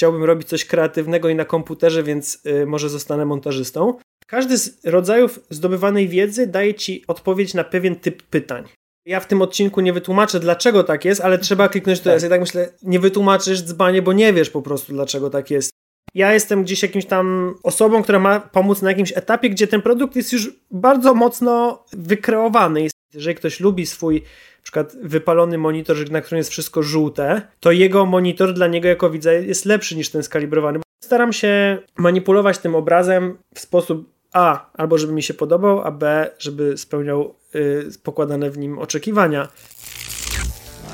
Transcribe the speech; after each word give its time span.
chciałbym 0.00 0.24
robić 0.24 0.48
coś 0.48 0.64
kreatywnego 0.64 1.28
i 1.28 1.34
na 1.34 1.44
komputerze, 1.44 2.02
więc 2.02 2.42
y, 2.46 2.66
może 2.66 2.88
zostanę 2.88 3.24
montażystą. 3.24 3.94
Każdy 4.26 4.58
z 4.58 4.84
rodzajów 4.84 5.40
zdobywanej 5.50 6.08
wiedzy 6.08 6.46
daje 6.46 6.74
ci 6.74 7.04
odpowiedź 7.06 7.54
na 7.54 7.64
pewien 7.64 7.96
typ 7.96 8.22
pytań. 8.22 8.64
Ja 9.06 9.20
w 9.20 9.26
tym 9.26 9.42
odcinku 9.42 9.80
nie 9.80 9.92
wytłumaczę, 9.92 10.40
dlaczego 10.40 10.84
tak 10.84 11.04
jest, 11.04 11.20
ale 11.20 11.38
trzeba 11.38 11.68
kliknąć 11.68 12.00
to 12.00 12.12
jest. 12.12 12.22
Ja 12.22 12.30
tak 12.30 12.40
myślę, 12.40 12.68
nie 12.82 13.00
wytłumaczysz 13.00 13.62
dzbanie, 13.62 14.02
bo 14.02 14.12
nie 14.12 14.32
wiesz 14.32 14.50
po 14.50 14.62
prostu, 14.62 14.92
dlaczego 14.92 15.30
tak 15.30 15.50
jest. 15.50 15.70
Ja 16.14 16.32
jestem 16.32 16.62
gdzieś 16.64 16.82
jakimś 16.82 17.06
tam 17.06 17.54
osobą, 17.62 18.02
która 18.02 18.18
ma 18.18 18.40
pomóc 18.40 18.82
na 18.82 18.90
jakimś 18.90 19.12
etapie, 19.16 19.50
gdzie 19.50 19.66
ten 19.66 19.82
produkt 19.82 20.16
jest 20.16 20.32
już 20.32 20.50
bardzo 20.70 21.14
mocno 21.14 21.84
wykreowany. 21.92 22.88
Jeżeli 23.14 23.36
ktoś 23.36 23.60
lubi 23.60 23.86
swój 23.86 24.14
na 24.58 24.62
przykład 24.62 24.96
wypalony 25.02 25.58
monitor, 25.58 26.10
na 26.10 26.20
którym 26.20 26.38
jest 26.38 26.50
wszystko 26.50 26.82
żółte, 26.82 27.42
to 27.60 27.72
jego 27.72 28.06
monitor 28.06 28.54
dla 28.54 28.66
niego 28.66 28.88
jako 28.88 29.10
widza 29.10 29.32
jest 29.32 29.64
lepszy 29.64 29.96
niż 29.96 30.10
ten 30.10 30.22
skalibrowany. 30.22 30.80
Staram 31.04 31.32
się 31.32 31.78
manipulować 31.96 32.58
tym 32.58 32.74
obrazem 32.74 33.38
w 33.54 33.60
sposób 33.60 34.10
A, 34.32 34.70
albo 34.74 34.98
żeby 34.98 35.12
mi 35.12 35.22
się 35.22 35.34
podobał, 35.34 35.80
a 35.80 35.90
B, 35.90 36.30
żeby 36.38 36.78
spełniał 36.78 37.34
y, 37.54 37.88
pokładane 38.02 38.50
w 38.50 38.58
nim 38.58 38.78
oczekiwania. 38.78 39.48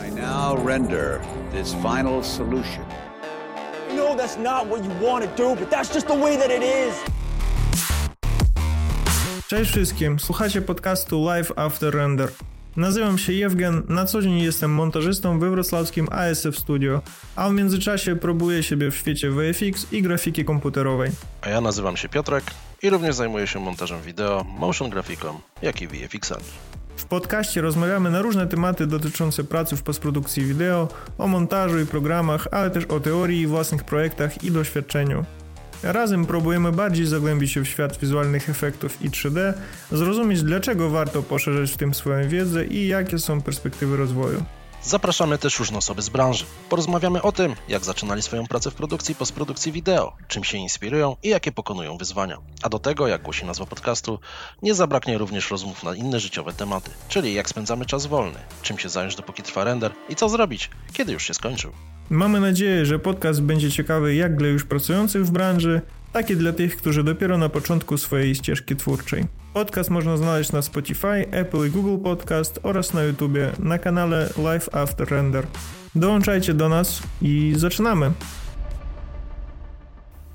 I 0.09 0.13
now 0.13 0.67
render 0.67 1.19
this 1.53 1.73
final 1.73 2.25
solution. 2.25 2.85
know 3.97 4.15
that's 4.15 4.37
not 4.37 4.67
what 4.67 4.85
you 4.85 4.91
want 5.07 5.25
to 5.25 5.31
do, 5.37 5.57
but 5.57 5.71
that's 5.71 5.91
just 5.95 6.07
the 6.07 6.15
way 6.15 6.37
that 6.37 6.51
it 6.51 6.63
is. 6.63 6.95
Cześć 9.49 9.71
wszystkim, 9.71 10.19
słuchacie 10.19 10.63
podcastu 10.63 11.25
Live 11.25 11.53
After 11.57 11.95
Render. 11.95 12.29
Nazywam 12.77 13.19
się 13.19 13.33
Jewgen, 13.33 13.83
na 13.89 14.07
co 14.07 14.23
dzień 14.23 14.39
jestem 14.39 14.71
montażystą 14.71 15.39
we 15.39 15.51
wrocławskim 15.51 16.09
ASF 16.11 16.59
Studio, 16.59 17.03
a 17.37 17.49
w 17.49 17.53
międzyczasie 17.53 18.17
próbuję 18.17 18.63
siebie 18.63 18.91
w 18.91 18.97
świecie 18.97 19.31
VFX 19.31 19.93
i 19.93 20.03
grafiki 20.03 20.45
komputerowej. 20.45 21.11
A 21.43 21.49
ja 21.49 21.61
nazywam 21.61 21.97
się 21.97 22.09
Piotrek 22.09 22.45
i 22.83 22.91
również 22.91 23.15
zajmuję 23.15 23.47
się 23.47 23.61
montażem 23.61 24.03
wideo, 24.03 24.45
motion 24.59 24.91
grafiką, 24.91 25.41
jak 25.63 25.83
i 25.83 25.89
VFX-ami. 25.89 26.45
W 26.97 27.05
podcaście 27.05 27.61
rozmawiamy 27.61 28.11
na 28.11 28.23
różne 28.23 28.47
tematy 28.47 28.87
dotyczące 28.87 29.45
pracy 29.45 29.77
w 29.77 29.83
postprodukcji 29.83 30.45
wideo, 30.45 30.89
o 31.19 31.27
montażu 31.27 31.81
i 31.81 31.87
programach, 31.87 32.49
ale 32.51 32.71
też 32.71 32.85
o 32.85 33.01
teorii, 33.01 33.47
własnych 33.47 33.85
projektach 33.85 34.45
i 34.45 34.51
doświadczeniu. 34.51 35.25
Razem 35.83 36.27
próbujemy 36.27 36.73
bardziej 36.73 37.07
zagłębić 37.07 37.53
się 37.53 37.61
w 37.61 37.69
świat 37.69 37.99
wizualnych 37.99 38.51
efektów 38.51 39.03
i 39.03 39.11
3D, 39.11 39.53
zrozumieć 39.93 40.43
dlaczego 40.43 40.91
warto 40.91 41.23
poszerzać 41.23 41.73
w 41.73 41.77
tym 41.77 41.95
swoją 41.95 42.29
wiedzę 42.29 42.65
i 42.65 42.87
jakie 42.87 43.19
są 43.19 43.41
perspektywy 43.41 43.97
rozwoju. 43.97 44.45
Zapraszamy 44.87 45.39
też 45.39 45.59
różne 45.59 45.79
osoby 45.79 46.03
z 46.03 46.09
branży. 46.09 46.45
Porozmawiamy 46.69 47.23
o 47.23 47.33
tym, 47.33 47.55
jak 47.69 47.85
zaczynali 47.85 48.23
swoją 48.23 48.47
pracę 48.47 48.71
w 48.71 48.75
produkcji 48.75 49.13
i 49.13 49.15
postprodukcji 49.15 49.73
wideo, 49.73 50.13
czym 50.29 50.45
się 50.45 50.59
inspirują 50.59 51.17
i 51.23 51.29
jakie 51.29 51.53
pokonują 51.53 51.97
wyzwania. 51.97 52.39
A 52.63 52.69
do 52.69 52.79
tego, 52.79 53.07
jak 53.09 53.23
głosi 53.23 53.45
nazwa 53.47 53.67
podcastu, 53.67 54.19
nie 54.63 54.75
zabraknie 54.75 55.19
również 55.19 55.51
rozmów 55.51 55.83
na 55.83 55.95
inne 55.95 56.21
życiowe 56.21 56.53
tematy, 56.53 56.91
czyli 57.09 57.35
jak 57.35 57.49
spędzamy 57.49 57.87
czas 57.87 58.07
wolny, 58.07 58.39
czym 58.63 58.79
się 58.79 58.89
zająć 58.89 59.17
dopóki 59.17 59.43
trwa 59.43 59.65
render 59.65 59.93
i 60.09 60.15
co 60.15 60.29
zrobić, 60.29 60.71
kiedy 60.93 61.13
już 61.13 61.23
się 61.27 61.35
skończył. 61.35 61.73
Mamy 62.11 62.41
nadzieję, 62.41 62.87
że 62.87 62.99
podcast 62.99 63.43
będzie 63.43 63.73
ciekawy 63.73 64.15
jak 64.15 64.37
dla 64.37 64.49
już 64.49 64.65
pracujących 64.65 65.27
w 65.27 65.31
branży, 65.31 65.81
tak 66.17 66.31
i 66.31 66.37
dla 66.37 66.53
tych, 66.53 66.77
którzy 66.77 67.05
dopiero 67.05 67.39
na 67.39 67.49
początku 67.49 67.99
swojej 67.99 68.35
ścieżki 68.35 68.77
twórczej. 68.77 69.25
Podcast 69.55 69.91
można 69.91 70.17
znaleźć 70.17 70.53
na 70.53 70.63
Spotify, 70.63 71.31
Apple 71.31 71.67
i 71.67 71.71
Google 71.71 72.05
Podcast 72.05 72.61
oraz 72.63 72.95
na 72.95 73.03
YouTubie 73.03 73.53
na 73.59 73.79
kanale 73.79 74.29
Live 74.45 74.75
After 74.75 75.09
Render. 75.09 75.47
Dołączajcie 75.95 76.55
do 76.55 76.69
nas 76.69 77.03
i 77.23 77.53
zaczynamy! 77.57 78.13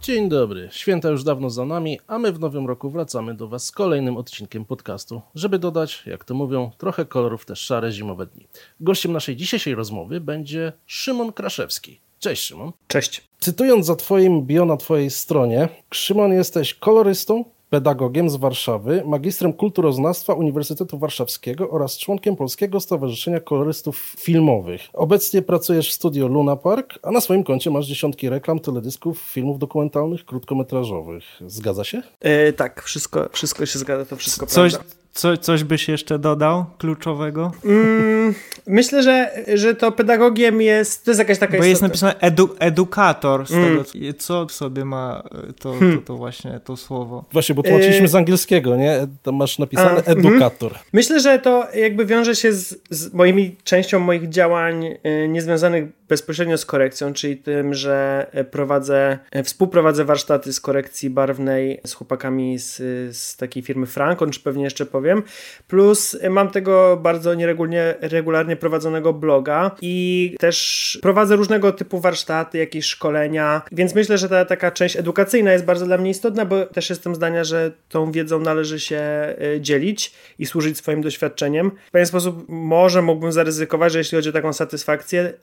Dzień 0.01 0.29
dobry, 0.29 0.69
święta 0.71 1.09
już 1.09 1.23
dawno 1.23 1.49
za 1.49 1.65
nami, 1.65 1.99
a 2.07 2.19
my 2.19 2.31
w 2.31 2.39
nowym 2.39 2.67
roku 2.67 2.89
wracamy 2.89 3.33
do 3.33 3.47
Was 3.47 3.65
z 3.65 3.71
kolejnym 3.71 4.17
odcinkiem 4.17 4.65
podcastu, 4.65 5.21
żeby 5.35 5.59
dodać, 5.59 6.03
jak 6.05 6.23
to 6.23 6.33
mówią, 6.33 6.71
trochę 6.77 7.05
kolorów 7.05 7.45
te 7.45 7.55
szare 7.55 7.91
zimowe 7.91 8.25
dni. 8.25 8.47
Gościem 8.79 9.11
naszej 9.11 9.35
dzisiejszej 9.35 9.75
rozmowy 9.75 10.19
będzie 10.19 10.73
Szymon 10.85 11.33
Kraszewski. 11.33 12.10
Cześć 12.21 12.43
Szymon. 12.43 12.71
Cześć. 12.87 13.21
Cytując 13.39 13.85
za 13.85 13.95
Twoim 13.95 14.41
bio 14.41 14.65
na 14.65 14.77
Twojej 14.77 15.11
stronie, 15.11 15.69
Szymon 15.93 16.33
jesteś 16.33 16.73
kolorystą, 16.73 17.45
pedagogiem 17.69 18.29
z 18.29 18.35
Warszawy, 18.35 19.03
magistrem 19.05 19.53
kulturoznawstwa 19.53 20.33
Uniwersytetu 20.33 20.99
Warszawskiego 20.99 21.69
oraz 21.69 21.97
członkiem 21.97 22.35
Polskiego 22.35 22.79
Stowarzyszenia 22.79 23.39
Kolorystów 23.39 24.15
Filmowych. 24.19 24.81
Obecnie 24.93 25.41
pracujesz 25.41 25.89
w 25.89 25.93
studio 25.93 26.27
Luna 26.27 26.55
Park, 26.55 26.99
a 27.03 27.11
na 27.11 27.21
swoim 27.21 27.43
koncie 27.43 27.69
masz 27.69 27.85
dziesiątki 27.85 28.29
reklam, 28.29 28.59
teledysków, 28.59 29.19
filmów 29.21 29.59
dokumentalnych, 29.59 30.25
krótkometrażowych. 30.25 31.23
Zgadza 31.47 31.83
się? 31.83 32.01
E, 32.19 32.53
tak, 32.53 32.83
wszystko, 32.83 33.29
wszystko 33.31 33.65
się 33.65 33.79
zgadza, 33.79 34.05
to 34.05 34.15
wszystko 34.15 34.45
Coś, 34.45 34.73
prawda. 34.73 35.00
Co, 35.13 35.37
coś 35.37 35.63
byś 35.63 35.87
jeszcze 35.87 36.19
dodał 36.19 36.65
kluczowego? 36.77 37.51
Mm, 37.65 38.33
myślę, 38.67 39.03
że, 39.03 39.31
że 39.53 39.75
to 39.75 39.91
pedagogiem 39.91 40.61
jest. 40.61 41.05
To 41.05 41.11
jest 41.11 41.19
jakaś 41.19 41.39
taka. 41.39 41.51
Bo 41.51 41.57
istota. 41.57 41.69
jest 41.69 41.81
napisane 41.81 42.15
edu, 42.19 42.55
edukator 42.59 43.47
z 43.47 43.51
mm. 43.51 43.69
tego, 43.69 43.83
co 44.17 44.45
w 44.45 44.51
sobie 44.51 44.85
ma 44.85 45.23
to, 45.59 45.71
hmm. 45.71 45.99
to, 45.99 46.05
to, 46.05 46.17
właśnie 46.17 46.59
to 46.63 46.77
słowo. 46.77 47.25
Właśnie, 47.31 47.55
bo 47.55 47.63
tłumaczyliśmy 47.63 48.07
z 48.07 48.15
angielskiego, 48.15 48.75
nie? 48.75 49.07
Tam 49.23 49.35
masz 49.35 49.59
napisane 49.59 49.89
A, 49.89 49.95
mhm. 49.97 50.19
edukator. 50.19 50.71
Mm. 50.71 50.83
Myślę, 50.93 51.19
że 51.19 51.39
to 51.39 51.67
jakby 51.75 52.05
wiąże 52.05 52.35
się 52.35 52.53
z, 52.53 52.79
z 52.89 53.13
moimi 53.13 53.55
częścią 53.63 53.99
moich 53.99 54.29
działań 54.29 54.85
y, 54.85 55.27
niezwiązanych 55.27 55.85
bezpośrednio 56.11 56.57
z 56.57 56.65
korekcją, 56.65 57.13
czyli 57.13 57.37
tym, 57.37 57.73
że 57.73 58.25
prowadzę, 58.51 59.19
współprowadzę 59.43 60.05
warsztaty 60.05 60.53
z 60.53 60.59
korekcji 60.59 61.09
barwnej 61.09 61.81
z 61.85 61.93
chłopakami 61.93 62.59
z, 62.59 62.77
z 63.17 63.37
takiej 63.37 63.63
firmy 63.63 63.85
Frankon, 63.85 64.31
czy 64.31 64.39
pewnie 64.39 64.63
jeszcze 64.63 64.85
powiem. 64.85 65.23
Plus 65.67 66.17
mam 66.29 66.49
tego 66.49 66.97
bardzo 67.01 67.33
nieregularnie 67.33 67.95
regularnie 68.01 68.55
prowadzonego 68.55 69.13
bloga 69.13 69.75
i 69.81 70.35
też 70.39 70.99
prowadzę 71.01 71.35
różnego 71.35 71.71
typu 71.71 71.99
warsztaty, 71.99 72.57
jakieś 72.57 72.85
szkolenia, 72.85 73.61
więc 73.71 73.95
myślę, 73.95 74.17
że 74.17 74.29
ta 74.29 74.45
taka 74.45 74.71
część 74.71 74.95
edukacyjna 74.97 75.53
jest 75.53 75.65
bardzo 75.65 75.85
dla 75.85 75.97
mnie 75.97 76.09
istotna, 76.09 76.45
bo 76.45 76.65
też 76.65 76.89
jestem 76.89 77.15
zdania, 77.15 77.43
że 77.43 77.71
tą 77.89 78.11
wiedzą 78.11 78.39
należy 78.39 78.79
się 78.79 78.97
e, 78.97 79.35
dzielić 79.61 80.13
i 80.39 80.45
służyć 80.45 80.77
swoim 80.77 81.01
doświadczeniem. 81.01 81.71
W 81.87 81.91
pewien 81.91 82.07
sposób 82.07 82.45
może 82.49 83.01
mógłbym 83.01 83.31
zaryzykować, 83.31 83.93
że 83.93 83.97
jeśli 83.97 84.15
chodzi 84.15 84.29
o 84.29 84.33
taką 84.33 84.53
satysfakcję 84.53 85.33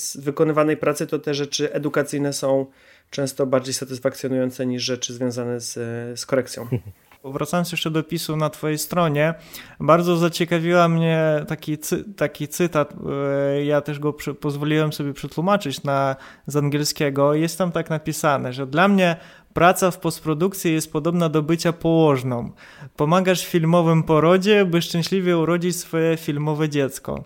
z 0.00 0.16
wykonywanej 0.16 0.76
pracy, 0.76 1.06
to 1.06 1.18
te 1.18 1.34
rzeczy 1.34 1.72
edukacyjne 1.72 2.32
są 2.32 2.66
często 3.10 3.46
bardziej 3.46 3.74
satysfakcjonujące 3.74 4.66
niż 4.66 4.82
rzeczy 4.82 5.14
związane 5.14 5.60
z, 5.60 5.74
z 6.20 6.26
korekcją. 6.26 6.66
Wracając 7.24 7.72
jeszcze 7.72 7.90
do 7.90 8.02
pisu 8.02 8.36
na 8.36 8.50
Twojej 8.50 8.78
stronie, 8.78 9.34
bardzo 9.80 10.16
zaciekawiła 10.16 10.88
mnie 10.88 11.44
taki, 11.48 11.78
cy, 11.78 12.04
taki 12.16 12.48
cytat. 12.48 12.94
E, 13.54 13.64
ja 13.64 13.80
też 13.80 13.98
go 13.98 14.12
przy, 14.12 14.34
pozwoliłem 14.34 14.92
sobie 14.92 15.12
przetłumaczyć 15.12 15.82
na, 15.82 16.16
z 16.46 16.56
angielskiego. 16.56 17.34
Jest 17.34 17.58
tam 17.58 17.72
tak 17.72 17.90
napisane, 17.90 18.52
że 18.52 18.66
dla 18.66 18.88
mnie 18.88 19.16
praca 19.54 19.90
w 19.90 19.98
postprodukcji 19.98 20.72
jest 20.72 20.92
podobna 20.92 21.28
do 21.28 21.42
bycia 21.42 21.72
położną. 21.72 22.50
Pomagasz 22.96 23.46
filmowym 23.46 24.02
porodzie, 24.02 24.64
by 24.64 24.82
szczęśliwie 24.82 25.38
urodzić 25.38 25.76
swoje 25.76 26.16
filmowe 26.16 26.68
dziecko 26.68 27.24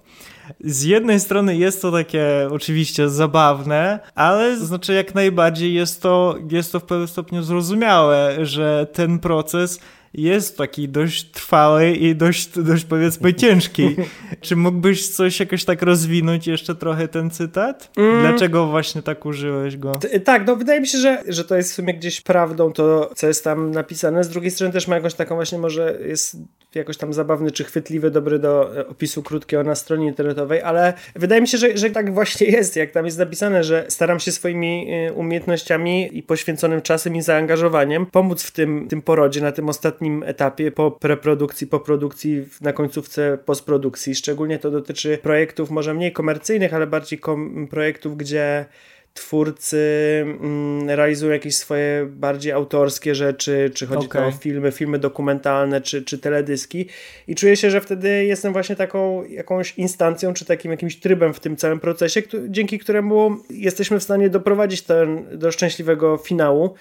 z 0.60 0.82
jednej 0.82 1.20
strony 1.20 1.56
jest 1.56 1.82
to 1.82 1.92
takie 1.92 2.48
oczywiście 2.50 3.08
zabawne, 3.08 3.98
ale 4.14 4.56
znaczy 4.56 4.92
jak 4.94 5.14
najbardziej 5.14 5.74
jest 5.74 6.02
to, 6.02 6.36
jest 6.50 6.72
to 6.72 6.80
w 6.80 6.84
pewnym 6.84 7.08
stopniu 7.08 7.42
zrozumiałe, 7.42 8.46
że 8.46 8.86
ten 8.92 9.18
proces 9.18 9.80
jest 10.14 10.58
taki 10.58 10.88
dość 10.88 11.24
trwały 11.24 11.90
i 11.90 12.16
dość, 12.16 12.58
dość 12.58 12.84
powiedzmy 12.84 13.34
ciężki. 13.44 13.96
Czy 14.40 14.56
mógłbyś 14.56 15.08
coś 15.08 15.40
jakoś 15.40 15.64
tak 15.64 15.82
rozwinąć 15.82 16.46
jeszcze 16.46 16.74
trochę 16.74 17.08
ten 17.08 17.30
cytat? 17.30 17.90
Mm. 17.96 18.20
Dlaczego 18.20 18.66
właśnie 18.66 19.02
tak 19.02 19.26
użyłeś 19.26 19.76
go? 19.76 19.96
T 19.96 20.20
tak, 20.20 20.46
no 20.46 20.56
wydaje 20.56 20.80
mi 20.80 20.86
się, 20.86 20.98
że, 20.98 21.22
że 21.28 21.44
to 21.44 21.56
jest 21.56 21.72
w 21.72 21.74
sumie 21.74 21.94
gdzieś 21.94 22.20
prawdą 22.20 22.72
to, 22.72 23.10
co 23.14 23.26
jest 23.26 23.44
tam 23.44 23.70
napisane. 23.70 24.24
Z 24.24 24.28
drugiej 24.28 24.50
strony 24.50 24.72
też 24.72 24.88
ma 24.88 24.94
jakąś 24.94 25.14
taką 25.14 25.34
właśnie 25.34 25.58
może 25.58 25.98
jest 26.06 26.36
jakoś 26.74 26.96
tam 26.96 27.12
zabawny 27.12 27.50
czy 27.50 27.64
chwytliwy, 27.64 28.10
dobry 28.10 28.38
do 28.38 28.76
e, 28.76 28.88
opisu 28.88 29.22
krótkiego 29.22 29.62
na 29.62 29.74
stronie 29.74 30.06
internetowej, 30.06 30.62
ale 30.62 30.92
wydaje 31.14 31.40
mi 31.40 31.48
się, 31.48 31.58
że, 31.58 31.76
że 31.76 31.90
tak 31.90 32.14
właśnie 32.14 32.46
jest, 32.46 32.76
jak 32.76 32.90
tam 32.90 33.04
jest 33.04 33.18
napisane, 33.18 33.64
że 33.64 33.84
staram 33.88 34.20
się 34.20 34.32
swoimi 34.32 34.86
e, 34.90 35.12
umiejętnościami 35.12 36.18
i 36.18 36.22
poświęconym 36.22 36.82
czasem 36.82 37.16
i 37.16 37.22
zaangażowaniem 37.22 38.06
pomóc 38.06 38.42
w 38.42 38.50
tym, 38.50 38.88
tym 38.88 39.02
porodzie, 39.02 39.40
na 39.40 39.52
tym 39.52 39.68
ostatnim 39.68 40.03
etapie 40.26 40.70
po 40.70 40.90
preprodukcji, 40.90 41.66
po 41.66 41.80
produkcji, 41.80 42.44
na 42.60 42.72
końcówce 42.72 43.38
postprodukcji. 43.44 44.14
Szczególnie 44.14 44.58
to 44.58 44.70
dotyczy 44.70 45.18
projektów 45.22 45.70
może 45.70 45.94
mniej 45.94 46.12
komercyjnych, 46.12 46.74
ale 46.74 46.86
bardziej 46.86 47.18
kom 47.18 47.66
projektów, 47.70 48.16
gdzie 48.16 48.66
twórcy 49.14 49.78
mm, 50.26 50.90
realizują 50.90 51.32
jakieś 51.32 51.56
swoje 51.56 52.06
bardziej 52.10 52.52
autorskie 52.52 53.14
rzeczy, 53.14 53.70
czy 53.74 53.86
chodzi 53.86 54.06
okay. 54.06 54.26
o 54.26 54.32
filmy, 54.32 54.72
filmy 54.72 54.98
dokumentalne, 54.98 55.80
czy, 55.80 56.02
czy 56.02 56.18
teledyski 56.18 56.88
i 57.28 57.34
czuję 57.34 57.56
się, 57.56 57.70
że 57.70 57.80
wtedy 57.80 58.24
jestem 58.24 58.52
właśnie 58.52 58.76
taką 58.76 59.24
jakąś 59.24 59.78
instancją, 59.78 60.34
czy 60.34 60.44
takim 60.44 60.70
jakimś 60.70 60.96
trybem 60.96 61.34
w 61.34 61.40
tym 61.40 61.56
całym 61.56 61.80
procesie, 61.80 62.22
dzięki 62.48 62.78
któremu 62.78 63.36
jesteśmy 63.50 64.00
w 64.00 64.02
stanie 64.02 64.30
doprowadzić 64.30 64.82
ten, 64.82 65.38
do 65.38 65.52
szczęśliwego 65.52 66.16
finału 66.16 66.74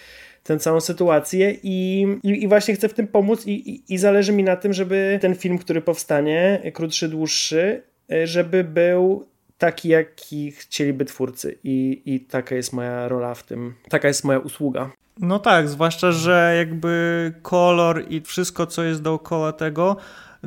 tę 0.44 0.60
całą 0.60 0.81
sytuację 0.81 1.57
i, 1.63 2.07
i, 2.24 2.44
i, 2.44 2.48
właśnie 2.48 2.75
chcę 2.75 2.90
w 2.90 2.94
tym 2.94 3.07
pomóc 3.07 3.48
i, 3.48 3.51
i, 3.51 3.94
i 3.94 3.98
zależy 3.98 4.31
mi 4.31 4.44
na 4.44 4.56
tym, 4.56 4.74
żeby 4.74 5.19
ten 5.22 5.36
film, 5.36 5.57
który 5.57 5.81
powstanie, 5.81 6.62
krótszy, 6.74 7.10
dłuższy, 7.10 7.84
żeby 8.24 8.63
był 8.63 9.28
taki, 9.57 9.90
jaki 9.90 10.51
chcieliby 10.51 11.06
twórcy. 11.06 11.57
I, 11.63 12.01
i 12.06 12.19
taka 12.19 12.56
jest 12.56 12.74
moja 12.74 13.07
rola 13.07 13.34
w 13.34 13.44
tym, 13.44 13.74
taka 13.90 14.07
jest 14.07 14.24
moja 14.24 14.40
usługa. 14.40 14.92
No 15.19 15.40
tak, 15.40 15.69
zwłaszcza, 15.69 16.12
że 16.12 16.56
jakby 16.57 17.34
kolor 17.42 18.06
i 18.10 18.22
wszystko, 18.22 18.68
co 18.68 18.84
jest 18.84 19.01
dookoła 19.01 19.51
tego, 19.51 19.98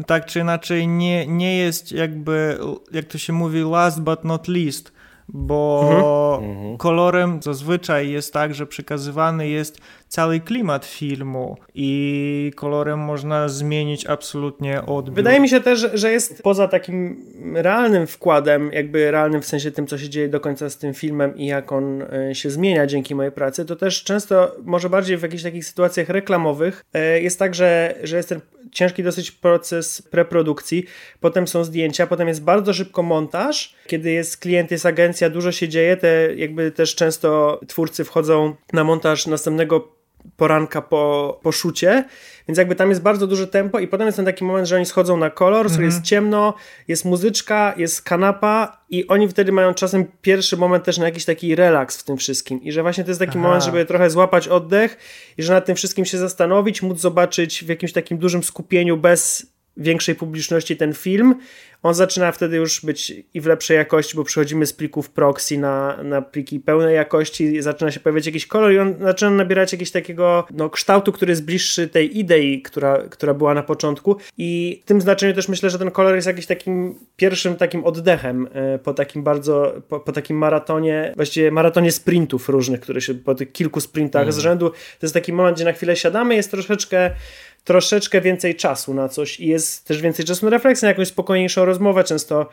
tak 0.07 0.27
czy 0.27 0.41
inaczej 0.41 0.89
nie, 0.89 1.27
nie 1.27 1.59
jest 1.59 1.93
jakby, 1.93 2.59
jak 2.93 3.05
to 3.05 3.19
się 3.19 3.33
mówi, 3.33 3.61
last 3.71 4.01
but 4.01 4.25
not 4.25 4.49
least 4.49 4.93
bo 5.29 5.81
mhm. 6.39 6.51
mhm. 6.51 6.77
kolorem 6.77 7.43
zazwyczaj 7.43 8.11
jest 8.11 8.33
tak, 8.33 8.55
że 8.55 8.67
przekazywany 8.67 9.49
jest 9.49 9.81
cały 10.09 10.41
klimat 10.41 10.87
filmu 10.87 11.57
i 11.75 12.53
kolorem 12.57 12.99
można 12.99 13.49
zmienić 13.49 14.07
absolutnie 14.07 14.87
odbiór. 14.87 15.17
Wydaje 15.17 15.41
mi 15.41 15.49
się 15.49 15.61
też, 15.61 15.89
że 15.95 16.13
jest 16.13 16.43
poza 16.43 16.69
takim 16.69 17.25
realnym 17.55 18.07
wkładem, 18.07 18.71
jakby 18.73 19.11
realnym 19.11 19.43
w 19.43 19.47
sensie 19.47 19.71
tym, 19.71 19.87
co 19.87 19.99
się 19.99 20.09
dzieje 20.09 20.29
do 20.29 20.41
końca 20.41 20.71
z 20.71 20.79
tym 20.79 20.95
filmem 20.95 21.37
i 21.37 21.47
jak 21.47 21.73
on 21.73 22.03
e, 22.03 22.35
się 22.35 22.51
zmienia 22.51 22.87
dzięki 22.87 23.15
mojej 23.15 23.33
pracy, 23.33 23.65
to 23.65 23.77
też 23.77 24.05
często, 24.05 24.57
może 24.65 24.91
bardziej 24.91 25.17
w 25.17 25.23
jakichś 25.23 25.43
takich 25.43 25.67
sytuacjach 25.67 26.09
reklamowych, 26.09 26.85
e, 26.95 27.21
jest 27.21 27.39
tak, 27.39 27.55
że, 27.55 27.95
że 28.03 28.17
jest 28.17 28.29
ten 28.29 28.41
ciężki 28.73 29.03
dosyć 29.03 29.31
proces 29.31 30.03
preprodukcji, 30.03 30.85
potem 31.21 31.49
są 31.49 31.65
zdjęcia, 31.65 32.07
potem 32.07 32.29
jest 32.29 32.43
bardzo 32.43 32.73
szybko 32.73 33.03
montaż, 33.03 33.75
kiedy 33.87 34.11
jest 34.11 34.37
klient, 34.37 34.71
jest 34.71 34.87
agencja, 34.87 35.31
dużo 35.31 35.53
się 35.53 35.69
dzieje, 35.69 35.97
te 35.97 36.35
jakby 36.35 36.71
też 36.71 36.95
często 36.95 37.61
twórcy 37.67 38.05
wchodzą 38.05 38.55
na 38.73 38.85
montaż 38.85 39.27
następnego 39.27 39.96
poranka 40.37 40.83
po, 40.83 41.41
po 41.43 41.53
szucie, 41.53 42.05
więc 42.49 42.59
jakby 42.59 42.75
tam 42.75 42.91
jest 42.91 43.03
bardzo 43.03 43.27
duże 43.27 43.47
tempo 43.47 43.79
i 43.79 43.89
potem 43.89 44.07
jest 44.07 44.17
ten 44.17 44.25
taki 44.25 44.45
moment, 44.45 44.69
że 44.69 44.77
oni 44.77 44.87
schodzą 44.87 45.17
na 45.17 45.31
kolor, 45.31 45.67
-hmm. 45.67 45.83
jest 45.83 46.03
ciemno, 46.03 46.55
jest 46.89 47.05
muzyczka, 47.05 47.75
jest 47.77 48.03
kanapa 48.03 48.83
i 48.91 49.07
oni 49.07 49.29
wtedy 49.29 49.53
mają 49.53 49.75
czasem 49.75 50.05
pierwszy 50.23 50.57
moment 50.57 50.85
też 50.85 50.99
na 50.99 51.05
jakiś 51.05 51.25
taki 51.25 51.55
relaks 51.55 51.99
w 51.99 52.05
tym 52.05 52.17
wszystkim 52.17 52.63
i 52.63 52.73
że 52.73 52.83
właśnie 52.83 53.05
to 53.05 53.11
jest 53.11 53.21
taki 53.21 53.31
Aha. 53.31 53.41
moment, 53.41 53.65
żeby 53.65 53.85
trochę 53.85 54.11
złapać 54.11 54.49
oddech 54.49 54.99
i 55.39 55.43
że 55.43 55.53
nad 55.53 55.67
tym 55.67 55.77
wszystkim 55.77 56.05
się 56.05 56.19
zastanowić, 56.19 56.83
móc 56.83 57.01
zobaczyć 57.01 57.65
w 57.65 57.69
jakimś 57.69 57.93
takim 57.93 58.19
dużym 58.19 58.43
skupieniu 58.43 58.97
bez 58.97 59.56
większej 59.77 60.15
publiczności 60.15 60.77
ten 60.77 60.95
film, 60.95 61.35
on 61.83 61.95
zaczyna 61.95 62.33
wtedy 62.33 62.57
już 62.57 62.81
być 62.85 63.13
i 63.35 63.41
w 63.41 63.47
lepszej 63.47 63.77
jakości, 63.77 64.17
bo 64.17 64.25
przechodzimy 64.25 64.67
z 64.67 64.73
plików 64.73 65.11
proxy 65.11 65.59
na, 65.59 66.03
na 66.03 66.23
pliki 66.23 66.61
pełnej 66.61 66.95
jakości, 66.95 67.63
zaczyna 67.63 67.91
się 67.91 68.01
pojawiać 68.01 68.27
jakiś 68.27 68.47
kolor 68.47 68.73
i 68.73 68.79
on 68.79 68.95
zaczyna 69.01 69.31
nabierać 69.31 69.73
jakiegoś 69.73 69.91
takiego 69.91 70.47
no, 70.51 70.71
kształtu, 70.71 71.13
który 71.13 71.33
jest 71.33 71.45
bliższy 71.45 71.89
tej 71.89 72.19
idei, 72.19 72.63
która, 72.63 73.09
która 73.11 73.35
była 73.35 73.55
na 73.55 73.63
początku. 73.63 74.17
I 74.39 74.81
w 74.85 74.89
tym 74.89 75.01
znaczeniu 75.01 75.35
też 75.35 75.49
myślę, 75.49 75.71
że 75.71 75.79
ten 75.79 75.91
kolor 75.91 76.15
jest 76.15 76.27
jakimś 76.27 76.47
takim 76.47 76.95
pierwszym 77.17 77.57
takim 77.57 77.85
oddechem 77.85 78.49
e, 78.53 78.79
po 78.79 78.95
takim 78.95 79.23
bardzo, 79.23 79.83
po, 79.89 80.01
po 80.01 80.13
takim 80.13 80.39
maratonie, 80.39 81.13
właściwie 81.17 81.51
maratonie 81.51 81.93
sprintów 81.93 82.49
różnych, 82.49 82.81
które 82.81 83.01
się 83.01 83.15
po 83.15 83.35
tych 83.35 83.53
kilku 83.53 83.81
sprintach 83.81 84.23
mm. 84.23 84.33
z 84.33 84.39
rzędu, 84.39 84.71
to 84.71 84.77
jest 85.03 85.15
taki 85.15 85.33
moment, 85.33 85.57
gdzie 85.57 85.65
na 85.65 85.73
chwilę 85.73 85.97
siadamy, 85.97 86.35
jest 86.35 86.51
troszeczkę 86.51 87.11
troszeczkę 87.67 88.21
więcej 88.21 88.55
czasu 88.55 88.95
na 88.95 89.09
coś 89.09 89.41
i 89.41 89.47
jest 89.47 89.85
też 89.85 90.03
więcej 90.03 90.25
czasu 90.25 90.47
na 90.47 90.51
refleksję, 90.51 90.87
na 90.87 90.91
jakąś 90.91 91.09
spokojniejszą 91.09 91.65
rozmowę. 91.65 92.05
Często 92.05 92.49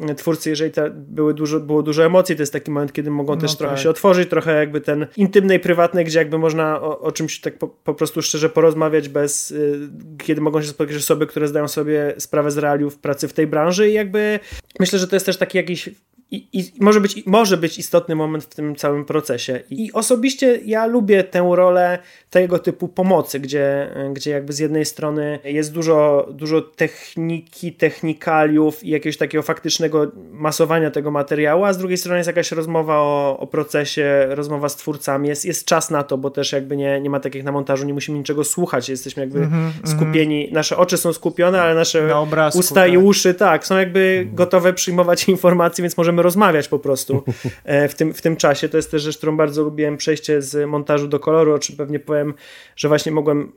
e, 0.00 0.14
twórcy, 0.14 0.50
jeżeli 0.50 0.72
były 0.90 1.34
dużo, 1.34 1.60
było 1.60 1.82
dużo 1.82 2.04
emocji, 2.04 2.36
to 2.36 2.42
jest 2.42 2.52
taki 2.52 2.70
moment, 2.70 2.92
kiedy 2.92 3.10
mogą 3.10 3.34
no 3.34 3.40
też 3.40 3.50
tak. 3.50 3.58
trochę 3.58 3.78
się 3.78 3.90
otworzyć, 3.90 4.30
trochę 4.30 4.54
jakby 4.54 4.80
ten 4.80 5.06
intymnej, 5.16 5.60
prywatnej, 5.60 6.04
gdzie 6.04 6.18
jakby 6.18 6.38
można 6.38 6.80
o, 6.82 7.00
o 7.00 7.12
czymś 7.12 7.40
tak 7.40 7.58
po, 7.58 7.68
po, 7.68 7.94
prostu 7.94 8.22
szczerze 8.22 8.48
porozmawiać 8.48 9.08
bez, 9.08 9.50
y, 9.50 9.88
kiedy 10.18 10.40
mogą 10.40 10.62
się 10.62 10.68
spotkać 10.68 10.96
osoby, 10.96 11.26
które 11.26 11.48
zdają 11.48 11.68
sobie 11.68 12.14
sprawę 12.18 12.50
z 12.50 12.58
realiów 12.58 12.98
pracy 12.98 13.28
w 13.28 13.32
tej 13.32 13.46
branży 13.46 13.90
i 13.90 13.92
jakby 13.92 14.40
myślę, 14.80 14.98
że 14.98 15.08
to 15.08 15.16
jest 15.16 15.26
też 15.26 15.36
taki 15.36 15.58
jakiś 15.58 15.90
i, 16.34 16.48
I, 16.52 16.72
może, 16.80 17.00
być, 17.00 17.26
może 17.26 17.56
być 17.56 17.78
istotny 17.78 18.14
moment 18.14 18.44
w 18.44 18.54
tym 18.54 18.76
całym 18.76 19.04
procesie. 19.04 19.60
I 19.70 19.92
osobiście 19.92 20.60
ja 20.64 20.86
lubię 20.86 21.24
tę 21.24 21.50
rolę 21.54 21.98
tego 22.30 22.58
typu 22.58 22.88
pomocy, 22.88 23.40
gdzie, 23.40 23.90
gdzie 24.12 24.30
jakby 24.30 24.52
z 24.52 24.58
jednej 24.58 24.84
strony 24.84 25.38
jest 25.44 25.72
dużo, 25.72 26.28
dużo 26.30 26.60
techniki, 26.60 27.72
technikaliów 27.72 28.84
i 28.84 28.90
jakiegoś 28.90 29.16
takiego 29.16 29.42
faktycznego 29.42 30.12
masowania 30.32 30.90
tego 30.90 31.10
materiału, 31.10 31.64
a 31.64 31.72
z 31.72 31.78
drugiej 31.78 31.98
strony 31.98 32.18
jest 32.18 32.26
jakaś 32.26 32.52
rozmowa 32.52 32.98
o, 32.98 33.38
o 33.38 33.46
procesie, 33.46 34.26
rozmowa 34.28 34.68
z 34.68 34.76
twórcami, 34.76 35.28
jest, 35.28 35.44
jest 35.44 35.64
czas 35.64 35.90
na 35.90 36.02
to, 36.02 36.18
bo 36.18 36.30
też 36.30 36.52
jakby 36.52 36.76
nie, 36.76 37.00
nie 37.00 37.10
ma 37.10 37.20
takich 37.20 37.44
na 37.44 37.52
montażu, 37.52 37.86
nie 37.86 37.94
musimy 37.94 38.18
niczego 38.18 38.44
słuchać, 38.44 38.88
jesteśmy 38.88 39.22
jakby 39.22 39.38
mm 39.38 39.50
-hmm, 39.50 39.88
skupieni, 39.88 40.48
nasze 40.52 40.76
oczy 40.76 40.96
są 40.96 41.12
skupione, 41.12 41.62
ale 41.62 41.74
nasze 41.74 42.16
obrazku, 42.16 42.60
usta 42.60 42.74
tak. 42.74 42.92
i 42.92 42.98
uszy 42.98 43.34
tak, 43.34 43.66
są 43.66 43.76
jakby 43.76 44.28
gotowe 44.32 44.72
przyjmować 44.72 45.28
informacje, 45.28 45.82
więc 45.82 45.96
możemy 45.96 46.22
rozmawiać 46.24 46.68
po 46.68 46.78
prostu 46.78 47.24
e, 47.64 47.88
w 47.88 47.94
tym, 47.94 48.14
w 48.14 48.22
tym 48.22 48.36
czasie. 48.36 48.68
To 48.68 48.76
jest 48.76 48.90
też 48.90 49.02
rzecz, 49.02 49.16
którą 49.16 49.36
bardzo 49.36 49.62
lubiłem, 49.62 49.96
przejście 49.96 50.42
z 50.42 50.68
montażu 50.68 51.08
do 51.08 51.20
koloru, 51.20 51.54
o 51.54 51.58
czym 51.58 51.76
pewnie 51.76 51.98
powiem, 51.98 52.34
że 52.76 52.88
właśnie 52.88 53.12
mogłem 53.12 53.52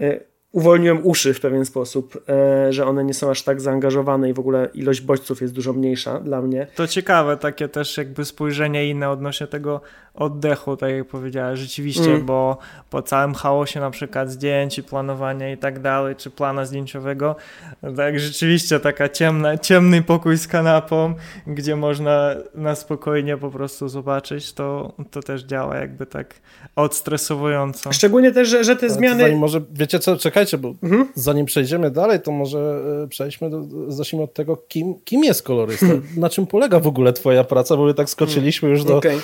e, 0.00 0.20
uwolniłem 0.52 1.06
uszy 1.06 1.34
w 1.34 1.40
pewien 1.40 1.64
sposób, 1.64 2.22
e, 2.28 2.72
że 2.72 2.86
one 2.86 3.04
nie 3.04 3.14
są 3.14 3.30
aż 3.30 3.42
tak 3.42 3.60
zaangażowane 3.60 4.30
i 4.30 4.32
w 4.32 4.38
ogóle 4.38 4.68
ilość 4.74 5.00
bodźców 5.00 5.40
jest 5.40 5.54
dużo 5.54 5.72
mniejsza 5.72 6.20
dla 6.20 6.42
mnie. 6.42 6.66
To 6.74 6.86
ciekawe, 6.86 7.36
takie 7.36 7.68
też 7.68 7.96
jakby 7.96 8.24
spojrzenie 8.24 8.88
inne 8.88 9.10
odnośnie 9.10 9.46
tego 9.46 9.80
oddechu, 10.14 10.76
tak 10.76 10.90
jak 10.90 11.06
powiedziałeś, 11.06 11.60
rzeczywiście, 11.60 12.10
mm. 12.10 12.26
bo 12.26 12.58
po 12.90 13.02
całym 13.02 13.34
chaosie 13.34 13.80
na 13.80 13.90
przykład 13.90 14.30
zdjęć 14.30 14.78
i 14.78 14.82
planowania 14.82 15.52
i 15.52 15.56
tak 15.56 15.78
dalej, 15.78 16.16
czy 16.16 16.30
plana 16.30 16.64
zdjęciowego, 16.64 17.36
tak 17.96 18.20
rzeczywiście 18.20 18.80
taka 18.80 19.08
ciemna, 19.08 19.58
ciemny 19.58 20.02
pokój 20.02 20.36
z 20.36 20.48
kanapą, 20.48 21.14
gdzie 21.46 21.76
można 21.76 22.34
na 22.54 22.74
spokojnie 22.74 23.36
po 23.36 23.50
prostu 23.50 23.88
zobaczyć, 23.88 24.52
to, 24.52 24.92
to 25.10 25.22
też 25.22 25.42
działa 25.42 25.76
jakby 25.76 26.06
tak 26.06 26.34
odstresowująco. 26.76 27.92
Szczególnie 27.92 28.32
też, 28.32 28.48
że, 28.48 28.64
że 28.64 28.76
te 28.76 28.90
zmiany... 28.90 29.36
Może, 29.36 29.60
wiecie 29.72 29.98
co, 29.98 30.16
czekajcie, 30.40 30.58
bo 30.58 30.74
mhm. 30.82 31.08
zanim 31.14 31.46
przejdziemy 31.46 31.90
dalej, 31.90 32.20
to 32.20 32.32
może 32.32 32.82
e, 33.04 33.08
przejdźmy, 33.08 33.50
do, 33.50 33.62
zacznijmy 33.88 34.24
od 34.24 34.34
tego, 34.34 34.56
kim, 34.56 34.94
kim 35.04 35.24
jest 35.24 35.42
kolorysta, 35.42 35.86
na 36.16 36.28
czym 36.28 36.46
polega 36.46 36.80
w 36.80 36.86
ogóle 36.86 37.12
twoja 37.12 37.44
praca, 37.44 37.76
bo 37.76 37.84
my 37.84 37.94
tak 37.94 38.10
skoczyliśmy 38.10 38.68
już 38.68 38.84
do... 38.84 38.96
Okay 38.96 39.20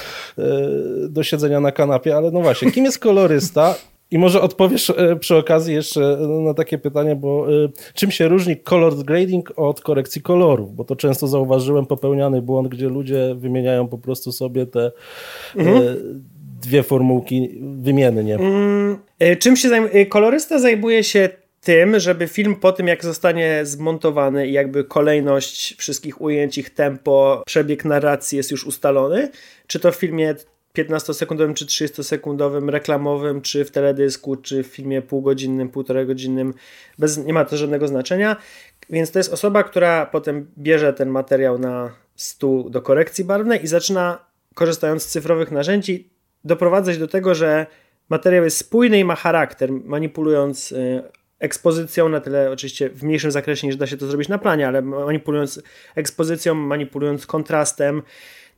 do 1.09 1.23
siedzenia 1.23 1.61
na 1.61 1.73
kanapie, 1.73 2.17
ale 2.17 2.31
no 2.31 2.41
właśnie, 2.41 2.73
kim 2.73 2.85
jest 2.85 2.99
kolorysta? 2.99 3.75
I 4.11 4.19
może 4.19 4.41
odpowiesz 4.41 4.91
e, 4.91 5.17
przy 5.17 5.37
okazji 5.37 5.75
jeszcze 5.75 6.19
na 6.45 6.55
takie 6.55 6.79
pytanie, 6.79 7.17
bo 7.17 7.47
e, 7.65 7.69
czym 7.95 8.11
się 8.11 8.29
różni 8.29 8.57
color 8.57 8.95
grading 8.95 9.53
od 9.57 9.81
korekcji 9.81 10.23
kolorów? 10.23 10.77
Bo 10.77 10.85
to 10.85 10.97
często 10.97 11.27
zauważyłem 11.27 11.87
popełniany 11.87 12.43
błąd, 12.43 12.69
gdzie 12.69 12.89
ludzie 12.89 13.35
wymieniają 13.35 13.89
po 13.89 13.99
prostu 13.99 14.33
sobie 14.33 14.67
te 14.67 14.81
e, 14.81 14.93
mhm. 15.57 16.25
Dwie 16.63 16.83
formułki 16.83 17.61
wymiennie. 17.79 18.35
Mm, 18.35 18.99
czym 19.39 19.57
się 19.57 19.69
zajmuje? 19.69 20.07
Kolorysta 20.07 20.59
zajmuje 20.59 21.05
się 21.05 21.29
tym, 21.61 22.01
żeby 22.01 22.29
film 22.29 22.57
po 22.57 22.73
tym, 22.73 22.89
jak 22.89 23.05
zostanie 23.05 23.61
zmontowany 23.65 24.47
i 24.47 24.53
jakby 24.53 24.85
kolejność 24.85 25.77
wszystkich 25.79 26.21
ujęć, 26.21 26.59
ich 26.59 26.71
tempo, 26.71 27.43
przebieg 27.47 27.85
narracji 27.85 28.37
jest 28.37 28.51
już 28.51 28.67
ustalony, 28.67 29.29
czy 29.67 29.81
to 29.81 29.93
w 29.93 29.97
filmie 29.97 30.35
15-sekundowym 30.79 31.55
czy 31.55 31.67
30-sekundowym, 31.67 32.69
reklamowym, 32.69 33.41
czy 33.41 33.65
w 33.65 33.71
teledysku, 33.71 34.37
czy 34.37 34.63
w 34.63 34.67
filmie 34.67 35.03
półgodzinnym, 35.03 35.69
półtorej 35.69 36.07
godzinnym, 36.07 36.55
bez, 36.99 37.19
nie 37.19 37.33
ma 37.33 37.45
to 37.45 37.57
żadnego 37.57 37.89
znaczenia. 37.89 38.37
Więc 38.91 39.11
to 39.11 39.19
jest 39.19 39.33
osoba, 39.33 39.63
która 39.63 40.07
potem 40.07 40.51
bierze 40.59 40.93
ten 40.93 41.09
materiał 41.09 41.59
na 41.59 41.93
stół 42.17 42.71
do 42.71 42.83
korekcji 42.83 43.25
barwnej 43.25 43.65
i 43.65 43.67
zaczyna, 43.67 44.19
korzystając 44.55 45.03
z 45.03 45.07
cyfrowych 45.07 45.51
narzędzi, 45.51 46.16
doprowadzać 46.47 46.99
do 46.99 47.09
tego, 47.09 47.35
że 47.35 47.67
materiał 48.09 48.45
jest 48.45 48.57
spójny 48.57 48.99
i 48.99 49.05
ma 49.05 49.15
charakter, 49.15 49.73
manipulując 49.73 50.73
y, 50.73 51.03
ekspozycją, 51.39 52.09
na 52.09 52.21
tyle 52.21 52.51
oczywiście 52.51 52.91
w 52.91 53.03
mniejszym 53.03 53.31
zakresie 53.31 53.67
niż 53.67 53.77
da 53.77 53.87
się 53.87 53.97
to 53.97 54.07
zrobić 54.07 54.29
na 54.29 54.39
planie, 54.39 54.69
ale 54.69 54.83
manipulując 54.83 55.63
ekspozycją, 55.95 56.55
manipulując 56.55 57.27
kontrastem, 57.27 58.03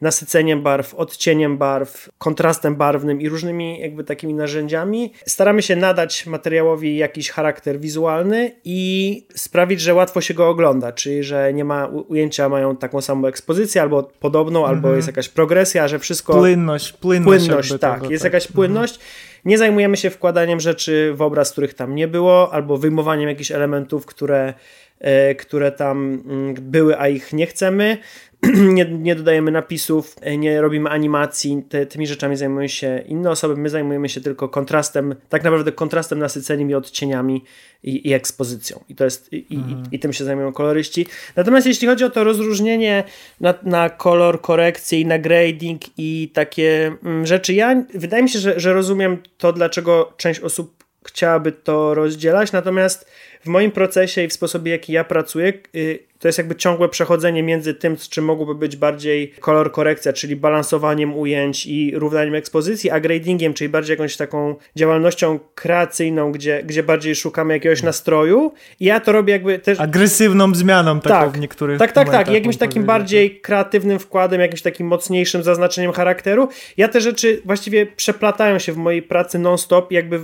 nasyceniem 0.01 0.63
barw, 0.63 0.95
odcieniem 0.95 1.59
barw, 1.59 2.09
kontrastem 2.19 2.77
barwnym 2.77 3.21
i 3.21 3.29
różnymi 3.29 3.81
jakby 3.81 4.05
takimi 4.05 4.35
narzędziami. 4.35 5.13
Staramy 5.27 5.63
się 5.63 5.77
nadać 5.77 6.27
materiałowi 6.27 6.97
jakiś 6.97 7.31
charakter 7.31 7.81
wizualny 7.81 8.53
i 8.65 9.27
sprawić, 9.35 9.81
że 9.81 9.95
łatwo 9.95 10.21
się 10.21 10.35
go 10.35 10.49
ogląda, 10.49 10.93
czyli 10.93 11.25
że 11.25 11.53
nie 11.53 11.65
ma 11.65 11.87
ujęcia 11.87 12.49
mają 12.49 12.77
taką 12.77 13.01
samą 13.01 13.29
ekspozycję 13.29 13.83
albo 13.83 14.03
podobną, 14.03 14.67
albo 14.67 14.77
mhm. 14.79 14.97
jest 14.97 15.09
jakaś 15.09 15.29
progresja, 15.29 15.89
że 15.89 15.99
wszystko... 15.99 16.35
Płynność, 16.35 16.93
płynność. 16.93 17.47
Płynność, 17.47 17.75
tak. 17.81 18.01
Tego, 18.01 18.13
jest 18.13 18.23
tak. 18.23 18.33
jakaś 18.33 18.47
mhm. 18.47 18.55
płynność. 18.55 18.99
Nie 19.45 19.59
zajmujemy 19.59 19.97
się 19.97 20.11
wkładaniem 20.11 20.61
rzeczy 20.61 21.13
w 21.15 21.23
obraz, 21.23 21.53
których 21.53 21.75
tam 21.75 21.95
nie 21.95 22.09
było, 22.09 22.53
albo 22.53 22.77
wyjmowaniem 22.77 23.29
jakichś 23.29 23.53
elementów, 23.53 24.07
które 24.07 24.55
E, 25.01 25.35
które 25.35 25.73
tam 25.73 26.23
mm, 26.27 26.55
były, 26.55 26.99
a 26.99 27.09
ich 27.09 27.33
nie 27.33 27.47
chcemy. 27.47 27.99
nie, 28.75 28.85
nie, 28.85 29.15
dodajemy 29.15 29.51
napisów, 29.51 30.17
e, 30.21 30.37
nie 30.37 30.61
robimy 30.61 30.91
animacji, 30.91 31.63
Te, 31.69 31.87
tymi 31.87 32.07
rzeczami 32.07 32.37
zajmują 32.37 32.69
się 32.69 33.05
inne 33.07 33.31
osoby, 33.31 33.57
my 33.57 33.71
zajmujemy 33.71 34.09
się 34.09 34.21
tylko 34.21 34.49
kontrastem, 34.49 35.15
tak 35.29 35.45
naprawdę 35.45 35.73
kontrastem, 35.73 36.19
nasyceniem 36.19 36.71
i 36.71 36.75
odcieniami 36.75 37.45
i, 37.83 38.09
i 38.09 38.13
ekspozycją. 38.13 38.85
I 38.89 38.95
to 38.95 39.05
jest, 39.05 39.33
i, 39.33 39.57
mhm. 39.57 39.83
i, 39.93 39.97
i, 39.97 39.99
tym 39.99 40.13
się 40.13 40.25
zajmują 40.25 40.53
koloryści. 40.53 41.07
Natomiast 41.37 41.67
jeśli 41.67 41.89
chodzi 41.89 42.05
o 42.05 42.11
to 42.11 42.25
rozróżnienie 42.25 43.05
na, 43.41 43.55
na 43.63 43.91
kolor, 43.91 44.41
korekcję 44.41 45.01
i 45.01 45.07
na 45.07 45.19
grading 45.19 45.83
i 45.97 46.31
takie 46.35 46.93
mm, 47.05 47.27
rzeczy, 47.27 47.55
ja 47.55 47.85
wydaje 47.95 48.23
mi 48.23 48.31
się, 48.31 48.39
że, 48.39 48.61
że 48.61 48.73
rozumiem 48.73 49.19
to, 49.39 49.53
dlaczego 49.53 50.13
część 50.17 50.41
osób 50.41 50.78
chciałaby 51.09 51.53
to 51.53 51.95
rozdzielać, 51.95 52.53
natomiast 52.53 53.11
w 53.45 53.47
moim 53.49 53.71
procesie 53.71 54.23
i 54.23 54.29
w 54.29 54.33
sposobie, 54.33 54.73
jaki 54.73 54.93
ja 54.93 55.05
pracuję, 55.05 55.53
y, 55.75 56.09
to 56.19 56.29
jest 56.29 56.39
jakby 56.39 56.55
ciągłe 56.55 56.89
przechodzenie 56.89 57.43
między 57.43 57.75
tym, 57.75 57.97
czym 57.97 58.25
mogłoby 58.25 58.55
być 58.55 58.77
bardziej 58.77 59.33
kolor 59.41 59.73
korekcja, 59.73 60.13
czyli 60.13 60.37
balansowaniem 60.37 61.19
ujęć 61.19 61.67
i 61.67 61.93
równaniem 61.95 62.35
ekspozycji, 62.35 62.91
a 62.91 63.01
gradingiem, 63.01 63.55
czyli 63.55 63.69
bardziej 63.69 63.95
jakąś 63.95 64.17
taką 64.17 64.57
działalnością 64.77 65.39
kreacyjną, 65.55 66.33
gdzie, 66.33 66.63
gdzie 66.65 66.83
bardziej 66.83 67.15
szukamy 67.15 67.55
jakiegoś 67.55 67.83
nastroju. 67.83 68.53
I 68.81 68.85
ja 68.85 69.01
to 69.01 69.13
robię 69.13 69.33
jakby 69.33 69.59
też. 69.59 69.81
Agresywną 69.81 70.55
zmianą 70.55 71.01
taką 71.01 71.27
tak, 71.27 71.31
w 71.31 71.41
niektórych. 71.41 71.79
Tak, 71.79 71.93
tak, 71.93 72.11
tak. 72.11 72.29
Jakimś 72.29 72.57
takim 72.57 72.85
bardziej 72.85 73.41
kreatywnym 73.41 73.99
wkładem, 73.99 74.41
jakimś 74.41 74.63
takim 74.63 74.87
mocniejszym 74.87 75.43
zaznaczeniem 75.43 75.93
charakteru. 75.93 76.49
Ja 76.77 76.89
te 76.89 77.01
rzeczy 77.01 77.43
właściwie 77.45 77.87
przeplatają 77.87 78.59
się 78.59 78.73
w 78.73 78.77
mojej 78.77 79.03
pracy 79.03 79.39
non-stop, 79.39 79.93
jakby 79.93 80.21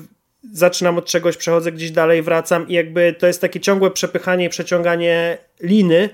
zaczynam 0.53 0.99
od 0.99 1.07
czegoś, 1.07 1.37
przechodzę 1.37 1.73
gdzieś 1.73 1.91
dalej, 1.91 2.23
wracam 2.23 2.69
i 2.69 2.73
jakby 2.73 3.15
to 3.19 3.27
jest 3.27 3.41
takie 3.41 3.61
ciągłe 3.61 3.91
przepychanie 3.91 4.45
i 4.45 4.49
przeciąganie 4.49 5.39
liny, 5.63 6.09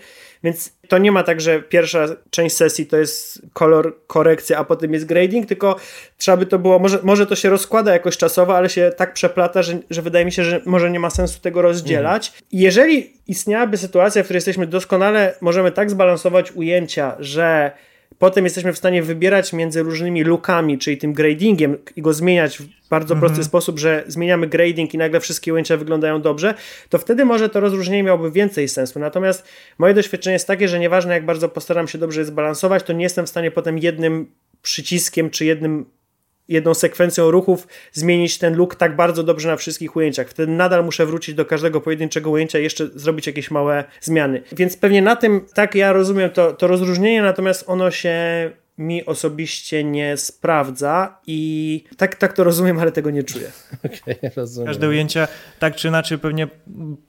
więc 0.45 0.73
to 0.89 0.99
nie 0.99 1.13
ma 1.13 1.23
tak, 1.23 1.41
że 1.41 1.63
pierwsza 1.63 2.07
część 2.31 2.57
sesji 2.57 2.87
to 2.87 2.97
jest 2.97 3.43
kolor, 3.53 3.97
korekcja, 4.07 4.59
a 4.59 4.65
potem 4.65 4.93
jest 4.93 5.07
grading, 5.07 5.47
tylko 5.47 5.77
trzeba 6.19 6.37
by 6.37 6.47
to 6.47 6.59
było, 6.59 6.79
może, 6.79 6.99
może 7.03 7.27
to 7.27 7.37
się 7.37 7.51
rozkłada 7.51 7.93
jakoś 7.93 8.17
czasowo, 8.17 8.57
ale 8.57 8.69
się 8.69 8.93
tak 8.97 9.15
przeplata, 9.15 9.63
że, 9.63 9.79
że 9.91 10.03
wydaje 10.03 10.25
mi 10.25 10.33
się, 10.33 10.45
że 10.45 10.61
może 10.67 10.91
nie 10.91 11.01
ma 11.01 11.11
sensu 11.11 11.41
tego 11.41 11.63
rozdzielać. 11.63 12.27
Mhm. 12.27 12.45
Jeżeli 12.53 13.13
istniałaby 13.27 13.77
sytuacja, 13.77 14.23
w 14.23 14.25
której 14.25 14.37
jesteśmy 14.37 14.67
doskonale, 14.67 15.35
możemy 15.41 15.73
tak 15.73 15.91
zbalansować 15.91 16.53
ujęcia, 16.53 17.17
że 17.19 17.73
Potem 18.19 18.45
jesteśmy 18.45 18.73
w 18.73 18.79
stanie 18.79 19.03
wybierać 19.03 19.53
między 19.53 19.83
różnymi 19.83 20.25
lookami, 20.25 20.79
czyli 20.79 20.99
tym 20.99 21.13
gradingiem 21.13 21.77
i 21.97 22.03
go 22.03 22.13
zmieniać 22.13 22.63
bardzo 22.91 23.17
prosty 23.17 23.33
mhm. 23.33 23.45
sposób, 23.45 23.79
że 23.79 24.05
zmieniamy 24.07 24.47
grading 24.47 24.95
i 24.95 24.99
nagle 24.99 25.21
wszystkie 25.21 25.53
ujęcia 25.53 25.77
wyglądają 25.77 26.23
dobrze, 26.23 26.55
to 26.89 26.99
wtedy 26.99 27.25
może 27.25 27.49
to 27.49 27.61
rozróżnienie 27.61 28.03
miałoby 28.03 28.31
więcej 28.31 28.69
sensu. 28.69 28.99
Natomiast 28.99 29.45
moje 29.79 29.95
doświadczenie 29.95 30.33
jest 30.33 30.47
takie, 30.47 30.69
że 30.69 30.79
nieważne 30.79 31.15
jak 31.15 31.27
bardzo 31.27 31.49
postaram 31.49 31.89
się 31.89 31.99
dobrze 31.99 32.21
je 32.21 32.25
zbalansować, 32.25 32.83
to 32.83 32.93
nie 32.93 33.03
jestem 33.03 33.27
w 33.27 33.29
stanie 33.29 33.51
potem 33.51 33.79
jednym 33.79 34.27
przyciskiem 34.63 35.31
czy 35.31 35.45
jednym 35.45 35.87
jedną 36.49 36.75
sekwencją 36.75 37.31
ruchów 37.31 37.69
zmienić 37.93 38.39
ten 38.39 38.57
look 38.57 38.75
tak 38.75 38.97
bardzo 38.97 39.23
dobrze 39.23 39.49
na 39.49 39.57
wszystkich 39.57 39.97
ujęciach. 39.97 40.29
Wtedy 40.29 40.53
nadal 40.53 40.85
muszę 40.85 41.07
wrócić 41.07 41.35
do 41.35 41.45
każdego 41.45 41.81
pojedynczego 41.81 42.31
ujęcia 42.31 42.59
i 42.59 42.63
jeszcze 42.63 42.87
zrobić 42.87 43.27
jakieś 43.27 43.51
małe 43.51 43.85
zmiany. 44.01 44.43
Więc 44.53 44.77
pewnie 44.77 45.03
na 45.03 45.17
tym, 45.17 45.47
tak 45.55 45.75
ja 45.75 45.93
rozumiem 45.93 46.31
to, 46.31 46.53
to 46.53 46.67
rozróżnienie, 46.67 47.23
natomiast 47.23 47.65
ono 47.67 47.91
się 47.91 48.15
mi 48.79 49.07
osobiście 49.07 49.85
nie 49.85 50.17
sprawdza 50.17 51.19
i 51.27 51.85
tak, 51.97 52.15
tak 52.15 52.33
to 52.33 52.45
rozumiem, 52.45 52.79
ale 52.79 52.93
tego 52.93 53.11
nie 53.11 53.23
czuję. 53.23 53.51
Okay, 53.85 54.31
rozumiem. 54.37 54.67
Każde 54.67 54.89
ujęcie 54.89 55.29
tak 55.59 55.77
czy 55.77 55.89
inaczej 55.89 56.19
pewnie 56.19 56.49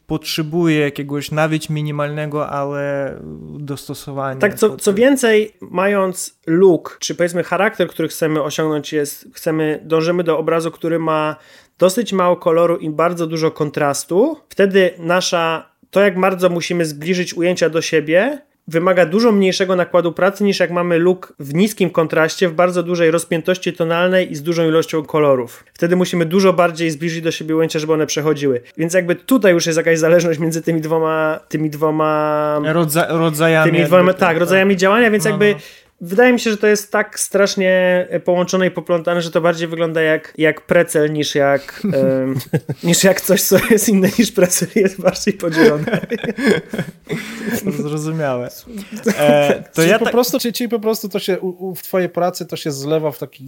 potrzebuje 0.08 0.80
jakiegoś 0.80 1.32
nawet 1.32 1.70
minimalnego, 1.70 2.50
ale 2.50 3.16
dostosowania. 3.60 4.40
Tak, 4.40 4.56
co, 4.56 4.78
co 4.78 4.94
więcej, 4.94 5.54
mając 5.62 6.40
look, 6.48 6.98
czy 7.00 7.16
powiedzmy 7.16 7.44
charakter, 7.44 7.88
który 7.88 8.08
chcemy 8.08 8.44
osiągnąć 8.44 8.94
jest, 8.94 9.28
chcemy, 9.34 9.80
dążymy 9.84 10.24
do 10.24 10.38
obrazu, 10.38 10.72
który 10.72 11.00
ma 11.00 11.36
dosyć 11.80 12.14
mało 12.14 12.36
koloru 12.36 12.78
i 12.78 12.90
bardzo 12.90 13.28
dużo 13.28 13.52
kontrastu, 13.52 14.38
wtedy 14.50 14.92
nasza, 14.98 15.72
to 15.92 16.02
jak 16.02 16.20
bardzo 16.20 16.50
musimy 16.50 16.86
zbliżyć 16.86 17.34
ujęcia 17.34 17.70
do 17.70 17.82
siebie, 17.82 18.42
wymaga 18.72 19.06
dużo 19.06 19.32
mniejszego 19.32 19.76
nakładu 19.76 20.12
pracy 20.12 20.44
niż 20.44 20.60
jak 20.60 20.72
mamy 20.72 21.00
look 21.00 21.34
w 21.40 21.54
niskim 21.54 21.90
kontraście, 21.90 22.50
w 22.50 22.54
bardzo 22.54 22.84
dużej 22.84 23.12
rozpiętości 23.12 23.74
tonalnej 23.74 24.32
i 24.32 24.36
z 24.36 24.44
dużą 24.44 24.68
ilością 24.68 25.04
kolorów. 25.04 25.64
Wtedy 25.74 25.96
musimy 25.96 26.26
dużo 26.26 26.54
bardziej 26.54 26.92
zbliżyć 26.92 27.22
do 27.22 27.32
siebie 27.32 27.56
ujęcia, 27.56 27.80
żeby 27.80 27.94
one 27.94 28.06
przechodziły. 28.06 28.62
Więc 28.78 28.94
jakby 28.94 29.16
tutaj 29.16 29.54
już 29.54 29.66
jest 29.66 29.78
jakaś 29.78 30.00
zależność 30.00 30.40
między 30.40 30.62
tymi 30.62 30.82
dwoma 30.82 31.40
tymi 31.50 31.70
dwoma 31.70 32.60
Rodza 32.64 33.08
rodzajami. 33.10 33.72
Tymi 33.72 33.86
dwoma, 33.86 34.14
tak, 34.14 34.38
rodzajami 34.38 34.78
działania, 34.78 35.12
więc 35.12 35.24
no, 35.24 35.30
jakby 35.30 35.54
no 35.54 35.60
wydaje 36.02 36.34
mi 36.34 36.40
się, 36.40 36.52
że 36.52 36.58
to 36.58 36.68
jest 36.68 36.92
tak 36.92 37.20
strasznie 37.20 38.08
połączone 38.24 38.68
i 38.68 38.72
poplątane, 38.72 39.22
że 39.22 39.32
to 39.32 39.42
bardziej 39.42 39.68
wygląda 39.68 40.02
jak, 40.02 40.34
jak 40.38 40.62
precel 40.62 41.14
niż 41.14 41.36
jak, 41.36 41.82
um, 41.84 42.36
niż 42.84 43.04
jak 43.04 43.22
coś, 43.22 43.42
co 43.42 43.58
jest 43.70 43.90
inne 43.90 44.10
niż 44.20 44.32
precel 44.32 44.68
jest 44.76 45.02
bardziej 45.02 45.34
podzielone. 45.34 46.02
Zrozumiałe. 47.78 48.50
E, 49.18 49.64
to 49.74 49.76
czyli, 49.76 49.90
ja 49.90 50.00
po 50.00 50.06
tak... 50.06 50.12
prostu, 50.12 50.40
czyli, 50.40 50.54
czyli, 50.54 50.70
po 50.70 50.80
prostu 50.80 51.10
to 51.10 51.20
się 51.20 51.40
u, 51.40 51.76
w 51.76 51.84
twojej 51.84 52.10
pracy 52.10 52.46
to 52.46 52.56
się 52.56 52.72
zlewa 52.72 53.12
w 53.12 53.20
taki 53.20 53.46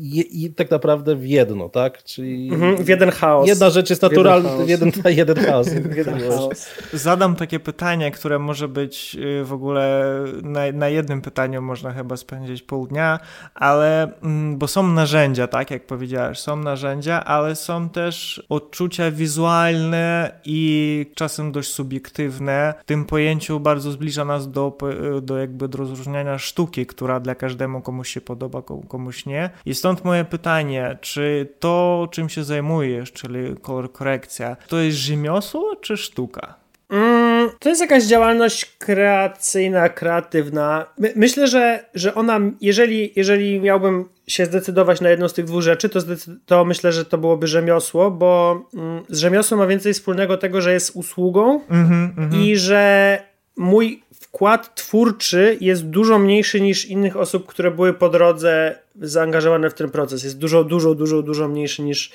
je, 0.00 0.24
je, 0.30 0.50
tak 0.50 0.70
naprawdę 0.70 1.16
w 1.16 1.26
jedno, 1.26 1.68
tak? 1.68 2.02
Czyli 2.02 2.48
mhm, 2.52 2.84
w 2.84 2.88
jeden 2.88 3.10
chaos. 3.10 3.48
Jedna 3.48 3.70
rzecz 3.70 3.90
jest 3.90 4.02
naturalna, 4.02 4.50
jeden, 4.66 4.92
jeden 5.06 5.36
chaos. 5.36 5.68
jeden 5.96 6.20
chaos. 6.20 6.66
Zadam 6.92 7.36
takie 7.36 7.60
pytanie, 7.60 8.10
które 8.10 8.38
może 8.38 8.68
być 8.68 9.16
y, 9.40 9.44
w 9.44 9.52
ogóle 9.52 10.04
na, 10.42 10.72
na 10.72 10.88
jednym 10.88 11.22
pytaniu 11.22 11.62
można 11.62 11.93
chyba 11.94 12.16
spędzić 12.16 12.62
pół 12.62 12.86
dnia, 12.86 13.18
ale 13.54 14.12
mm, 14.22 14.58
bo 14.58 14.68
są 14.68 14.82
narzędzia, 14.88 15.46
tak 15.46 15.70
jak 15.70 15.86
powiedziałeś, 15.86 16.38
są 16.38 16.56
narzędzia, 16.56 17.24
ale 17.24 17.56
są 17.56 17.88
też 17.88 18.42
odczucia 18.48 19.10
wizualne 19.10 20.32
i 20.44 21.06
czasem 21.14 21.52
dość 21.52 21.72
subiektywne. 21.72 22.74
W 22.80 22.84
tym 22.84 23.04
pojęciu 23.04 23.60
bardzo 23.60 23.90
zbliża 23.90 24.24
nas 24.24 24.50
do, 24.50 24.78
do 25.22 25.38
jakby 25.38 25.68
do 25.68 25.78
rozróżniania 25.78 26.38
sztuki, 26.38 26.86
która 26.86 27.20
dla 27.20 27.34
każdemu 27.34 27.82
komuś 27.82 28.08
się 28.08 28.20
podoba, 28.20 28.62
komuś 28.88 29.26
nie. 29.26 29.50
I 29.66 29.74
stąd 29.74 30.04
moje 30.04 30.24
pytanie, 30.24 30.98
czy 31.00 31.54
to, 31.58 32.08
czym 32.10 32.28
się 32.28 32.44
zajmujesz, 32.44 33.12
czyli 33.12 33.56
kolor 33.62 33.92
korekcja, 33.92 34.56
to 34.68 34.78
jest 34.78 34.98
rzemiosło 34.98 35.76
czy 35.76 35.96
sztuka? 35.96 36.54
Mm, 36.90 37.23
to 37.64 37.68
jest 37.68 37.80
jakaś 37.80 38.04
działalność 38.04 38.64
kreacyjna, 38.78 39.88
kreatywna. 39.88 40.86
My, 40.98 41.12
myślę, 41.16 41.48
że, 41.48 41.84
że 41.94 42.14
ona, 42.14 42.40
jeżeli, 42.60 43.12
jeżeli 43.16 43.60
miałbym 43.60 44.08
się 44.26 44.46
zdecydować 44.46 45.00
na 45.00 45.10
jedną 45.10 45.28
z 45.28 45.32
tych 45.32 45.44
dwóch 45.44 45.62
rzeczy, 45.62 45.88
to, 45.88 46.00
to 46.46 46.64
myślę, 46.64 46.92
że 46.92 47.04
to 47.04 47.18
byłoby 47.18 47.46
rzemiosło, 47.46 48.10
bo 48.10 48.62
mm, 48.74 49.02
z 49.08 49.18
rzemiosłem 49.18 49.58
ma 49.58 49.66
więcej 49.66 49.94
wspólnego 49.94 50.36
tego, 50.36 50.60
że 50.60 50.72
jest 50.72 50.96
usługą 50.96 51.60
mm 51.70 51.88
-hmm, 51.88 52.36
i 52.36 52.56
że 52.56 53.18
mój 53.56 54.02
wkład 54.20 54.74
twórczy 54.74 55.58
jest 55.60 55.86
dużo 55.86 56.18
mniejszy 56.18 56.60
niż 56.60 56.84
innych 56.84 57.16
osób, 57.16 57.46
które 57.46 57.70
były 57.70 57.92
po 57.92 58.08
drodze 58.08 58.78
zaangażowane 59.00 59.70
w 59.70 59.74
ten 59.74 59.90
proces. 59.90 60.24
Jest 60.24 60.38
dużo, 60.38 60.64
dużo, 60.64 60.94
dużo, 60.94 61.22
dużo 61.22 61.48
mniejszy 61.48 61.82
niż 61.82 62.12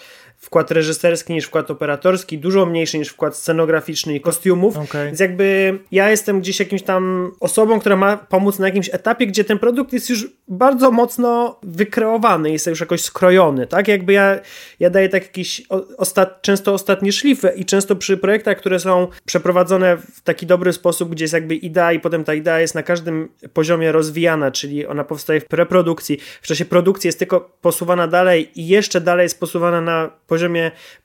wkład 0.50 0.72
reżyserski 0.72 1.34
niż 1.34 1.46
wkład 1.46 1.72
operatorski, 1.72 2.38
dużo 2.38 2.66
mniejszy 2.66 2.98
niż 2.98 3.10
wkład 3.10 3.38
scenograficzny 3.38 4.16
i 4.16 4.22
kostiumów. 4.22 4.78
Okay. 4.78 5.06
Więc 5.06 5.20
jakby 5.20 5.80
ja 5.92 6.10
jestem 6.10 6.42
gdzieś 6.42 6.60
jakimś 6.60 6.82
tam 6.82 7.32
osobą, 7.40 7.80
która 7.80 7.96
ma 7.96 8.18
pomóc 8.18 8.60
na 8.60 8.68
jakimś 8.68 8.90
etapie, 8.94 9.28
gdzie 9.28 9.44
ten 9.44 9.60
produkt 9.60 9.94
jest 9.94 10.10
już 10.10 10.28
bardzo 10.48 10.92
mocno 10.92 11.60
wykreowany, 11.64 12.52
jest 12.52 12.68
już 12.68 12.80
jakoś 12.80 13.02
skrojony, 13.02 13.68
tak? 13.68 13.88
Jakby 13.88 14.14
ja, 14.14 14.40
ja 14.80 14.90
daję 14.90 15.10
tak 15.10 15.24
jakiś 15.24 15.62
ostat, 15.98 16.42
często 16.42 16.74
ostatnie 16.74 17.12
szlify 17.12 17.50
i 17.56 17.66
często 17.66 17.96
przy 17.96 18.18
projektach, 18.18 18.58
które 18.58 18.80
są 18.80 19.08
przeprowadzone 19.26 19.98
w 19.98 20.22
taki 20.22 20.46
dobry 20.46 20.74
sposób, 20.74 21.10
gdzie 21.10 21.24
jest 21.24 21.34
jakby 21.34 21.56
idea 21.56 21.94
i 21.94 22.00
potem 22.00 22.24
ta 22.24 22.34
idea 22.34 22.60
jest 22.60 22.76
na 22.76 22.84
każdym 22.84 23.30
poziomie 23.54 23.92
rozwijana, 23.92 24.52
czyli 24.52 24.88
ona 24.88 25.04
powstaje 25.04 25.42
w 25.42 25.46
preprodukcji, 25.46 26.18
w 26.42 26.48
czasie 26.48 26.66
produkcji 26.66 27.08
jest 27.08 27.20
tylko 27.20 27.58
posuwana 27.62 28.08
dalej 28.08 28.52
i 28.56 28.68
jeszcze 28.68 29.02
dalej 29.02 29.24
jest 29.24 29.40
posuwana 29.40 29.82
na 29.82 30.10
poziomie 30.28 30.39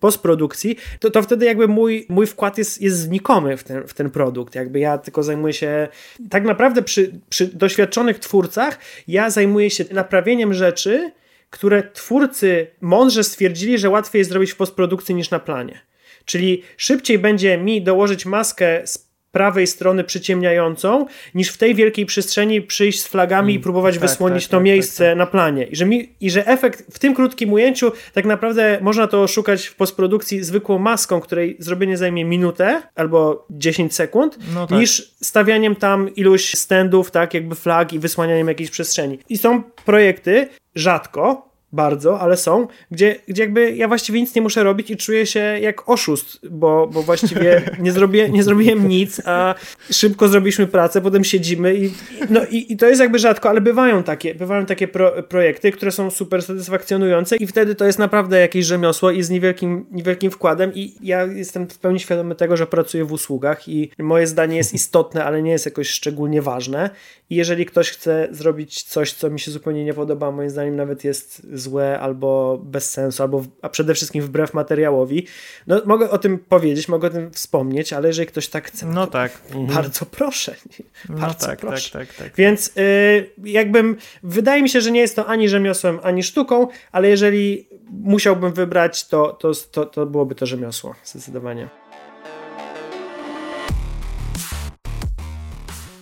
postprodukcji, 0.00 0.76
to, 1.00 1.10
to 1.10 1.22
wtedy 1.22 1.46
jakby 1.46 1.68
mój, 1.68 2.06
mój 2.08 2.26
wkład 2.26 2.58
jest, 2.58 2.82
jest 2.82 2.98
znikomy 2.98 3.56
w 3.56 3.64
ten, 3.64 3.88
w 3.88 3.94
ten 3.94 4.10
produkt. 4.10 4.54
Jakby 4.54 4.78
ja 4.78 4.98
tylko 4.98 5.22
zajmuję 5.22 5.52
się, 5.52 5.88
tak 6.30 6.44
naprawdę 6.44 6.82
przy, 6.82 7.12
przy 7.28 7.46
doświadczonych 7.46 8.18
twórcach, 8.18 8.78
ja 9.08 9.30
zajmuję 9.30 9.70
się 9.70 9.84
naprawieniem 9.90 10.54
rzeczy, 10.54 11.12
które 11.50 11.82
twórcy 11.92 12.66
mądrze 12.80 13.24
stwierdzili, 13.24 13.78
że 13.78 13.90
łatwiej 13.90 14.20
jest 14.20 14.30
zrobić 14.30 14.52
w 14.52 14.56
postprodukcji 14.56 15.14
niż 15.14 15.30
na 15.30 15.38
planie. 15.38 15.80
Czyli 16.24 16.62
szybciej 16.76 17.18
będzie 17.18 17.58
mi 17.58 17.82
dołożyć 17.82 18.26
maskę 18.26 18.82
z 18.86 19.03
prawej 19.34 19.66
strony 19.66 20.04
przyciemniającą, 20.04 21.06
niż 21.34 21.48
w 21.48 21.58
tej 21.58 21.74
wielkiej 21.74 22.06
przestrzeni 22.06 22.62
przyjść 22.62 23.02
z 23.02 23.06
flagami 23.06 23.52
mm, 23.52 23.60
i 23.60 23.62
próbować 23.62 23.94
tak, 23.94 24.02
wysłonić 24.02 24.44
tak, 24.44 24.50
to 24.50 24.56
tak, 24.56 24.64
miejsce 24.64 25.04
tak, 25.04 25.10
tak. 25.10 25.18
na 25.18 25.26
planie. 25.26 25.64
I 25.64 25.76
że, 25.76 25.86
mi, 25.86 26.08
I 26.20 26.30
że 26.30 26.46
efekt 26.46 26.94
w 26.94 26.98
tym 26.98 27.14
krótkim 27.14 27.52
ujęciu 27.52 27.92
tak 28.12 28.24
naprawdę 28.24 28.78
można 28.80 29.06
to 29.06 29.22
oszukać 29.22 29.66
w 29.66 29.74
postprodukcji 29.74 30.44
zwykłą 30.44 30.78
maską, 30.78 31.20
której 31.20 31.56
zrobienie 31.58 31.96
zajmie 31.96 32.24
minutę 32.24 32.82
albo 32.94 33.46
10 33.50 33.94
sekund, 33.94 34.38
no 34.54 34.66
tak. 34.66 34.78
niż 34.78 35.14
stawianiem 35.20 35.76
tam 35.76 36.14
iluś 36.14 36.54
standów, 36.54 37.10
tak 37.10 37.34
jakby 37.34 37.54
flag 37.54 37.92
i 37.92 37.98
wysłanianiem 37.98 38.48
jakiejś 38.48 38.70
przestrzeni. 38.70 39.18
I 39.28 39.38
są 39.38 39.62
projekty, 39.62 40.48
rzadko, 40.74 41.53
bardzo, 41.74 42.20
ale 42.20 42.36
są, 42.36 42.66
gdzie, 42.90 43.16
gdzie 43.28 43.42
jakby 43.42 43.76
ja 43.76 43.88
właściwie 43.88 44.20
nic 44.20 44.34
nie 44.34 44.42
muszę 44.42 44.62
robić 44.62 44.90
i 44.90 44.96
czuję 44.96 45.26
się 45.26 45.40
jak 45.40 45.88
oszust, 45.88 46.48
bo, 46.50 46.86
bo 46.86 47.02
właściwie 47.02 47.62
nie, 47.78 47.92
zrobię, 47.92 48.28
nie 48.28 48.42
zrobiłem 48.42 48.88
nic, 48.88 49.20
a 49.24 49.54
szybko 49.90 50.28
zrobiliśmy 50.28 50.66
pracę, 50.66 51.00
potem 51.00 51.24
siedzimy 51.24 51.74
i, 51.74 51.90
no 52.30 52.40
i, 52.50 52.72
i 52.72 52.76
to 52.76 52.86
jest 52.86 53.00
jakby 53.00 53.18
rzadko, 53.18 53.48
ale 53.48 53.60
bywają 53.60 54.02
takie, 54.02 54.34
bywają 54.34 54.66
takie 54.66 54.88
pro, 54.88 55.22
projekty, 55.22 55.72
które 55.72 55.92
są 55.92 56.10
super 56.10 56.42
satysfakcjonujące 56.42 57.36
i 57.36 57.46
wtedy 57.46 57.74
to 57.74 57.84
jest 57.84 57.98
naprawdę 57.98 58.40
jakieś 58.40 58.66
rzemiosło 58.66 59.10
i 59.10 59.22
z 59.22 59.30
niewielkim, 59.30 59.86
niewielkim 59.90 60.30
wkładem 60.30 60.72
i 60.74 60.94
ja 61.02 61.24
jestem 61.24 61.68
w 61.68 61.78
pełni 61.78 62.00
świadomy 62.00 62.34
tego, 62.34 62.56
że 62.56 62.66
pracuję 62.66 63.04
w 63.04 63.12
usługach 63.12 63.68
i 63.68 63.90
moje 63.98 64.26
zdanie 64.26 64.56
jest 64.56 64.74
istotne, 64.74 65.24
ale 65.24 65.42
nie 65.42 65.50
jest 65.50 65.66
jakoś 65.66 65.88
szczególnie 65.88 66.42
ważne. 66.42 66.90
I 67.30 67.36
jeżeli 67.36 67.66
ktoś 67.66 67.90
chce 67.90 68.28
zrobić 68.30 68.82
coś, 68.82 69.12
co 69.12 69.30
mi 69.30 69.40
się 69.40 69.50
zupełnie 69.50 69.84
nie 69.84 69.94
podoba, 69.94 70.30
moim 70.30 70.50
zdaniem 70.50 70.76
nawet 70.76 71.04
jest 71.04 71.42
złe 71.64 72.00
albo 72.00 72.60
bez 72.64 72.90
sensu, 72.90 73.22
albo 73.22 73.44
a 73.62 73.68
przede 73.68 73.94
wszystkim 73.94 74.22
wbrew 74.22 74.54
materiałowi. 74.54 75.26
No, 75.66 75.82
mogę 75.84 76.10
o 76.10 76.18
tym 76.18 76.38
powiedzieć, 76.38 76.88
mogę 76.88 77.08
o 77.08 77.10
tym 77.10 77.30
wspomnieć, 77.30 77.92
ale 77.92 78.08
jeżeli 78.08 78.26
ktoś 78.26 78.48
tak 78.48 78.66
chce, 78.66 78.86
no 78.86 79.06
tak. 79.06 79.42
bardzo 79.74 80.06
proszę. 80.06 80.54
No 81.08 81.18
bardzo 81.18 81.46
tak, 81.46 81.58
proszę. 81.58 81.98
Tak, 81.98 82.08
tak, 82.08 82.16
tak. 82.16 82.36
Więc 82.36 82.70
y, 82.78 83.30
jakbym, 83.44 83.96
wydaje 84.22 84.62
mi 84.62 84.68
się, 84.68 84.80
że 84.80 84.90
nie 84.90 85.00
jest 85.00 85.16
to 85.16 85.26
ani 85.26 85.48
rzemiosłem, 85.48 85.98
ani 86.02 86.22
sztuką, 86.22 86.68
ale 86.92 87.08
jeżeli 87.08 87.68
musiałbym 87.90 88.52
wybrać, 88.52 89.08
to, 89.08 89.32
to, 89.32 89.52
to, 89.70 89.86
to 89.86 90.06
byłoby 90.06 90.34
to 90.34 90.46
rzemiosło, 90.46 90.94
zdecydowanie. 91.04 91.68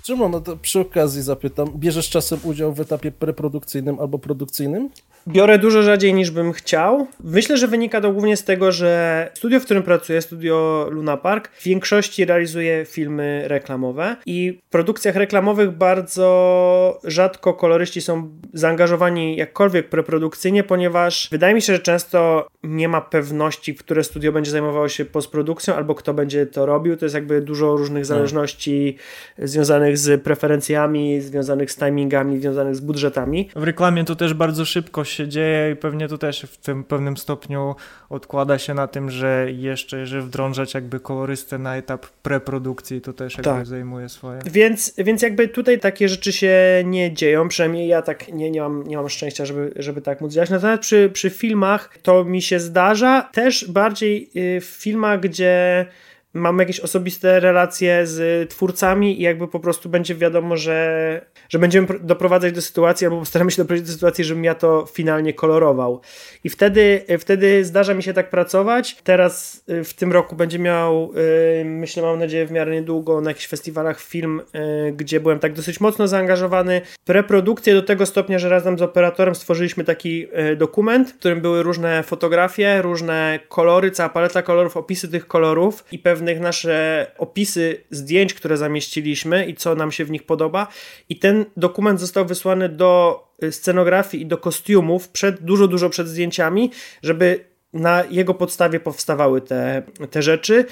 Szymon, 0.07 0.33
no 0.33 0.41
to 0.41 0.57
przy 0.57 0.81
okazji 0.81 1.23
zapytam, 1.23 1.69
bierzesz 1.77 2.11
czasem 2.11 2.39
udział 2.45 2.73
w 2.73 2.81
etapie 2.81 3.13
preprodukcyjnym 3.13 4.01
albo 4.01 4.19
produkcyjnym? 4.19 4.91
Biorę 5.29 5.59
dużo 5.59 5.83
rzadziej 5.83 6.15
niż 6.15 6.31
bym 6.31 6.53
chciał. 6.53 7.07
Myślę, 7.25 7.57
że 7.57 7.69
wynika 7.69 8.01
to 8.01 8.13
głównie 8.13 8.37
z 8.37 8.45
tego, 8.45 8.73
że 8.73 9.31
studio, 9.35 9.61
w 9.61 9.65
którym 9.65 9.83
pracuję, 9.83 10.23
studio 10.23 10.89
Luna 10.91 11.17
Park, 11.17 11.49
w 11.49 11.63
większości 11.63 12.25
realizuje 12.25 12.85
filmy 12.85 13.43
reklamowe 13.47 14.17
i 14.27 14.61
w 14.67 14.71
produkcjach 14.71 15.17
reklamowych 15.17 15.71
bardzo 15.71 17.01
rzadko 17.05 17.55
koloryści 17.55 18.01
są 18.01 18.31
zaangażowani 18.53 19.37
jakkolwiek 19.37 19.89
preprodukcyjnie, 19.89 20.65
ponieważ 20.65 21.29
wydaje 21.31 21.55
mi 21.55 21.63
się, 21.63 21.73
że 21.73 21.79
często 21.79 22.47
nie 22.63 22.89
ma 22.89 23.01
pewności, 23.01 23.75
które 23.75 24.05
studio 24.05 24.33
będzie 24.33 24.51
zajmowało 24.51 24.89
się 24.89 25.05
postprodukcją 25.05 25.75
albo 25.75 25.95
kto 25.95 26.15
będzie 26.15 26.47
to 26.47 26.67
robił. 26.67 26.97
To 26.97 27.05
jest 27.05 27.15
jakby 27.15 27.41
dużo 27.41 27.77
różnych 27.77 28.03
tak. 28.03 28.07
zależności 28.07 28.97
związanych 29.39 29.99
z 29.99 30.23
preferencjami, 30.23 31.21
związanych 31.21 31.73
z 31.73 31.77
timingami, 31.77 32.41
związanych 32.41 32.77
z 32.77 32.81
budżetami. 32.81 33.51
W 33.57 33.63
reklamie 33.63 34.05
to 34.05 34.17
też 34.17 34.35
bardzo 34.35 34.65
szybko 34.65 35.05
się 35.05 35.12
dzieje 35.21 35.71
i 35.71 35.77
pewnie 35.77 36.09
to 36.09 36.19
też 36.19 36.43
w 36.43 36.57
tym 36.57 36.85
pewnym 36.85 37.17
stopniu 37.17 37.75
odkłada 38.11 38.59
się 38.59 38.75
na 38.75 38.87
tym, 38.87 39.11
że 39.11 39.47
jeszcze, 39.53 39.99
jeżeli 39.99 40.23
wdrążać 40.23 40.75
jakby 40.75 41.01
kolorystę 41.01 41.59
na 41.59 41.77
etap 41.77 42.07
preprodukcji, 42.07 43.01
to 43.01 43.13
też 43.13 43.33
jakby 43.33 43.51
tak. 43.51 43.67
zajmuje 43.67 44.09
swoje. 44.09 44.41
Więc, 44.47 44.95
więc 44.99 45.23
jakby 45.23 45.49
tutaj 45.49 45.81
takie 45.81 46.09
rzeczy 46.09 46.33
się 46.33 46.57
nie 46.85 47.13
dzieją, 47.13 47.49
przynajmniej 47.49 47.89
ja 47.89 48.03
tak 48.03 48.29
nie, 48.29 48.51
nie, 48.51 48.61
mam, 48.61 48.87
nie 48.87 48.97
mam 48.97 49.09
szczęścia, 49.09 49.45
żeby, 49.45 49.73
żeby 49.77 50.03
tak 50.03 50.21
móc 50.21 50.33
działać. 50.33 50.51
Natomiast 50.51 50.83
przy, 50.83 51.11
przy 51.13 51.31
filmach 51.31 51.99
to 52.03 52.25
mi 52.25 52.43
się 52.43 52.61
zdarza, 52.61 53.29
też 53.33 53.71
bardziej 53.71 54.31
y, 54.37 54.61
w 54.61 54.65
filmach, 54.65 55.21
gdzie 55.21 55.87
mamy 56.35 56.63
jakieś 56.63 56.81
osobiste 56.81 57.41
relacje 57.41 58.07
z 58.07 58.51
twórcami 58.51 59.21
i 59.21 59.23
jakby 59.23 59.49
po 59.49 59.61
prostu 59.61 59.89
będzie 59.89 60.15
wiadomo, 60.15 60.57
że, 60.57 61.27
że 61.49 61.59
będziemy 61.59 61.87
doprowadzać 62.01 62.53
do 62.53 62.63
sytuacji 62.63 63.07
albo 63.07 63.19
postaramy 63.19 63.51
się 63.51 63.63
doprowadzić 63.63 63.87
do 63.87 63.93
sytuacji, 63.93 64.25
żebym 64.25 64.45
ja 64.45 64.55
to 64.55 64.87
finalnie 64.93 65.35
kolorował. 65.35 66.01
I 66.45 66.49
wtedy, 66.49 67.05
wtedy 67.19 67.65
zdarza 67.65 67.95
mi 67.95 68.03
się 68.03 68.13
tak 68.13 68.31
pracować. 68.31 68.97
Teraz 69.05 69.65
y, 69.69 69.85
w 69.85 69.95
tym 69.95 70.13
roku 70.13 70.37
będzie 70.37 70.59
miał, 70.59 71.13
y, 71.61 71.65
myślę, 71.65 72.03
mam 72.03 72.19
nadzieję, 72.19 72.47
w 72.47 72.51
miarę 72.51 72.73
niedługo 72.73 73.21
na 73.21 73.31
jakichś 73.31 73.47
festiwalach 73.47 74.01
film, 74.01 74.41
y, 74.89 74.93
gdzie 74.93 75.21
byłem 75.21 75.39
tak 75.39 75.53
dosyć 75.53 75.81
mocno 75.81 76.09
zaangażowany. 76.09 76.81
Preprodukcję 77.05 77.75
do 77.75 77.83
tego 77.83 78.07
stopnia, 78.07 78.39
że 78.39 78.49
razem 78.49 78.79
z 78.79 78.83
operatorem 78.83 79.35
stworzyliśmy 79.35 79.85
taki 79.85 80.27
dokument, 80.57 81.11
w 81.11 81.19
którym 81.19 81.41
były 81.41 81.63
różne 81.63 82.03
fotografie, 82.03 82.83
różne 82.83 83.41
kolory, 83.49 83.91
cała 83.91 84.09
paleta 84.09 84.43
kolorów, 84.43 84.77
opisy 84.77 85.09
tych 85.09 85.27
kolorów 85.27 85.85
i 85.93 85.99
pewne 85.99 86.22
pewnych 86.23 86.41
nasze 86.41 87.07
opisy 87.19 87.85
zdjęć, 87.91 88.35
które 88.35 88.57
zamieściliśmy 88.57 89.47
i 89.47 89.55
co 89.55 89.75
nam 89.75 89.93
się 89.93 90.05
w 90.05 90.11
nich 90.11 90.23
podoba. 90.23 90.67
I 91.09 91.19
ten 91.19 91.45
dokument 91.57 92.01
został 92.01 92.27
wysłany 92.27 92.69
do 92.69 93.23
y, 93.43 93.53
scenografii 93.53 94.23
i 94.23 94.27
do 94.27 94.39
kostiumów 94.39 95.09
przed, 95.09 95.43
dużo, 95.43 95.69
dużo 95.69 95.91
przed 95.91 96.09
zdjęciami, 96.09 96.71
żeby 97.03 97.45
na 97.73 98.05
jego 98.11 98.35
podstawie 98.35 98.81
powstawały 98.81 99.41
te, 99.41 99.83
te 100.11 100.23
rzeczy. 100.23 100.65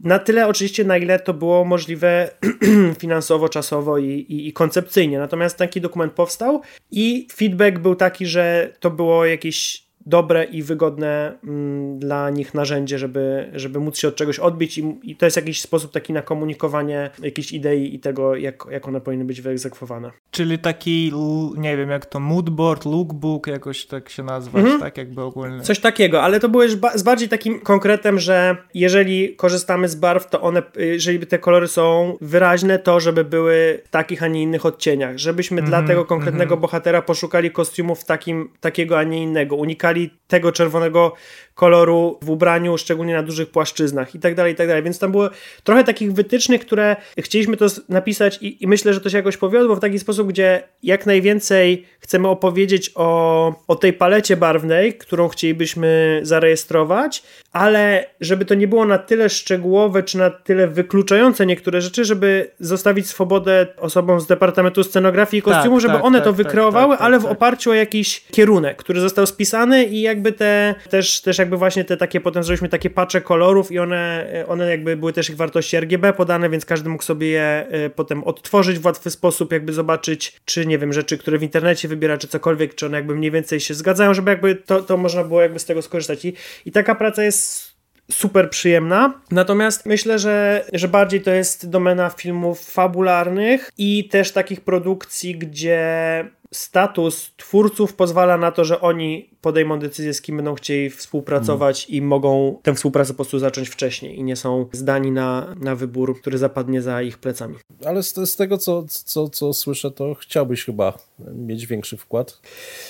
Na 0.00 0.18
tyle 0.18 0.46
oczywiście, 0.46 0.84
na 0.84 0.96
ile 0.96 1.18
to 1.20 1.34
było 1.34 1.64
możliwe 1.64 2.30
finansowo, 3.00 3.48
czasowo 3.48 3.98
i, 3.98 4.06
i, 4.06 4.48
i, 4.48 4.52
koncepcyjnie. 4.52 5.18
Natomiast 5.18 5.56
taki 5.56 5.80
dokument 5.80 6.12
powstał 6.12 6.62
i 6.90 7.28
feedback 7.32 7.78
był 7.78 7.94
taki, 7.94 8.26
że 8.26 8.72
to 8.80 8.90
było 8.90 9.26
jakieś 9.26 9.87
dobre 10.08 10.44
i 10.44 10.62
wygodne 10.62 11.38
mm, 11.44 11.98
dla 11.98 12.30
nich 12.30 12.54
narzędzie, 12.54 12.98
żeby, 12.98 13.50
żeby 13.54 13.80
móc 13.80 13.98
się 13.98 14.08
od 14.08 14.14
czegoś 14.14 14.38
odbić 14.38 14.78
i, 14.78 14.98
i, 15.02 15.16
to 15.16 15.26
jest 15.26 15.36
jakiś 15.36 15.60
sposób 15.60 15.92
taki 15.92 16.12
na 16.12 16.22
komunikowanie 16.22 17.10
jakiejś 17.22 17.52
idei 17.52 17.94
i 17.94 18.00
tego, 18.00 18.36
jak, 18.36 18.64
jak 18.70 18.88
one 18.88 19.00
powinny 19.00 19.24
być 19.24 19.40
wyegzekwowane. 19.40 20.10
Czyli 20.30 20.58
taki, 20.58 21.12
nie 21.56 21.76
wiem, 21.76 21.90
jak 21.90 22.06
to 22.06 22.20
moodboard, 22.20 22.84
lookbook, 22.84 23.46
jakoś 23.46 23.86
tak 23.86 24.08
się 24.08 24.22
nazwać, 24.22 24.62
mhm. 24.62 24.80
tak 24.80 24.98
jakby 24.98 25.22
ogólnie. 25.22 25.60
Coś 25.60 25.80
takiego, 25.80 26.22
ale 26.22 26.40
to 26.40 26.48
było 26.48 26.62
już 26.62 26.72
z 26.94 27.02
bardziej 27.02 27.28
takim 27.28 27.60
konkretem, 27.60 28.18
że 28.18 28.56
jeżeli 28.74 29.36
korzystamy 29.36 29.88
z 29.88 29.94
barw, 29.94 30.30
to 30.30 30.40
one, 30.40 30.62
jeżeli 30.76 31.26
te 31.26 31.38
kolory 31.38 31.68
są 31.68 32.16
wyraźne, 32.20 32.78
to 32.78 33.00
żeby 33.00 33.24
były 33.24 33.82
w 33.84 33.88
takich, 33.88 34.22
a 34.22 34.28
nie 34.28 34.42
innych 34.42 34.66
odcieniach, 34.66 35.18
żebyśmy 35.18 35.60
mhm. 35.60 35.70
dla 35.70 35.88
tego 35.88 36.04
konkretnego 36.04 36.54
mhm. 36.54 36.60
bohatera 36.60 37.02
poszukali 37.02 37.50
kostiumów 37.50 38.04
takim, 38.04 38.48
takiego, 38.60 38.98
a 38.98 39.02
nie 39.02 39.22
innego, 39.22 39.56
unikali 39.56 39.97
tego 40.26 40.52
czerwonego 40.52 41.12
koloru 41.58 42.18
w 42.22 42.30
ubraniu, 42.30 42.78
szczególnie 42.78 43.14
na 43.14 43.22
dużych 43.22 43.50
płaszczyznach 43.50 44.14
i 44.14 44.18
tak 44.18 44.34
dalej, 44.34 44.52
i 44.52 44.56
tak 44.56 44.68
dalej. 44.68 44.82
Więc 44.82 44.98
tam 44.98 45.10
było 45.10 45.30
trochę 45.64 45.84
takich 45.84 46.12
wytycznych, 46.12 46.60
które 46.60 46.96
chcieliśmy 47.18 47.56
to 47.56 47.66
napisać 47.88 48.38
i, 48.42 48.64
i, 48.64 48.66
myślę, 48.66 48.94
że 48.94 49.00
to 49.00 49.10
się 49.10 49.16
jakoś 49.16 49.36
powiodło 49.36 49.76
w 49.76 49.80
taki 49.80 49.98
sposób, 49.98 50.28
gdzie 50.28 50.62
jak 50.82 51.06
najwięcej 51.06 51.86
chcemy 52.00 52.28
opowiedzieć 52.28 52.90
o, 52.94 53.54
o 53.68 53.76
tej 53.76 53.92
palecie 53.92 54.36
barwnej, 54.36 54.94
którą 54.94 55.28
chcielibyśmy 55.28 56.20
zarejestrować, 56.22 57.22
ale 57.52 58.06
żeby 58.20 58.44
to 58.44 58.54
nie 58.54 58.68
było 58.68 58.86
na 58.86 58.98
tyle 58.98 59.28
szczegółowe, 59.28 60.02
czy 60.02 60.18
na 60.18 60.30
tyle 60.30 60.68
wykluczające 60.68 61.46
niektóre 61.46 61.80
rzeczy, 61.80 62.04
żeby 62.04 62.50
zostawić 62.60 63.06
swobodę 63.06 63.66
osobom 63.76 64.20
z 64.20 64.26
Departamentu 64.26 64.84
Scenografii 64.84 65.38
i 65.38 65.42
Kostiumu, 65.42 65.76
tak, 65.76 65.82
żeby 65.82 65.94
tak, 65.94 66.04
one 66.04 66.18
tak, 66.18 66.24
to 66.24 66.30
tak, 66.30 66.36
wykreowały, 66.36 66.96
tak, 66.96 67.04
ale 67.04 67.18
w 67.18 67.22
tak. 67.22 67.32
oparciu 67.32 67.70
o 67.70 67.74
jakiś 67.74 68.24
kierunek, 68.30 68.76
który 68.76 69.00
został 69.00 69.26
spisany 69.26 69.84
i 69.84 70.00
jakby 70.00 70.32
te 70.32 70.74
też, 70.90 71.20
też 71.20 71.38
jakby 71.38 71.47
właśnie 71.56 71.84
te 71.84 71.96
takie, 71.96 72.20
potem 72.20 72.42
zrobiliśmy 72.42 72.68
takie 72.68 72.90
pacze 72.90 73.20
kolorów 73.20 73.72
i 73.72 73.78
one, 73.78 74.32
one 74.48 74.70
jakby 74.70 74.96
były 74.96 75.12
też 75.12 75.30
ich 75.30 75.36
wartości 75.36 75.76
RGB 75.76 76.12
podane, 76.12 76.50
więc 76.50 76.64
każdy 76.64 76.88
mógł 76.88 77.02
sobie 77.02 77.28
je 77.28 77.66
e, 77.70 77.90
potem 77.90 78.24
odtworzyć 78.24 78.78
w 78.78 78.84
łatwy 78.84 79.10
sposób, 79.10 79.52
jakby 79.52 79.72
zobaczyć, 79.72 80.40
czy 80.44 80.66
nie 80.66 80.78
wiem, 80.78 80.92
rzeczy, 80.92 81.18
które 81.18 81.38
w 81.38 81.42
internecie 81.42 81.88
wybiera, 81.88 82.18
czy 82.18 82.28
cokolwiek, 82.28 82.74
czy 82.74 82.86
one 82.86 82.96
jakby 82.96 83.14
mniej 83.14 83.30
więcej 83.30 83.60
się 83.60 83.74
zgadzają, 83.74 84.14
żeby 84.14 84.30
jakby 84.30 84.54
to, 84.56 84.82
to 84.82 84.96
można 84.96 85.24
było 85.24 85.42
jakby 85.42 85.58
z 85.58 85.64
tego 85.64 85.82
skorzystać. 85.82 86.24
I, 86.24 86.34
i 86.66 86.72
taka 86.72 86.94
praca 86.94 87.24
jest 87.24 87.68
super 88.12 88.50
przyjemna. 88.50 89.20
Natomiast 89.30 89.86
myślę, 89.86 90.18
że, 90.18 90.64
że 90.72 90.88
bardziej 90.88 91.20
to 91.20 91.30
jest 91.30 91.70
domena 91.70 92.10
filmów 92.10 92.60
fabularnych 92.60 93.70
i 93.78 94.08
też 94.08 94.32
takich 94.32 94.60
produkcji, 94.60 95.38
gdzie 95.38 96.24
status 96.52 97.32
twórców 97.36 97.94
pozwala 97.94 98.38
na 98.38 98.52
to, 98.52 98.64
że 98.64 98.80
oni 98.80 99.30
podejmą 99.40 99.78
decyzję, 99.78 100.14
z 100.14 100.22
kim 100.22 100.36
będą 100.36 100.54
chcieli 100.54 100.90
współpracować 100.90 101.86
i 101.90 102.02
mogą 102.02 102.58
tę 102.62 102.74
współpracę 102.74 103.12
po 103.12 103.16
prostu 103.16 103.38
zacząć 103.38 103.68
wcześniej 103.68 104.18
i 104.18 104.22
nie 104.22 104.36
są 104.36 104.66
zdani 104.72 105.10
na, 105.10 105.54
na 105.60 105.76
wybór, 105.76 106.20
który 106.20 106.38
zapadnie 106.38 106.82
za 106.82 107.02
ich 107.02 107.18
plecami. 107.18 107.54
Ale 107.84 108.02
z, 108.02 108.14
z 108.14 108.36
tego, 108.36 108.58
co, 108.58 108.84
co, 108.88 109.28
co 109.28 109.52
słyszę, 109.52 109.90
to 109.90 110.14
chciałbyś 110.14 110.64
chyba 110.64 110.98
mieć 111.34 111.66
większy 111.66 111.96
wkład. 111.96 112.40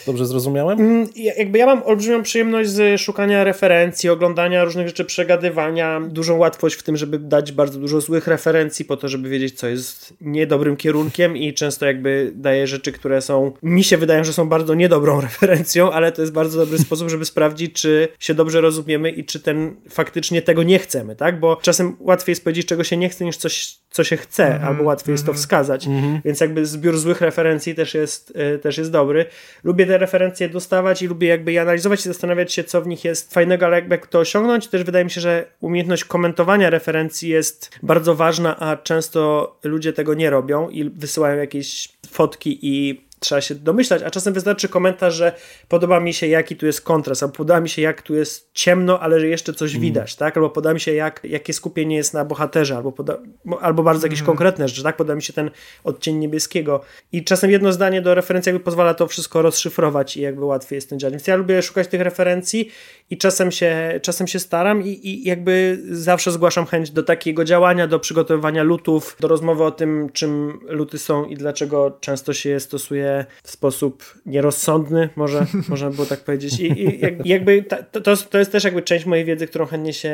Dobrze 0.06 0.26
zrozumiałem? 0.26 0.80
Mm, 0.80 1.08
jakby 1.16 1.58
ja 1.58 1.66
mam 1.66 1.82
olbrzymią 1.82 2.22
przyjemność 2.22 2.70
z 2.70 3.00
szukania 3.00 3.44
referencji, 3.44 4.10
oglądania 4.10 4.64
różnych 4.64 4.86
rzeczy, 4.86 5.04
przegadywania, 5.04 6.00
dużą 6.00 6.36
łatwość 6.36 6.76
w 6.76 6.82
tym, 6.82 6.96
żeby 6.96 7.18
dać 7.18 7.52
bardzo 7.52 7.80
dużo 7.80 8.00
złych 8.00 8.26
referencji 8.26 8.84
po 8.84 8.96
to, 8.96 9.08
żeby 9.08 9.28
wiedzieć, 9.28 9.58
co 9.58 9.68
jest 9.68 10.14
niedobrym 10.20 10.76
kierunkiem 10.76 11.36
i 11.36 11.54
często 11.54 11.86
jakby 11.86 12.32
daję 12.34 12.66
rzeczy, 12.66 12.92
które 12.92 13.22
są, 13.22 13.52
mi 13.62 13.84
się 13.84 13.96
wydają, 13.96 14.24
że 14.24 14.32
są 14.32 14.48
bardzo 14.48 14.74
niedobrą 14.74 15.20
referencją, 15.28 15.92
ale 15.92 16.12
to 16.12 16.22
jest 16.22 16.32
bardzo 16.38 16.58
dobry 16.58 16.78
sposób, 16.78 17.10
żeby 17.10 17.24
sprawdzić, 17.24 17.72
czy 17.72 18.08
się 18.18 18.34
dobrze 18.34 18.60
rozumiemy 18.60 19.10
i 19.10 19.24
czy 19.24 19.40
ten 19.40 19.76
faktycznie 19.90 20.42
tego 20.42 20.62
nie 20.62 20.78
chcemy, 20.78 21.16
tak? 21.16 21.40
Bo 21.40 21.56
czasem 21.56 21.96
łatwiej 22.00 22.32
jest 22.32 22.44
powiedzieć, 22.44 22.66
czego 22.66 22.84
się 22.84 22.96
nie 22.96 23.08
chce, 23.08 23.24
niż 23.24 23.36
coś, 23.36 23.76
co 23.90 24.04
się 24.04 24.16
chce, 24.16 24.46
mm 24.46 24.62
-hmm, 24.62 24.66
albo 24.66 24.82
łatwiej 24.84 25.12
mm 25.12 25.14
-hmm. 25.14 25.18
jest 25.18 25.24
to 25.24 25.30
mhm. 25.30 25.42
wskazać. 25.42 25.86
Mm 25.86 26.02
-hmm. 26.02 26.20
Więc 26.24 26.40
jakby 26.40 26.66
zbiór 26.66 26.98
złych 26.98 27.20
referencji 27.20 27.74
też 27.74 27.94
jest, 27.94 28.32
y, 28.54 28.58
też 28.58 28.78
jest 28.78 28.90
dobry. 28.90 29.26
Lubię 29.64 29.86
te 29.86 29.98
referencje 29.98 30.48
dostawać 30.48 31.02
i 31.02 31.06
lubię 31.06 31.28
jakby 31.28 31.52
je 31.52 31.62
analizować 31.62 32.00
i 32.00 32.02
zastanawiać 32.02 32.52
się, 32.52 32.64
co 32.64 32.82
w 32.82 32.86
nich 32.86 33.04
jest 33.04 33.34
fajnego, 33.34 33.66
ale 33.66 33.76
jakby 33.76 33.94
jak 33.94 34.06
to 34.06 34.18
osiągnąć, 34.18 34.68
też 34.68 34.84
wydaje 34.84 35.04
mi 35.04 35.10
się, 35.10 35.20
że 35.20 35.46
umiejętność 35.60 36.04
komentowania 36.04 36.70
referencji 36.70 37.28
jest 37.28 37.70
bardzo 37.82 38.14
ważna, 38.14 38.58
a 38.58 38.76
często 38.76 39.56
ludzie 39.64 39.92
tego 39.92 40.14
nie 40.14 40.30
robią 40.30 40.68
i 40.70 40.90
wysyłają 40.90 41.38
jakieś 41.38 41.88
fotki 42.10 42.58
i 42.62 43.07
trzeba 43.20 43.40
się 43.40 43.54
domyślać, 43.54 44.02
a 44.02 44.10
czasem 44.10 44.34
wystarczy 44.34 44.68
komentarz, 44.68 45.14
że 45.14 45.32
podoba 45.68 46.00
mi 46.00 46.14
się 46.14 46.26
jaki 46.26 46.56
tu 46.56 46.66
jest 46.66 46.80
kontrast, 46.80 47.22
albo 47.22 47.34
podoba 47.34 47.60
mi 47.60 47.68
się 47.68 47.82
jak 47.82 48.02
tu 48.02 48.14
jest 48.14 48.50
ciemno, 48.52 49.00
ale 49.00 49.20
że 49.20 49.28
jeszcze 49.28 49.54
coś 49.54 49.70
mm. 49.70 49.82
widać, 49.82 50.16
tak? 50.16 50.36
Albo 50.36 50.50
podoba 50.50 50.74
mi 50.74 50.80
się 50.80 50.94
jak, 50.94 51.20
jakie 51.24 51.52
skupienie 51.52 51.96
jest 51.96 52.14
na 52.14 52.24
bohaterze, 52.24 52.76
albo, 52.76 52.92
poda, 52.92 53.18
albo 53.60 53.82
bardzo 53.82 54.06
jakieś 54.06 54.20
mm. 54.20 54.26
konkretne 54.26 54.68
rzeczy, 54.68 54.82
tak? 54.82 54.96
Podoba 54.96 55.14
mi 55.14 55.22
się 55.22 55.32
ten 55.32 55.50
odcień 55.84 56.16
niebieskiego 56.16 56.80
i 57.12 57.24
czasem 57.24 57.50
jedno 57.50 57.72
zdanie 57.72 58.02
do 58.02 58.14
referencji 58.14 58.50
jakby 58.50 58.64
pozwala 58.64 58.94
to 58.94 59.06
wszystko 59.06 59.42
rozszyfrować 59.42 60.16
i 60.16 60.20
jakby 60.20 60.44
łatwiej 60.44 60.76
jest 60.76 60.90
ten 60.90 60.98
działać. 60.98 61.12
Więc 61.12 61.26
ja 61.26 61.36
lubię 61.36 61.62
szukać 61.62 61.88
tych 61.88 62.00
referencji 62.00 62.70
i 63.10 63.18
czasem 63.18 63.52
się, 63.52 64.00
czasem 64.02 64.26
się 64.26 64.38
staram 64.38 64.82
i, 64.82 65.08
i 65.08 65.24
jakby 65.24 65.78
zawsze 65.90 66.32
zgłaszam 66.32 66.66
chęć 66.66 66.90
do 66.90 67.02
takiego 67.02 67.44
działania, 67.44 67.86
do 67.86 68.00
przygotowywania 68.00 68.62
lutów, 68.62 69.16
do 69.20 69.28
rozmowy 69.28 69.64
o 69.64 69.70
tym, 69.70 70.10
czym 70.12 70.60
luty 70.68 70.98
są 70.98 71.24
i 71.24 71.36
dlaczego 71.36 71.98
często 72.00 72.32
się 72.32 72.50
je 72.50 72.60
stosuje 72.60 73.07
w 73.42 73.50
sposób 73.50 74.14
nierozsądny, 74.26 75.08
może 75.16 75.46
można 75.68 75.90
było 75.90 76.06
tak 76.06 76.20
powiedzieć. 76.20 76.60
I, 76.60 76.82
i 77.24 77.28
jakby 77.28 77.62
to, 77.62 78.00
to, 78.00 78.16
to, 78.16 78.38
jest 78.38 78.52
też 78.52 78.64
jakby 78.64 78.82
część 78.82 79.06
mojej 79.06 79.24
wiedzy, 79.24 79.46
którą 79.46 79.66
chętnie 79.66 79.92
się 79.92 80.10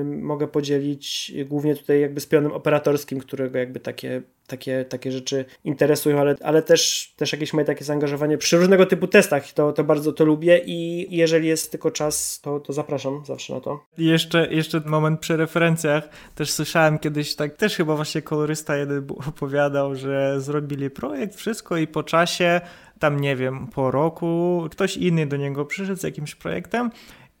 y, 0.00 0.04
mogę 0.04 0.48
podzielić, 0.48 1.32
głównie 1.46 1.76
tutaj 1.76 2.00
jakby 2.00 2.20
z 2.20 2.26
pionem 2.26 2.52
operatorskim, 2.52 3.20
którego 3.20 3.58
jakby 3.58 3.80
takie 3.80 4.22
takie, 4.48 4.84
takie 4.84 5.12
rzeczy 5.12 5.44
interesują, 5.64 6.20
ale, 6.20 6.36
ale 6.42 6.62
też, 6.62 7.12
też 7.16 7.32
jakieś 7.32 7.52
moje 7.52 7.64
takie 7.64 7.84
zaangażowanie 7.84 8.38
przy 8.38 8.56
różnego 8.56 8.86
typu 8.86 9.06
testach, 9.06 9.52
to, 9.52 9.72
to 9.72 9.84
bardzo 9.84 10.12
to 10.12 10.24
lubię 10.24 10.60
i 10.66 11.06
jeżeli 11.16 11.48
jest 11.48 11.70
tylko 11.70 11.90
czas, 11.90 12.40
to, 12.40 12.60
to 12.60 12.72
zapraszam 12.72 13.22
zawsze 13.26 13.54
na 13.54 13.60
to. 13.60 13.84
Jeszcze, 13.98 14.52
jeszcze 14.52 14.80
moment 14.80 15.20
przy 15.20 15.36
referencjach, 15.36 16.08
też 16.34 16.50
słyszałem 16.50 16.98
kiedyś, 16.98 17.34
tak 17.34 17.56
też 17.56 17.76
chyba 17.76 17.96
właśnie 17.96 18.22
kolorysta 18.22 18.76
jeden 18.76 19.06
opowiadał, 19.28 19.94
że 19.94 20.40
zrobili 20.40 20.90
projekt, 20.90 21.34
wszystko 21.34 21.76
i 21.76 21.86
po 21.86 22.02
czasie 22.02 22.60
tam 22.98 23.20
nie 23.20 23.36
wiem, 23.36 23.66
po 23.66 23.90
roku 23.90 24.64
ktoś 24.70 24.96
inny 24.96 25.26
do 25.26 25.36
niego 25.36 25.64
przyszedł 25.64 26.00
z 26.00 26.02
jakimś 26.02 26.34
projektem 26.34 26.90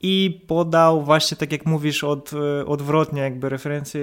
i 0.02 0.40
podał 0.46 1.02
właśnie 1.02 1.36
tak 1.36 1.52
jak 1.52 1.66
mówisz 1.66 2.04
od, 2.04 2.30
e, 2.32 2.66
odwrotnie 2.66 3.22
jakby 3.22 3.48
referencje 3.48 4.02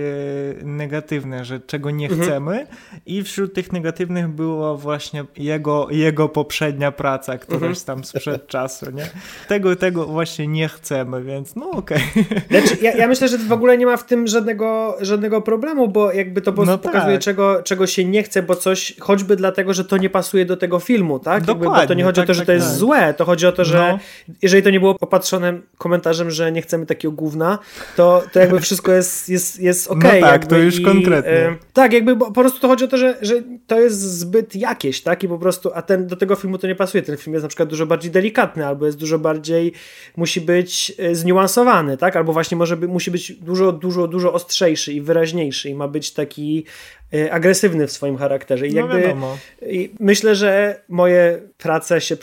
negatywne, 0.64 1.46
że 1.46 1.60
czego 1.60 1.92
nie 1.92 2.06
mhm. 2.06 2.22
chcemy 2.22 2.68
i 3.06 3.24
wśród 3.24 3.54
tych 3.54 3.74
negatywnych 3.74 4.28
była 4.28 4.76
właśnie 4.76 5.26
jego, 5.38 5.88
jego 5.92 6.30
poprzednia 6.30 6.92
praca, 6.92 7.38
któraś 7.38 7.80
mhm. 7.80 7.86
tam 7.86 8.04
sprzed 8.04 8.48
czasu, 8.48 8.92
nie? 8.92 9.10
Tego, 9.48 9.76
tego 9.76 10.06
właśnie 10.06 10.48
nie 10.48 10.68
chcemy, 10.68 11.24
więc 11.24 11.56
no 11.56 11.70
okej. 11.72 12.04
Okay. 12.12 12.42
Znaczy, 12.62 12.78
ja, 12.82 12.96
ja, 12.96 13.08
myślę, 13.08 13.28
że 13.28 13.38
w 13.38 13.52
ogóle 13.52 13.78
nie 13.78 13.86
ma 13.86 13.98
w 13.98 14.06
tym 14.06 14.28
żadnego, 14.28 14.98
żadnego 15.02 15.42
problemu, 15.42 15.88
bo 15.88 16.12
jakby 16.12 16.42
to 16.42 16.52
no 16.52 16.78
pokazuje, 16.78 17.16
tak. 17.16 17.24
czego, 17.24 17.64
czego 17.64 17.88
się 17.88 18.06
nie 18.06 18.24
chce, 18.24 18.44
bo 18.44 18.56
coś, 18.56 18.96
choćby 19.00 19.36
dlatego, 19.36 19.74
że 19.74 19.86
to 19.86 19.98
nie 19.98 20.10
pasuje 20.10 20.46
do 20.46 20.58
tego 20.58 20.80
filmu, 20.80 21.20
tak? 21.20 21.48
Jakby, 21.48 21.66
bo 21.66 21.88
to 21.88 21.94
nie 21.94 22.04
chodzi 22.04 22.22
tak, 22.22 22.26
o 22.26 22.28
to, 22.28 22.34
że 22.34 22.40
tak, 22.40 22.48
to 22.48 22.52
jest 22.52 22.68
tak. 22.68 22.76
złe, 22.76 23.14
to 23.14 23.26
chodzi 23.26 23.48
o 23.48 23.52
to, 23.52 23.66
że 23.66 23.98
no. 24.28 24.36
jeżeli 24.42 24.64
to 24.64 24.70
nie 24.70 24.80
było 24.80 24.96
popatrzone 24.96 25.60
komentarzem, 25.86 26.32
że 26.32 26.52
nie 26.52 26.62
chcemy 26.62 26.86
takiego 26.86 27.12
gówna, 27.12 27.60
to, 27.96 28.24
to 28.32 28.40
jakby 28.40 28.60
wszystko 28.60 28.92
jest, 28.92 29.30
jest, 29.30 29.60
jest 29.60 29.88
okej. 29.88 30.10
Okay, 30.10 30.22
no 30.22 30.28
tak, 30.28 30.46
to 30.46 30.58
już 30.58 30.80
i, 30.80 30.84
konkretnie. 30.84 31.32
E, 31.32 31.56
tak, 31.74 31.94
jakby 31.94 32.18
po 32.18 32.32
prostu 32.32 32.60
to 32.60 32.68
chodzi 32.68 32.86
o 32.86 32.88
to, 32.88 32.98
że, 32.98 33.18
że 33.22 33.34
to 33.68 33.80
jest 33.80 34.02
zbyt 34.02 34.56
jakieś, 34.56 35.02
tak? 35.02 35.24
I 35.24 35.28
po 35.28 35.40
prostu, 35.40 35.72
a 35.74 35.82
ten, 35.82 36.08
do 36.08 36.16
tego 36.16 36.36
filmu 36.36 36.58
to 36.58 36.68
nie 36.68 36.76
pasuje. 36.76 37.04
Ten 37.04 37.18
film 37.18 37.34
jest 37.34 37.44
na 37.44 37.50
przykład 37.50 37.70
dużo 37.70 37.86
bardziej 37.86 38.12
delikatny, 38.12 38.66
albo 38.66 38.86
jest 38.86 38.98
dużo 38.98 39.20
bardziej, 39.20 39.74
musi 40.18 40.42
być 40.42 40.94
e, 40.98 41.16
zniuansowany, 41.16 41.98
tak? 41.98 42.16
Albo 42.16 42.34
właśnie 42.34 42.58
może 42.58 42.78
by, 42.78 42.88
musi 42.88 43.12
być 43.12 43.32
dużo, 43.32 43.72
dużo, 43.72 44.08
dużo 44.08 44.34
ostrzejszy 44.34 44.94
i 44.94 45.02
wyraźniejszy 45.02 45.70
i 45.70 45.76
ma 45.76 45.88
być 45.88 46.12
taki 46.12 46.66
E, 47.14 47.34
agresywny 47.34 47.88
w 47.88 47.92
swoim 47.92 48.18
charakterze. 48.18 48.68
I 48.68 48.74
no 48.74 48.82
jakby 48.82 49.02
wiadomo. 49.02 49.38
I 49.68 49.94
myślę, 50.00 50.36
że 50.36 50.82
moje 50.90 51.42
prace 51.58 52.02
się 52.02 52.16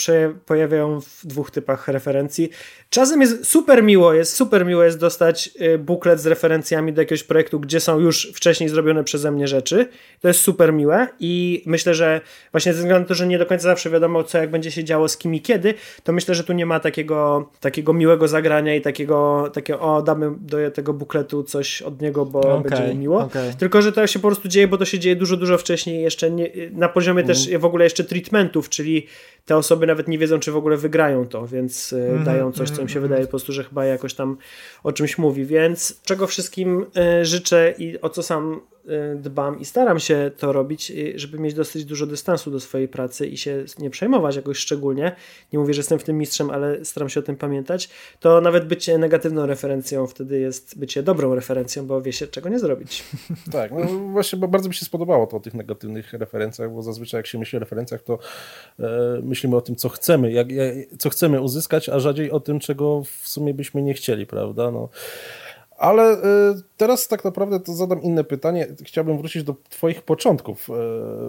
pojawiają 0.46 1.00
w 1.00 1.26
dwóch 1.26 1.50
typach 1.50 1.88
referencji. 1.88 2.50
Czasem 2.90 3.20
jest 3.20 3.46
super 3.52 3.82
miło, 3.82 4.12
jest 4.12 4.36
super 4.36 4.66
miło 4.66 4.82
jest 4.82 4.98
dostać 4.98 5.50
e, 5.58 5.78
buklet 5.78 6.20
z 6.20 6.26
referencjami 6.26 6.92
do 6.92 7.00
jakiegoś 7.00 7.24
projektu, 7.24 7.60
gdzie 7.60 7.80
są 7.80 7.98
już 7.98 8.32
wcześniej 8.34 8.68
zrobione 8.68 9.04
przeze 9.04 9.30
mnie 9.30 9.48
rzeczy. 9.48 9.88
To 10.20 10.28
jest 10.28 10.40
super 10.40 10.72
miłe 10.72 11.08
i 11.20 11.62
myślę, 11.66 11.94
że 11.94 12.20
właśnie 12.52 12.72
ze 12.72 12.78
względu 12.78 13.00
na 13.00 13.08
to, 13.08 13.14
że 13.14 13.26
nie 13.26 13.38
do 13.38 13.46
końca 13.46 13.62
zawsze 13.62 13.90
wiadomo, 13.90 14.24
co 14.24 14.38
jak 14.38 14.50
będzie 14.50 14.70
się 14.70 14.84
działo 14.84 15.08
z 15.08 15.16
kim 15.16 15.34
i 15.34 15.40
kiedy, 15.40 15.74
to 16.02 16.12
myślę, 16.12 16.34
że 16.34 16.44
tu 16.44 16.52
nie 16.52 16.66
ma 16.66 16.80
takiego, 16.80 17.50
takiego 17.60 17.92
miłego 17.92 18.28
zagrania 18.28 18.74
i 18.74 18.80
takiego, 18.80 19.50
takiego 19.52 19.80
o, 19.80 20.02
damy 20.02 20.30
do 20.40 20.70
tego 20.70 20.92
bukletu 20.92 21.42
coś 21.42 21.82
od 21.82 22.02
niego, 22.02 22.26
bo 22.26 22.40
okay, 22.40 22.70
będzie 22.70 22.94
miło. 22.94 23.18
Okay. 23.18 23.54
Tylko, 23.58 23.82
że 23.82 23.92
to 23.92 24.06
się 24.06 24.18
po 24.18 24.28
prostu 24.28 24.48
dzieje, 24.48 24.68
bo 24.68 24.78
to 24.78 24.84
się 24.84 24.98
dzieje 24.98 25.16
dużo, 25.16 25.36
dużo 25.36 25.58
wcześniej, 25.58 26.02
jeszcze 26.02 26.30
nie, 26.30 26.50
na 26.70 26.88
poziomie 26.88 27.22
mm. 27.22 27.28
też 27.28 27.50
w 27.58 27.64
ogóle 27.64 27.84
jeszcze 27.84 28.04
treatmentów, 28.04 28.68
czyli 28.68 29.06
te 29.46 29.56
osoby 29.56 29.86
nawet 29.86 30.08
nie 30.08 30.18
wiedzą, 30.18 30.38
czy 30.38 30.52
w 30.52 30.56
ogóle 30.56 30.76
wygrają 30.76 31.26
to, 31.26 31.46
więc 31.46 31.92
mm, 31.92 32.24
dają 32.24 32.52
coś, 32.52 32.70
co 32.70 32.82
im 32.82 32.88
się 32.88 32.98
mm, 32.98 33.08
wydaje 33.08 33.26
po 33.26 33.41
prostu, 33.42 33.52
że 33.62 33.68
chyba 33.68 33.84
jakoś 33.84 34.14
tam 34.14 34.36
o 34.82 34.92
czymś 34.92 35.18
mówi. 35.18 35.44
Więc 35.44 36.00
czego 36.04 36.26
wszystkim 36.26 36.86
y, 37.20 37.24
życzę 37.24 37.74
i 37.78 38.00
o 38.00 38.08
co 38.08 38.22
sam 38.22 38.60
dbam 39.16 39.60
i 39.60 39.64
staram 39.64 39.98
się 39.98 40.30
to 40.38 40.52
robić, 40.52 40.90
y, 40.90 41.12
żeby 41.16 41.38
mieć 41.38 41.54
dosyć 41.54 41.84
dużo 41.84 42.06
dystansu 42.06 42.50
do 42.50 42.60
swojej 42.60 42.88
pracy 42.88 43.26
i 43.26 43.36
się 43.36 43.64
nie 43.78 43.90
przejmować 43.90 44.36
jakoś 44.36 44.58
szczególnie. 44.58 45.16
Nie 45.52 45.58
mówię, 45.58 45.74
że 45.74 45.78
jestem 45.78 45.98
w 45.98 46.04
tym 46.04 46.18
mistrzem, 46.18 46.50
ale 46.50 46.84
staram 46.84 47.08
się 47.08 47.20
o 47.20 47.22
tym 47.22 47.36
pamiętać. 47.36 47.88
To 48.20 48.40
nawet 48.40 48.66
bycie 48.66 48.98
negatywną 48.98 49.46
referencją 49.46 50.06
wtedy 50.06 50.40
jest 50.40 50.78
bycie 50.78 51.02
dobrą 51.02 51.34
referencją, 51.34 51.86
bo 51.86 52.02
wie 52.02 52.12
się 52.12 52.26
czego 52.26 52.48
nie 52.48 52.58
zrobić. 52.58 53.04
Tak, 53.52 53.72
no 53.72 53.86
właśnie 53.86 54.38
bo 54.38 54.48
bardzo 54.48 54.68
mi 54.68 54.74
się 54.74 54.84
spodobało 54.84 55.26
to 55.26 55.36
o 55.36 55.40
tych 55.40 55.54
negatywnych 55.54 56.12
referencjach, 56.12 56.72
bo 56.72 56.82
zazwyczaj 56.82 57.18
jak 57.18 57.26
się 57.26 57.38
myśli 57.38 57.56
o 57.56 57.60
referencjach, 57.60 58.02
to 58.02 58.18
e, 58.80 59.20
myślimy 59.22 59.56
o 59.56 59.60
tym, 59.60 59.76
co 59.76 59.88
chcemy, 59.88 60.32
jak, 60.32 60.52
jak, 60.52 60.74
co 60.98 61.10
chcemy 61.10 61.40
uzyskać, 61.40 61.88
a 61.88 62.00
rzadziej 62.00 62.30
o 62.30 62.40
tym, 62.40 62.60
czego 62.60 63.02
w 63.04 63.28
sumie 63.28 63.54
byśmy 63.54 63.82
nie 63.82 63.94
chcieli, 63.94 64.26
prawda? 64.26 64.70
No. 64.70 64.88
Ale 65.82 66.12
y, 66.12 66.18
teraz 66.76 67.08
tak 67.08 67.24
naprawdę 67.24 67.60
to 67.60 67.72
zadam 67.72 68.02
inne 68.02 68.24
pytanie. 68.24 68.66
Chciałbym 68.84 69.18
wrócić 69.18 69.42
do 69.42 69.54
Twoich 69.68 70.02
początków 70.02 70.68
y, 70.68 70.72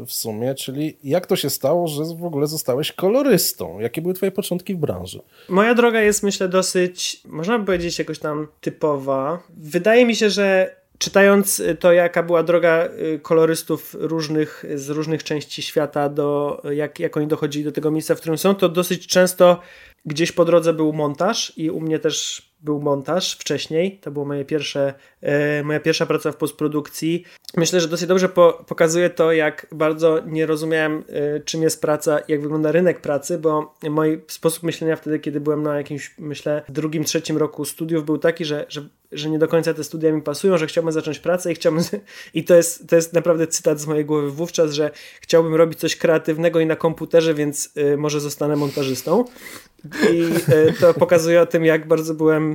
w 0.06 0.12
sumie, 0.12 0.56
czyli 0.56 0.98
jak 1.04 1.28
to 1.28 1.36
się 1.36 1.50
stało, 1.50 1.88
że 1.88 2.04
w 2.20 2.26
ogóle 2.26 2.48
zostałeś 2.48 2.92
kolorystą? 2.92 3.80
Jakie 3.80 4.02
były 4.02 4.13
Twoje 4.13 4.32
początki 4.32 4.76
w 4.76 4.78
branży? 4.78 5.22
Moja 5.50 5.76
droga 5.76 6.02
jest, 6.02 6.24
myślę, 6.24 6.50
dosyć, 6.50 7.22
można 7.26 7.60
by 7.60 7.66
powiedzieć, 7.66 8.00
jakoś 8.00 8.20
tam 8.20 8.48
typowa. 8.62 9.44
Wydaje 9.58 10.06
mi 10.06 10.16
się, 10.16 10.30
że 10.30 10.76
czytając 10.98 11.62
to, 11.80 11.94
jaka 11.94 12.24
była 12.24 12.44
droga 12.44 12.89
kolorystów 13.22 13.96
różnych, 14.00 14.66
z 14.76 14.89
różnych 14.89 15.24
części 15.24 15.62
świata, 15.62 16.10
do, 16.10 16.62
jak, 16.72 17.00
jak 17.00 17.18
oni 17.18 17.28
dochodzili 17.28 17.66
do 17.66 17.72
tego 17.72 17.92
miejsca, 17.92 18.16
w 18.16 18.20
którym 18.20 18.38
są, 18.38 18.56
to 18.56 18.70
dosyć 18.70 19.08
często 19.08 19.60
gdzieś 20.06 20.32
po 20.32 20.46
drodze 20.46 20.74
był 20.74 20.94
montaż 20.94 21.54
i 21.58 21.70
u 21.70 21.80
mnie 21.80 22.00
też 22.00 22.53
był 22.63 22.82
montaż 22.82 23.34
wcześniej. 23.34 23.97
To 23.97 24.12
była 24.12 24.26
moje 24.26 24.45
pierwsze, 24.45 24.93
e, 25.21 25.63
moja 25.63 25.80
pierwsza 25.80 26.06
praca 26.06 26.32
w 26.32 26.36
postprodukcji. 26.36 27.23
Myślę, 27.58 27.80
że 27.80 27.88
dosyć 27.88 28.08
dobrze 28.08 28.30
po, 28.30 28.63
pokazuje 28.67 29.10
to, 29.10 29.32
jak 29.32 29.67
bardzo 29.71 30.19
nie 30.26 30.45
rozumiałem, 30.45 31.04
e, 31.10 31.39
czym 31.39 31.63
jest 31.63 31.82
praca, 31.82 32.19
jak 32.28 32.41
wygląda 32.41 32.71
rynek 32.71 33.02
pracy, 33.02 33.38
bo 33.38 33.76
mój 33.89 34.21
sposób 34.28 34.63
myślenia 34.63 34.95
wtedy, 34.95 35.19
kiedy 35.19 35.39
byłem 35.39 35.63
na 35.63 35.78
jakimś, 35.78 36.15
myślę, 36.19 36.62
drugim, 36.69 37.04
trzecim 37.04 37.38
roku 37.38 37.65
studiów, 37.65 38.06
był 38.06 38.17
taki, 38.17 38.45
że, 38.45 38.65
że 38.69 38.82
że 39.13 39.30
nie 39.30 39.39
do 39.39 39.47
końca 39.47 39.73
te 39.73 39.84
studia 39.84 40.12
mi 40.12 40.21
pasują, 40.21 40.58
że 40.58 40.67
chciałbym 40.67 40.93
zacząć 40.93 41.19
pracę 41.19 41.52
i 41.52 41.56
chciałbym, 41.56 41.84
i 42.34 42.43
to 42.43 42.56
jest, 42.56 42.89
to 42.89 42.95
jest 42.95 43.13
naprawdę 43.13 43.47
cytat 43.47 43.80
z 43.80 43.88
mojej 43.88 44.06
głowy 44.06 44.32
wówczas, 44.32 44.73
że 44.73 44.91
chciałbym 45.21 45.56
robić 45.56 45.80
coś 45.80 45.95
kreatywnego 45.95 46.60
i 46.60 46.65
na 46.65 46.76
komputerze, 46.76 47.34
więc 47.34 47.69
y, 47.78 47.97
może 47.97 48.19
zostanę 48.19 48.56
montażystą. 48.56 49.26
I 50.13 50.30
to 50.80 50.93
pokazuje 50.93 51.41
o 51.41 51.45
tym, 51.45 51.65
jak 51.65 51.88
bardzo 51.88 52.13
byłem 52.13 52.53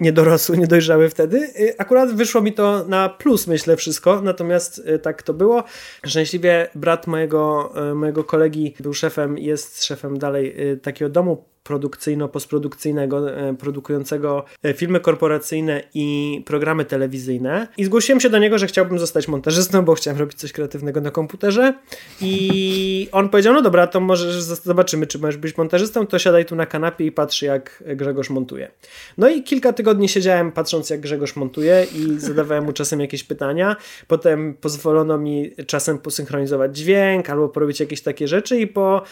niedorosły, 0.00 0.58
niedojrzały 0.58 1.08
wtedy. 1.08 1.38
Y, 1.60 1.74
akurat 1.78 2.12
wyszło 2.12 2.40
mi 2.40 2.52
to 2.52 2.84
na 2.88 3.08
plus, 3.08 3.46
myślę, 3.46 3.76
wszystko, 3.76 4.20
natomiast 4.20 4.78
y, 4.78 4.98
tak 4.98 5.22
to 5.22 5.34
było. 5.34 5.64
Szczęśliwie 6.06 6.68
brat 6.74 7.06
mojego, 7.06 7.72
y, 7.90 7.94
mojego 7.94 8.24
kolegi 8.24 8.74
był 8.80 8.94
szefem, 8.94 9.38
jest 9.38 9.84
szefem 9.84 10.18
dalej 10.18 10.56
takiego 10.82 11.10
domu 11.10 11.44
produkcyjno-postprodukcyjnego, 11.70 13.30
e, 13.30 13.54
produkującego 13.54 14.44
e, 14.62 14.74
filmy 14.74 15.00
korporacyjne 15.00 15.82
i 15.94 16.42
programy 16.46 16.84
telewizyjne. 16.84 17.68
I 17.76 17.84
zgłosiłem 17.84 18.20
się 18.20 18.30
do 18.30 18.38
niego, 18.38 18.58
że 18.58 18.66
chciałbym 18.66 18.98
zostać 18.98 19.28
montażystą, 19.28 19.82
bo 19.82 19.94
chciałem 19.94 20.20
robić 20.20 20.38
coś 20.38 20.52
kreatywnego 20.52 21.00
na 21.00 21.10
komputerze. 21.10 21.74
I 22.20 23.08
on 23.12 23.28
powiedział: 23.28 23.54
No 23.54 23.62
dobra, 23.62 23.86
to 23.86 24.00
może 24.00 24.42
zobaczymy, 24.42 25.06
czy 25.06 25.18
możesz 25.18 25.36
być 25.36 25.56
montażystą. 25.56 26.06
To 26.06 26.18
siadaj 26.18 26.44
tu 26.44 26.56
na 26.56 26.66
kanapie 26.66 27.06
i 27.06 27.12
patrz, 27.12 27.42
jak 27.42 27.84
Grzegorz 27.96 28.30
montuje. 28.30 28.70
No 29.18 29.28
i 29.28 29.42
kilka 29.42 29.72
tygodni 29.72 30.08
siedziałem 30.08 30.52
patrząc, 30.52 30.90
jak 30.90 31.00
Grzegorz 31.00 31.36
montuje 31.36 31.86
i 31.94 32.20
zadawałem 32.20 32.64
mu 32.64 32.72
czasem 32.72 33.00
jakieś 33.00 33.24
pytania. 33.24 33.76
Potem 34.06 34.54
pozwolono 34.60 35.18
mi 35.18 35.50
czasem 35.66 35.98
posynchronizować 35.98 36.76
dźwięk 36.76 37.30
albo 37.30 37.48
porobić 37.48 37.80
jakieś 37.80 38.02
takie 38.02 38.28
rzeczy, 38.28 38.60
i 38.60 38.66
po 38.66 39.02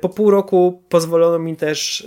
po 0.00 0.08
pół 0.08 0.30
roku 0.30 0.82
pozwolono 0.88 1.38
mi 1.38 1.56
też 1.56 2.06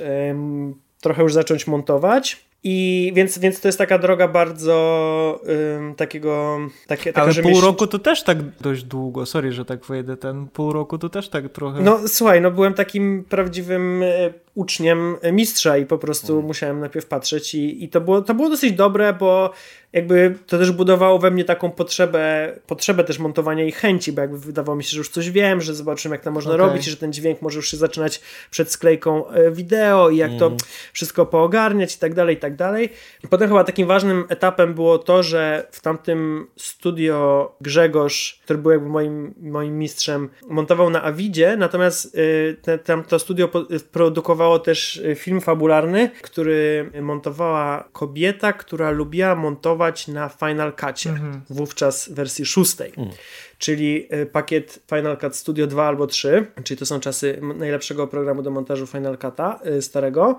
trochę 1.02 1.24
już 1.24 1.34
zacząć 1.34 1.68
montować. 1.68 2.52
I 2.64 3.12
więc, 3.16 3.40
więc 3.40 3.62
to 3.62 3.68
jest 3.68 3.78
taka 3.78 3.98
droga 3.98 4.28
bardzo 4.28 5.40
ym, 5.78 5.96
takiego. 5.96 6.60
Takie, 6.88 7.14
taka, 7.14 7.22
Ale 7.22 7.34
pół 7.34 7.62
roku 7.62 7.88
to 7.88 8.00
też 8.00 8.24
tak 8.24 8.38
dość 8.60 8.84
długo. 8.84 9.26
Sorry, 9.26 9.52
że 9.52 9.66
tak 9.66 9.86
wejdę. 9.86 10.18
Ten 10.18 10.48
pół 10.48 10.74
roku 10.74 10.98
to 10.98 11.10
też 11.10 11.30
tak 11.30 11.50
trochę. 11.50 11.82
No 11.82 12.00
słuchaj, 12.08 12.42
no 12.42 12.52
byłem 12.52 12.74
takim 12.74 13.24
prawdziwym 13.30 14.04
e, 14.04 14.34
uczniem 14.56 15.18
mistrza 15.32 15.78
i 15.78 15.86
po 15.86 15.98
prostu 15.98 16.34
mm. 16.34 16.46
musiałem 16.46 16.80
najpierw 16.80 17.06
patrzeć 17.06 17.56
i, 17.56 17.84
i 17.84 17.90
to, 17.90 18.02
było, 18.02 18.22
to 18.22 18.34
było 18.34 18.50
dosyć 18.50 18.74
dobre, 18.74 19.14
bo 19.14 19.52
jakby 19.94 20.36
to 20.48 20.58
też 20.58 20.72
budowało 20.72 21.20
we 21.20 21.32
mnie 21.32 21.46
taką 21.46 21.72
potrzebę, 21.72 22.54
potrzebę 22.68 23.04
też 23.04 23.20
montowania 23.20 23.66
i 23.66 23.72
chęci, 23.72 24.12
bo 24.12 24.22
jakby 24.22 24.40
wydawało 24.40 24.76
mi 24.76 24.84
się, 24.84 24.90
że 24.90 24.98
już 24.98 25.10
coś 25.10 25.32
wiem, 25.32 25.62
że 25.62 25.74
zobaczymy 25.74 26.16
jak 26.16 26.24
to 26.24 26.32
można 26.32 26.54
okay. 26.54 26.68
robić, 26.68 26.86
że 26.86 26.98
ten 26.98 27.14
dźwięk 27.14 27.42
może 27.42 27.56
już 27.56 27.72
się 27.72 27.78
zaczynać 27.78 28.22
przed 28.52 28.72
sklejką 28.72 29.28
e, 29.28 29.52
wideo 29.52 30.10
i 30.10 30.18
jak 30.18 30.30
mm. 30.30 30.40
to 30.40 30.52
wszystko 30.94 31.26
poogarniać 31.26 31.96
i 31.96 32.00
tak 32.00 32.14
dalej, 32.14 32.36
i 32.36 32.40
tak 32.40 32.56
dalej. 32.56 32.90
Potem 33.30 33.48
chyba 33.48 33.64
takim 33.64 33.88
ważnym 33.88 34.26
etapem 34.30 34.74
było 34.74 34.98
to, 34.98 35.24
że 35.24 35.68
w 35.72 35.82
tamtym 35.82 36.48
studio 36.56 37.52
Grzegorz, 37.62 38.40
który 38.44 38.60
był 38.60 38.72
jakby 38.72 38.90
moim, 38.90 39.34
moim 39.42 39.80
mistrzem, 39.80 40.30
montował 40.50 40.90
na 40.90 41.04
Avidzie, 41.04 41.58
natomiast 41.58 42.16
y, 42.16 42.58
te, 42.62 42.78
tam 42.78 43.04
to 43.04 43.20
studio 43.20 43.50
produkowało 43.92 44.41
też 44.60 44.96
y, 44.96 45.16
film 45.16 45.42
fabularny, 45.42 46.12
który 46.22 46.92
montowała 47.02 47.90
kobieta, 47.92 48.54
która 48.54 48.92
lubiła 48.92 49.36
montować 49.36 50.08
na 50.08 50.30
Final 50.30 50.74
Cutie, 50.76 51.10
mhm. 51.10 51.42
wówczas 51.50 52.10
wersji 52.10 52.46
szóstej. 52.46 52.90
Mhm. 52.90 53.10
Czyli 53.58 54.08
e, 54.10 54.26
pakiet 54.26 54.84
Final 54.90 55.18
Cut 55.18 55.36
Studio 55.36 55.68
2 55.68 55.88
albo 55.88 56.08
3, 56.08 56.46
czyli 56.64 56.78
to 56.78 56.86
są 56.86 57.00
czasy 57.00 57.42
najlepszego 57.56 58.08
programu 58.08 58.42
do 58.42 58.52
montażu 58.52 58.88
Final 58.88 59.18
Cut'a 59.18 59.56
e, 59.64 59.82
starego. 59.82 60.38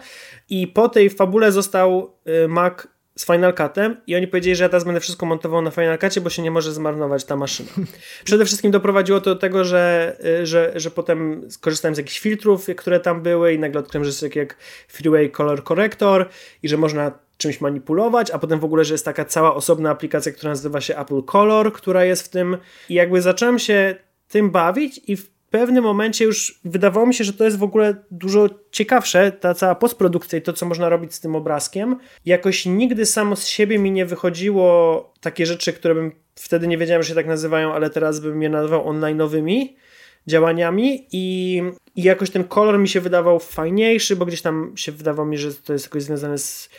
I 0.49 0.67
po 0.67 0.89
tej 0.89 1.11
fabule 1.11 1.53
został 1.53 2.13
Mac 2.49 2.87
z 3.17 3.27
Final 3.27 3.55
Cutem 3.55 3.97
i 4.07 4.17
oni 4.17 4.27
powiedzieli, 4.27 4.57
że 4.57 4.65
ja 4.65 4.69
teraz 4.69 4.85
będę 4.85 5.01
wszystko 5.01 5.27
montował 5.27 5.63
na 5.63 5.71
Final 5.71 5.99
Cutie, 5.99 6.21
bo 6.21 6.31
się 6.31 6.43
nie 6.43 6.51
może 6.51 6.73
zmarnować 6.73 7.25
ta 7.25 7.37
maszyna. 7.37 7.71
Przede 8.25 8.45
wszystkim 8.45 8.71
doprowadziło 8.71 9.21
to 9.21 9.35
do 9.35 9.41
tego, 9.41 9.65
że, 9.65 10.17
że, 10.43 10.73
że 10.75 10.91
potem 10.91 11.51
skorzystałem 11.51 11.95
z 11.95 11.99
jakichś 11.99 12.21
filtrów, 12.21 12.67
które 12.77 13.01
tam 13.01 13.23
były 13.23 13.55
i 13.55 13.59
nagle 13.59 13.81
odkryłem, 13.81 14.05
że 14.05 14.09
jest 14.09 14.23
jak, 14.23 14.37
jak 14.37 14.57
Freeway 14.89 15.31
Color 15.31 15.65
Corrector 15.65 16.29
i 16.63 16.69
że 16.69 16.77
można 16.77 17.13
czymś 17.37 17.61
manipulować, 17.61 18.31
a 18.31 18.39
potem 18.39 18.61
w 18.61 18.65
ogóle, 18.65 18.85
że 18.85 18.95
jest 18.95 19.05
taka 19.05 19.25
cała 19.25 19.55
osobna 19.55 19.91
aplikacja, 19.91 20.33
która 20.33 20.51
nazywa 20.51 20.81
się 20.81 20.99
Apple 20.99 21.23
Color, 21.23 21.73
która 21.73 22.05
jest 22.05 22.23
w 22.23 22.29
tym 22.29 22.57
i 22.89 22.95
jakby 22.95 23.23
zacząłem 23.23 23.59
się 23.59 23.95
tym 24.29 24.51
bawić 24.51 25.01
i 25.07 25.17
w 25.17 25.33
pewnym 25.53 25.85
momencie 25.85 26.25
już 26.25 26.61
wydawało 26.65 27.07
mi 27.07 27.15
się, 27.15 27.25
że 27.25 27.33
to 27.33 27.45
jest 27.45 27.59
w 27.59 27.63
ogóle 27.63 27.97
dużo 28.11 28.49
ciekawsze, 28.71 29.33
ta 29.33 29.55
cała 29.55 29.75
postprodukcja 29.75 30.39
i 30.39 30.43
to, 30.43 30.53
co 30.53 30.67
można 30.67 30.89
robić 30.89 31.15
z 31.15 31.21
tym 31.21 31.37
obrazkiem. 31.37 31.97
Jakoś 32.25 32.67
nigdy 32.67 33.07
samo 33.07 33.37
z 33.37 33.47
siebie 33.47 33.79
mi 33.79 33.91
nie 33.91 34.07
wychodziło 34.07 35.13
takie 35.21 35.47
rzeczy, 35.47 35.73
które 35.73 35.95
bym 35.95 36.13
wtedy 36.35 36.67
nie 36.67 36.79
wiedziałem, 36.79 37.03
że 37.03 37.09
się 37.09 37.15
tak 37.15 37.27
nazywają, 37.27 37.73
ale 37.73 37.91
teraz 37.91 38.21
bym 38.21 38.43
je 38.43 38.49
nazwał 38.49 38.93
online'owymi 38.93 39.69
działaniami 40.27 41.07
i, 41.13 41.63
i 41.97 42.03
jakoś 42.03 42.31
ten 42.31 42.45
kolor 42.45 42.79
mi 42.79 42.89
się 42.89 43.01
wydawał 43.01 43.39
fajniejszy, 43.39 44.17
bo 44.17 44.27
gdzieś 44.27 44.43
tam 44.43 44.73
się 44.77 44.93
wydawało 44.93 45.29
mi, 45.29 45.39
że 45.39 45.55
to 45.55 45.73
jest 45.73 45.85
jakoś 45.85 46.03
związane 46.03 46.39
z 46.39 46.71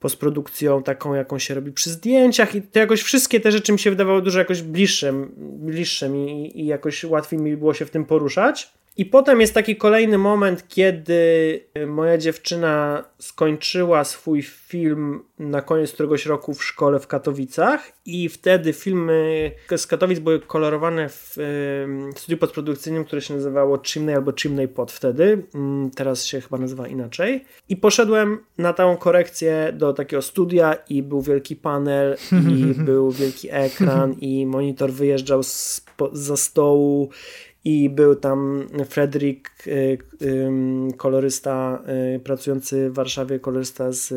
postprodukcją 0.00 0.82
taką, 0.82 1.14
jaką 1.14 1.38
się 1.38 1.54
robi 1.54 1.72
przy 1.72 1.90
zdjęciach 1.90 2.54
i 2.54 2.62
to 2.62 2.78
jakoś 2.78 3.02
wszystkie 3.02 3.40
te 3.40 3.52
rzeczy 3.52 3.72
mi 3.72 3.78
się 3.78 3.90
wydawały 3.90 4.22
dużo 4.22 4.38
jakoś 4.38 4.62
bliższym, 4.62 5.32
bliższym 5.36 6.16
i, 6.16 6.60
i 6.60 6.66
jakoś 6.66 7.04
łatwiej 7.04 7.40
mi 7.40 7.56
było 7.56 7.74
się 7.74 7.86
w 7.86 7.90
tym 7.90 8.04
poruszać. 8.04 8.72
I 8.96 9.06
potem 9.06 9.40
jest 9.40 9.54
taki 9.54 9.76
kolejny 9.76 10.18
moment, 10.18 10.68
kiedy 10.68 11.60
moja 11.86 12.18
dziewczyna 12.18 13.04
skończyła 13.18 14.04
swój 14.04 14.42
film 14.42 15.22
na 15.38 15.62
koniec 15.62 15.92
któregoś 15.92 16.26
roku 16.26 16.54
w 16.54 16.64
szkole 16.64 17.00
w 17.00 17.06
Katowicach 17.06 17.92
i 18.06 18.28
wtedy 18.28 18.72
filmy 18.72 19.50
z 19.76 19.86
Katowic 19.86 20.18
były 20.18 20.40
kolorowane 20.40 21.08
w 21.08 21.36
studiu 22.16 22.38
podprodukcyjnym, 22.38 23.04
które 23.04 23.22
się 23.22 23.34
nazywało 23.34 23.78
Chimney 23.82 24.14
albo 24.14 24.32
Chimney 24.32 24.68
Pod 24.68 24.92
wtedy. 24.92 25.42
Mm, 25.54 25.90
teraz 25.90 26.24
się 26.24 26.40
chyba 26.40 26.58
nazywa 26.58 26.88
inaczej. 26.88 27.44
I 27.68 27.76
poszedłem 27.76 28.38
na 28.58 28.72
tą 28.72 28.96
korekcję 28.96 29.72
do 29.72 29.92
takiego 29.92 30.22
studia 30.22 30.76
i 30.88 31.02
był 31.02 31.22
wielki 31.22 31.56
panel 31.56 32.16
i 32.32 32.74
był 32.90 33.10
wielki 33.10 33.48
ekran 33.50 34.12
i 34.12 34.46
monitor 34.46 34.92
wyjeżdżał 34.92 35.42
z, 35.42 35.84
za 36.12 36.36
stołu 36.36 37.10
i 37.64 37.90
był 37.90 38.16
tam 38.16 38.66
Fredrik, 38.88 39.50
y, 39.66 39.98
kolorysta 40.96 41.82
y, 42.16 42.20
pracujący 42.20 42.90
w 42.90 42.94
Warszawie, 42.94 43.38
kolorysta 43.38 43.92
z 43.92 44.12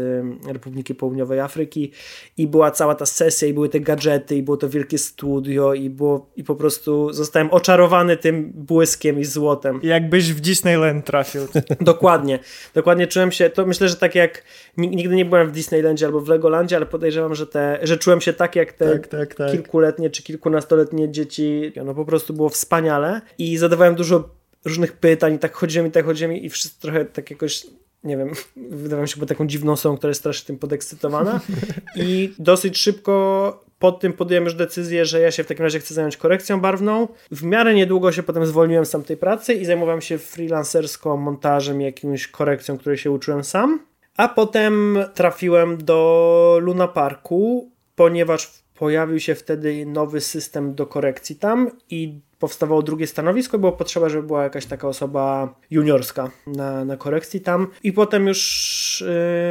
Republiki 0.47 0.95
Południowej 0.95 1.39
Afryki 1.39 1.91
i 2.38 2.47
była 2.47 2.71
cała 2.71 2.95
ta 2.95 3.06
sesja 3.06 3.47
i 3.47 3.53
były 3.53 3.69
te 3.69 3.79
gadżety 3.79 4.36
i 4.36 4.43
było 4.43 4.58
to 4.58 4.69
wielkie 4.69 4.97
studio 4.97 5.73
i 5.73 5.89
było 5.89 6.29
i 6.36 6.43
po 6.43 6.56
prostu 6.56 7.13
zostałem 7.13 7.51
oczarowany 7.51 8.17
tym 8.17 8.51
błyskiem 8.56 9.19
i 9.19 9.25
złotem. 9.25 9.79
Jakbyś 9.84 10.34
w 10.34 10.39
Disneyland 10.41 11.06
trafił. 11.06 11.41
dokładnie, 11.82 12.39
dokładnie 12.73 13.08
czułem 13.08 13.32
się, 13.32 13.49
to 13.49 13.65
myślę, 13.65 13.89
że 13.89 13.95
tak 13.95 14.15
jak 14.15 14.43
nigdy 14.77 15.15
nie 15.15 15.25
byłem 15.25 15.47
w 15.47 15.51
Disneylandzie 15.51 16.06
albo 16.06 16.19
w 16.19 16.27
Legolandzie, 16.27 16.75
ale 16.75 16.86
podejrzewam, 16.86 17.36
że, 17.36 17.47
te, 17.47 17.79
że 17.82 17.97
czułem 17.97 18.21
się 18.21 18.34
tak 18.34 18.56
jak 18.56 18.73
te 18.73 18.91
tak, 18.91 19.08
tak, 19.08 19.36
tak. 19.36 19.51
kilkuletnie 19.51 20.10
czy 20.10 20.23
kilkunastoletnie 20.23 21.12
dzieci, 21.12 21.73
no 21.86 21.95
po 21.95 22.06
prostu 22.06 22.34
było 22.34 22.49
wspaniale 22.49 23.21
i 23.37 23.57
zadawałem 23.57 23.95
dużo 23.95 24.29
różnych 24.65 24.93
pytań 24.93 25.33
i 25.33 25.39
tak 25.39 25.53
chodziłem 25.53 25.87
i 25.87 25.91
tak 25.91 26.05
chodziłem 26.05 26.35
i 26.35 26.49
wszyscy 26.49 26.81
trochę 26.81 27.05
tak 27.05 27.31
jakoś 27.31 27.65
nie 28.03 28.17
wiem, 28.17 28.31
wydawałem 28.81 29.07
się 29.07 29.25
taką 29.25 29.47
dziwną 29.47 29.71
osobą, 29.71 29.97
która 29.97 30.09
jest 30.09 30.21
strasznie 30.21 30.47
tym 30.47 30.57
podekscytowana 30.57 31.39
i 31.95 32.33
dosyć 32.39 32.77
szybko 32.77 33.63
pod 33.79 33.99
tym 33.99 34.13
podjąłem 34.13 34.43
już 34.43 34.53
decyzję, 34.53 35.05
że 35.05 35.19
ja 35.19 35.31
się 35.31 35.43
w 35.43 35.47
takim 35.47 35.63
razie 35.63 35.79
chcę 35.79 35.93
zająć 35.93 36.17
korekcją 36.17 36.61
barwną. 36.61 37.07
W 37.31 37.43
miarę 37.43 37.73
niedługo 37.73 38.11
się 38.11 38.23
potem 38.23 38.45
zwolniłem 38.45 38.85
z 38.85 38.89
tamtej 38.89 39.17
pracy 39.17 39.53
i 39.53 39.65
zajmowałem 39.65 40.01
się 40.01 40.17
freelancerską 40.17 41.17
montażem 41.17 41.81
i 41.81 41.83
jakimś 41.83 42.27
korekcją, 42.27 42.77
której 42.77 42.97
się 42.97 43.11
uczyłem 43.11 43.43
sam. 43.43 43.79
A 44.17 44.27
potem 44.27 44.97
trafiłem 45.13 45.85
do 45.85 46.57
Luna 46.61 46.87
Parku, 46.87 47.71
ponieważ 47.95 48.62
pojawił 48.75 49.19
się 49.19 49.36
wtedy 49.36 49.86
nowy 49.86 50.21
system 50.21 50.75
do 50.75 50.88
korekcji 50.88 51.36
tam 51.36 51.71
i 51.89 52.19
powstawało 52.43 52.81
drugie 52.81 53.07
stanowisko, 53.07 53.59
było 53.59 53.71
potrzeba, 53.71 54.09
żeby 54.09 54.27
była 54.27 54.43
jakaś 54.43 54.65
taka 54.65 54.88
osoba 54.88 55.55
juniorska 55.71 56.31
na, 56.47 56.86
na 56.86 56.97
korekcji 56.97 57.41
tam 57.41 57.67
i 57.83 57.93
potem 57.93 58.27
już 58.27 59.03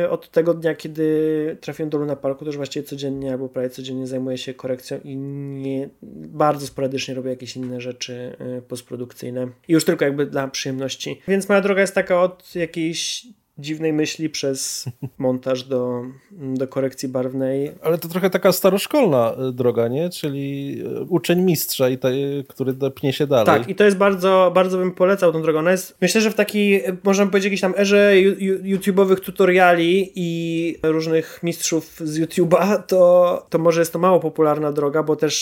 yy, 0.02 0.10
od 0.10 0.30
tego 0.30 0.54
dnia, 0.54 0.74
kiedy 0.74 1.56
trafiłem 1.60 1.90
do 1.90 1.98
Luna 1.98 2.16
Parku, 2.16 2.44
to 2.44 2.48
już 2.48 2.56
właściwie 2.56 2.86
codziennie 2.86 3.32
albo 3.32 3.48
prawie 3.48 3.70
codziennie 3.70 4.06
zajmuję 4.06 4.38
się 4.38 4.54
korekcją 4.54 5.00
i 5.04 5.16
nie, 5.16 5.88
bardzo 6.28 6.66
sporadycznie 6.66 7.14
robię 7.14 7.30
jakieś 7.30 7.56
inne 7.56 7.80
rzeczy 7.80 8.36
yy, 8.40 8.62
postprodukcyjne 8.62 9.48
i 9.68 9.72
już 9.72 9.84
tylko 9.84 10.04
jakby 10.04 10.26
dla 10.26 10.48
przyjemności. 10.48 11.20
Więc 11.28 11.48
moja 11.48 11.60
droga 11.60 11.80
jest 11.80 11.94
taka 11.94 12.22
od 12.22 12.54
jakiejś 12.54 13.26
dziwnej 13.58 13.92
myśli 13.92 14.30
przez 14.30 14.84
montaż 15.18 15.64
do, 15.64 16.02
do 16.30 16.68
korekcji 16.68 17.08
barwnej. 17.08 17.72
Ale 17.82 17.98
to 17.98 18.08
trochę 18.08 18.30
taka 18.30 18.52
staroszkolna 18.52 19.34
e, 19.34 19.52
droga, 19.52 19.88
nie? 19.88 20.10
Czyli 20.10 20.78
e, 20.96 21.00
uczeń 21.00 21.42
mistrza, 21.42 21.88
i 21.88 21.98
te, 21.98 22.12
który 22.48 22.74
pnie 22.94 23.12
się 23.12 23.26
dalej. 23.26 23.46
Tak, 23.46 23.68
i 23.68 23.74
to 23.74 23.84
jest 23.84 23.96
bardzo, 23.96 24.52
bardzo 24.54 24.78
bym 24.78 24.92
polecał 24.92 25.32
tą 25.32 25.42
drogę. 25.42 25.58
Ona 25.58 25.70
jest, 25.70 25.96
myślę, 26.00 26.20
że 26.20 26.30
w 26.30 26.34
takiej, 26.34 26.82
można 27.04 27.26
powiedzieć, 27.26 27.44
jakiejś 27.44 27.60
tam 27.60 27.74
erze 27.76 28.12
YouTube'owych 28.62 29.20
tutoriali 29.20 30.12
i 30.14 30.76
różnych 30.82 31.40
mistrzów 31.42 32.00
z 32.04 32.20
YouTube'a, 32.20 32.82
to, 32.82 33.46
to 33.50 33.58
może 33.58 33.80
jest 33.80 33.92
to 33.92 33.98
mało 33.98 34.20
popularna 34.20 34.72
droga, 34.72 35.02
bo 35.02 35.16
też 35.16 35.32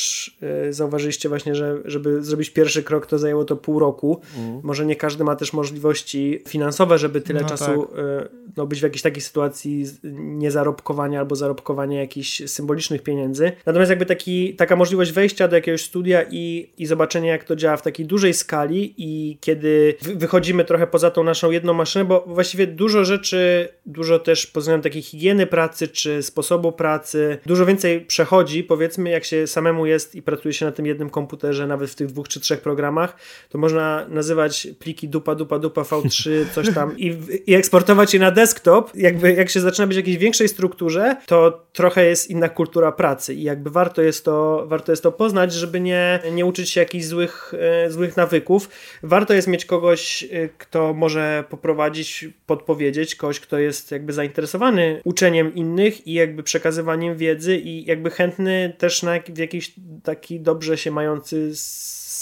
yy, 0.65 0.73
zauważyliście 0.73 1.29
właśnie, 1.29 1.55
że 1.55 1.79
żeby 1.85 2.25
zrobić 2.25 2.51
pierwszy 2.51 2.83
krok, 2.83 3.07
to 3.07 3.19
zajęło 3.19 3.45
to 3.45 3.57
pół 3.57 3.79
roku. 3.79 4.21
Mm. 4.39 4.61
Może 4.63 4.87
nie 4.87 4.97
każdy 4.97 5.25
ma 5.25 5.37
też 5.37 5.53
możliwości 5.53 6.43
finansowe, 6.49 6.99
żeby 6.99 7.21
tyle 7.21 7.41
no 7.41 7.49
czasu 7.49 7.65
tak. 7.65 8.00
Y, 8.01 8.41
no, 8.57 8.67
być 8.67 8.81
w 8.81 8.83
jakiejś 8.83 9.03
takiej 9.03 9.23
sytuacji 9.23 9.85
niezarobkowania 10.13 11.21
albo 11.21 11.37
zarobkowania 11.37 12.01
jakichś 12.01 12.43
symbolicznych 12.47 13.03
pieniędzy. 13.03 13.53
Natomiast 13.67 13.91
jakby 13.91 14.07
taki, 14.07 14.55
taka 14.55 14.77
możliwość 14.77 15.13
wejścia 15.13 15.49
do 15.49 15.57
jakiegoś 15.57 15.85
studia 15.85 16.25
i, 16.31 16.71
i 16.79 16.87
zobaczenia, 16.87 17.33
jak 17.33 17.45
to 17.45 17.57
działa 17.57 17.77
w 17.77 17.83
takiej 17.83 18.07
dużej 18.07 18.35
skali 18.35 18.95
i 18.97 19.39
kiedy 19.41 19.95
wychodzimy 20.15 20.65
trochę 20.65 20.87
poza 20.87 21.11
tą 21.11 21.25
naszą 21.25 21.51
jedną 21.51 21.73
maszynę, 21.73 22.05
bo 22.05 22.25
właściwie 22.27 22.67
dużo 22.67 23.05
rzeczy, 23.05 23.69
dużo 23.87 24.19
też 24.19 24.47
pod 24.47 24.63
względem 24.63 24.83
takiej 24.83 25.03
higieny 25.03 25.47
pracy 25.47 25.89
czy 25.89 26.23
sposobu 26.23 26.73
pracy, 26.73 27.39
dużo 27.47 27.67
więcej 27.67 28.01
przechodzi, 28.01 28.65
powiedzmy, 28.65 29.11
jak 29.11 29.25
się 29.25 29.47
samemu 29.47 29.87
jest 29.87 30.15
i 30.15 30.23
pracuje 30.23 30.55
się 30.55 30.67
na 30.67 30.73
tym 30.73 30.87
jednym 30.87 31.11
komputerze, 31.11 31.67
nawet 31.67 31.91
w 31.91 31.95
tych 31.95 32.07
dwóch 32.07 32.29
czy 32.29 32.41
trzech 32.41 32.61
programach, 32.61 33.17
to 33.49 33.59
można 33.59 34.07
nazywać 34.09 34.69
pliki 34.79 35.09
dupa, 35.09 35.35
dupa, 35.35 35.59
dupa, 35.59 35.83
V3, 35.83 36.31
coś 36.55 36.75
tam 36.75 36.99
i, 36.99 37.19
i 37.47 37.55
eksportować 37.55 37.90
je 38.13 38.21
na 38.21 38.31
desktop. 38.31 38.91
Jakby 38.95 39.33
jak 39.33 39.51
się 39.51 39.61
zaczyna 39.61 39.87
być 39.87 39.97
w 39.97 40.01
jakiejś 40.01 40.17
większej 40.17 40.49
strukturze, 40.49 41.17
to 41.27 41.67
trochę 41.73 42.07
jest 42.07 42.31
inna 42.31 42.49
kultura 42.49 42.93
pracy 42.93 43.35
i 43.35 43.43
jakby 43.43 43.71
warto 43.71 44.03
jest 44.03 44.25
to, 44.25 44.65
warto 44.67 44.93
jest 44.93 45.03
to 45.03 45.13
poznać, 45.13 45.53
żeby 45.53 45.81
nie, 45.81 46.21
nie 46.33 46.47
uczyć 46.47 46.71
się 46.71 46.81
jakichś 46.81 47.05
złych, 47.05 47.55
e, 47.59 47.91
złych 47.91 48.17
nawyków. 48.17 48.69
Warto 49.03 49.35
jest 49.35 49.49
mieć 49.49 49.65
kogoś, 49.65 50.25
e, 50.25 50.49
kto 50.59 50.95
może 50.95 51.45
poprowadzić, 51.51 52.29
podpowiedzieć, 52.47 53.15
kogoś, 53.15 53.41
kto 53.41 53.59
jest 53.59 53.91
jakby 53.91 54.13
zainteresowany 54.13 55.01
uczeniem 55.05 55.55
innych 55.55 56.07
i 56.07 56.13
jakby 56.13 56.43
przekazywaniem 56.43 57.17
wiedzy 57.17 57.57
i 57.57 57.85
jakby 57.85 58.11
chętny 58.11 58.77
też 58.79 59.03
na 59.03 59.21
w 59.29 59.39
jakiś 59.39 59.75
taki 60.03 60.41
dobrze 60.41 60.79
się 60.79 60.91
mający 60.91 61.51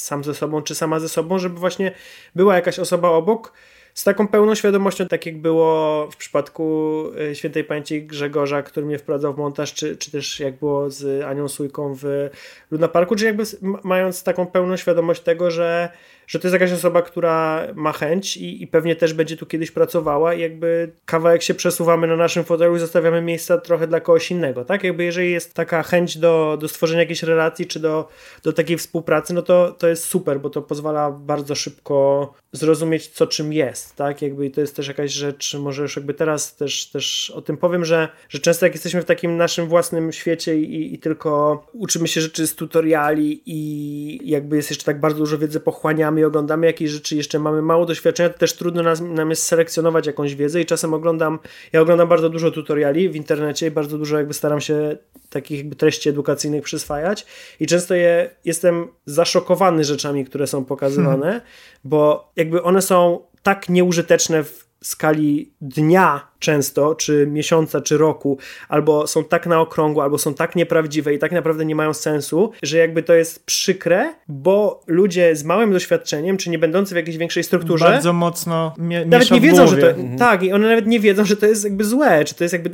sam 0.08 0.24
ze 0.24 0.34
sobą, 0.34 0.62
czy 0.62 0.74
sama 0.74 1.00
ze 1.00 1.08
sobą, 1.08 1.38
żeby 1.38 1.58
właśnie 1.60 1.92
była 2.34 2.54
jakaś 2.54 2.78
osoba 2.78 3.08
obok, 3.08 3.52
z 3.98 4.04
taką 4.04 4.28
pełną 4.28 4.54
świadomością, 4.54 5.08
tak 5.08 5.26
jak 5.26 5.38
było 5.38 6.08
w 6.10 6.16
przypadku 6.16 7.04
e, 7.30 7.34
świętej 7.34 7.64
pamięci 7.64 8.02
Grzegorza, 8.02 8.62
który 8.62 8.86
mnie 8.86 8.98
wprowadzał 8.98 9.34
w 9.34 9.38
montaż, 9.38 9.74
czy, 9.74 9.96
czy 9.96 10.10
też 10.10 10.40
jak 10.40 10.58
było 10.58 10.90
z 10.90 11.24
Anią 11.24 11.48
Sójką 11.48 11.94
w 11.94 12.30
Luna 12.70 12.88
Parku, 12.88 13.16
czy 13.16 13.24
jakby 13.24 13.42
mając 13.84 14.22
taką 14.22 14.46
pełną 14.46 14.76
świadomość 14.76 15.20
tego, 15.22 15.50
że 15.50 15.88
że 16.28 16.38
to 16.38 16.48
jest 16.48 16.52
jakaś 16.52 16.72
osoba, 16.72 17.02
która 17.02 17.66
ma 17.74 17.92
chęć 17.92 18.36
i, 18.36 18.62
i 18.62 18.66
pewnie 18.66 18.96
też 18.96 19.12
będzie 19.12 19.36
tu 19.36 19.46
kiedyś 19.46 19.70
pracowała 19.70 20.34
i 20.34 20.40
jakby 20.40 20.92
kawałek 21.04 21.42
się 21.42 21.54
przesuwamy 21.54 22.06
na 22.06 22.16
naszym 22.16 22.44
fotelu 22.44 22.76
i 22.76 22.78
zostawiamy 22.78 23.22
miejsca 23.22 23.58
trochę 23.58 23.86
dla 23.86 24.00
kogoś 24.00 24.30
innego, 24.30 24.64
tak? 24.64 24.84
Jakby 24.84 25.04
jeżeli 25.04 25.30
jest 25.30 25.54
taka 25.54 25.82
chęć 25.82 26.18
do, 26.18 26.58
do 26.60 26.68
stworzenia 26.68 27.00
jakiejś 27.00 27.22
relacji 27.22 27.66
czy 27.66 27.80
do, 27.80 28.08
do 28.42 28.52
takiej 28.52 28.78
współpracy, 28.78 29.34
no 29.34 29.42
to, 29.42 29.72
to 29.78 29.88
jest 29.88 30.04
super, 30.04 30.40
bo 30.40 30.50
to 30.50 30.62
pozwala 30.62 31.10
bardzo 31.10 31.54
szybko 31.54 32.32
zrozumieć, 32.52 33.08
co 33.08 33.26
czym 33.26 33.52
jest, 33.52 33.96
tak? 33.96 34.22
Jakby 34.22 34.46
i 34.46 34.50
to 34.50 34.60
jest 34.60 34.76
też 34.76 34.88
jakaś 34.88 35.12
rzecz, 35.12 35.54
może 35.54 35.82
już 35.82 35.96
jakby 35.96 36.14
teraz 36.14 36.56
też, 36.56 36.86
też 36.86 37.30
o 37.30 37.42
tym 37.42 37.56
powiem, 37.56 37.84
że, 37.84 38.08
że 38.28 38.38
często 38.38 38.66
jak 38.66 38.74
jesteśmy 38.74 39.02
w 39.02 39.04
takim 39.04 39.36
naszym 39.36 39.66
własnym 39.66 40.12
świecie 40.12 40.60
i, 40.60 40.94
i 40.94 40.98
tylko 40.98 41.62
uczymy 41.72 42.08
się 42.08 42.20
rzeczy 42.20 42.46
z 42.46 42.54
tutoriali 42.54 43.42
i 43.46 44.30
jakby 44.30 44.56
jest 44.56 44.70
jeszcze 44.70 44.84
tak 44.84 45.00
bardzo 45.00 45.18
dużo 45.18 45.38
wiedzy 45.38 45.60
pochłaniamy 45.60 46.17
i 46.18 46.24
oglądamy 46.24 46.66
jakieś 46.66 46.90
rzeczy, 46.90 47.16
jeszcze 47.16 47.38
mamy 47.38 47.62
mało 47.62 47.86
doświadczenia, 47.86 48.28
to 48.28 48.38
też 48.38 48.52
trudno 48.52 48.82
nam, 48.82 49.14
nam 49.14 49.30
jest 49.30 49.42
selekcjonować 49.42 50.06
jakąś 50.06 50.34
wiedzę 50.34 50.60
i 50.60 50.66
czasem 50.66 50.94
oglądam, 50.94 51.38
ja 51.72 51.80
oglądam 51.80 52.08
bardzo 52.08 52.28
dużo 52.28 52.50
tutoriali 52.50 53.08
w 53.08 53.16
internecie 53.16 53.66
i 53.66 53.70
bardzo 53.70 53.98
dużo 53.98 54.18
jakby 54.18 54.34
staram 54.34 54.60
się 54.60 54.96
takich 55.30 55.58
jakby 55.58 55.76
treści 55.76 56.08
edukacyjnych 56.08 56.62
przyswajać 56.62 57.26
i 57.60 57.66
często 57.66 57.94
je, 57.94 58.30
jestem 58.44 58.88
zaszokowany 59.06 59.84
rzeczami, 59.84 60.24
które 60.24 60.46
są 60.46 60.64
pokazywane, 60.64 61.26
hmm. 61.26 61.40
bo 61.84 62.30
jakby 62.36 62.62
one 62.62 62.82
są 62.82 63.20
tak 63.42 63.68
nieużyteczne 63.68 64.44
w 64.44 64.67
skali 64.80 65.52
dnia 65.60 66.28
często, 66.38 66.94
czy 66.94 67.26
miesiąca, 67.26 67.80
czy 67.80 67.98
roku, 67.98 68.38
albo 68.68 69.06
są 69.06 69.24
tak 69.24 69.46
na 69.46 69.60
okrągło, 69.60 70.02
albo 70.02 70.18
są 70.18 70.34
tak 70.34 70.56
nieprawdziwe 70.56 71.14
i 71.14 71.18
tak 71.18 71.32
naprawdę 71.32 71.64
nie 71.64 71.74
mają 71.74 71.94
sensu, 71.94 72.52
że 72.62 72.78
jakby 72.78 73.02
to 73.02 73.14
jest 73.14 73.46
przykre, 73.46 74.14
bo 74.28 74.82
ludzie 74.86 75.36
z 75.36 75.44
małym 75.44 75.72
doświadczeniem, 75.72 76.36
czy 76.36 76.50
nie 76.50 76.58
będący 76.58 76.94
w 76.94 76.96
jakiejś 76.96 77.16
większej 77.16 77.44
strukturze, 77.44 77.84
bardzo 77.84 78.12
mocno 78.12 78.74
mie 78.78 79.04
nawet 79.04 79.30
nie 79.30 79.40
wiedzą, 79.40 79.66
że 79.66 79.76
to, 79.76 79.90
mhm. 79.90 80.18
tak, 80.18 80.42
i 80.42 80.52
one 80.52 80.68
nawet 80.68 80.86
nie 80.86 81.00
wiedzą, 81.00 81.24
że 81.24 81.36
to 81.36 81.46
jest 81.46 81.64
jakby 81.64 81.84
złe, 81.84 82.24
czy 82.24 82.34
to 82.34 82.44
jest 82.44 82.52
jakby 82.52 82.70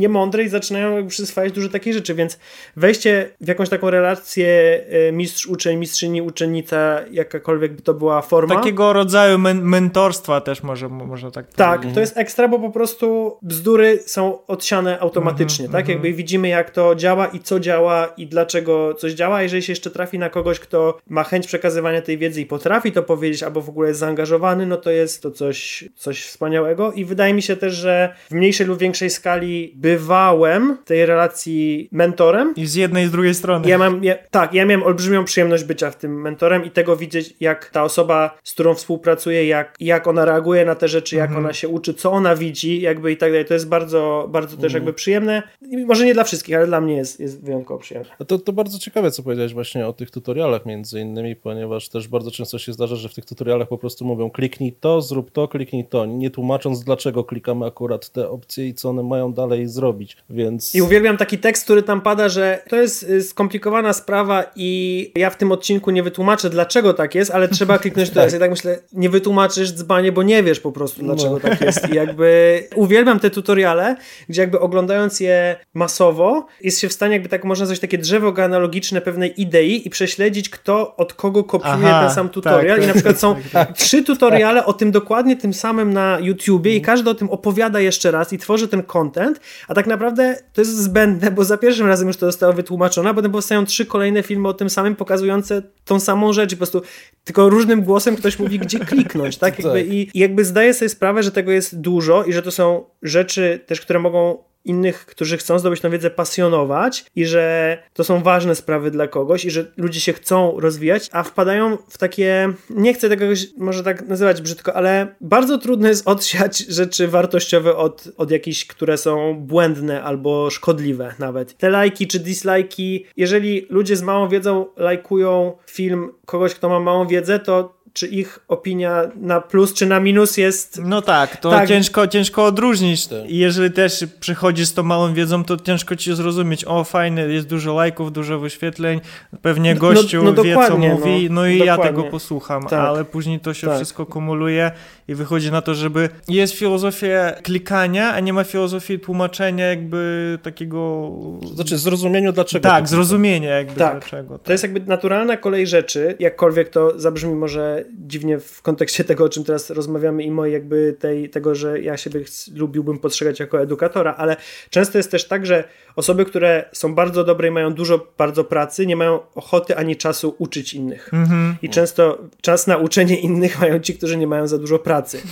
niemądre 0.00 0.42
i 0.42 0.48
zaczynają 0.48 0.94
jakby 0.96 1.10
przyswajać 1.10 1.52
dużo 1.52 1.68
takich 1.68 1.94
rzeczy, 1.94 2.14
więc 2.14 2.38
wejście 2.76 3.30
w 3.40 3.48
jakąś 3.48 3.68
taką 3.68 3.90
relację 3.90 4.80
e, 5.08 5.12
mistrz, 5.12 5.46
uczeń, 5.46 5.78
mistrzyni, 5.78 6.22
uczennica, 6.22 7.00
jakakolwiek 7.10 7.72
by 7.72 7.82
to 7.82 7.94
była 7.94 8.22
forma. 8.22 8.54
Takiego 8.54 8.92
rodzaju 8.92 9.38
men 9.38 9.62
mentorstwa 9.62 10.40
też 10.40 10.62
może, 10.62 10.88
może 10.88 11.30
tak 11.30 11.52
Tak, 11.52 11.76
powiedzieć. 11.76 11.94
to 11.94 12.00
jest 12.00 12.16
ekstra, 12.16 12.48
bo 12.48 12.58
po 12.58 12.70
prostu 12.70 13.38
bzdury 13.42 13.98
są 14.06 14.46
odsiane 14.46 15.00
automatycznie, 15.00 15.64
mm 15.64 15.70
-hmm, 15.70 15.76
tak? 15.76 15.84
Mm 15.84 16.00
-hmm. 16.00 16.04
Jakby 16.04 16.16
widzimy 16.16 16.48
jak 16.48 16.70
to 16.70 16.94
działa 16.94 17.26
i 17.26 17.40
co 17.40 17.60
działa 17.60 18.06
i 18.16 18.26
dlaczego 18.26 18.94
coś 18.94 19.12
działa. 19.12 19.42
Jeżeli 19.42 19.62
się 19.62 19.72
jeszcze 19.72 19.90
trafi 19.90 20.18
na 20.18 20.30
kogoś, 20.30 20.60
kto 20.60 20.98
ma 21.08 21.24
chęć 21.24 21.46
przekazywania 21.46 22.02
tej 22.02 22.18
wiedzy 22.18 22.40
i 22.40 22.46
potrafi 22.46 22.92
to 22.92 23.02
powiedzieć, 23.02 23.42
albo 23.42 23.60
w 23.60 23.68
ogóle 23.68 23.88
jest 23.88 24.00
zaangażowany, 24.00 24.66
no 24.66 24.76
to 24.76 24.90
jest 24.90 25.22
to 25.22 25.30
coś, 25.30 25.84
coś 25.96 26.22
wspaniałego 26.22 26.92
i 26.92 27.04
wydaje 27.04 27.34
mi 27.34 27.42
się 27.42 27.56
też, 27.56 27.74
że 27.74 28.14
w 28.30 28.34
mniejszej 28.34 28.66
lub 28.66 28.78
większej 28.78 29.10
skali 29.10 29.74
bywałem 29.90 30.76
tej 30.84 31.06
relacji 31.06 31.88
mentorem. 31.92 32.54
I 32.56 32.66
z 32.66 32.74
jednej 32.74 33.04
i 33.04 33.08
z 33.08 33.10
drugiej 33.10 33.34
strony. 33.34 33.68
Ja 33.68 33.78
mam, 33.78 34.04
ja, 34.04 34.14
tak, 34.30 34.54
ja 34.54 34.66
miałem 34.66 34.82
olbrzymią 34.82 35.24
przyjemność 35.24 35.64
bycia 35.64 35.90
w 35.90 35.96
tym 35.96 36.20
mentorem 36.20 36.64
i 36.64 36.70
tego 36.70 36.96
widzieć, 36.96 37.34
jak 37.40 37.70
ta 37.70 37.82
osoba, 37.82 38.38
z 38.44 38.52
którą 38.52 38.74
współpracuję, 38.74 39.46
jak, 39.46 39.76
jak 39.80 40.06
ona 40.06 40.24
reaguje 40.24 40.64
na 40.64 40.74
te 40.74 40.88
rzeczy, 40.88 41.16
jak 41.16 41.30
-hmm. 41.30 41.38
ona 41.38 41.52
się 41.52 41.68
uczy, 41.68 41.94
co 41.94 42.12
ona 42.12 42.36
widzi, 42.36 42.80
jakby 42.80 43.12
i 43.12 43.16
tak 43.16 43.30
dalej. 43.30 43.44
To 43.44 43.54
jest 43.54 43.68
bardzo, 43.68 44.28
bardzo 44.32 44.56
też 44.56 44.72
jakby 44.72 44.92
przyjemne. 44.92 45.42
Może 45.86 46.06
nie 46.06 46.14
dla 46.14 46.24
wszystkich, 46.24 46.56
ale 46.56 46.66
dla 46.66 46.80
mnie 46.80 46.96
jest, 46.96 47.20
jest 47.20 47.44
wyjątkowo 47.44 47.80
przyjemne. 47.80 48.10
To, 48.26 48.38
to 48.38 48.52
bardzo 48.52 48.78
ciekawe, 48.78 49.10
co 49.10 49.22
powiedziałeś 49.22 49.54
właśnie 49.54 49.86
o 49.86 49.92
tych 49.92 50.10
tutorialach 50.10 50.66
między 50.66 51.00
innymi, 51.00 51.36
ponieważ 51.36 51.88
też 51.88 52.08
bardzo 52.08 52.30
często 52.30 52.58
się 52.58 52.72
zdarza, 52.72 52.96
że 52.96 53.08
w 53.08 53.14
tych 53.14 53.24
tutorialach 53.24 53.68
po 53.68 53.78
prostu 53.78 54.04
mówią 54.04 54.30
kliknij 54.30 54.72
to, 54.72 55.00
zrób 55.00 55.30
to, 55.30 55.48
kliknij 55.48 55.84
to, 55.84 56.06
nie 56.06 56.30
tłumacząc 56.30 56.84
dlaczego 56.84 57.24
klikamy 57.24 57.66
akurat 57.66 58.10
te 58.10 58.30
opcje 58.30 58.68
i 58.68 58.74
co 58.74 58.90
one 58.90 59.02
mają 59.02 59.32
dalej 59.32 59.68
zrobić, 59.70 60.16
więc... 60.30 60.74
I 60.74 60.82
uwielbiam 60.82 61.16
taki 61.16 61.38
tekst, 61.38 61.64
który 61.64 61.82
tam 61.82 62.00
pada, 62.00 62.28
że 62.28 62.62
to 62.68 62.76
jest 62.76 63.02
y, 63.02 63.22
skomplikowana 63.22 63.92
sprawa 63.92 64.44
i 64.56 65.12
ja 65.14 65.30
w 65.30 65.36
tym 65.36 65.52
odcinku 65.52 65.90
nie 65.90 66.02
wytłumaczę 66.02 66.50
dlaczego 66.50 66.94
tak 66.94 67.14
jest, 67.14 67.30
ale 67.30 67.48
trzeba 67.48 67.78
kliknąć 67.82 68.10
tak. 68.10 68.32
Ja 68.32 68.38
tak 68.38 68.50
myślę, 68.50 68.78
nie 68.92 69.10
wytłumaczysz 69.10 69.72
dzbanie, 69.72 70.12
bo 70.12 70.22
nie 70.22 70.42
wiesz 70.42 70.60
po 70.60 70.72
prostu 70.72 71.02
dlaczego 71.02 71.30
no. 71.30 71.40
tak 71.40 71.60
jest 71.60 71.90
i 71.90 71.94
jakby 71.94 72.62
uwielbiam 72.74 73.20
te 73.20 73.30
tutoriale, 73.30 73.96
gdzie 74.28 74.40
jakby 74.40 74.60
oglądając 74.60 75.20
je 75.20 75.56
masowo, 75.74 76.46
jest 76.60 76.80
się 76.80 76.88
w 76.88 76.92
stanie 76.92 77.12
jakby 77.12 77.28
tak 77.28 77.44
można 77.44 77.66
coś 77.66 77.78
takie 77.78 77.98
drzewo 77.98 78.32
genealogiczne 78.32 79.00
pewnej 79.00 79.40
idei 79.40 79.86
i 79.86 79.90
prześledzić, 79.90 80.48
kto 80.48 80.96
od 80.96 81.14
kogo 81.14 81.44
kopiuje 81.44 81.88
Aha, 81.88 82.04
ten 82.06 82.14
sam 82.14 82.28
tutorial. 82.28 82.76
Tak, 82.76 82.84
I 82.84 82.86
na 82.86 82.94
przykład 82.94 83.20
są 83.20 83.36
tak, 83.52 83.72
trzy 83.78 84.02
tutoriale 84.02 84.64
o 84.66 84.72
tym 84.72 84.90
dokładnie 84.90 85.36
tym 85.36 85.54
samym 85.54 85.92
na 85.92 86.18
YouTubie 86.20 86.76
i 86.76 86.80
każdy 86.80 87.10
o 87.10 87.14
tym 87.14 87.30
opowiada 87.30 87.80
jeszcze 87.80 88.10
raz 88.10 88.32
i 88.32 88.38
tworzy 88.38 88.68
ten 88.68 88.82
content, 88.82 89.40
a 89.68 89.74
tak 89.74 89.86
naprawdę 89.86 90.36
to 90.52 90.60
jest 90.60 90.76
zbędne, 90.76 91.30
bo 91.30 91.44
za 91.44 91.58
pierwszym 91.58 91.86
razem 91.86 92.08
już 92.08 92.16
to 92.16 92.26
zostało 92.26 92.52
wytłumaczone, 92.52 93.10
a 93.10 93.14
potem 93.14 93.32
powstają 93.32 93.64
trzy 93.64 93.86
kolejne 93.86 94.22
filmy 94.22 94.48
o 94.48 94.54
tym 94.54 94.70
samym 94.70 94.96
pokazujące 94.96 95.62
tą 95.84 96.00
samą 96.00 96.32
rzecz 96.32 96.52
i 96.52 96.56
po 96.56 96.58
prostu 96.58 96.82
tylko 97.24 97.48
różnym 97.48 97.82
głosem 97.82 98.16
ktoś 98.16 98.38
mówi, 98.38 98.58
gdzie 98.58 98.78
kliknąć, 98.78 99.36
tak? 99.36 99.58
Jakby, 99.58 99.82
tak. 99.82 99.92
i, 99.92 100.10
I 100.14 100.18
jakby 100.18 100.44
zdaję 100.44 100.74
sobie 100.74 100.88
sprawę, 100.88 101.22
że 101.22 101.32
tego 101.32 101.50
jest 101.52 101.80
dużo 101.80 102.24
i 102.24 102.32
że 102.32 102.42
to 102.42 102.50
są 102.50 102.84
rzeczy 103.02 103.60
też, 103.66 103.80
które 103.80 103.98
mogą 103.98 104.49
innych, 104.64 105.06
którzy 105.06 105.36
chcą 105.36 105.58
zdobyć 105.58 105.80
tę 105.80 105.90
wiedzę, 105.90 106.10
pasjonować 106.10 107.04
i 107.16 107.26
że 107.26 107.78
to 107.94 108.04
są 108.04 108.22
ważne 108.22 108.54
sprawy 108.54 108.90
dla 108.90 109.06
kogoś 109.08 109.44
i 109.44 109.50
że 109.50 109.72
ludzie 109.76 110.00
się 110.00 110.12
chcą 110.12 110.60
rozwijać, 110.60 111.08
a 111.12 111.22
wpadają 111.22 111.78
w 111.88 111.98
takie, 111.98 112.52
nie 112.70 112.94
chcę 112.94 113.08
tego 113.08 113.24
może 113.58 113.82
tak 113.82 114.08
nazywać 114.08 114.42
brzydko, 114.42 114.74
ale 114.74 115.14
bardzo 115.20 115.58
trudno 115.58 115.88
jest 115.88 116.08
odsiać 116.08 116.58
rzeczy 116.78 117.08
wartościowe 117.08 117.76
od, 117.76 118.08
od 118.16 118.30
jakichś, 118.30 118.66
które 118.66 118.96
są 118.96 119.34
błędne 119.34 120.02
albo 120.02 120.50
szkodliwe 120.50 121.14
nawet. 121.18 121.56
Te 121.56 121.70
lajki 121.70 122.06
czy 122.06 122.20
dislajki, 122.20 123.06
jeżeli 123.16 123.66
ludzie 123.70 123.96
z 123.96 124.02
małą 124.02 124.28
wiedzą 124.28 124.66
lajkują 124.76 125.56
film 125.70 126.10
kogoś, 126.26 126.54
kto 126.54 126.68
ma 126.68 126.80
małą 126.80 127.06
wiedzę, 127.06 127.38
to 127.38 127.79
czy 127.92 128.06
ich 128.06 128.38
opinia 128.48 129.02
na 129.16 129.40
plus 129.40 129.74
czy 129.74 129.86
na 129.86 130.00
minus 130.00 130.36
jest. 130.36 130.80
No 130.84 131.02
tak, 131.02 131.36
to 131.36 131.50
tak. 131.50 131.68
Ciężko, 131.68 132.06
ciężko 132.06 132.44
odróżnić. 132.44 133.06
Tak. 133.06 133.30
I 133.30 133.38
jeżeli 133.38 133.70
też 133.70 134.04
przychodzisz 134.20 134.66
z 134.66 134.74
tą 134.74 134.82
małą 134.82 135.14
wiedzą, 135.14 135.44
to 135.44 135.56
ciężko 135.56 135.96
ci 135.96 136.14
zrozumieć, 136.14 136.64
o 136.64 136.84
fajny, 136.84 137.32
jest 137.32 137.46
dużo 137.46 137.74
lajków, 137.74 138.12
dużo 138.12 138.38
wyświetleń, 138.38 139.00
pewnie 139.42 139.74
no, 139.74 139.80
gościu 139.80 140.22
no, 140.22 140.32
no, 140.32 140.42
wie, 140.42 140.56
co 140.68 140.78
mówi, 140.78 141.26
no, 141.30 141.34
no 141.34 141.46
i 141.46 141.58
dokładnie. 141.58 141.64
ja 141.64 141.78
tego 141.78 142.04
posłucham, 142.04 142.62
tak. 142.62 142.72
ale 142.72 143.04
później 143.04 143.40
to 143.40 143.54
się 143.54 143.66
tak. 143.66 143.76
wszystko 143.76 144.06
kumuluje 144.06 144.70
i 145.08 145.14
wychodzi 145.14 145.50
na 145.50 145.62
to, 145.62 145.74
żeby 145.74 146.08
jest 146.28 146.54
filozofia 146.54 147.32
klikania, 147.42 148.12
a 148.12 148.20
nie 148.20 148.32
ma 148.32 148.44
filozofii 148.44 148.98
tłumaczenia 148.98 149.66
jakby 149.66 150.38
takiego... 150.42 151.10
Znaczy 151.54 151.78
zrozumieniu 151.78 152.32
dlaczego. 152.32 152.68
Tak, 152.68 152.88
zrozumienie 152.88 153.48
jakby 153.48 153.74
tak. 153.74 153.92
dlaczego. 153.92 154.38
To 154.38 154.52
jest 154.52 154.64
jakby 154.64 154.80
naturalna 154.80 155.36
kolej 155.36 155.66
rzeczy, 155.66 156.16
jakkolwiek 156.18 156.68
to 156.68 157.00
zabrzmi 157.00 157.34
może 157.34 157.79
dziwnie 158.06 158.38
w 158.38 158.62
kontekście 158.62 159.04
tego, 159.04 159.24
o 159.24 159.28
czym 159.28 159.44
teraz 159.44 159.70
rozmawiamy 159.70 160.22
i 160.22 160.30
mojej 160.30 160.52
jakby 160.52 160.96
tej, 160.98 161.30
tego, 161.30 161.54
że 161.54 161.80
ja 161.80 161.96
siebie 161.96 162.20
lubiłbym 162.54 162.98
postrzegać 162.98 163.40
jako 163.40 163.60
edukatora, 163.60 164.14
ale 164.14 164.36
często 164.70 164.98
jest 164.98 165.10
też 165.10 165.28
tak, 165.28 165.46
że 165.46 165.64
osoby, 165.96 166.24
które 166.24 166.64
są 166.72 166.94
bardzo 166.94 167.24
dobre 167.24 167.48
i 167.48 167.50
mają 167.50 167.72
dużo 167.72 168.06
bardzo 168.18 168.44
pracy, 168.44 168.86
nie 168.86 168.96
mają 168.96 169.20
ochoty 169.34 169.76
ani 169.76 169.96
czasu 169.96 170.34
uczyć 170.38 170.74
innych. 170.74 171.10
Mm-hmm. 171.12 171.54
I 171.62 171.68
często 171.68 172.18
czas 172.40 172.66
na 172.66 172.76
uczenie 172.76 173.20
innych 173.20 173.60
mają 173.60 173.80
ci, 173.80 173.94
którzy 173.94 174.16
nie 174.16 174.26
mają 174.26 174.46
za 174.46 174.58
dużo 174.58 174.78
pracy. 174.78 175.22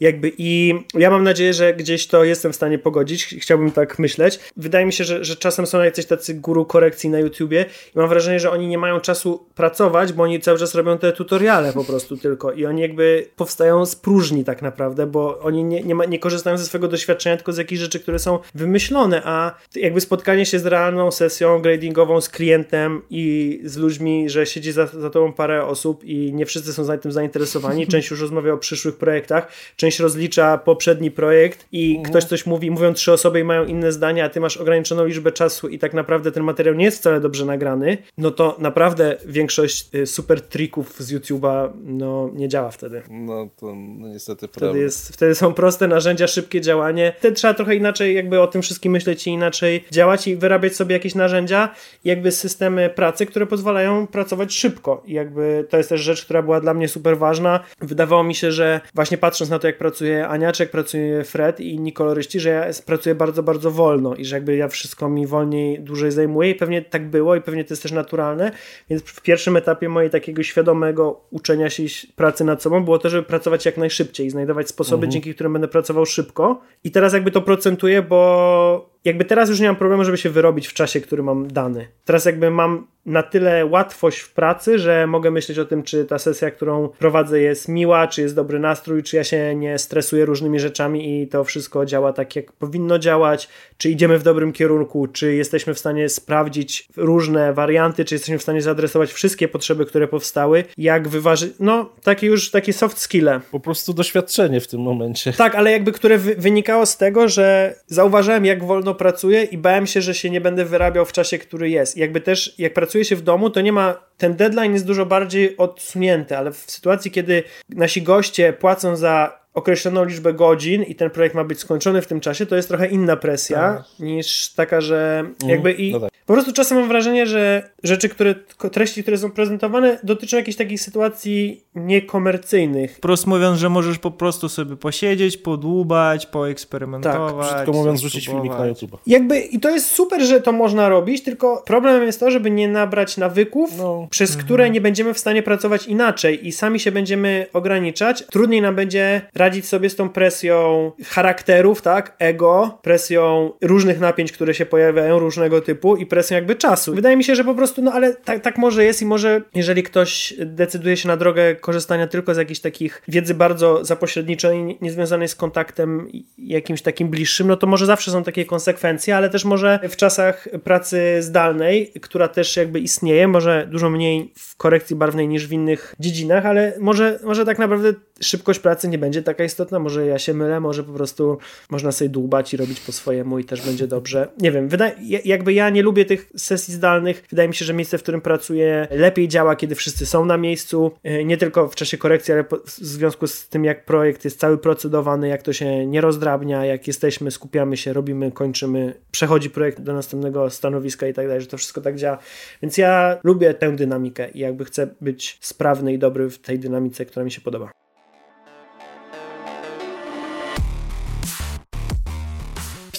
Jakby 0.00 0.32
i 0.38 0.74
ja 0.94 1.10
mam 1.10 1.24
nadzieję, 1.24 1.52
że 1.52 1.74
gdzieś 1.74 2.06
to 2.06 2.24
jestem 2.24 2.52
w 2.52 2.56
stanie 2.56 2.78
pogodzić. 2.78 3.24
Chciałbym 3.40 3.70
tak 3.70 3.98
myśleć. 3.98 4.40
Wydaje 4.56 4.86
mi 4.86 4.92
się, 4.92 5.04
że, 5.04 5.24
że 5.24 5.36
czasem 5.36 5.66
są 5.66 5.82
jacyś 5.82 6.06
tacy 6.06 6.34
guru 6.34 6.64
korekcji 6.64 7.10
na 7.10 7.18
YouTubie 7.18 7.64
i 7.94 7.98
mam 7.98 8.08
wrażenie, 8.08 8.40
że 8.40 8.50
oni 8.50 8.68
nie 8.68 8.78
mają 8.78 9.00
czasu 9.00 9.46
pracować, 9.54 10.12
bo 10.12 10.22
oni 10.22 10.40
cały 10.40 10.58
czas 10.58 10.74
robią 10.74 10.98
te 10.98 11.12
tutoriale 11.12 11.72
po 11.72 11.84
prostu 11.84 12.16
tylko 12.16 12.52
i 12.52 12.66
oni 12.66 12.82
jakby 12.82 13.26
powstają 13.36 13.86
z 13.86 13.96
próżni 13.96 14.44
tak 14.44 14.62
naprawdę, 14.62 15.06
bo 15.06 15.38
oni 15.38 15.64
nie, 15.64 15.82
nie, 15.82 15.94
ma, 15.94 16.04
nie 16.04 16.18
korzystają 16.18 16.58
ze 16.58 16.64
swojego 16.64 16.88
doświadczenia, 16.88 17.36
tylko 17.36 17.52
z 17.52 17.56
jakichś 17.56 17.80
rzeczy, 17.80 18.00
które 18.00 18.18
są 18.18 18.38
wymyślone, 18.54 19.22
a 19.24 19.54
jakby 19.76 20.00
spotkanie 20.00 20.46
się 20.46 20.58
z 20.58 20.66
realną 20.66 21.10
sesją 21.10 21.58
gradingową 21.62 22.20
z 22.20 22.28
klientem 22.28 23.02
i 23.10 23.60
z 23.64 23.76
ludźmi, 23.76 24.30
że 24.30 24.46
siedzi 24.46 24.72
za, 24.72 24.86
za 24.86 25.10
tobą 25.10 25.32
parę 25.32 25.64
osób 25.64 26.04
i 26.04 26.32
nie 26.34 26.46
wszyscy 26.46 26.72
są 26.72 26.98
tym 26.98 27.12
zainteresowani. 27.12 27.86
Część 27.96 28.10
już 28.10 28.20
rozmawia 28.20 28.52
o 28.52 28.58
przyszłych 28.58 28.96
projektach, 28.96 29.48
część 29.76 29.85
rozlicza 30.00 30.58
poprzedni 30.58 31.10
projekt 31.10 31.66
i 31.72 31.96
mhm. 31.96 32.10
ktoś 32.10 32.24
coś 32.24 32.46
mówi, 32.46 32.70
mówią 32.70 32.94
trzy 32.94 33.12
osoby 33.12 33.40
i 33.40 33.44
mają 33.44 33.64
inne 33.64 33.92
zdania, 33.92 34.24
a 34.24 34.28
ty 34.28 34.40
masz 34.40 34.56
ograniczoną 34.56 35.04
liczbę 35.04 35.32
czasu 35.32 35.68
i 35.68 35.78
tak 35.78 35.94
naprawdę 35.94 36.32
ten 36.32 36.42
materiał 36.42 36.74
nie 36.74 36.84
jest 36.84 36.98
wcale 36.98 37.20
dobrze 37.20 37.44
nagrany, 37.44 37.98
no 38.18 38.30
to 38.30 38.56
naprawdę 38.58 39.16
większość 39.26 39.94
y, 39.94 40.06
super 40.06 40.40
trików 40.40 40.94
z 40.98 41.12
YouTube'a 41.12 41.70
no, 41.84 42.30
nie 42.34 42.48
działa 42.48 42.70
wtedy. 42.70 43.02
No 43.10 43.48
to 43.56 43.74
no, 43.74 44.08
niestety 44.08 44.36
wtedy 44.36 44.60
prawda. 44.60 44.78
Jest, 44.78 45.12
wtedy 45.12 45.34
są 45.34 45.54
proste 45.54 45.88
narzędzia, 45.88 46.26
szybkie 46.26 46.60
działanie. 46.60 47.12
Wtedy 47.18 47.36
trzeba 47.36 47.54
trochę 47.54 47.74
inaczej 47.74 48.14
jakby 48.14 48.40
o 48.40 48.46
tym 48.46 48.62
wszystkim 48.62 48.92
myśleć 48.92 49.26
i 49.26 49.30
inaczej 49.30 49.84
działać 49.90 50.28
i 50.28 50.36
wyrabiać 50.36 50.76
sobie 50.76 50.92
jakieś 50.92 51.14
narzędzia 51.14 51.74
jakby 52.04 52.32
systemy 52.32 52.90
pracy, 52.90 53.26
które 53.26 53.46
pozwalają 53.46 54.06
pracować 54.06 54.54
szybko. 54.54 55.02
I 55.06 55.12
jakby 55.12 55.66
to 55.70 55.76
jest 55.76 55.88
też 55.88 56.00
rzecz, 56.00 56.24
która 56.24 56.42
była 56.42 56.60
dla 56.60 56.74
mnie 56.74 56.88
super 56.88 57.18
ważna. 57.18 57.60
Wydawało 57.80 58.24
mi 58.24 58.34
się, 58.34 58.52
że 58.52 58.80
właśnie 58.94 59.18
patrząc 59.18 59.50
na 59.50 59.58
to, 59.58 59.66
jak 59.66 59.75
pracuje 59.78 60.28
Ania, 60.28 60.52
czy 60.52 60.62
jak 60.62 60.70
pracuje 60.70 61.24
Fred 61.24 61.60
i 61.60 61.74
inni 61.74 61.92
koloryści, 61.92 62.40
że 62.40 62.50
ja 62.50 62.64
pracuję 62.86 63.14
bardzo, 63.14 63.42
bardzo 63.42 63.70
wolno 63.70 64.14
i 64.14 64.24
że 64.24 64.36
jakby 64.36 64.56
ja 64.56 64.68
wszystko 64.68 65.08
mi 65.08 65.26
wolniej, 65.26 65.80
dłużej 65.80 66.10
zajmuję 66.12 66.50
i 66.50 66.54
pewnie 66.54 66.82
tak 66.82 67.10
było 67.10 67.36
i 67.36 67.40
pewnie 67.40 67.64
to 67.64 67.72
jest 67.72 67.82
też 67.82 67.92
naturalne, 67.92 68.52
więc 68.90 69.02
w 69.02 69.22
pierwszym 69.22 69.56
etapie 69.56 69.88
mojej 69.88 70.10
takiego 70.10 70.42
świadomego 70.42 71.20
uczenia 71.30 71.70
się 71.70 71.82
pracy 72.16 72.44
nad 72.44 72.62
sobą 72.62 72.84
było 72.84 72.98
to, 72.98 73.10
żeby 73.10 73.22
pracować 73.22 73.66
jak 73.66 73.76
najszybciej, 73.76 74.30
znajdować 74.30 74.68
sposoby, 74.68 75.06
mhm. 75.06 75.12
dzięki 75.12 75.34
którym 75.34 75.52
będę 75.52 75.68
pracował 75.68 76.06
szybko 76.06 76.60
i 76.84 76.90
teraz 76.90 77.12
jakby 77.12 77.30
to 77.30 77.42
procentuję, 77.42 78.02
bo 78.02 78.95
jakby 79.06 79.24
teraz 79.24 79.48
już 79.48 79.60
nie 79.60 79.66
mam 79.66 79.76
problemu, 79.76 80.04
żeby 80.04 80.18
się 80.18 80.30
wyrobić 80.30 80.66
w 80.66 80.72
czasie, 80.72 81.00
który 81.00 81.22
mam 81.22 81.48
dany. 81.48 81.88
Teraz 82.04 82.24
jakby 82.24 82.50
mam 82.50 82.86
na 83.06 83.22
tyle 83.22 83.66
łatwość 83.66 84.18
w 84.18 84.32
pracy, 84.32 84.78
że 84.78 85.06
mogę 85.06 85.30
myśleć 85.30 85.58
o 85.58 85.64
tym, 85.64 85.82
czy 85.82 86.04
ta 86.04 86.18
sesja, 86.18 86.50
którą 86.50 86.88
prowadzę 86.88 87.40
jest 87.40 87.68
miła, 87.68 88.06
czy 88.06 88.22
jest 88.22 88.34
dobry 88.34 88.58
nastrój, 88.58 89.02
czy 89.02 89.16
ja 89.16 89.24
się 89.24 89.54
nie 89.54 89.78
stresuję 89.78 90.24
różnymi 90.24 90.60
rzeczami 90.60 91.22
i 91.22 91.28
to 91.28 91.44
wszystko 91.44 91.86
działa 91.86 92.12
tak, 92.12 92.36
jak 92.36 92.52
powinno 92.52 92.98
działać, 92.98 93.48
czy 93.78 93.90
idziemy 93.90 94.18
w 94.18 94.22
dobrym 94.22 94.52
kierunku, 94.52 95.06
czy 95.06 95.34
jesteśmy 95.34 95.74
w 95.74 95.78
stanie 95.78 96.08
sprawdzić 96.08 96.88
różne 96.96 97.52
warianty, 97.52 98.04
czy 98.04 98.14
jesteśmy 98.14 98.38
w 98.38 98.42
stanie 98.42 98.62
zaadresować 98.62 99.12
wszystkie 99.12 99.48
potrzeby, 99.48 99.86
które 99.86 100.08
powstały, 100.08 100.64
jak 100.78 101.08
wyważyć, 101.08 101.52
no 101.60 101.90
takie 102.02 102.26
już 102.26 102.50
takie 102.50 102.72
soft 102.72 102.98
skille. 102.98 103.40
Po 103.50 103.60
prostu 103.60 103.94
doświadczenie 103.94 104.60
w 104.60 104.68
tym 104.68 104.80
momencie. 104.80 105.32
Tak, 105.32 105.54
ale 105.54 105.72
jakby 105.72 105.92
które 105.92 106.18
wy 106.18 106.34
wynikało 106.34 106.86
z 106.86 106.96
tego, 106.96 107.28
że 107.28 107.74
zauważyłem, 107.86 108.44
jak 108.44 108.64
wolno 108.64 108.94
pracuję 108.96 109.42
i 109.42 109.58
bałem 109.58 109.86
się, 109.86 110.02
że 110.02 110.14
się 110.14 110.30
nie 110.30 110.40
będę 110.40 110.64
wyrabiał 110.64 111.04
w 111.04 111.12
czasie, 111.12 111.38
który 111.38 111.70
jest. 111.70 111.96
Jakby 111.96 112.20
też, 112.20 112.54
jak 112.58 112.74
pracuję 112.74 113.04
się 113.04 113.16
w 113.16 113.22
domu, 113.22 113.50
to 113.50 113.60
nie 113.60 113.72
ma, 113.72 113.94
ten 114.18 114.36
deadline 114.36 114.72
jest 114.72 114.86
dużo 114.86 115.06
bardziej 115.06 115.56
odsunięty, 115.56 116.36
ale 116.36 116.52
w 116.52 116.56
sytuacji, 116.56 117.10
kiedy 117.10 117.42
nasi 117.68 118.02
goście 118.02 118.52
płacą 118.52 118.96
za 118.96 119.45
określoną 119.56 120.04
liczbę 120.04 120.32
godzin 120.32 120.82
i 120.82 120.94
ten 120.94 121.10
projekt 121.10 121.34
ma 121.34 121.44
być 121.44 121.58
skończony 121.58 122.02
w 122.02 122.06
tym 122.06 122.20
czasie, 122.20 122.46
to 122.46 122.56
jest 122.56 122.68
trochę 122.68 122.86
inna 122.86 123.16
presja 123.16 123.58
tak. 123.58 123.84
niż 124.00 124.52
taka, 124.52 124.80
że 124.80 125.18
mhm. 125.18 125.50
jakby 125.50 125.72
i 125.72 125.92
no 125.92 126.00
tak. 126.00 126.10
po 126.26 126.32
prostu 126.32 126.52
czasem 126.52 126.78
mam 126.78 126.88
wrażenie, 126.88 127.26
że 127.26 127.70
rzeczy, 127.82 128.08
które, 128.08 128.34
treści, 128.72 129.02
które 129.02 129.18
są 129.18 129.30
prezentowane 129.30 129.98
dotyczą 130.02 130.36
jakichś 130.36 130.56
takich 130.56 130.80
sytuacji 130.80 131.64
niekomercyjnych. 131.74 133.00
Prosto 133.00 133.30
mówiąc, 133.30 133.58
że 133.58 133.68
możesz 133.68 133.98
po 133.98 134.10
prostu 134.10 134.48
sobie 134.48 134.76
posiedzieć, 134.76 135.36
podłubać, 135.36 136.26
poeksperymentować. 136.26 137.50
Tak, 137.50 137.68
mówiąc, 137.68 138.00
rzucić 138.00 138.26
filmik 138.26 138.52
na 138.52 138.66
YouTube. 138.66 138.98
Jakby 139.06 139.40
i 139.40 139.60
to 139.60 139.70
jest 139.70 139.90
super, 139.90 140.22
że 140.22 140.40
to 140.40 140.52
można 140.52 140.88
robić, 140.88 141.22
tylko 141.22 141.62
problemem 141.66 142.02
jest 142.02 142.20
to, 142.20 142.30
żeby 142.30 142.50
nie 142.50 142.68
nabrać 142.68 143.16
nawyków, 143.16 143.78
no. 143.78 144.06
przez 144.10 144.30
mhm. 144.30 144.44
które 144.44 144.70
nie 144.70 144.80
będziemy 144.80 145.14
w 145.14 145.18
stanie 145.18 145.42
pracować 145.42 145.86
inaczej 145.86 146.46
i 146.46 146.52
sami 146.52 146.80
się 146.80 146.92
będziemy 146.92 147.46
ograniczać. 147.52 148.24
Trudniej 148.30 148.62
nam 148.62 148.74
będzie 148.74 149.20
radzić 149.34 149.45
sobie 149.54 149.90
z 149.90 149.96
tą 149.96 150.08
presją 150.08 150.92
charakterów, 151.04 151.82
tak, 151.82 152.16
ego, 152.18 152.78
presją 152.82 153.52
różnych 153.60 154.00
napięć, 154.00 154.32
które 154.32 154.54
się 154.54 154.66
pojawiają, 154.66 155.18
różnego 155.18 155.60
typu 155.60 155.96
i 155.96 156.06
presją 156.06 156.34
jakby 156.34 156.54
czasu. 156.54 156.94
Wydaje 156.94 157.16
mi 157.16 157.24
się, 157.24 157.34
że 157.34 157.44
po 157.44 157.54
prostu, 157.54 157.82
no 157.82 157.92
ale 157.92 158.14
tak, 158.14 158.42
tak 158.42 158.58
może 158.58 158.84
jest 158.84 159.02
i 159.02 159.06
może 159.06 159.42
jeżeli 159.54 159.82
ktoś 159.82 160.34
decyduje 160.38 160.96
się 160.96 161.08
na 161.08 161.16
drogę 161.16 161.54
korzystania 161.54 162.06
tylko 162.06 162.34
z 162.34 162.36
jakichś 162.36 162.60
takich 162.60 163.02
wiedzy 163.08 163.34
bardzo 163.34 163.84
zapośredniczonej, 163.84 164.78
niezwiązanej 164.80 165.28
z 165.28 165.34
kontaktem 165.34 166.08
jakimś 166.38 166.82
takim 166.82 167.08
bliższym, 167.08 167.48
no 167.48 167.56
to 167.56 167.66
może 167.66 167.86
zawsze 167.86 168.10
są 168.10 168.24
takie 168.24 168.44
konsekwencje, 168.44 169.16
ale 169.16 169.30
też 169.30 169.44
może 169.44 169.80
w 169.88 169.96
czasach 169.96 170.48
pracy 170.64 171.16
zdalnej, 171.20 171.92
która 172.02 172.28
też 172.28 172.56
jakby 172.56 172.80
istnieje, 172.80 173.28
może 173.28 173.68
dużo 173.70 173.90
mniej 173.90 174.32
w 174.38 174.56
korekcji 174.56 174.96
barwnej 174.96 175.28
niż 175.28 175.46
w 175.46 175.52
innych 175.52 175.94
dziedzinach, 176.00 176.46
ale 176.46 176.72
może, 176.80 177.18
może 177.24 177.44
tak 177.44 177.58
naprawdę 177.58 177.92
szybkość 178.20 178.60
pracy 178.60 178.88
nie 178.88 178.98
będzie 178.98 179.22
taka 179.36 179.44
istotna, 179.44 179.78
może 179.78 180.06
ja 180.06 180.18
się 180.18 180.34
mylę, 180.34 180.60
może 180.60 180.84
po 180.84 180.92
prostu 180.92 181.38
można 181.70 181.92
sobie 181.92 182.08
dłubać 182.08 182.54
i 182.54 182.56
robić 182.56 182.80
po 182.80 182.92
swojemu 182.92 183.38
i 183.38 183.44
też 183.44 183.66
będzie 183.66 183.86
dobrze. 183.86 184.28
Nie 184.40 184.52
wiem, 184.52 184.68
wydaje, 184.68 184.94
jakby 185.24 185.52
ja 185.52 185.70
nie 185.70 185.82
lubię 185.82 186.04
tych 186.04 186.30
sesji 186.36 186.74
zdalnych, 186.74 187.24
wydaje 187.30 187.48
mi 187.48 187.54
się, 187.54 187.64
że 187.64 187.74
miejsce, 187.74 187.98
w 187.98 188.02
którym 188.02 188.20
pracuję 188.20 188.88
lepiej 188.90 189.28
działa, 189.28 189.56
kiedy 189.56 189.74
wszyscy 189.74 190.06
są 190.06 190.24
na 190.24 190.36
miejscu, 190.36 190.92
e, 191.04 191.24
nie 191.24 191.36
tylko 191.36 191.68
w 191.68 191.74
czasie 191.74 191.98
korekcji, 191.98 192.34
ale 192.34 192.44
w 192.64 192.70
związku 192.70 193.26
z 193.26 193.48
tym, 193.48 193.64
jak 193.64 193.84
projekt 193.84 194.24
jest 194.24 194.40
cały 194.40 194.58
procedowany, 194.58 195.28
jak 195.28 195.42
to 195.42 195.52
się 195.52 195.86
nie 195.86 196.00
rozdrabnia, 196.00 196.64
jak 196.64 196.86
jesteśmy, 196.86 197.30
skupiamy 197.30 197.76
się, 197.76 197.92
robimy, 197.92 198.32
kończymy, 198.32 198.94
przechodzi 199.10 199.50
projekt 199.50 199.80
do 199.80 199.92
następnego 199.92 200.50
stanowiska 200.50 201.06
i 201.06 201.14
tak 201.14 201.26
dalej, 201.26 201.40
że 201.40 201.46
to 201.46 201.56
wszystko 201.56 201.80
tak 201.80 201.96
działa. 201.96 202.18
Więc 202.62 202.78
ja 202.78 203.18
lubię 203.24 203.54
tę 203.54 203.76
dynamikę 203.76 204.30
i 204.30 204.38
jakby 204.38 204.64
chcę 204.64 204.88
być 205.00 205.38
sprawny 205.40 205.92
i 205.92 205.98
dobry 205.98 206.30
w 206.30 206.38
tej 206.38 206.58
dynamice, 206.58 207.06
która 207.06 207.24
mi 207.24 207.30
się 207.30 207.40
podoba. 207.40 207.85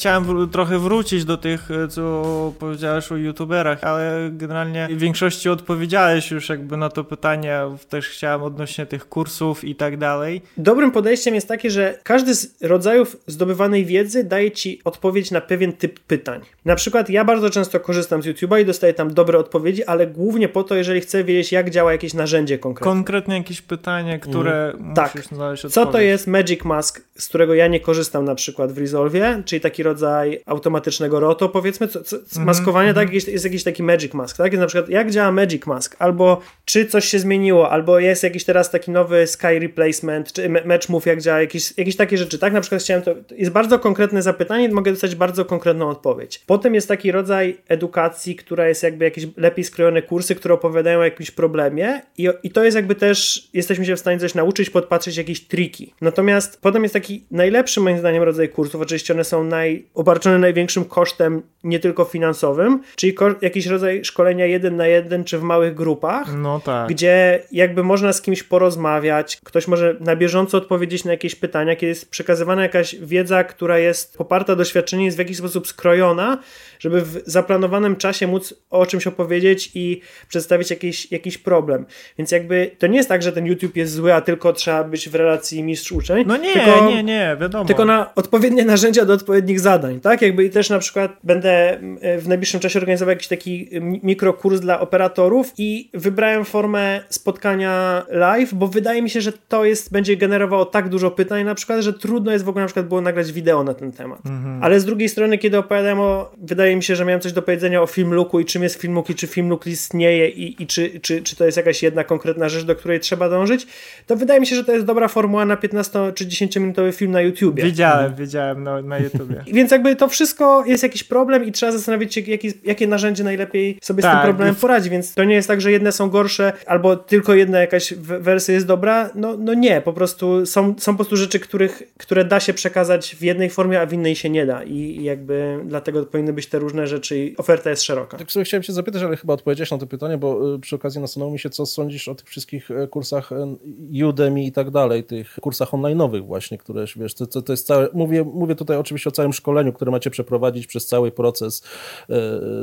Chciałem 0.08 0.50
trochę 0.50 0.80
wrócić 0.80 1.26
do 1.26 1.38
tych, 1.38 1.72
e, 1.72 1.88
co 1.88 2.54
powiedziałeś 2.60 3.12
o 3.12 3.16
youtuberach, 3.16 3.84
ale 3.84 4.30
generalnie 4.32 4.88
w 4.92 4.98
większości 4.98 5.50
odpowiedziałeś 5.50 6.32
już 6.32 6.50
jakby 6.50 6.78
na 6.78 6.90
to 6.90 7.04
pytanie, 7.04 7.60
też 7.90 8.10
chciałem 8.10 8.44
odnośnie 8.44 8.86
tych 8.86 9.10
kursów 9.10 9.64
i 9.64 9.76
tak 9.76 9.98
dalej. 9.98 10.42
Dobrym 10.58 10.92
podejściem 10.92 11.36
jest 11.36 11.48
takie, 11.48 11.72
że 11.72 12.00
każdy 12.04 12.36
z 12.36 12.56
rodzajów 12.62 13.18
zdobywanej 13.28 13.86
wiedzy 13.86 14.24
daje 14.24 14.52
ci 14.52 14.82
odpowiedź 14.84 15.32
na 15.32 15.42
pewien 15.42 15.74
typ 15.74 16.00
pytań. 16.00 16.42
Na 16.66 16.76
przykład 16.76 17.10
ja 17.10 17.26
bardzo 17.26 17.50
często 17.50 17.80
korzystam 17.80 18.22
z 18.22 18.26
YouTube'a 18.26 18.62
i 18.62 18.66
dostaję 18.66 18.94
tam 18.94 19.14
dobre 19.14 19.40
odpowiedzi, 19.40 19.84
ale 19.84 20.08
głównie 20.08 20.50
po 20.50 20.64
to, 20.64 20.76
jeżeli 20.76 21.02
chcę 21.02 21.24
wiedzieć, 21.24 21.52
jak 21.52 21.70
działa 21.70 21.92
jakieś 21.92 22.14
narzędzie 22.14 22.60
konkretne. 22.60 22.92
Konkretnie 22.92 23.38
jakieś 23.38 23.62
pytanie, 23.62 24.20
które 24.20 24.74
mm. 24.74 24.88
musisz 24.88 24.96
tak. 24.96 25.24
znaleźć 25.24 25.66
odpowiedź. 25.66 25.86
Co 25.86 25.92
to 25.92 26.00
jest 26.00 26.28
Magic 26.28 26.64
Mask, 26.64 27.02
z 27.18 27.28
którego 27.28 27.54
ja 27.54 27.68
nie 27.68 27.80
korzystam 27.80 28.26
na 28.26 28.36
przykład 28.36 28.72
w 28.72 28.78
Resolve, 28.78 29.44
czyli 29.46 29.62
taki 29.62 29.84
rodzaj 29.84 29.97
rodzaj 29.98 30.40
automatycznego 30.46 31.20
ROTO, 31.20 31.50
powiedzmy, 31.50 31.88
co, 31.88 32.04
co, 32.04 32.18
Mhm, 32.18 32.46
maskowania, 32.46 32.94
tak? 32.94 33.14
Jest, 33.14 33.28
jest 33.28 33.46
jakiś 33.46 33.64
taki 33.64 33.84
Magic 33.84 34.14
Mask, 34.14 34.38
tak? 34.38 34.52
Jest 34.52 34.62
na 34.62 34.68
przykład, 34.68 34.90
jak 34.90 35.12
działa 35.12 35.32
Magic 35.32 35.66
Mask, 35.66 35.96
albo 36.00 36.42
czy 36.66 36.86
coś 36.86 37.06
się 37.06 37.20
zmieniło, 37.20 37.70
albo 37.70 38.00
jest 38.00 38.24
jakiś 38.24 38.44
teraz 38.44 38.72
taki 38.72 38.92
nowy 38.92 39.28
Sky 39.28 39.60
Replacement, 39.60 40.34
czy 40.34 40.50
Match 40.50 40.90
Move, 40.90 41.06
jak 41.06 41.22
działa, 41.22 41.42
jakieś, 41.42 41.78
jakieś 41.78 41.96
takie 41.96 42.18
rzeczy, 42.18 42.40
tak? 42.40 42.54
Na 42.54 42.62
przykład 42.62 42.82
chciałem 42.82 43.04
to, 43.04 43.16
to 43.16 43.36
jest 43.36 43.52
bardzo 43.52 43.80
konkretne 43.80 44.22
zapytanie, 44.22 44.70
mogę 44.70 44.92
dostać 44.92 45.16
bardzo 45.16 45.46
konkretną 45.46 45.90
odpowiedź. 45.90 46.42
Potem 46.46 46.76
jest 46.76 46.88
taki 46.88 47.12
rodzaj 47.12 47.58
edukacji, 47.68 48.36
która 48.36 48.68
jest 48.68 48.84
jakby 48.84 49.06
jakieś 49.06 49.28
lepiej 49.38 49.66
skrojone 49.66 50.02
kursy, 50.02 50.36
które 50.36 50.54
opowiadają 50.54 51.00
o 51.00 51.04
jakimś 51.04 51.32
problemie 51.32 52.02
i, 52.18 52.30
i 52.44 52.52
to 52.52 52.64
jest 52.64 52.76
jakby 52.76 52.96
też, 52.96 53.50
jesteśmy 53.54 53.86
się 53.86 53.96
w 53.96 54.00
stanie 54.00 54.20
coś 54.20 54.36
nauczyć, 54.36 54.70
podpatrzeć 54.70 55.18
jakieś 55.18 55.42
triki. 55.42 55.94
Natomiast 56.02 56.62
potem 56.62 56.84
jest 56.84 56.94
taki 56.94 57.24
najlepszy 57.32 57.82
moim 57.82 58.00
zdaniem 58.00 58.24
rodzaj 58.24 58.50
kursów, 58.50 58.82
oczywiście 58.82 59.14
one 59.14 59.24
są 59.24 59.44
naj, 59.44 59.77
obarczone 59.94 60.40
największym 60.40 60.86
kosztem, 60.86 61.42
nie 61.64 61.80
tylko 61.80 62.06
finansowym, 62.06 62.82
czyli 62.96 63.14
ko- 63.14 63.36
jakiś 63.42 63.66
rodzaj 63.66 64.06
szkolenia 64.06 64.46
jeden 64.46 64.76
na 64.76 64.88
jeden, 64.88 65.24
czy 65.24 65.38
w 65.40 65.44
małych 65.44 65.74
grupach, 65.76 66.28
No 66.38 66.60
tak. 66.66 66.90
gdzie 66.90 67.40
jakby 67.52 67.84
można 67.84 68.14
z 68.14 68.22
kimś 68.22 68.44
porozmawiać, 68.44 69.38
ktoś 69.44 69.68
może 69.68 69.96
na 70.00 70.16
bieżąco 70.16 70.58
odpowiedzieć 70.58 71.06
na 71.06 71.12
jakieś 71.12 71.36
pytania, 71.36 71.76
kiedy 71.76 71.88
jest 71.90 72.10
przekazywana 72.12 72.64
jakaś 72.64 72.96
wiedza, 72.96 73.44
która 73.44 73.80
jest 73.80 74.18
poparta 74.18 74.56
doświadczeniem, 74.56 75.06
jest 75.06 75.18
w 75.18 75.20
jakiś 75.20 75.38
sposób 75.38 75.68
skrojona, 75.68 76.38
żeby 76.80 77.02
w 77.02 77.22
zaplanowanym 77.26 77.96
czasie 77.96 78.28
móc 78.28 78.54
o 78.70 78.86
czymś 78.86 79.08
opowiedzieć 79.08 79.72
i 79.76 80.02
przedstawić 80.30 80.70
jakiś, 80.70 81.12
jakiś 81.12 81.38
problem. 81.38 81.86
Więc 82.18 82.32
jakby 82.32 82.72
to 82.80 82.88
nie 82.88 82.98
jest 82.98 83.10
tak, 83.10 83.24
że 83.24 83.32
ten 83.32 83.46
YouTube 83.46 83.76
jest 83.76 83.94
zły, 83.94 84.14
a 84.14 84.22
tylko 84.22 84.54
trzeba 84.54 84.84
być 84.84 85.10
w 85.10 85.16
relacji 85.16 85.64
mistrz-uczeń. 85.64 86.24
No 86.28 86.38
nie, 86.38 86.54
tylko... 86.54 86.90
nie, 86.90 87.04
nie, 87.04 87.38
wiadomo. 87.42 87.66
Tylko 87.66 87.86
na 87.86 88.16
odpowiednie 88.16 88.66
narzędzia 88.76 89.06
do 89.06 89.14
odpowiednich 89.14 89.60
zadań, 89.60 90.00
tak? 90.00 90.22
Jakby 90.22 90.46
i 90.46 90.50
też 90.50 90.70
na 90.70 90.80
przykład 90.80 91.18
będę 91.24 91.80
e, 92.02 92.18
w 92.18 92.28
najbliższym 92.28 92.60
czasie 92.60 92.80
organizował 92.80 93.10
jakiś 93.10 93.28
taki 93.28 93.70
mi- 93.72 94.00
mikrokurs 94.04 94.60
dla 94.60 94.80
operatorów 94.80 95.54
i 95.58 95.90
wybrałem 95.94 96.46
formę 96.46 97.00
spotkania 97.10 98.06
live, 98.10 98.54
bo 98.54 98.68
wydaje 98.68 99.02
mi 99.02 99.10
się, 99.10 99.22
że 99.22 99.32
to 99.32 99.66
jest, 99.66 99.92
będzie 99.92 100.18
generowało 100.18 100.66
tak 100.66 100.90
dużo 100.90 101.12
pytań 101.12 101.46
na 101.46 101.56
przykład, 101.56 101.82
że 101.82 101.94
trudno 101.94 102.32
jest 102.32 102.46
w 102.46 102.50
ogóle 102.50 102.64
na 102.64 102.68
przykład 102.68 102.88
było 102.88 103.02
nagrać 103.02 103.32
wideo 103.32 103.64
na 103.64 103.74
ten 103.74 103.92
temat. 103.92 104.20
Ale 104.62 104.80
z 104.80 104.86
drugiej 104.86 105.10
strony, 105.10 105.38
kiedy 105.38 105.58
opowiadałem 105.58 106.00
o, 106.00 106.32
wydaje 106.38 106.67
mi 106.76 106.84
się, 106.84 106.96
że 106.96 107.06
miałem 107.06 107.22
coś 107.22 107.34
do 107.34 107.42
powiedzenia 107.42 107.82
o 107.82 107.88
filmlooku 107.88 108.40
i 108.40 108.46
czym 108.46 108.64
jest 108.64 108.82
filmlook 108.82 109.10
i 109.10 109.16
czy 109.16 109.28
filmlook 109.28 109.68
istnieje 109.68 110.30
i, 110.30 110.64
i 110.64 110.68
czy, 110.68 111.00
czy, 111.00 111.22
czy 111.22 111.36
to 111.36 111.46
jest 111.46 111.58
jakaś 111.58 111.84
jedna 111.84 112.04
konkretna 112.04 112.50
rzecz, 112.50 112.64
do 112.64 112.76
której 112.76 113.00
trzeba 113.00 113.30
dążyć, 113.30 113.68
to 114.08 114.16
wydaje 114.16 114.40
mi 114.40 114.48
się, 114.48 114.56
że 114.56 114.64
to 114.64 114.72
jest 114.74 114.86
dobra 114.86 115.08
formuła 115.08 115.46
na 115.46 115.58
15 115.58 116.00
czy 116.16 116.28
10 116.28 116.56
minutowy 116.56 116.92
film 116.92 117.12
na 117.12 117.22
YouTubie. 117.22 117.64
Wiedziałem, 117.64 118.16
wiedziałem 118.16 118.64
na, 118.64 118.82
na 118.82 119.00
YouTubie. 119.00 119.44
Więc 119.54 119.72
jakby 119.72 119.96
to 119.96 120.08
wszystko 120.08 120.66
jest 120.66 120.84
jakiś 120.84 121.04
problem 121.04 121.46
i 121.46 121.52
trzeba 121.52 121.72
zastanowić 121.72 122.14
się, 122.14 122.22
jaki, 122.22 122.52
jakie 122.64 122.88
narzędzie 122.88 123.24
najlepiej 123.24 123.78
sobie 123.82 124.02
z 124.02 124.06
tym 124.06 124.12
Tak, 124.12 124.24
problemem 124.24 124.56
w- 124.56 124.60
poradzi. 124.60 124.90
Więc 124.90 125.14
to 125.14 125.24
nie 125.24 125.36
jest 125.36 125.48
tak, 125.48 125.62
że 125.62 125.72
jedne 125.72 125.92
są 125.92 126.10
gorsze, 126.10 126.54
albo 126.66 126.96
tylko 126.96 127.34
jedna 127.34 127.60
jakaś 127.60 127.94
wersja 127.94 128.54
jest 128.54 128.66
dobra. 128.68 129.10
No, 129.16 129.38
no 129.38 129.54
nie, 129.54 129.82
po 129.82 129.94
prostu 129.94 130.46
są, 130.46 130.76
są 130.78 130.92
po 130.92 130.98
prostu 130.98 131.16
rzeczy, 131.16 131.40
których, 131.40 131.84
które 131.98 132.26
da 132.26 132.40
się 132.40 132.54
przekazać 132.54 133.16
w 133.16 133.22
jednej 133.22 133.50
formie, 133.50 133.82
a 133.82 133.86
w 133.86 133.94
innej 133.94 134.16
się 134.16 134.30
nie 134.30 134.46
da. 134.46 134.64
I, 134.64 134.74
i 134.74 135.04
jakby 135.04 135.60
dlatego 135.66 136.06
powinny 136.06 136.34
być 136.34 136.48
te 136.48 136.57
różne 136.60 136.88
rzeczy 136.88 137.18
i 137.18 137.38
oferta 137.38 137.70
jest 137.70 137.84
szeroka. 137.84 138.18
Tak 138.18 138.32
sobie 138.32 138.44
chciałem 138.46 138.64
się 138.64 138.74
zapytać, 138.74 139.04
ale 139.04 139.18
chyba 139.18 139.34
odpowiedziałeś 139.34 139.72
na 139.72 139.78
to 139.78 139.88
pytanie, 139.88 140.18
bo 140.18 140.56
y, 140.56 140.60
przy 140.60 140.76
okazji 140.76 141.02
nasunęło 141.02 141.32
mi 141.32 141.40
się, 141.40 141.50
co 141.50 141.66
sądzisz 141.66 142.08
o 142.08 142.16
tych 142.16 142.28
wszystkich 142.28 142.72
e, 142.72 142.88
kursach 142.88 143.32
e, 143.32 144.08
Udemy 144.08 144.44
i 144.44 144.52
tak 144.52 144.72
dalej, 144.72 145.04
tych 145.04 145.36
kursach 145.42 145.72
online'owych 145.72 146.26
właśnie, 146.26 146.58
które, 146.58 146.86
wiesz, 146.96 147.14
to, 147.14 147.28
to, 147.28 147.42
to 147.42 147.54
jest 147.54 147.68
całe, 147.68 147.90
mówię, 147.94 148.24
mówię 148.24 148.56
tutaj 148.56 148.78
oczywiście 148.78 149.10
o 149.10 149.12
całym 149.12 149.34
szkoleniu, 149.34 149.74
które 149.74 149.92
macie 149.92 150.10
przeprowadzić 150.10 150.68
przez 150.68 150.88
cały 150.88 151.12
proces 151.12 151.64
e, 152.10 152.16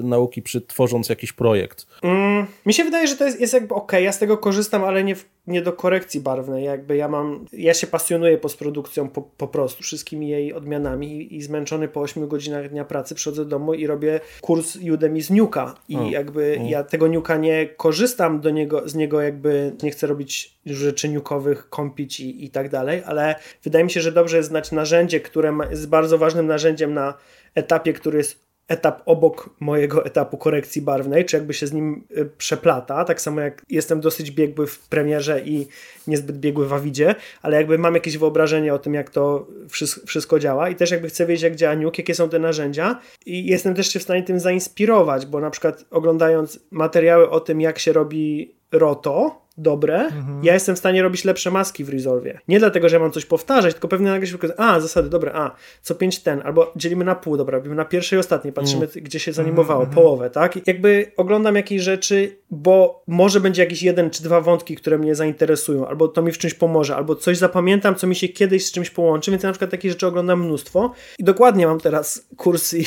nauki, 0.03 0.42
przy, 0.42 0.61
tworząc 0.61 1.09
jakiś 1.09 1.32
projekt. 1.32 1.86
Mm, 2.03 2.47
mi 2.66 2.74
się 2.74 2.84
wydaje, 2.84 3.07
że 3.07 3.16
to 3.16 3.24
jest, 3.24 3.40
jest 3.40 3.53
jakby 3.53 3.74
ok, 3.74 3.92
ja 3.92 4.12
z 4.12 4.18
tego 4.18 4.38
korzystam, 4.38 4.84
ale 4.84 5.05
nie, 5.05 5.16
w, 5.16 5.34
nie 5.47 5.62
do 5.62 5.72
korekcji 5.72 6.20
barwnej. 6.20 6.64
Jakby 6.64 6.97
ja 6.97 7.09
mam, 7.09 7.45
ja 7.53 7.74
się 7.74 7.86
pasjonuję 7.86 8.38
postprodukcją 8.38 9.09
po, 9.09 9.22
po 9.22 9.49
prostu, 9.49 9.82
wszystkimi 9.82 10.28
jej 10.28 10.53
odmianami 10.53 11.16
i, 11.16 11.36
i 11.36 11.42
zmęczony 11.42 11.88
po 11.88 12.01
8 12.01 12.28
godzinach 12.28 12.68
dnia 12.68 12.84
pracy 12.84 13.14
przychodzę 13.14 13.45
do 13.45 13.51
domu 13.51 13.74
i 13.74 13.86
robię 13.86 14.20
kurs 14.40 14.78
Udemy 14.92 15.22
z 15.22 15.30
Nuka 15.30 15.74
i 15.88 15.97
O, 15.97 16.11
jakby 16.11 16.59
o. 16.61 16.68
ja 16.68 16.84
tego 16.84 17.09
Nuka 17.09 17.36
nie 17.36 17.66
korzystam 17.66 18.40
do 18.40 18.51
niego, 18.51 18.88
z 18.88 18.95
niego 18.95 19.20
jakby 19.20 19.72
nie 19.82 19.90
chcę 19.90 20.07
robić 20.07 20.55
rzeczy 20.66 21.09
nukowych, 21.09 21.68
kąpić 21.68 22.20
i, 22.20 22.45
i 22.45 22.51
tak 22.51 22.68
dalej, 22.68 23.03
ale 23.07 23.34
wydaje 23.62 23.84
mi 23.84 23.90
się, 23.90 24.01
że 24.01 24.12
dobrze 24.12 24.36
jest 24.36 24.49
znać 24.49 24.72
narzędzie, 24.72 25.20
które 25.20 25.53
ma, 25.53 25.66
jest 25.66 25.88
bardzo 25.88 26.18
ważnym 26.18 26.47
narzędziem 26.47 26.95
na 26.95 27.14
etapie, 27.55 27.92
który 27.92 28.18
jest 28.18 28.43
etap 28.68 29.02
obok 29.06 29.50
mojego 29.60 30.04
etapu 30.04 30.36
korekcji 30.36 30.82
barwnej, 30.82 31.24
czy 31.24 31.36
jakby 31.36 31.54
się 31.54 31.66
z 31.66 31.72
nim 31.72 32.04
y, 32.18 32.30
przeplata, 32.38 33.04
tak 33.04 33.20
samo 33.20 33.40
jak 33.40 33.62
jestem 33.70 34.00
dosyć 34.00 34.30
biegły 34.30 34.66
w 34.66 34.78
premierze 34.78 35.40
i 35.40 35.66
niezbyt 36.06 36.38
biegły 36.38 36.68
w 36.68 36.72
Awidzie, 36.72 37.14
ale 37.42 37.56
jakby 37.56 37.78
mam 37.78 37.94
jakieś 37.94 38.18
wyobrażenie 38.18 38.74
o 38.74 38.78
tym, 38.78 38.94
jak 38.94 39.10
to 39.10 39.46
wszystko, 39.68 40.06
wszystko 40.06 40.38
działa. 40.38 40.68
I 40.68 40.76
też 40.76 40.90
jakby 40.90 41.08
chcę 41.08 41.26
wiedzieć, 41.26 41.42
jak 41.42 41.56
działa 41.56 41.76
Nuke, 41.76 42.02
jakie 42.02 42.14
są 42.14 42.28
te 42.28 42.38
narzędzia. 42.38 43.00
I 43.26 43.46
jestem 43.46 43.74
też 43.74 43.92
się 43.92 43.98
w 43.98 44.02
stanie 44.02 44.22
tym 44.22 44.40
zainspirować, 44.40 45.26
bo 45.26 45.40
na 45.40 45.50
przykład 45.50 45.84
oglądając 45.90 46.60
materiały 46.70 47.30
o 47.30 47.40
tym, 47.40 47.60
jak 47.60 47.78
się 47.78 47.92
robi 47.92 48.54
roto, 48.75 49.45
dobre, 49.59 50.09
ja 50.43 50.55
jestem 50.55 50.77
w 50.77 50.79
stanie 50.79 51.03
robić 51.03 51.25
lepsze 51.25 51.51
maski 51.51 51.85
w 51.85 51.89
Resolve. 51.89 52.39
Nie 52.49 52.59
dlatego, 52.59 52.89
że 52.89 52.97
ja 52.97 53.03
mam 53.03 53.12
coś 53.12 53.27
powtarzać, 53.27 53.72
tylko 53.72 53.89
pewnie 53.89 54.11
nagle 54.11 54.27
się 54.27 54.33
pokazuje, 54.33 54.61
a, 54.61 54.81
zasady, 54.81 55.09
dobre, 55.09 55.33
a, 55.35 55.51
co 55.83 55.95
pięć 55.95 56.18
ten, 56.18 56.43
albo 56.45 56.72
dzielimy 56.77 57.05
na 57.05 57.14
pół, 57.14 57.37
dobra, 57.37 57.59
robimy 57.59 57.75
na 57.75 57.85
pierwszej 57.85 58.16
i 58.16 58.20
ostatniej, 58.20 58.53
patrzymy, 58.53 58.87
gdzie 58.87 59.20
się 59.20 59.33
zanimowało, 59.33 59.87
połowę, 59.87 60.31
tak? 60.31 60.57
I 60.57 60.62
Jakby 60.66 61.12
oglądam 61.16 61.57
jakieś 61.57 61.83
rzeczy, 61.83 62.37
bo 62.51 63.03
może 63.07 63.41
będzie 63.41 63.62
jakiś 63.62 63.83
jeden 63.83 64.11
czy 64.11 64.22
dwa 64.22 64.41
wątki, 64.41 64.77
które 64.77 64.99
mnie 64.99 65.14
zainteresują, 65.14 65.89
albo 65.89 66.09
to 66.09 66.22
mi 66.22 66.33
w 66.33 66.39
czymś 66.39 66.55
pomoże, 66.55 66.97
albo 66.97 67.16
coś 67.16 67.39
zapamiętam, 67.39 67.95
co 67.95 68.07
mi 68.07 68.14
się 68.14 68.29
kiedyś 68.29 68.66
z 68.66 68.72
czymś 68.72 68.91
połączy, 68.91 69.31
więc 69.31 69.43
ja 69.43 69.49
na 69.49 69.53
przykład 69.53 69.70
takie 69.70 69.91
rzeczy 69.91 70.07
oglądam 70.07 70.45
mnóstwo 70.45 70.93
i 71.18 71.25
dokładnie 71.25 71.66
mam 71.66 71.81
teraz 71.81 72.29
kursy 72.37 72.83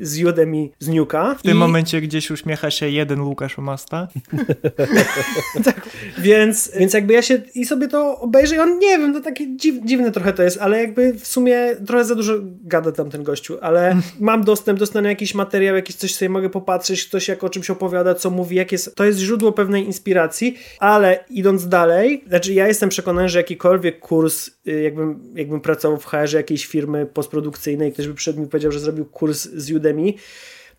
z 0.00 0.24
Udemy 0.24 0.68
z 0.78 0.88
Nuka. 0.88 1.34
W 1.34 1.42
tym 1.42 1.56
I... 1.56 1.60
momencie 1.60 2.00
gdzieś 2.00 2.30
uśmiecha 2.30 2.70
się 2.70 2.88
jeden 2.88 3.20
Łukasz 3.20 3.58
Omasta. 3.58 4.08
Więc, 6.18 6.72
więc 6.78 6.94
jakby 6.94 7.12
ja 7.12 7.22
się 7.22 7.42
i 7.54 7.64
sobie 7.66 7.88
to 7.88 8.20
obejrzę 8.20 8.56
i 8.56 8.58
on, 8.58 8.78
nie 8.78 8.98
wiem, 8.98 9.12
to 9.14 9.20
takie 9.20 9.56
dziw, 9.56 9.74
dziwne 9.84 10.12
trochę 10.12 10.32
to 10.32 10.42
jest, 10.42 10.58
ale 10.58 10.80
jakby 10.80 11.14
w 11.14 11.26
sumie 11.26 11.76
trochę 11.86 12.04
za 12.04 12.14
dużo 12.14 12.34
gada 12.62 12.92
tam 12.92 13.10
ten 13.10 13.22
gościu, 13.22 13.58
ale 13.60 13.96
mam 14.20 14.44
dostęp, 14.44 14.78
dostanę 14.78 15.08
jakiś 15.08 15.34
materiał, 15.34 15.76
jakiś 15.76 15.96
coś 15.96 16.14
sobie 16.14 16.28
mogę 16.28 16.50
popatrzeć, 16.50 17.04
ktoś 17.04 17.28
jak 17.28 17.44
o 17.44 17.48
czymś 17.48 17.70
opowiada, 17.70 18.14
co 18.14 18.30
mówi, 18.30 18.56
jak 18.56 18.72
jest, 18.72 18.94
to 18.94 19.04
jest 19.04 19.18
źródło 19.18 19.52
pewnej 19.52 19.84
inspiracji, 19.84 20.58
ale 20.78 21.24
idąc 21.30 21.68
dalej, 21.68 22.24
znaczy 22.28 22.52
ja 22.52 22.68
jestem 22.68 22.88
przekonany, 22.88 23.28
że 23.28 23.38
jakikolwiek 23.38 24.00
kurs, 24.00 24.50
y, 24.68 24.82
jakbym, 24.82 25.32
jakbym 25.34 25.60
pracował 25.60 25.98
w 25.98 26.04
HR 26.04 26.34
jakiejś 26.34 26.66
firmy 26.66 27.06
postprodukcyjnej, 27.06 27.92
ktoś 27.92 28.08
by 28.08 28.14
przed 28.14 28.36
mi 28.36 28.46
powiedział, 28.46 28.72
że 28.72 28.80
zrobił 28.80 29.04
kurs 29.04 29.48
z 29.48 29.72
Udemy, 29.72 30.12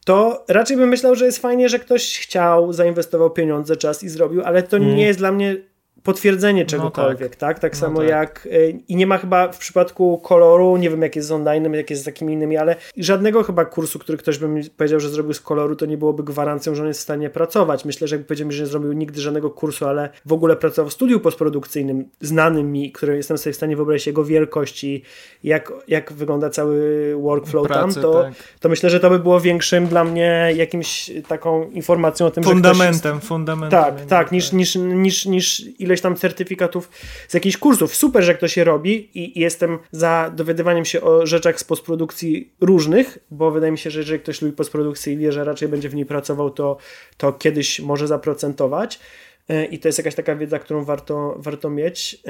to 0.06 0.46
raczej 0.48 0.78
bym 0.78 0.90
myślał, 0.90 1.16
że 1.16 1.26
jest 1.26 1.38
fajnie, 1.38 1.70
że 1.70 1.80
ktoś 1.80 2.20
chciał, 2.20 2.74
zainwestował 2.74 3.30
pieniądze, 3.30 3.78
czas 3.78 4.04
i 4.04 4.10
zrobił, 4.10 4.42
ale 4.46 4.64
to 4.64 4.78
nie 4.78 5.06
jest 5.06 5.20
dla 5.20 5.32
mnie 5.32 5.56
potwierdzenie 6.04 6.66
czegokolwiek, 6.66 7.36
tak? 7.36 7.60
Tak, 7.60 7.74
No 7.74 7.80
samo 7.80 8.00
tak. 8.00 8.10
jak 8.10 8.46
y, 8.46 8.80
i 8.88 8.96
nie 8.96 9.08
ma 9.08 9.18
chyba 9.18 9.52
w 9.52 9.58
przypadku 9.58 10.18
koloru, 10.18 10.78
nie 10.78 10.90
wiem 10.90 11.02
jak 11.02 11.16
jest 11.16 11.28
z 11.28 11.32
online, 11.32 11.74
jak 11.74 11.90
jest 11.90 12.02
z 12.02 12.06
takimi 12.06 12.34
innymi, 12.34 12.58
ale 12.58 12.76
żadnego 12.98 13.44
chyba 13.44 13.66
kursu, 13.66 14.00
który 14.00 14.18
ktoś 14.18 14.38
by 14.38 14.48
mi 14.48 14.70
powiedział, 14.70 15.00
że 15.00 15.10
zrobił 15.10 15.34
z 15.34 15.42
koloru, 15.42 15.76
to 15.76 15.86
nie 15.86 15.98
byłoby 15.98 16.24
gwarancją, 16.24 16.76
że 16.76 16.82
on 16.82 16.88
jest 16.88 17.00
w 17.00 17.04
stanie 17.04 17.30
pracować. 17.30 17.86
Myślę, 17.86 18.08
że 18.08 18.16
jakby 18.16 18.28
powiedział 18.28 18.48
mi, 18.48 18.54
że 18.54 18.64
nie 18.64 18.68
zrobił 18.68 18.94
nigdy 18.94 19.22
żadnego 19.22 19.50
kursu, 19.50 19.86
ale 19.88 20.10
w 20.26 20.34
ogóle 20.34 20.56
pracował 20.56 20.90
w 20.90 20.94
studiu 20.94 21.20
postprodukcyjnym, 21.20 22.10
znanym 22.22 22.72
mi, 22.72 22.92
który 22.92 23.16
jestem 23.18 23.38
sobie 23.38 23.54
w 23.54 23.58
stanie 23.58 23.76
wyobrazić 23.76 24.08
jego 24.08 24.26
wielkość 24.26 24.84
i 24.84 25.04
jak, 25.44 25.74
jak 25.88 26.14
wygląda 26.14 26.50
cały 26.50 27.16
workflow 27.22 27.68
Pracy, 27.68 27.94
tam, 27.94 28.04
to, 28.04 28.24
tak. 28.24 28.34
to 28.60 28.70
myślę, 28.70 28.90
że 28.90 29.00
to 29.00 29.10
by 29.10 29.20
było 29.20 29.40
większym 29.40 29.88
dla 29.88 30.04
mnie 30.04 30.54
jakimś 30.56 31.12
taką 31.28 31.70
informacją 31.70 32.26
o 32.26 32.32
tym, 32.32 32.44
że 32.44 32.50
ktoś 32.50 32.62
Fundamentem, 32.62 33.20
fundamentem. 33.20 33.80
tak, 33.84 33.94
będzie, 33.94 34.10
tak, 34.10 34.32
niż, 34.32 34.52
niż, 34.52 34.76
niż, 34.76 35.26
niż 35.26 35.64
ileś 35.84 36.02
tam 36.02 36.16
certyfikatów 36.16 36.90
z 37.28 37.34
jakichś 37.34 37.58
kursów. 37.58 37.96
Super, 37.96 38.24
że 38.24 38.36
ktoś 38.36 38.54
się 38.54 38.64
robi 38.64 39.10
i, 39.14 39.40
jestem 39.40 39.80
za 39.92 40.32
dowiadywaniem 40.36 40.86
się 40.86 41.02
o 41.02 41.26
rzeczach 41.26 41.60
z 41.60 41.64
postprodukcji 41.64 42.54
różnych, 42.62 43.18
bo 43.32 43.52
wydaje 43.52 43.72
mi 43.72 43.78
się, 43.78 43.92
że 43.92 44.00
jeżeli 44.00 44.20
ktoś 44.20 44.42
lubi 44.42 44.56
postprodukcję 44.56 45.14
i 45.14 45.18
wie, 45.18 45.32
że 45.32 45.44
raczej 45.44 45.68
będzie 45.68 45.90
w 45.90 45.96
niej 45.96 46.06
pracował, 46.06 46.50
to, 46.50 46.78
to 47.18 47.34
kiedyś 47.34 47.80
może 47.80 48.08
zaprocentować. 48.08 49.00
E, 49.50 49.66
I 49.66 49.80
to 49.80 49.88
jest 49.88 49.98
jakaś 49.98 50.16
taka 50.16 50.36
wiedza, 50.36 50.60
którą 50.60 50.84
warto, 50.84 51.36
warto 51.38 51.70
mieć. 51.70 52.24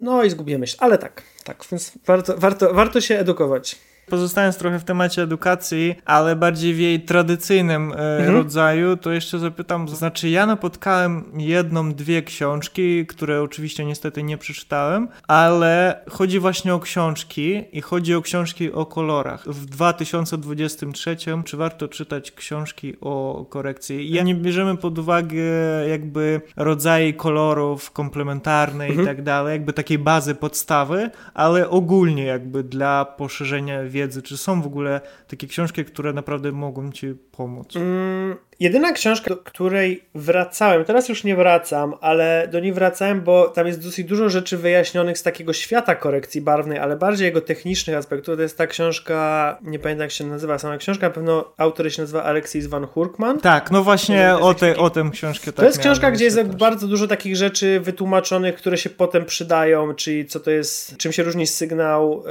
No 0.00 0.24
i 0.24 0.30
zgubię 0.30 0.58
myśl, 0.58 0.76
ale 0.78 0.98
tak, 0.98 1.22
tak, 1.44 1.64
więc 1.72 1.92
warto, 2.06 2.34
warto, 2.36 2.74
warto 2.74 3.00
się 3.00 3.18
edukować. 3.18 3.78
Pozostając 4.06 4.56
trochę 4.56 4.78
w 4.78 4.84
temacie 4.84 5.22
edukacji, 5.22 5.94
ale 6.04 6.36
bardziej 6.36 6.74
w 6.74 6.78
jej 6.78 7.00
tradycyjnym 7.00 7.92
e, 7.92 8.18
mhm. 8.18 8.36
rodzaju, 8.36 8.96
to 8.96 9.12
jeszcze 9.12 9.38
zapytam, 9.38 9.88
znaczy 9.88 10.28
ja 10.28 10.46
napotkałem 10.46 11.24
jedną, 11.36 11.92
dwie 11.92 12.22
książki, 12.22 13.06
które 13.06 13.42
oczywiście 13.42 13.84
niestety 13.84 14.22
nie 14.22 14.38
przeczytałem, 14.38 15.08
ale 15.28 16.00
chodzi 16.08 16.38
właśnie 16.38 16.74
o 16.74 16.80
książki 16.80 17.64
i 17.72 17.80
chodzi 17.80 18.14
o 18.14 18.22
książki 18.22 18.72
o 18.72 18.86
kolorach. 18.86 19.48
W 19.48 19.66
2023 19.66 21.16
czy 21.44 21.56
warto 21.56 21.88
czytać 21.88 22.32
książki 22.32 22.96
o 23.00 23.46
korekcji? 23.50 24.12
Ja 24.12 24.22
nie 24.22 24.34
bierzemy 24.34 24.76
pod 24.76 24.98
uwagę 24.98 25.42
jakby 25.88 26.40
rodzaje 26.56 27.12
kolorów 27.12 27.90
komplementarne 27.90 28.84
mhm. 28.84 29.02
i 29.02 29.06
tak 29.06 29.22
dalej, 29.22 29.52
jakby 29.52 29.72
takiej 29.72 29.98
bazy 29.98 30.34
podstawy, 30.34 31.10
ale 31.34 31.70
ogólnie 31.70 32.24
jakby 32.24 32.62
dla 32.62 33.04
poszerzenia 33.04 33.82
wiedzy? 33.90 34.22
Czy 34.22 34.36
są 34.36 34.62
w 34.62 34.66
ogóle 34.66 35.00
takie 35.28 35.46
książki, 35.46 35.84
które 35.84 36.12
naprawdę 36.12 36.52
mogą 36.52 36.92
ci 36.92 37.14
pomóc? 37.32 37.76
Mm, 37.76 38.36
Jedyna 38.60 38.92
książka, 38.92 39.30
do 39.30 39.36
której 39.36 40.04
wracałem, 40.14 40.84
teraz 40.84 41.08
już 41.08 41.24
nie 41.24 41.36
wracam, 41.36 41.94
ale 42.00 42.48
do 42.52 42.60
niej 42.60 42.72
wracałem, 42.72 43.20
bo 43.20 43.48
tam 43.48 43.66
jest 43.66 43.84
dosyć 43.84 44.06
dużo 44.06 44.28
rzeczy 44.28 44.56
wyjaśnionych 44.56 45.18
z 45.18 45.22
takiego 45.22 45.52
świata 45.52 45.94
korekcji 45.94 46.40
barwnej, 46.40 46.78
ale 46.78 46.96
bardziej 46.96 47.24
jego 47.24 47.40
technicznych 47.40 47.96
aspektów. 47.96 48.36
To 48.36 48.42
jest 48.42 48.58
ta 48.58 48.66
książka, 48.66 49.58
nie 49.62 49.78
pamiętam 49.78 50.02
jak 50.02 50.10
się 50.10 50.26
nazywa 50.26 50.58
sama 50.58 50.76
książka, 50.76 51.06
na 51.06 51.14
pewno 51.14 51.52
autor 51.56 51.92
się 51.92 52.02
nazywa 52.02 52.22
Alexis 52.22 52.66
van 52.66 52.86
Hurkman. 52.86 53.40
Tak, 53.40 53.70
no 53.70 53.82
właśnie 53.84 54.34
o, 54.34 54.54
te, 54.54 54.76
o 54.76 54.90
tę 54.90 55.10
książkę. 55.12 55.46
Tak 55.46 55.54
to 55.54 55.64
jest 55.64 55.78
książka, 55.78 56.10
gdzie 56.10 56.24
jest 56.24 56.36
też. 56.36 56.46
bardzo 56.46 56.88
dużo 56.88 57.06
takich 57.06 57.36
rzeczy 57.36 57.80
wytłumaczonych, 57.80 58.54
które 58.54 58.78
się 58.78 58.90
potem 58.90 59.24
przydają, 59.24 59.94
czyli 59.94 60.26
co 60.26 60.40
to 60.40 60.50
jest, 60.50 60.96
czym 60.96 61.12
się 61.12 61.22
różni 61.22 61.46
sygnał 61.46 62.24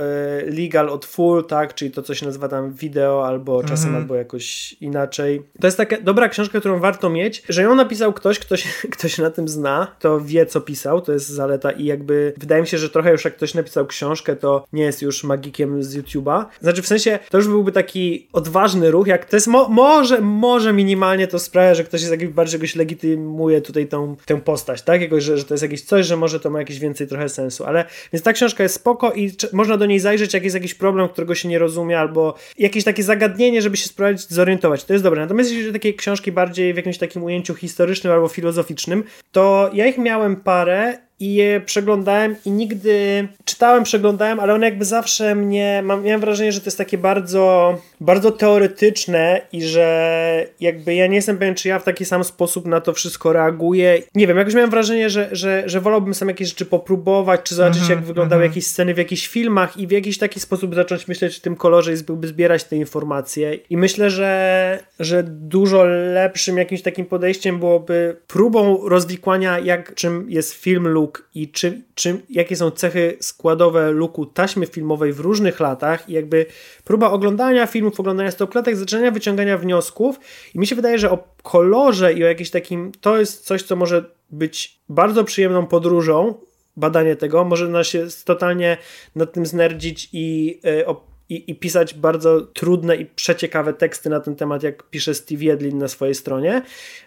y, 0.48 0.52
legal 0.52 0.90
od 0.90 1.06
full, 1.06 1.46
tak, 1.46 1.74
czyli 1.74 1.92
to, 1.92 2.02
co 2.02 2.16
się 2.16 2.26
nazywa 2.26 2.48
tam 2.48 2.74
wideo, 2.74 3.28
albo 3.28 3.64
czasem, 3.64 3.90
mm 3.90 4.00
albo 4.00 4.16
jakoś 4.16 4.74
inaczej. 4.74 5.42
To 5.62 5.68
jest 5.68 5.78
takie 5.78 5.98
dobra 6.20 6.30
książka, 6.30 6.60
którą 6.60 6.80
warto 6.80 7.10
mieć, 7.10 7.44
że 7.50 7.64
ją 7.64 7.76
napisał 7.76 8.14
ktoś, 8.14 8.40
kto 8.40 8.58
się, 8.58 8.70
kto 8.94 9.08
się 9.08 9.24
na 9.24 9.32
tym 9.32 9.48
zna, 9.48 9.96
to 10.00 10.22
wie, 10.22 10.46
co 10.46 10.62
pisał, 10.62 11.02
to 11.02 11.12
jest 11.14 11.30
zaleta 11.30 11.72
i 11.72 11.86
jakby 11.86 12.34
wydaje 12.38 12.62
mi 12.62 12.68
się, 12.68 12.78
że 12.78 12.90
trochę 12.90 13.12
już 13.12 13.26
jak 13.26 13.36
ktoś 13.36 13.54
napisał 13.54 13.88
książkę, 13.88 14.36
to 14.36 14.66
nie 14.74 14.84
jest 14.84 15.02
już 15.02 15.24
magikiem 15.24 15.84
z 15.84 15.98
YouTube'a. 15.98 16.46
Znaczy 16.62 16.82
w 16.82 16.88
sensie, 16.88 17.20
to 17.30 17.38
już 17.38 17.48
byłby 17.48 17.72
taki 17.72 18.28
odważny 18.34 18.92
ruch, 18.92 19.08
jak 19.08 19.26
to 19.26 19.36
jest, 19.36 19.48
mo 19.48 19.70
może, 19.70 20.22
może 20.22 20.74
minimalnie 20.74 21.28
to 21.28 21.40
sprawia, 21.40 21.74
że 21.74 21.84
ktoś 21.84 22.02
jest 22.02 22.12
jakiś 22.12 22.28
bardziej 22.28 22.58
jakoś 22.58 22.76
legitymuje 22.76 23.62
tutaj 23.62 23.88
tą, 23.88 24.16
tę 24.26 24.42
postać, 24.42 24.82
tak? 24.82 25.02
Jakoś, 25.02 25.24
że, 25.24 25.38
że 25.38 25.44
to 25.44 25.54
jest 25.54 25.64
jakieś 25.64 25.82
coś, 25.82 26.06
że 26.06 26.18
może 26.18 26.40
to 26.40 26.50
ma 26.50 26.60
jakieś 26.60 26.80
więcej 26.80 27.08
trochę 27.08 27.30
sensu, 27.30 27.66
ale 27.66 27.86
więc 28.14 28.24
ta 28.24 28.34
książka 28.34 28.64
jest 28.64 28.76
spoko 28.76 29.14
i 29.14 29.32
można 29.54 29.78
do 29.78 29.86
niej 29.86 30.00
zajrzeć, 30.00 30.34
jak 30.34 30.44
jest 30.44 30.54
jakiś 30.54 30.74
problem, 30.74 31.10
którego 31.10 31.36
się 31.36 31.50
nie 31.50 31.60
rozumie, 31.60 32.00
albo 32.00 32.36
jakieś 32.58 32.84
takie 32.84 33.04
zagadnienie, 33.04 33.62
żeby 33.62 33.78
się 33.78 33.88
sprawdzić, 33.88 34.30
zorientować. 34.30 34.84
To 34.84 34.94
jest 34.94 35.04
dobre. 35.04 35.22
Natomiast 35.22 35.52
jeśli 35.52 35.74
takie 35.74 35.94
książki 35.94 36.09
bardziej 36.32 36.74
w 36.74 36.78
jakimś 36.78 36.98
takim 36.98 37.24
ujęciu 37.24 37.56
historycznym 37.56 38.14
albo 38.14 38.28
filozoficznym, 38.28 39.04
to 39.32 39.70
ja 39.74 39.88
ich 39.88 39.98
miałem 39.98 40.36
parę 40.36 41.09
i 41.20 41.34
je 41.34 41.62
przeglądałem 41.62 42.36
i 42.46 42.52
nigdy 42.52 43.28
czytałem, 43.46 43.84
przeglądałem, 43.84 44.40
ale 44.40 44.54
one 44.54 44.66
jakby 44.66 44.86
zawsze 44.86 45.36
mnie, 45.36 45.82
mam, 45.86 46.04
miałem 46.04 46.22
wrażenie, 46.22 46.52
że 46.52 46.60
to 46.60 46.66
jest 46.66 46.78
takie 46.78 46.98
bardzo, 46.98 47.78
bardzo 48.02 48.32
teoretyczne 48.32 49.42
i 49.54 49.64
że 49.64 50.48
jakby 50.60 50.96
ja 50.96 51.08
nie 51.08 51.16
jestem 51.16 51.38
pewien, 51.38 51.56
czy 51.56 51.68
ja 51.68 51.80
w 51.80 51.84
taki 51.84 52.06
sam 52.06 52.24
sposób 52.24 52.66
na 52.66 52.82
to 52.82 52.94
wszystko 52.94 53.34
reaguję. 53.34 54.02
Nie 54.16 54.28
wiem, 54.28 54.38
jakoś 54.38 54.54
miałem 54.54 54.70
wrażenie, 54.70 55.10
że, 55.10 55.30
że, 55.32 55.64
że 55.66 55.82
wolałbym 55.82 56.14
sam 56.14 56.28
jakieś 56.28 56.48
rzeczy 56.48 56.66
popróbować, 56.66 57.42
czy 57.44 57.56
zobaczyć, 57.56 57.82
mm 57.82 57.88
-hmm, 57.88 57.96
jak 57.96 58.06
wyglądały 58.06 58.42
mm 58.42 58.52
-hmm. 58.52 58.52
jakieś 58.52 58.68
sceny 58.68 58.94
w 58.94 58.98
jakichś 58.98 59.28
filmach 59.28 59.78
i 59.78 59.88
w 59.88 59.92
jakiś 59.92 60.18
taki 60.18 60.40
sposób 60.40 60.76
zacząć 60.76 61.08
myśleć 61.08 61.36
w 61.36 61.42
tym 61.42 61.56
kolorze 61.56 61.94
i 61.94 62.04
byłby 62.04 62.28
zbierać 62.28 62.64
te 62.64 62.76
informacje. 62.76 63.56
I 63.70 63.78
myślę, 63.78 64.10
że, 64.10 64.80
że 65.00 65.24
dużo 65.24 65.84
lepszym 66.14 66.58
jakimś 66.58 66.82
takim 66.82 67.06
podejściem 67.06 67.60
byłoby 67.60 68.16
próbą 68.28 68.90
rozwikłania, 68.90 69.60
jak 69.60 69.96
czym 69.96 70.26
jest 70.30 70.54
film 70.54 70.88
lub 70.88 71.09
i 71.36 71.52
czym, 71.52 71.84
czym, 71.96 72.22
jakie 72.30 72.56
są 72.56 72.72
cechy 72.72 73.18
składowe 73.20 73.92
looku 73.92 74.26
taśmy 74.26 74.66
filmowej 74.66 75.14
w 75.14 75.20
różnych 75.20 75.60
latach 75.60 76.10
i 76.10 76.14
jakby 76.14 76.46
próba 76.84 77.12
oglądania 77.12 77.68
filmów, 77.68 78.00
oglądania 78.00 78.32
stopklatek, 78.32 78.76
zaczynania 78.76 79.12
wyciągania 79.12 79.58
wniosków. 79.58 80.20
I 80.56 80.60
mi 80.60 80.68
się 80.68 80.76
wydaje, 80.76 81.00
że 81.00 81.12
o 81.12 81.24
kolorze 81.44 82.14
i 82.14 82.24
o 82.24 82.28
jakimś 82.28 82.50
takim, 82.50 82.92
to 83.02 83.18
jest 83.18 83.46
coś, 83.46 83.64
co 83.64 83.76
może 83.76 84.06
być 84.32 84.80
bardzo 84.90 85.24
przyjemną 85.24 85.68
podróżą, 85.68 86.34
badanie 86.78 87.16
tego, 87.16 87.46
może 87.46 87.68
nas 87.68 87.88
się 87.88 88.08
totalnie 88.26 88.78
nad 89.16 89.34
tym 89.34 89.46
znerdzić 89.46 90.10
i 90.14 90.60
y, 90.66 90.86
i, 91.30 91.52
i, 91.52 91.56
pisać 91.56 91.94
bardzo 91.94 92.42
trudne 92.42 92.96
i 92.96 93.06
przeciekawe 93.06 93.74
teksty 93.74 94.10
na 94.10 94.20
ten 94.20 94.36
temat, 94.36 94.64
jak 94.64 94.84
pisze 94.84 95.14
Steve 95.14 95.44
Jedlin 95.44 95.78
na 95.78 95.88
swojej 95.88 96.16
stronie. 96.16 96.62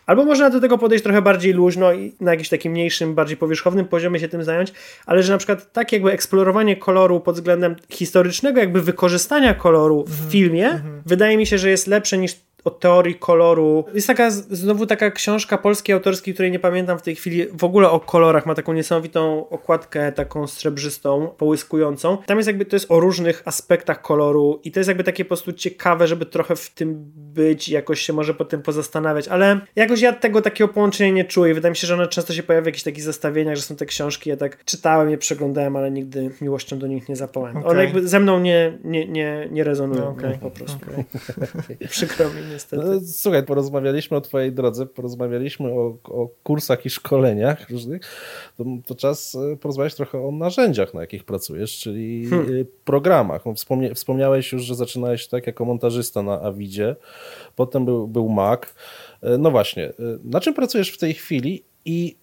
Albo 0.07 0.25
można 0.25 0.51
do 0.51 0.61
tego 0.61 0.79
podejść 0.79 1.05
trochę 1.05 1.23
bardziej 1.23 1.53
luźno 1.53 1.93
i 1.93 2.13
na 2.21 2.31
jakimś 2.31 2.49
takim 2.49 2.73
mniejszym, 2.73 3.15
bardziej 3.15 3.37
powierzchownym 3.37 3.87
poziomie 3.87 4.21
się 4.21 4.29
tym 4.29 4.45
zająć, 4.45 4.73
ale 5.07 5.23
że 5.23 5.33
na 5.33 5.39
przykład 5.39 5.73
tak 5.73 5.93
jakby 5.93 6.13
eksplorowanie 6.13 6.77
koloru 6.77 7.21
pod 7.21 7.35
względem 7.35 7.77
historycznego, 7.91 8.61
jakby 8.61 8.83
wykorzystania 8.83 9.55
koloru 9.55 10.05
w 10.05 10.11
-hmm. 10.11 10.33
filmie, 10.33 10.69
mm 10.69 10.83
-hmm. 10.83 11.03
wydaje 11.07 11.37
mi 11.37 11.47
się, 11.47 11.59
że 11.59 11.71
jest 11.71 11.87
lepsze 11.87 12.19
niż 12.19 12.37
o 12.65 12.71
teorii 12.71 13.15
koloru. 13.15 13.85
Jest 13.95 14.07
taka, 14.07 14.31
znowu 14.31 14.87
taka 14.87 15.11
książka 15.11 15.59
polskiej 15.59 15.95
autorskiej, 15.95 16.35
której 16.35 16.51
nie 16.51 16.59
pamiętam 16.59 16.99
w 16.99 17.03
tej 17.03 17.17
chwili, 17.17 17.47
w 17.53 17.65
ogóle 17.65 17.91
o 17.91 18.01
kolorach, 18.01 18.47
ma 18.47 18.55
taką 18.55 18.73
niesamowitą 18.73 19.49
okładkę, 19.49 20.13
taką 20.13 20.47
srebrzystą, 20.47 21.29
połyskującą. 21.39 22.19
Tam 22.27 22.37
jest 22.37 22.47
jakby, 22.47 22.65
to 22.65 22.77
jest 22.77 22.91
o 22.91 23.01
różnych 23.01 23.43
aspektach 23.45 24.03
koloru 24.03 24.61
i 24.65 24.73
to 24.73 24.81
jest 24.81 24.89
jakby 24.89 25.05
takie 25.05 25.25
po 25.25 25.29
prostu 25.29 25.53
ciekawe, 25.53 26.07
żeby 26.07 26.27
trochę 26.27 26.57
w 26.57 26.71
tym 26.71 26.95
być, 27.15 27.69
jakoś 27.69 28.01
się 28.01 28.13
może 28.13 28.35
po 28.35 28.45
tym 28.45 28.63
pozastanawiać, 28.63 29.29
ale 29.29 29.61
jakoś 29.77 30.01
ja 30.01 30.13
tego 30.13 30.43
takiego 30.43 30.69
połączenia 30.69 31.11
nie 31.11 31.25
czuję. 31.25 31.55
Wydaje 31.55 31.71
mi 31.71 31.77
się, 31.77 31.87
że 31.87 31.95
one 31.95 32.09
często 32.09 32.33
się 32.33 32.43
pojawia 32.43 32.63
w 32.63 32.67
jakichś 32.67 32.83
takich 32.83 33.03
zestawieniach, 33.03 33.57
że 33.57 33.63
są 33.63 33.77
te 33.77 33.87
książki, 33.87 34.31
ja 34.31 34.37
tak 34.37 34.65
czytałem, 34.65 35.11
je 35.11 35.19
przeglądałem, 35.19 35.77
ale 35.77 35.91
nigdy 35.91 36.31
miłością 36.41 36.79
do 36.79 36.87
nich 36.87 37.09
nie 37.09 37.17
zapałem. 37.17 37.57
Okay. 37.57 37.71
One 37.71 37.85
jakby 37.85 38.09
ze 38.09 38.21
mną 38.21 38.41
nie, 38.41 38.79
nie, 38.85 39.09
nie, 39.09 39.49
nie 39.51 39.65
rezonują 39.65 40.03
no, 40.03 40.11
okay. 40.11 40.39
po 40.39 40.51
prostu. 40.51 40.87
Okay. 40.87 41.89
Przykro 41.89 42.31
mi 42.31 42.52
niestety. 42.53 42.83
No, 42.87 43.01
słuchaj, 43.07 43.43
porozmawialiśmy 43.43 44.17
o 44.17 44.21
twojej 44.21 44.53
drodze, 44.53 44.87
porozmawialiśmy 44.87 45.69
o, 45.69 45.97
o 46.05 46.29
kursach 46.43 46.87
i 46.87 46.91
szkoleniach 46.91 47.71
różnych, 47.71 48.03
to, 48.57 48.65
to, 48.87 48.95
czas 48.95 49.35
e, 49.35 49.57
porozmawiać 49.57 49.95
trochę 49.95 50.27
o 50.27 50.31
narzędziach, 50.31 50.95
na 50.95 51.01
jakich 51.01 51.25
pracujesz, 51.25 51.79
czyli 51.79 52.27
hmm. 52.31 52.61
E, 52.61 52.65
programach. 52.85 53.47
No, 53.47 53.55
wspomnie, 53.55 53.95
wspomniałeś 53.95 54.53
już, 54.53 54.63
że 54.63 54.75
zaczynałeś 54.75 55.27
tak 55.27 55.47
jako 55.47 55.65
montażysta 55.65 56.23
na 56.23 56.41
Avidzie, 56.41 56.97
potem 57.57 57.85
był, 57.85 58.09
był 58.09 58.29
Mac. 58.29 58.61
E, 59.23 59.39
no 59.39 59.51
właśnie, 59.51 59.93
na 60.25 60.41
czym 60.41 60.55
pracujesz 60.55 60.91
w 60.91 60.99
tej 60.99 61.15
chwili 61.15 61.65
i 61.85 62.17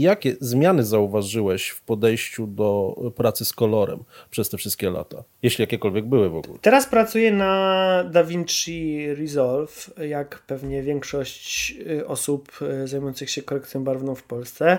jakie 0.00 0.36
zmiany 0.40 0.84
zauważyłeś 0.84 1.68
w 1.68 1.82
podejściu 1.82 2.46
do 2.46 2.96
pracy 3.16 3.44
z 3.44 3.52
kolorem 3.52 4.04
przez 4.30 4.50
te 4.50 4.56
wszystkie 4.56 4.90
lata? 4.90 5.24
Jeśli 5.42 5.62
jakiekolwiek 5.62 6.06
były 6.06 6.30
w 6.30 6.36
ogóle. 6.36 6.58
Teraz 6.60 6.86
pracuję 6.86 7.32
na 7.32 8.04
DaVinci 8.10 9.06
Resolve, 9.14 9.90
jak 10.08 10.42
pewnie 10.46 10.82
większość 10.82 11.74
y, 11.90 12.06
osób 12.06 12.58
y, 12.82 12.88
zajmujących 12.88 13.30
się 13.30 13.42
korekcją 13.42 13.84
barwną 13.84 14.14
w 14.14 14.22
Polsce. 14.22 14.78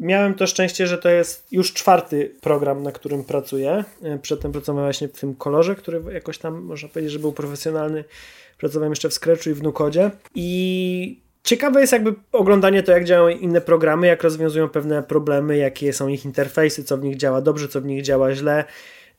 Miałem 0.00 0.34
to 0.34 0.46
szczęście, 0.46 0.86
że 0.86 0.98
to 0.98 1.08
jest 1.08 1.52
już 1.52 1.72
czwarty 1.72 2.34
program, 2.40 2.82
na 2.82 2.92
którym 2.92 3.24
pracuję. 3.24 3.84
Y, 4.14 4.18
przedtem 4.18 4.52
pracowałem 4.52 4.86
właśnie 4.86 5.08
w 5.08 5.20
tym 5.20 5.34
kolorze, 5.34 5.74
który 5.74 6.02
jakoś 6.12 6.38
tam 6.38 6.62
można 6.62 6.88
powiedzieć, 6.88 7.12
że 7.12 7.18
był 7.18 7.32
profesjonalny. 7.32 8.04
Pracowałem 8.58 8.92
jeszcze 8.92 9.08
w 9.08 9.14
Scratchu 9.14 9.50
i 9.50 9.54
w 9.54 9.62
Nukodzie. 9.62 10.10
I 10.34 11.23
Ciekawe 11.44 11.80
jest 11.80 11.92
jakby 11.92 12.14
oglądanie 12.32 12.82
to, 12.82 12.92
jak 12.92 13.04
działają 13.04 13.36
inne 13.36 13.60
programy, 13.60 14.06
jak 14.06 14.22
rozwiązują 14.22 14.68
pewne 14.68 15.02
problemy, 15.02 15.56
jakie 15.56 15.92
są 15.92 16.08
ich 16.08 16.24
interfejsy, 16.24 16.84
co 16.84 16.96
w 16.96 17.02
nich 17.02 17.16
działa 17.16 17.40
dobrze, 17.40 17.68
co 17.68 17.80
w 17.80 17.84
nich 17.84 18.02
działa 18.02 18.34
źle. 18.34 18.64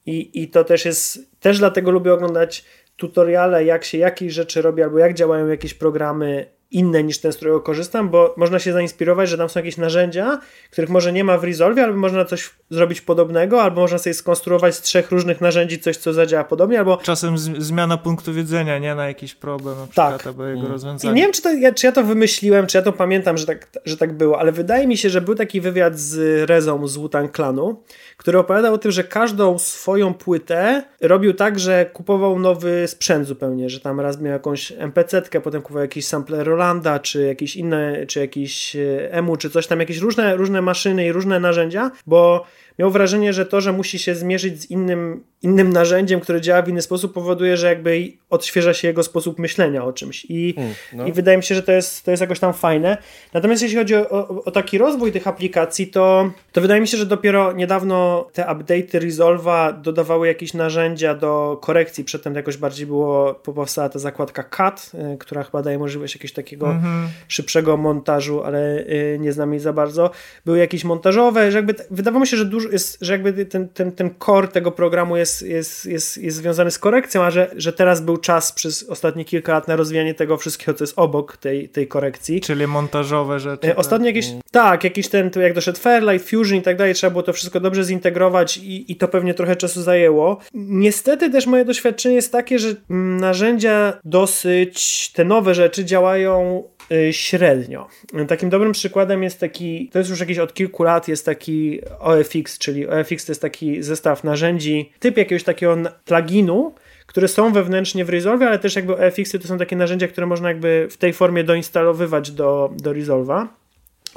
I, 0.05 0.43
i 0.43 0.47
to 0.47 0.63
też 0.63 0.85
jest, 0.85 1.19
też 1.39 1.59
dlatego 1.59 1.91
lubię 1.91 2.13
oglądać 2.13 2.65
tutoriale, 2.97 3.65
jak 3.65 3.83
się 3.83 3.97
jakieś 3.97 4.33
rzeczy 4.33 4.61
robi, 4.61 4.83
albo 4.83 4.99
jak 4.99 5.13
działają 5.13 5.47
jakieś 5.47 5.73
programy 5.73 6.45
inne 6.71 7.03
niż 7.03 7.19
ten, 7.19 7.33
z 7.33 7.35
którego 7.35 7.61
korzystam, 7.61 8.09
bo 8.09 8.33
można 8.37 8.59
się 8.59 8.73
zainspirować, 8.73 9.29
że 9.29 9.37
tam 9.37 9.49
są 9.49 9.59
jakieś 9.59 9.77
narzędzia, 9.77 10.39
których 10.71 10.89
może 10.89 11.13
nie 11.13 11.23
ma 11.23 11.37
w 11.37 11.43
Resolve, 11.43 11.79
albo 11.79 11.97
można 11.97 12.25
coś 12.25 12.49
zrobić 12.69 13.01
podobnego, 13.01 13.61
albo 13.61 13.81
można 13.81 13.97
sobie 13.97 14.13
skonstruować 14.13 14.75
z 14.75 14.81
trzech 14.81 15.11
różnych 15.11 15.41
narzędzi 15.41 15.79
coś, 15.79 15.97
co 15.97 16.13
zadziała 16.13 16.43
podobnie, 16.43 16.79
albo... 16.79 16.97
Czasem 16.97 17.37
zmiana 17.37 17.97
punktu 17.97 18.33
widzenia, 18.33 18.79
nie? 18.79 18.95
Na 18.95 19.07
jakiś 19.07 19.35
problem 19.35 19.77
na 19.77 19.85
przykład, 19.87 20.17
tak. 20.17 20.27
albo 20.27 20.45
jego 20.45 20.59
mm. 20.59 20.71
rozwiązanie. 20.71 21.11
I 21.11 21.15
nie 21.15 21.21
wiem, 21.21 21.31
czy, 21.31 21.41
to, 21.41 21.53
ja, 21.53 21.73
czy 21.73 21.85
ja 21.85 21.91
to 21.91 22.03
wymyśliłem, 22.03 22.67
czy 22.67 22.77
ja 22.77 22.81
to 22.81 22.93
pamiętam, 22.93 23.37
że 23.37 23.45
tak, 23.45 23.67
że 23.85 23.97
tak 23.97 24.13
było, 24.13 24.39
ale 24.39 24.51
wydaje 24.51 24.87
mi 24.87 24.97
się, 24.97 25.09
że 25.09 25.21
był 25.21 25.35
taki 25.35 25.61
wywiad 25.61 25.99
z 25.99 26.43
Rezą 26.49 26.87
z 26.87 26.97
Wutan 26.97 27.29
Clanu, 27.29 27.83
który 28.17 28.39
opowiadał 28.39 28.73
o 28.73 28.77
tym, 28.77 28.91
że 28.91 29.03
każdą 29.03 29.59
swoją 29.59 30.13
płytę 30.13 30.83
robił 31.01 31.33
tak, 31.33 31.59
że 31.59 31.85
kupował 31.93 32.39
nowy 32.39 32.87
sprzęt 32.87 33.27
zupełnie, 33.27 33.69
że 33.69 33.79
tam 33.79 33.99
raz 33.99 34.21
miał 34.21 34.33
jakąś 34.33 34.71
MPC-tkę, 34.71 35.41
potem 35.41 35.61
kupował 35.61 35.81
jakiś 35.81 36.07
sampler 36.07 36.47
Rolanda, 36.55 36.99
czy 36.99 37.25
jakieś 37.25 37.55
inne, 37.55 38.05
czy 38.05 38.19
jakieś 38.19 38.75
e, 38.75 39.11
EMU, 39.11 39.37
czy 39.37 39.49
coś 39.49 39.67
tam, 39.67 39.79
jakieś 39.79 39.97
różne, 39.97 40.35
różne 40.35 40.61
maszyny 40.61 41.05
i 41.05 41.11
różne 41.11 41.39
narzędzia, 41.39 41.91
bo 42.07 42.45
miał 42.79 42.91
wrażenie, 42.91 43.33
że 43.33 43.45
to, 43.45 43.61
że 43.61 43.71
musi 43.71 43.99
się 43.99 44.15
zmierzyć 44.15 44.61
z 44.61 44.71
innym, 44.71 45.23
innym 45.41 45.73
narzędziem, 45.73 46.19
które 46.19 46.41
działa 46.41 46.61
w 46.61 46.69
inny 46.69 46.81
sposób, 46.81 47.13
powoduje, 47.13 47.57
że 47.57 47.67
jakby 47.67 48.11
odświeża 48.29 48.73
się 48.73 48.87
jego 48.87 49.03
sposób 49.03 49.39
myślenia 49.39 49.85
o 49.85 49.93
czymś. 49.93 50.25
I, 50.29 50.53
mm, 50.57 50.73
no. 50.93 51.07
i 51.07 51.11
wydaje 51.11 51.37
mi 51.37 51.43
się, 51.43 51.55
że 51.55 51.63
to 51.63 51.71
jest, 51.71 52.05
to 52.05 52.11
jest 52.11 52.21
jakoś 52.21 52.39
tam 52.39 52.53
fajne. 52.53 52.97
Natomiast 53.33 53.61
jeśli 53.61 53.77
chodzi 53.77 53.95
o, 53.95 54.09
o, 54.09 54.43
o, 54.43 54.51
taki 54.51 54.77
rozwój 54.77 55.11
tych 55.11 55.27
aplikacji, 55.27 55.87
to, 55.87 56.31
to 56.51 56.61
wydaje 56.61 56.81
mi 56.81 56.87
się, 56.87 56.97
że 56.97 57.05
dopiero 57.05 57.51
niedawno 57.51 58.27
te 58.33 58.43
update'y 58.43 58.99
Resolve'a 58.99 59.81
dodawały 59.81 60.27
jakieś 60.27 60.53
narzędzia 60.53 61.15
do 61.15 61.59
korekcji. 61.61 62.03
Przedtem 62.03 62.35
jakoś 62.35 62.57
bardziej 62.57 62.87
było, 62.87 63.33
powstała 63.33 63.89
ta 63.89 63.99
zakładka 63.99 64.43
CAT, 64.43 64.91
y, 65.13 65.17
która 65.17 65.43
chyba 65.43 65.61
daje 65.61 65.79
możliwość 65.79 66.15
jakiegoś 66.15 66.33
takiego 66.33 66.69
mm 66.69 66.81
-hmm. 66.81 67.07
szybszego 67.27 67.77
montażu, 67.77 68.43
ale 68.43 68.79
y, 68.79 69.17
nie 69.19 69.33
znam 69.33 69.51
jej 69.51 69.59
za 69.59 69.73
bardzo. 69.73 70.11
Były 70.45 70.57
jakieś 70.57 70.83
montażowe, 70.83 71.51
że 71.51 71.57
jakby 71.57 71.75
wydawało 71.91 72.21
mi 72.21 72.27
się, 72.27 72.37
że 72.37 72.45
dużo 72.45 72.64
jest, 72.71 72.97
że 73.01 73.13
jakby 73.13 73.45
ten, 73.45 73.69
ten, 73.69 73.91
ten 73.91 74.09
core 74.25 74.47
tego 74.47 74.71
programu 74.71 75.17
jest, 75.17 75.41
jest, 75.41 75.85
jest, 75.85 76.17
jest 76.17 76.37
związany 76.37 76.71
z 76.71 76.79
korekcją, 76.79 77.23
a 77.23 77.31
że, 77.31 77.51
że 77.57 77.73
teraz 77.73 78.01
był 78.01 78.17
czas 78.17 78.51
przez 78.51 78.83
ostatnie 78.83 79.25
kilka 79.25 79.53
lat 79.53 79.67
na 79.67 79.75
rozwijanie 79.75 80.13
tego 80.13 80.37
wszystkiego, 80.37 80.73
co 80.73 80.83
jest 80.83 80.93
obok 80.99 81.37
tej, 81.37 81.69
tej 81.69 81.87
korekcji. 81.87 82.41
Czyli 82.41 82.67
montażowe 82.67 83.39
rzeczy. 83.39 83.67
E, 83.67 83.75
ostatnio 83.75 84.07
jakieś, 84.07 84.29
mm. 84.29 84.41
tak, 84.51 84.83
jakiś 84.83 85.07
ten, 85.07 85.31
jak 85.41 85.53
doszedł 85.53 85.79
Fairlight, 85.79 86.29
Fusion 86.29 86.57
i 86.57 86.61
tak 86.61 86.77
dalej, 86.77 86.93
trzeba 86.93 87.11
było 87.11 87.23
to 87.23 87.33
wszystko 87.33 87.59
dobrze 87.59 87.83
zintegrować 87.83 88.57
i, 88.57 88.91
i 88.91 88.95
to 88.95 89.07
pewnie 89.07 89.33
trochę 89.33 89.55
czasu 89.55 89.81
zajęło. 89.81 90.37
Niestety 90.53 91.29
też 91.29 91.47
moje 91.47 91.65
doświadczenie 91.65 92.15
jest 92.15 92.31
takie, 92.31 92.59
że 92.59 92.75
narzędzia 93.19 93.99
dosyć, 94.03 95.11
te 95.11 95.25
nowe 95.25 95.55
rzeczy 95.55 95.85
działają 95.85 96.63
średnio. 97.11 97.87
Takim 98.27 98.49
dobrym 98.49 98.71
przykładem 98.71 99.23
jest 99.23 99.39
taki, 99.39 99.89
to 99.89 99.99
jest 99.99 100.09
już 100.09 100.19
jakieś 100.19 100.39
od 100.39 100.53
kilku 100.53 100.83
lat, 100.83 101.07
jest 101.07 101.25
taki 101.25 101.81
OFX, 101.99 102.57
czyli 102.57 102.87
OFX 102.87 103.25
to 103.25 103.31
jest 103.31 103.41
taki 103.41 103.83
zestaw 103.83 104.23
narzędzi, 104.23 104.91
typ 104.99 105.17
jakiegoś 105.17 105.43
takiego 105.43 105.77
pluginu, 106.05 106.73
które 107.05 107.27
są 107.27 107.53
wewnętrznie 107.53 108.05
w 108.05 108.09
Resolve, 108.09 108.41
ale 108.41 108.59
też 108.59 108.75
jakby 108.75 108.93
OFXy 108.93 109.39
to 109.39 109.47
są 109.47 109.57
takie 109.57 109.75
narzędzia, 109.75 110.07
które 110.07 110.27
można 110.27 110.49
jakby 110.49 110.87
w 110.91 110.97
tej 110.97 111.13
formie 111.13 111.43
doinstalowywać 111.43 112.31
do, 112.31 112.73
do 112.77 112.91
Resolve'a. 112.91 113.47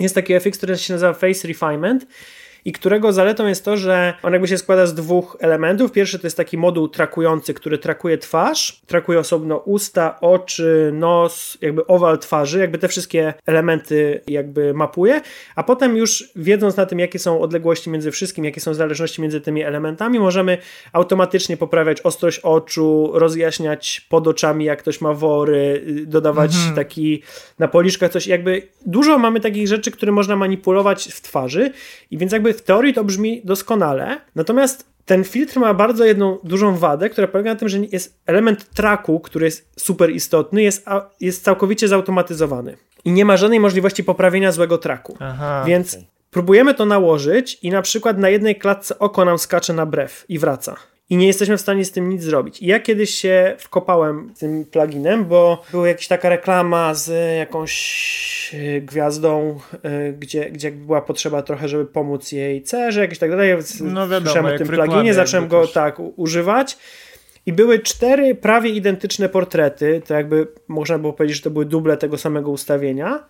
Jest 0.01 0.15
taki 0.15 0.37
OFX, 0.37 0.59
który 0.59 0.79
się 0.79 0.93
nazywa 0.93 1.13
Face 1.13 1.49
Refinement 1.49 2.07
i 2.65 2.73
którego 2.73 3.13
zaletą 3.13 3.47
jest 3.47 3.65
to, 3.65 3.77
że 3.77 4.15
on 4.23 4.33
jakby 4.33 4.49
się 4.49 4.59
składa 4.59 4.87
z 4.87 4.95
dwóch 4.95 5.37
elementów. 5.41 5.93
Pierwszy 5.93 6.19
to 6.19 6.27
jest 6.27 6.37
taki 6.37 6.59
moduł 6.59 6.89
trakujący, 6.89 7.55
który 7.55 7.79
trakuje 7.79 8.19
twarz, 8.19 8.81
trakuje 8.87 9.19
osobno 9.19 9.57
usta, 9.57 10.21
oczy, 10.21 10.91
nos, 10.95 11.59
jakby 11.61 11.87
owal 11.87 12.19
twarzy, 12.19 12.59
jakby 12.59 12.79
te 12.79 12.89
wszystkie 12.89 13.35
elementy 13.47 14.21
jakby 14.27 14.75
mapuje, 14.75 15.21
a 15.57 15.63
potem 15.63 15.97
już 15.97 16.31
wiedząc 16.37 16.77
na 16.77 16.87
tym, 16.87 16.99
jakie 16.99 17.19
są 17.19 17.41
odległości 17.41 17.91
między 17.91 18.11
wszystkim, 18.11 18.45
jakie 18.45 18.61
są 18.61 18.75
zależności 18.75 19.23
między 19.23 19.41
tymi 19.41 19.63
elementami, 19.63 20.19
możemy 20.19 20.59
automatycznie 20.93 21.57
poprawiać 21.57 22.01
ostrość 22.01 22.41
oczu, 22.41 23.11
rozjaśniać 23.15 24.07
pod 24.09 24.29
oczami, 24.29 24.65
jak 24.65 24.79
ktoś 24.79 25.01
ma 25.01 25.15
wory, 25.15 25.85
dodawać 26.07 26.55
mhm. 26.55 26.75
taki 26.75 27.23
na 27.59 27.69
policzkach 27.69 28.11
coś, 28.11 28.27
jakby 28.27 28.63
dużo 28.87 29.19
mamy 29.19 29.41
takich 29.41 29.69
rzeczy, 29.69 29.91
które 29.91 30.13
można 30.13 30.37
manipulować 30.37 31.09
w 31.13 31.21
twarzy 31.21 31.73
i 32.11 32.19
więc 32.19 32.33
jakby 32.33 32.55
w 32.59 32.63
teorii 32.63 32.95
to 32.95 33.05
brzmi 33.05 33.43
doskonale, 33.45 34.21
natomiast 34.35 34.89
ten 35.05 35.25
filtr 35.25 35.59
ma 35.59 35.75
bardzo 35.75 36.05
jedną 36.05 36.39
dużą 36.45 36.77
wadę, 36.77 37.11
która 37.11 37.29
polega 37.29 37.51
na 37.51 37.59
tym, 37.59 37.69
że 37.69 37.79
jest 37.93 38.19
element 38.27 38.71
traku, 38.71 39.21
który 39.21 39.45
jest 39.45 39.69
super 39.77 40.11
istotny, 40.11 40.63
jest, 40.63 40.87
jest 41.21 41.45
całkowicie 41.45 41.89
zautomatyzowany. 41.89 42.77
I 43.05 43.13
nie 43.13 43.25
ma 43.25 43.37
żadnej 43.37 43.61
możliwości 43.61 44.05
poprawienia 44.05 44.53
złego 44.53 44.79
traku. 44.79 45.17
Aha, 45.21 45.65
Więc 45.67 45.95
okay. 45.95 46.07
próbujemy 46.31 46.75
to 46.75 46.87
nałożyć 46.87 47.59
i 47.63 47.71
na 47.71 47.83
przykład 47.83 48.19
na 48.19 48.29
jednej 48.29 48.57
klatce 48.57 48.99
oko 48.99 49.25
nam 49.25 49.39
skacze 49.39 49.73
na 49.73 49.87
brew 49.87 50.25
i 50.29 50.39
wraca 50.39 50.77
i 51.11 51.17
nie 51.17 51.27
jesteśmy 51.27 51.57
w 51.57 51.61
stanie 51.61 51.85
z 51.85 51.93
tym 51.93 52.09
nic 52.09 52.23
zrobić. 52.23 52.63
I 52.63 52.67
ja 52.67 52.81
kiedyś 52.81 53.11
się 53.11 53.55
wkopałem 53.59 54.35
tym 54.39 54.65
pluginem, 54.65 55.25
bo 55.25 55.63
była 55.71 55.89
jakaś 55.89 56.09
taka 56.09 56.29
reklama 56.29 56.95
z 56.95 57.37
jakąś 57.39 58.55
e, 58.55 58.81
gwiazdą, 58.81 59.61
e, 59.83 60.13
gdzie, 60.13 60.51
gdzie 60.51 60.73
była 60.73 61.01
potrzeba 61.01 61.43
trochę, 61.43 61.69
żeby 61.69 61.87
pomóc 61.87 62.33
jej 62.33 62.63
cerze, 62.63 63.01
jakieś 63.01 63.19
tak 63.19 63.31
dalej. 63.31 63.57
No 63.81 64.09
wiadomo, 64.09 64.31
Słyszałem 64.31 64.55
o 64.55 64.59
tym 64.59 64.69
pluginie, 64.69 65.15
zacząłem 65.15 65.49
go 65.49 65.67
tak 65.67 65.97
używać. 66.17 66.79
I 67.47 67.53
były 67.53 67.79
cztery 67.79 68.35
prawie 68.35 68.71
identyczne 68.71 69.29
portrety, 69.29 70.03
to 70.07 70.15
jakby 70.15 70.49
można 70.69 70.99
było 70.99 71.13
powiedzieć, 71.13 71.37
że 71.37 71.43
to 71.43 71.51
były 71.51 71.65
duble 71.65 71.97
tego 71.97 72.19
samego 72.19 72.51
ustawienia. 72.51 73.25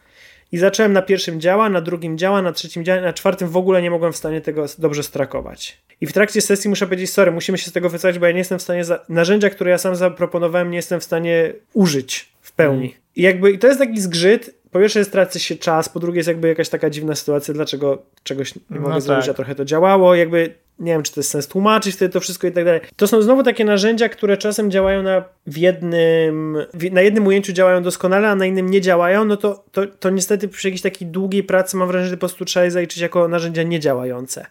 I 0.53 0.59
zacząłem 0.59 0.93
na 0.93 1.03
pierwszym 1.03 1.41
działa, 1.41 1.69
na 1.69 1.81
drugim 1.81 2.19
działa, 2.19 2.43
na 2.43 2.53
trzecim 2.53 2.85
działa, 2.85 3.01
na 3.01 3.13
czwartym 3.13 3.49
w 3.49 3.57
ogóle 3.57 3.83
nie 3.83 3.91
mogłem 3.91 4.13
w 4.13 4.17
stanie 4.17 4.41
tego 4.41 4.67
dobrze 4.79 5.03
strakować. 5.03 5.79
I 6.01 6.07
w 6.07 6.13
trakcie 6.13 6.41
sesji 6.41 6.71
muszę 6.71 6.87
powiedzieć, 6.87 7.11
sorry, 7.11 7.33
musimy 7.33 7.59
się 7.59 7.71
z 7.71 7.73
tego 7.73 7.89
wycofać, 7.89 8.19
bo 8.19 8.27
ja 8.27 8.33
nie 8.33 8.39
jestem 8.39 8.59
w 8.59 8.63
stanie, 8.63 8.85
za... 8.85 9.05
narzędzia, 9.09 9.51
które 9.51 9.71
ja 9.71 9.79
sam 9.79 9.97
zaproponowałem, 9.97 10.71
nie 10.71 10.77
jestem 10.77 11.01
w 11.01 11.05
stanie 11.05 11.53
użyć 11.73 12.29
w 12.41 12.53
pełni. 12.53 12.87
Mm. 12.87 12.99
I 13.17 13.23
jakby 13.23 13.51
i 13.51 13.59
to 13.59 13.67
jest 13.67 13.79
taki 13.79 14.01
zgrzyt, 14.01 14.58
po 14.71 14.79
pierwsze 14.79 15.05
straci 15.05 15.41
się 15.41 15.57
czas, 15.57 15.89
po 15.89 16.01
drugie 16.01 16.19
jest 16.19 16.29
jakby 16.29 16.49
jakaś 16.49 16.69
taka 16.69 16.91
dziwna 16.91 17.15
sytuacja, 17.15 17.55
dlaczego 17.55 18.03
czegoś 18.23 18.55
nie 18.55 18.61
no 18.71 18.81
mogę 18.81 18.95
tak. 18.95 19.03
zrobić, 19.03 19.29
a 19.29 19.35
trochę 19.35 19.55
to 19.55 19.65
działało, 19.65 20.15
jakby 20.15 20.55
nie 20.79 20.93
wiem, 20.93 21.03
czy 21.03 21.13
to 21.13 21.21
jest 21.21 21.31
sens 21.31 21.49
tłumaczyć 21.49 21.95
wtedy 21.95 22.13
to 22.13 22.21
wszystko 22.21 22.47
i 22.47 22.53
tak 22.53 22.65
dalej. 22.65 22.81
To 22.97 23.07
są 23.07 23.23
znowu 23.23 23.43
takie 23.43 23.65
narzędzia, 23.65 24.09
które 24.09 24.37
czasem 24.37 24.71
działają 24.71 25.03
na 25.03 25.25
w 25.47 25.57
jednym, 25.57 26.57
na 26.93 27.01
jednym 27.01 27.27
ujęciu 27.27 27.53
działają 27.53 27.83
doskonale, 27.83 28.29
a 28.29 28.35
na 28.35 28.47
innym 28.47 28.71
nie 28.71 28.81
działają, 28.81 29.25
no 29.25 29.37
to, 29.37 29.65
to, 29.73 29.87
to 29.87 30.11
niestety 30.11 30.49
przy 30.49 30.69
jakiejś 30.69 30.83
takiej 30.83 31.09
długiej 31.09 31.45
pracy 31.45 31.77
mam 31.77 31.89
wrażenie, 31.89 32.11
że 32.11 32.17
po 32.17 32.21
prostu 32.21 32.45
trzeba 32.45 32.65
je 32.65 32.71
zaliczyć 32.71 32.99
jako 32.99 33.29
narzędzia 33.29 33.63
niedziałające. 33.63 34.47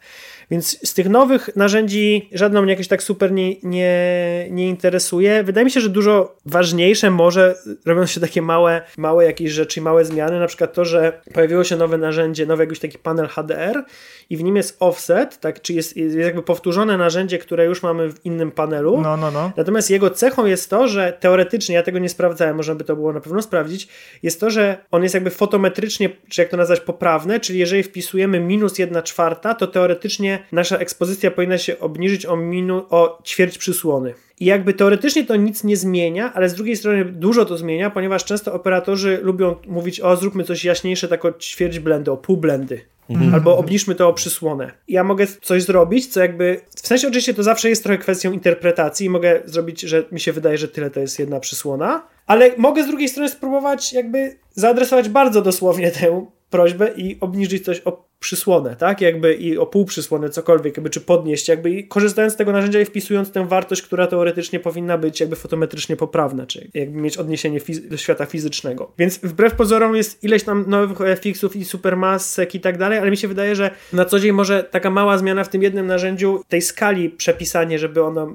Więc 0.51 0.89
z 0.89 0.93
tych 0.93 1.09
nowych 1.09 1.55
narzędzi 1.55 2.29
żadną 2.31 2.61
mnie 2.61 2.71
jakoś 2.71 2.87
tak 2.87 3.03
super 3.03 3.31
nie, 3.31 3.55
nie, 3.63 4.47
nie 4.51 4.67
interesuje. 4.67 5.43
Wydaje 5.43 5.65
mi 5.65 5.71
się, 5.71 5.81
że 5.81 5.89
dużo 5.89 6.35
ważniejsze 6.45 7.11
może 7.11 7.55
robią 7.85 8.05
się 8.05 8.19
takie 8.19 8.41
małe, 8.41 8.81
małe 8.97 9.25
jakieś 9.25 9.51
rzeczy, 9.51 9.81
małe 9.81 10.05
zmiany, 10.05 10.39
na 10.39 10.47
przykład 10.47 10.73
to, 10.73 10.85
że 10.85 11.21
pojawiło 11.33 11.63
się 11.63 11.75
nowe 11.75 11.97
narzędzie, 11.97 12.45
nowy 12.45 12.63
jakiś 12.63 12.79
taki 12.79 12.97
panel 12.97 13.27
HDR 13.27 13.83
i 14.29 14.37
w 14.37 14.43
nim 14.43 14.55
jest 14.55 14.77
offset, 14.79 15.39
tak, 15.39 15.61
czy 15.61 15.73
jest, 15.73 15.97
jest 15.97 16.15
jakby 16.15 16.43
powtórzone 16.43 16.97
narzędzie, 16.97 17.37
które 17.37 17.65
już 17.65 17.83
mamy 17.83 18.11
w 18.11 18.25
innym 18.25 18.51
panelu. 18.51 19.01
No, 19.01 19.17
no, 19.17 19.31
no. 19.31 19.51
Natomiast 19.57 19.89
jego 19.89 20.09
cechą 20.09 20.45
jest 20.45 20.69
to, 20.69 20.87
że 20.87 21.17
teoretycznie, 21.19 21.75
ja 21.75 21.83
tego 21.83 21.99
nie 21.99 22.09
sprawdzałem, 22.09 22.55
można 22.55 22.75
by 22.75 22.83
to 22.83 22.95
było 22.95 23.13
na 23.13 23.21
pewno 23.21 23.41
sprawdzić, 23.41 23.87
jest 24.23 24.39
to, 24.39 24.49
że 24.49 24.77
on 24.91 25.03
jest 25.03 25.15
jakby 25.15 25.29
fotometrycznie, 25.29 26.09
czy 26.29 26.41
jak 26.41 26.49
to 26.49 26.57
nazwać, 26.57 26.79
poprawne, 26.79 27.39
czyli 27.39 27.59
jeżeli 27.59 27.83
wpisujemy 27.83 28.39
minus 28.39 28.79
1 28.79 29.03
czwarta, 29.03 29.53
to 29.53 29.67
teoretycznie 29.67 30.36
nasza 30.51 30.77
ekspozycja 30.77 31.31
powinna 31.31 31.57
się 31.57 31.79
obniżyć 31.79 32.25
o, 32.25 32.35
minu, 32.35 32.85
o 32.89 33.19
ćwierć 33.23 33.57
przysłony. 33.57 34.13
I 34.39 34.45
jakby 34.45 34.73
teoretycznie 34.73 35.25
to 35.25 35.35
nic 35.35 35.63
nie 35.63 35.77
zmienia, 35.77 36.33
ale 36.33 36.49
z 36.49 36.53
drugiej 36.53 36.75
strony 36.75 37.05
dużo 37.05 37.45
to 37.45 37.57
zmienia, 37.57 37.89
ponieważ 37.89 38.25
często 38.25 38.53
operatorzy 38.53 39.19
lubią 39.21 39.55
mówić, 39.67 40.01
o 40.01 40.15
zróbmy 40.15 40.43
coś 40.43 40.65
jaśniejsze, 40.65 41.07
tak 41.07 41.25
o 41.25 41.31
ćwierć 41.31 41.79
blendy, 41.79 42.11
o 42.11 42.17
pół 42.17 42.37
blendy. 42.37 42.81
Mhm. 43.09 43.33
Albo 43.33 43.57
obniżmy 43.57 43.95
to 43.95 44.09
o 44.09 44.13
przysłonę. 44.13 44.71
Ja 44.87 45.03
mogę 45.03 45.27
coś 45.41 45.63
zrobić, 45.63 46.07
co 46.07 46.19
jakby. 46.19 46.61
W 46.75 46.87
sensie 46.87 47.07
oczywiście 47.07 47.33
to 47.33 47.43
zawsze 47.43 47.69
jest 47.69 47.83
trochę 47.83 47.97
kwestią 47.97 48.31
interpretacji. 48.31 49.09
Mogę 49.09 49.41
zrobić, 49.45 49.81
że 49.81 50.03
mi 50.11 50.19
się 50.19 50.33
wydaje, 50.33 50.57
że 50.57 50.67
tyle 50.67 50.89
to 50.89 50.99
jest 50.99 51.19
jedna 51.19 51.39
przysłona, 51.39 52.07
ale 52.25 52.51
mogę 52.57 52.83
z 52.83 52.87
drugiej 52.87 53.09
strony 53.09 53.29
spróbować 53.29 53.93
jakby 53.93 54.35
zaadresować 54.53 55.09
bardzo 55.09 55.41
dosłownie 55.41 55.91
tę 55.91 56.25
prośbę 56.49 56.89
i 56.95 57.17
obniżyć 57.19 57.65
coś 57.65 57.81
o 57.85 58.06
przysłonę, 58.19 58.75
tak? 58.75 59.01
Jakby 59.01 59.33
i 59.33 59.57
o 59.57 59.65
pół 59.65 59.85
przysłonę, 59.85 60.29
cokolwiek, 60.29 60.77
jakby 60.77 60.89
czy 60.89 61.01
podnieść, 61.01 61.47
jakby 61.47 61.83
korzystając 61.83 62.33
z 62.33 62.37
tego 62.37 62.51
narzędzia 62.51 62.79
i 62.79 62.85
wpisując 62.85 63.31
tę 63.31 63.47
wartość, 63.47 63.81
która 63.81 64.07
teoretycznie 64.07 64.59
powinna 64.59 64.97
być 64.97 65.19
jakby 65.19 65.35
fotometrycznie 65.35 65.95
poprawna, 65.95 66.45
czy 66.45 66.69
jakby 66.73 67.01
mieć 67.01 67.17
odniesienie 67.17 67.59
do 67.89 67.97
świata 67.97 68.25
fizycznego. 68.25 68.91
Więc 68.97 69.17
wbrew 69.17 69.55
pozorom 69.55 69.95
jest 69.95 70.23
ileś 70.23 70.43
tam 70.43 70.65
nowych 70.67 71.19
fixów 71.19 71.55
i 71.55 71.65
supermasek 71.65 72.55
i 72.55 72.59
tak 72.59 72.77
dalej, 72.77 72.99
ale 72.99 73.11
mi 73.11 73.17
się 73.17 73.27
wydaje, 73.27 73.55
że 73.55 73.71
na 73.93 74.05
co 74.05 74.19
dzień 74.19 74.31
może 74.31 74.63
taka 74.63 74.89
mała 74.89 75.17
zmiana 75.17 75.43
w 75.43 75.49
tym 75.49 75.63
jednym 75.63 75.87
narzędziu, 75.87 76.41
tej 76.47 76.61
skali 76.61 77.09
przepisanie, 77.09 77.79
żeby 77.79 78.03
ona 78.03 78.27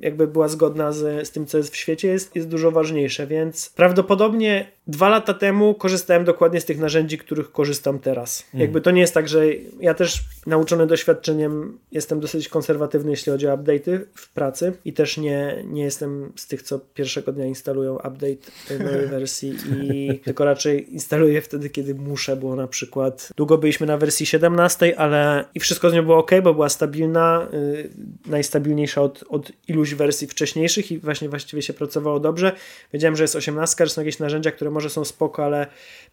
jakby 0.00 0.26
była 0.26 0.48
zgodna 0.48 0.92
z, 0.92 1.28
z 1.28 1.30
tym, 1.30 1.46
co 1.46 1.58
jest 1.58 1.72
w 1.72 1.76
świecie, 1.76 2.08
jest, 2.08 2.36
jest 2.36 2.48
dużo 2.48 2.70
ważniejsze, 2.70 3.26
więc 3.26 3.72
prawdopodobnie 3.76 4.66
dwa 4.86 5.08
lata 5.08 5.34
temu 5.34 5.74
korzystałem 5.74 6.24
dokładnie 6.24 6.60
z 6.60 6.64
tych 6.64 6.78
narzędzi, 6.78 7.18
których 7.18 7.52
korzystam 7.52 7.98
teraz. 7.98 8.46
Mm. 8.54 8.62
Jakby 8.62 8.80
to 8.80 8.90
nie 8.90 9.00
jest 9.00 9.14
tak, 9.14 9.23
tak, 9.24 9.28
że 9.28 9.46
ja 9.80 9.94
też 9.94 10.24
nauczony 10.46 10.86
doświadczeniem 10.86 11.78
jestem 11.92 12.20
dosyć 12.20 12.48
konserwatywny, 12.48 13.10
jeśli 13.10 13.32
chodzi 13.32 13.46
o 13.46 13.56
update'y 13.56 14.00
w 14.14 14.32
pracy 14.32 14.72
i 14.84 14.92
też 14.92 15.16
nie, 15.16 15.64
nie 15.64 15.82
jestem 15.82 16.32
z 16.36 16.46
tych, 16.46 16.62
co 16.62 16.78
pierwszego 16.78 17.32
dnia 17.32 17.46
instalują 17.46 17.94
update 17.94 18.84
nowej 18.84 19.06
wersji 19.16 19.54
i 19.82 20.20
tylko 20.24 20.44
raczej 20.44 20.92
instaluję 20.92 21.40
wtedy, 21.40 21.70
kiedy 21.70 21.94
muszę, 21.94 22.36
bo 22.36 22.56
na 22.56 22.66
przykład 22.66 23.28
długo 23.36 23.58
byliśmy 23.58 23.86
na 23.86 23.96
wersji 23.96 24.26
17, 24.26 24.98
ale 24.98 25.44
i 25.54 25.60
wszystko 25.60 25.90
z 25.90 25.94
nią 25.94 26.02
było 26.02 26.18
ok, 26.18 26.30
bo 26.42 26.54
była 26.54 26.68
stabilna, 26.68 27.48
yy, 27.52 27.90
najstabilniejsza 28.26 29.02
od, 29.02 29.24
od 29.28 29.52
iluś 29.68 29.94
wersji 29.94 30.26
wcześniejszych 30.26 30.92
i 30.92 30.98
właśnie 30.98 31.28
właściwie 31.28 31.62
się 31.62 31.72
pracowało 31.72 32.20
dobrze. 32.20 32.52
Wiedziałem, 32.92 33.16
że 33.16 33.24
jest 33.24 33.36
18, 33.36 33.86
że 33.86 33.92
są 33.92 34.00
jakieś 34.00 34.18
narzędzia, 34.18 34.50
które 34.50 34.70
może 34.70 34.90
są 34.90 35.04
spoko, 35.04 35.44
ale, 35.44 35.66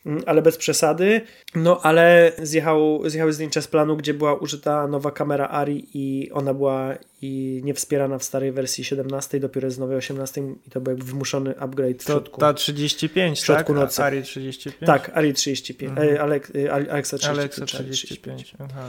mm, 0.06 0.24
ale 0.26 0.42
bez 0.42 0.58
przesady. 0.58 1.22
No 1.56 1.80
ale 1.82 2.32
zjechał, 2.42 3.01
zjechały 3.10 3.34
zdjęcia 3.34 3.62
z 3.62 3.68
planu, 3.68 3.98
gdzie 3.98 4.14
była 4.14 4.34
użyta 4.36 4.88
nowa 4.88 5.12
kamera 5.12 5.48
ARI 5.48 5.88
i 5.94 6.32
ona 6.32 6.54
była 6.54 6.96
i 7.22 7.62
nie 7.64 7.74
wspierana 7.74 8.18
w 8.18 8.24
starej 8.24 8.52
wersji 8.52 8.84
17, 8.84 9.40
dopiero 9.40 9.70
w 9.72 9.80
nowej 9.80 9.98
18 9.98 10.42
i 10.68 10.70
to 10.70 10.82
był 10.82 10.92
jakby 10.92 11.06
wymuszony 11.06 11.60
upgrade 11.60 12.02
w 12.04 12.06
to 12.06 12.14
środku. 12.14 12.40
ta 12.42 12.54
35, 12.54 13.40
w 13.42 13.46
środku 13.46 13.74
tak? 13.74 13.82
nocy. 13.82 14.04
ARI 14.04 14.24
35? 14.24 14.88
Tak, 14.88 15.12
ARI 15.18 15.34
35, 15.34 15.92
Mhm. 15.92 16.16
e, 16.16 16.22
Alex, 16.22 16.52
e, 16.56 16.72
Alexa 16.74 17.18
35. 17.18 17.40
Alexa 17.40 17.78
ARI 17.78 17.92
35. 17.92 18.54
Aha. 18.60 18.84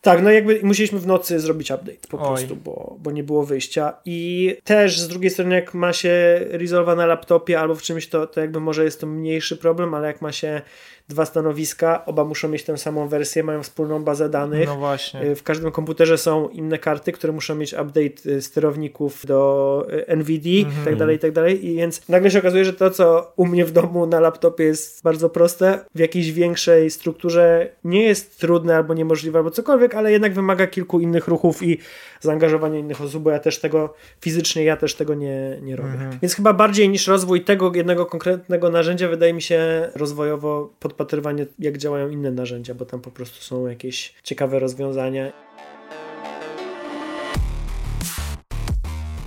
Tak, 0.00 0.22
no 0.22 0.30
jakby 0.30 0.60
musieliśmy 0.62 0.98
w 0.98 1.06
nocy 1.06 1.40
zrobić 1.40 1.70
update 1.70 2.08
po 2.10 2.18
Oj. 2.20 2.26
prostu, 2.26 2.56
bo, 2.56 2.96
bo 3.00 3.10
nie 3.10 3.22
było 3.24 3.44
wyjścia. 3.46 3.92
I 4.04 4.56
też 4.64 5.00
z 5.00 5.08
drugiej 5.08 5.30
strony, 5.30 5.54
jak 5.54 5.74
ma 5.74 5.92
się 5.92 6.40
Resolve'a 6.52 6.96
na 6.96 7.06
laptopie 7.06 7.60
albo 7.60 7.74
w 7.74 7.82
czymś, 7.82 8.06
to, 8.06 8.26
to 8.26 8.40
jakby 8.40 8.60
może 8.60 8.84
jest 8.84 9.00
to 9.00 9.06
mniejszy 9.06 9.56
problem, 9.56 9.94
ale 9.94 10.06
jak 10.06 10.22
ma 10.22 10.32
się 10.32 10.62
dwa 11.08 11.24
stanowiska, 11.26 12.04
oba 12.06 12.24
muszą 12.24 12.48
mieć 12.48 12.62
tę 12.64 12.78
samą 12.78 13.08
wersję, 13.08 13.42
mają 13.44 13.62
wspólną 13.62 14.04
bazę 14.04 14.28
danych. 14.28 14.66
No 14.66 14.76
właśnie. 14.76 15.22
Y, 15.22 15.34
W 15.36 15.42
każdym 15.42 15.70
komputerze 15.72 16.18
są 16.18 16.48
inne 16.48 16.78
karty, 16.78 17.12
które 17.12 17.32
muszą 17.32 17.54
mieć 17.54 17.72
update 17.72 18.30
y, 18.30 18.42
sterowników 18.42 19.26
do 19.26 19.86
y, 19.92 20.06
NVD 20.06 20.48
Mhm. 20.66 20.84
tak 20.84 20.96
dalej, 20.96 21.16
i 21.16 21.18
tak 21.18 21.32
dalej. 21.32 21.66
I 21.66 21.76
więc 21.76 22.08
nagle 22.08 22.30
się 22.30 22.38
okazuje, 22.38 22.64
że 22.64 22.72
to, 22.72 22.90
co 22.90 23.32
u 23.36 23.46
mnie 23.46 23.64
w 23.64 23.72
domu 23.72 24.06
na 24.06 24.20
laptopie 24.20 24.64
jest 24.64 25.02
bardzo 25.02 25.30
proste, 25.30 25.84
w 25.94 25.98
jakiejś 25.98 26.32
większej 26.32 26.90
strukturze 26.90 27.68
nie 27.84 28.02
jest 28.04 28.40
trudne 28.40 28.76
albo 28.76 28.94
niemożliwe, 28.94 29.38
albo 29.38 29.50
cokolwiek, 29.50 29.94
ale 29.94 30.12
jednak 30.12 30.34
wymaga 30.34 30.66
kilku 30.66 31.00
innych 31.00 31.28
ruchów 31.28 31.62
i 31.62 31.78
zaangażowania 32.20 32.78
innych 32.78 33.00
osób, 33.00 33.22
bo 33.22 33.30
ja 33.30 33.38
też 33.38 33.58
tego 33.58 33.94
fizycznie, 34.20 34.64
ja 34.64 34.76
też 34.76 34.94
tego 34.94 35.14
nie, 35.14 35.58
nie 35.62 35.76
robię. 35.76 35.90
Mhm. 35.92 36.18
Więc 36.22 36.34
chyba 36.34 36.52
bardziej 36.52 36.88
niż 36.88 37.06
rozwój 37.06 37.44
tego 37.44 37.72
jednego 37.74 38.06
konkretnego 38.06 38.70
narzędzia, 38.70 39.08
wydaje 39.08 39.32
mi 39.32 39.42
się 39.42 39.90
rozwojowo 39.94 40.70
podpatrywanie, 40.92 41.46
jak 41.58 41.78
działają 41.78 42.08
inne 42.08 42.30
narzędzia, 42.30 42.74
bo 42.74 42.84
tam 42.84 43.00
po 43.00 43.10
prostu 43.10 43.42
są 43.42 43.66
jakieś 43.66 44.14
ciekawe 44.22 44.58
rozwiązania. 44.58 45.32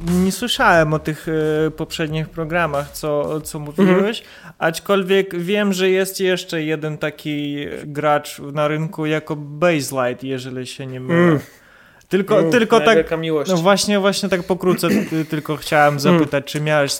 Nie 0.08 0.32
słyszałem 0.32 0.94
o 0.94 1.00
tych 1.00 1.28
e, 1.68 1.72
poprzednich 1.72 2.30
programach, 2.30 2.92
co, 2.92 3.42
co 3.42 3.60
mówiłeś, 3.60 4.24
aczkolwiek 4.58 5.38
wiem, 5.38 5.74
że 5.74 5.90
jest 5.90 6.20
jeszcze 6.20 6.64
jeden 6.64 6.98
taki 6.98 7.66
gracz 7.86 8.40
na 8.40 8.68
rynku 8.68 9.06
jako 9.06 9.36
Baselight, 9.36 10.24
jeżeli 10.24 10.68
się 10.68 10.86
nie 10.86 11.00
mylę. 11.00 11.20
Mm. 11.20 11.40
Tylko, 12.10 12.40
Mm, 12.40 12.52
tylko 12.52 12.80
tak, 12.80 13.12
no 13.48 13.58
właśnie, 13.58 14.00
właśnie 14.00 14.30
tak 14.30 14.44
pokrótce 14.44 14.88
ty- 14.90 15.26
tylko 15.32 15.56
chciałem 15.58 16.00
zapytać, 16.00 16.46
czy 16.46 16.62
miałeś 16.62 16.92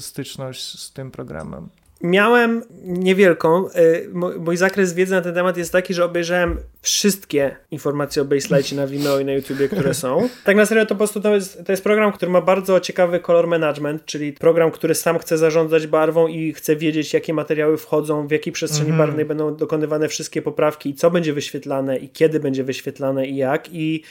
styczność 0.00 0.78
z 0.82 0.92
tym 0.92 1.10
programem? 1.10 1.68
Miałem 2.02 2.62
niewielką. 2.84 3.68
y, 3.68 4.10
Mój 4.38 4.56
zakres 4.56 4.94
wiedzy 4.94 5.12
na 5.12 5.20
ten 5.22 5.34
temat 5.34 5.56
jest 5.56 5.72
taki, 5.72 5.94
że 5.94 6.04
obejrzałem 6.04 6.58
wszystkie 6.82 7.56
informacje 7.70 8.22
o 8.22 8.24
Baselite 8.24 8.76
na 8.76 8.86
Vimeo 8.86 9.20
i 9.20 9.24
na 9.24 9.32
YouTubie, 9.32 9.68
które 9.68 9.94
są. 9.94 10.28
Tak 10.44 10.56
na 10.56 10.66
serio 10.66 10.86
to 10.86 10.94
po 10.94 10.98
prostu 10.98 11.20
to 11.20 11.34
jest, 11.34 11.64
to 11.66 11.72
jest 11.72 11.82
program, 11.84 12.12
który 12.12 12.32
ma 12.32 12.40
bardzo 12.40 12.80
ciekawy 12.80 13.20
color 13.20 13.46
management, 13.46 14.04
czyli 14.04 14.32
program, 14.32 14.70
który 14.70 14.94
sam 14.94 15.18
chce 15.18 15.38
zarządzać 15.38 15.86
barwą 15.86 16.26
i 16.28 16.52
chce 16.52 16.76
wiedzieć, 16.76 17.14
jakie 17.14 17.34
materiały 17.34 17.76
wchodzą, 17.76 18.26
w 18.26 18.30
jakiej 18.30 18.52
przestrzeni 18.52 18.90
Mhm. 18.90 19.06
barwnej 19.08 19.24
będą 19.24 19.56
dokonywane 19.56 20.08
wszystkie 20.08 20.42
poprawki 20.42 20.90
i 20.90 20.94
co 20.94 21.10
będzie 21.10 21.32
wyświetlane 21.32 21.96
i 21.98 22.08
kiedy 22.08 22.40
będzie 22.40 22.64
wyświetlane 22.64 23.26
i 23.26 23.36
jak. 23.36 23.68
I 23.72 24.02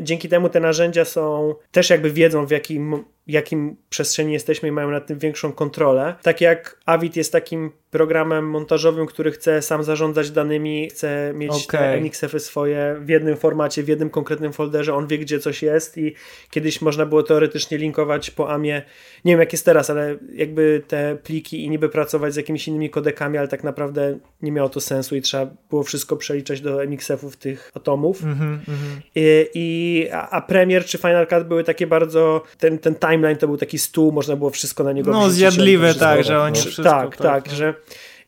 dzięki 0.00 0.28
temu 0.28 0.48
te 0.48 0.60
narzędzia 0.60 1.04
są 1.04 1.54
też 1.70 1.90
jakby 1.90 2.10
wiedzą 2.10 2.46
w 2.46 2.50
jakim, 2.50 3.04
jakim 3.26 3.76
przestrzeni 3.88 4.32
jesteśmy 4.32 4.68
i 4.68 4.72
mają 4.72 4.90
nad 4.90 5.06
tym 5.06 5.18
większą 5.18 5.52
kontrolę. 5.52 6.14
Tak 6.22 6.40
jak 6.40 6.80
Avid 6.86 7.16
jest 7.16 7.32
takim 7.32 7.70
programem 7.90 8.50
montażowym, 8.50 9.06
który 9.06 9.30
chce 9.30 9.62
sam 9.62 9.84
zarządzać 9.84 10.30
danymi, 10.30 10.88
chce 10.90 11.32
mieć 11.34 11.66
te 11.66 11.78
Okej. 11.78 11.98
MXF-y 11.98 12.40
swoje 12.40 12.96
w 13.00 13.08
jednym 13.08 13.36
formacie, 13.36 13.82
w 13.82 13.88
jednym 13.88 14.10
konkretnym 14.10 14.52
folderze, 14.52 14.94
on 14.94 15.06
wie 15.06 15.18
gdzie 15.18 15.38
coś 15.38 15.62
jest 15.62 15.98
i 15.98 16.14
kiedyś 16.50 16.82
można 16.82 17.06
było 17.06 17.22
teoretycznie 17.22 17.78
linkować 17.78 18.30
po 18.30 18.50
AMie, 18.50 18.82
nie 19.24 19.32
wiem 19.32 19.40
jak 19.40 19.52
jest 19.52 19.64
teraz, 19.64 19.90
ale 19.90 20.16
jakby 20.34 20.82
te 20.88 21.16
pliki 21.22 21.64
i 21.64 21.70
niby 21.70 21.88
pracować 21.88 22.32
z 22.34 22.36
jakimiś 22.36 22.68
innymi 22.68 22.90
kodekami, 22.90 23.38
ale 23.38 23.48
tak 23.48 23.64
naprawdę 23.64 24.18
nie 24.42 24.52
miało 24.52 24.68
to 24.68 24.80
sensu 24.80 25.16
i 25.16 25.22
trzeba 25.22 25.46
było 25.70 25.82
wszystko 25.82 26.16
przeliczać 26.16 26.60
do 26.60 26.82
MXF-ów 26.82 27.36
tych 27.36 27.70
atomów. 27.74 28.24
Mhm, 28.24 28.52
mhm. 28.52 29.00
I, 29.14 29.45
i, 29.54 30.08
a, 30.12 30.40
Premiere 30.40 30.84
czy 30.84 30.98
Final 30.98 31.26
Cut 31.26 31.44
były 31.44 31.64
takie 31.64 31.86
bardzo, 31.86 32.42
ten, 32.58 32.78
ten 32.78 32.94
timeline 32.94 33.36
to 33.36 33.46
był 33.46 33.56
taki 33.56 33.78
stół, 33.78 34.12
można 34.12 34.36
było 34.36 34.50
wszystko 34.50 34.84
na 34.84 34.92
niego 34.92 35.10
No, 35.10 35.30
zjadliwe, 35.30 35.94
tak, 35.94 36.24
że 36.24 36.40
oni 36.40 36.54
no, 36.54 36.60
wszystko, 36.60 36.82
Tak, 36.82 37.16
tak, 37.16 37.44
tak, 37.44 37.54
że 37.54 37.74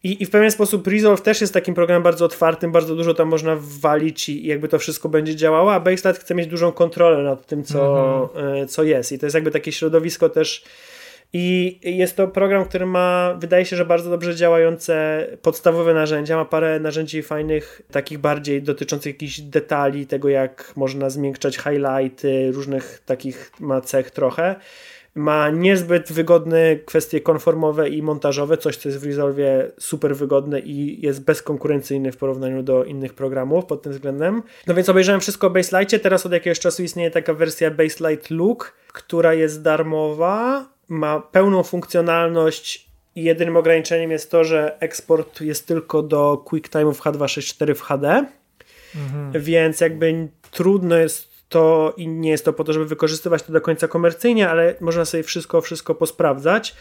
i, 0.05 0.23
I 0.23 0.27
w 0.27 0.31
pewien 0.31 0.51
sposób 0.51 0.87
Resolve 0.87 1.21
też 1.21 1.41
jest 1.41 1.55
takim 1.55 1.75
programem 1.75 2.03
bardzo 2.03 2.25
otwartym, 2.25 2.73
bardzo 2.73 2.97
dużo 2.97 3.15
tam 3.15 3.29
można 3.29 3.57
wwalić 3.57 4.29
i, 4.29 4.45
i 4.45 4.49
jakby 4.49 4.69
to 4.69 4.79
wszystko 4.79 5.09
będzie 5.09 5.37
działało, 5.37 5.75
a 5.75 5.81
Baselat 5.81 6.19
chce 6.19 6.35
mieć 6.35 6.47
dużą 6.47 6.73
kontrolę 6.73 7.23
nad 7.23 7.47
tym, 7.47 7.65
co, 7.65 8.31
e, 8.63 8.67
co 8.67 8.83
jest. 8.83 9.13
I 9.13 9.19
to 9.19 9.27
jest 9.27 9.35
jakby 9.35 9.51
takie 9.51 9.73
środowisko 9.73 10.29
też. 10.29 10.65
I 11.33 11.79
jest 11.83 12.17
to 12.17 12.29
program, 12.29 12.65
który 12.65 12.87
ma, 12.87 13.35
wydaje 13.39 13.65
się, 13.65 13.77
że 13.77 13.85
bardzo 13.85 14.11
dobrze 14.11 14.37
działające 14.37 15.27
podstawowe 15.43 15.95
narzędzia. 15.95 16.37
Ma 16.37 16.45
parę 16.45 16.81
narzędzi 16.81 17.23
fajnych, 17.23 17.83
takich 17.91 18.19
bardziej 18.19 18.63
dotyczących 18.63 19.15
jakichś 19.15 19.41
detali, 19.41 20.07
tego 20.07 20.29
jak 20.29 20.73
można 20.77 21.11
zmiękczać 21.11 21.57
highlighty, 21.57 22.51
różnych 22.53 23.03
takich 23.07 23.53
ma 23.61 23.81
cech 23.81 24.11
trochę. 24.11 24.57
Ma 25.15 25.51
niezbyt 25.51 26.13
wygodne 26.13 26.77
kwestie 26.77 27.21
konformowe 27.21 27.89
i 27.89 28.03
montażowe, 28.03 28.57
coś 28.57 28.77
co 28.77 28.89
jest 28.89 29.01
w 29.01 29.07
Resolve 29.07 29.73
super 29.79 30.17
wygodne 30.17 30.61
i 30.61 31.07
jest 31.07 31.25
bezkonkurencyjny 31.25 32.13
w 32.13 32.17
porównaniu 32.17 32.63
do 32.63 32.85
innych 32.85 33.15
programów 33.15 33.67
pod 33.67 33.83
tym 33.83 33.93
względem. 33.93 34.43
No 34.67 34.75
więc 34.75 34.89
obejrzałem 34.89 35.21
wszystko 35.21 35.47
o 35.47 35.51
Baselightie, 35.51 35.99
teraz 35.99 36.27
od 36.27 36.33
jakiegoś 36.33 36.61
czasu 36.61 36.83
istnieje 36.83 37.11
taka 37.11 37.35
wersja 37.35 37.71
Baselight 37.71 38.31
Look, 38.31 38.75
która 38.93 39.35
jest 39.35 39.63
darmowa, 39.63 40.69
ma 40.89 41.21
pełną 41.21 41.63
funkcjonalność 41.63 42.89
i 43.15 43.23
jedynym 43.23 43.57
ograniczeniem 43.57 44.11
jest 44.11 44.31
to, 44.31 44.45
że 44.45 44.81
eksport 44.81 45.41
jest 45.41 45.67
tylko 45.67 46.03
do 46.03 46.45
QuickTime'ów 46.47 46.95
H264 46.95 47.75
w 47.75 47.83
HD, 47.83 48.27
Mhm. 48.95 49.43
więc 49.43 49.81
jakby 49.81 50.29
trudno 50.51 50.97
jest 50.97 51.29
to 51.49 51.95
i 51.97 52.09
nie 52.09 52.31
jest 52.31 52.45
to 52.45 52.53
po 52.53 52.65
to, 52.65 52.73
żeby 52.73 52.87
wykorzystywać 52.87 53.43
to 53.43 53.53
do 53.53 53.61
końca 53.61 53.89
komercyjnie, 53.89 54.51
ale 54.51 54.75
można 54.81 55.05
sobie 55.05 55.23
wszystko, 55.23 55.61
wszystko 55.61 55.95
posprawdzać 55.95 56.75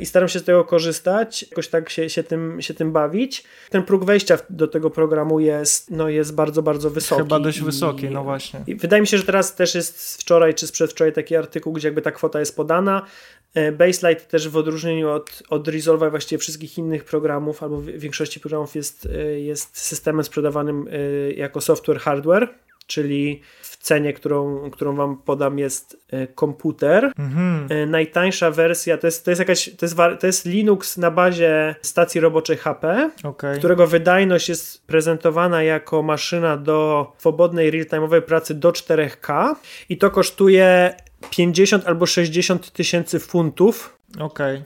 i 0.00 0.06
staram 0.06 0.28
się 0.28 0.38
z 0.38 0.44
tego 0.44 0.64
korzystać, 0.64 1.42
jakoś 1.50 1.68
tak 1.68 1.90
się, 1.90 2.10
się, 2.10 2.22
tym, 2.22 2.62
się 2.62 2.74
tym 2.74 2.92
bawić. 2.92 3.44
Ten 3.70 3.82
próg 3.82 4.04
wejścia 4.04 4.38
do 4.50 4.68
tego 4.68 4.90
programu 4.90 5.40
jest, 5.40 5.90
no 5.90 6.08
jest 6.08 6.34
bardzo, 6.34 6.62
bardzo 6.62 6.90
wysoki. 6.90 7.22
Chyba 7.22 7.40
dość 7.40 7.58
i- 7.58 7.62
wysoki, 7.62 8.10
no 8.10 8.24
właśnie. 8.24 8.60
i 8.66 8.74
wydaje 8.74 9.00
mi 9.00 9.06
się, 9.06 9.18
że 9.18 9.24
teraz 9.24 9.54
też 9.54 9.74
jest 9.74 10.00
z 10.00 10.16
wczoraj 10.16 10.54
czy 10.54 10.66
z 10.66 10.72
przedwczoraj 10.72 11.12
taki 11.12 11.36
artykuł, 11.36 11.72
gdzie 11.72 11.88
jakby 11.88 12.02
ta 12.02 12.10
kwota 12.12 12.40
jest 12.40 12.56
podana. 12.56 13.06
E, 13.54 13.72
Baselight 13.72 14.28
też 14.28 14.48
w 14.48 14.56
odróżnieniu 14.56 15.10
od, 15.10 15.42
od 15.50 15.68
Resolve'a 15.68 16.10
właściwie 16.10 16.38
wszystkich 16.38 16.78
innych 16.78 17.04
programów 17.04 17.62
albo 17.62 17.76
w 17.76 17.84
większości 17.86 18.40
programów 18.40 18.74
jest, 18.74 19.08
e, 19.16 19.40
jest 19.40 19.78
systemem 19.78 20.24
sprzedawanym 20.24 20.88
e, 20.90 21.32
jako 21.32 21.60
software 21.60 21.98
hardware, 22.00 22.48
czyli 22.86 23.40
cenie, 23.82 24.12
którą, 24.12 24.70
którą 24.70 24.96
wam 24.96 25.16
podam 25.16 25.58
jest 25.58 25.96
e, 26.10 26.26
komputer. 26.26 27.12
Mhm. 27.18 27.66
E, 27.70 27.86
Najtańsza 27.86 28.50
wersja 28.50 28.98
to 28.98 29.06
jest, 29.06 29.24
to 29.24 29.30
jest 29.30 29.38
jakaś, 29.38 29.70
to 29.78 29.86
jest, 29.86 29.96
to 30.20 30.26
jest 30.26 30.46
Linux 30.46 30.96
na 30.96 31.10
bazie 31.10 31.74
stacji 31.82 32.20
roboczej 32.20 32.56
HP 32.56 33.10
Okej. 33.24 33.58
którego 33.58 33.86
wydajność 33.86 34.48
jest 34.48 34.86
prezentowana 34.86 35.62
jako 35.62 36.02
maszyna 36.02 36.56
do 36.56 37.12
swobodnej 37.18 37.70
real-time'owej 37.70 38.20
pracy 38.22 38.54
do 38.54 38.70
4K 38.70 39.54
i 39.88 39.98
to 39.98 40.10
kosztuje 40.10 40.94
50 41.30 41.86
albo 41.86 42.06
60 42.06 42.70
tysięcy 42.72 43.18
funtów 43.20 43.98
Okej. 44.20 44.62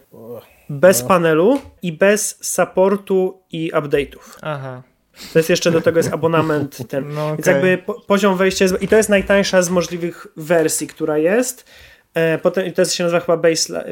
bez 0.71 1.03
No. 1.03 1.09
panelu 1.09 1.61
i 1.83 1.93
bez 1.93 2.39
supportu 2.53 3.43
i 3.53 3.73
update'ów. 3.73 4.39
Aha. 4.43 4.83
To 5.33 5.39
jest 5.39 5.51
jeszcze 5.51 5.71
do 5.71 5.81
tego 5.81 5.99
jest 5.99 6.12
abonament 6.12 6.79
ten. 6.89 7.09
No 7.14 7.29
Więc 7.29 7.41
okej. 7.41 7.55
jakby 7.55 7.79
po, 7.79 8.01
poziom 8.01 8.37
wejścia 8.37 8.64
jest, 8.64 8.83
i 8.83 8.89
to 8.89 8.97
jest 8.97 9.09
najtańsza 9.09 9.62
z 9.62 9.71
możliwych 9.71 10.27
wersji, 10.37 10.87
która 10.87 11.19
jest. 11.19 11.64
E, 12.17 12.39
potem 12.39 12.73
to 12.73 12.85
się 12.85 13.05
nazywa 13.05 13.21
chyba 13.21 13.37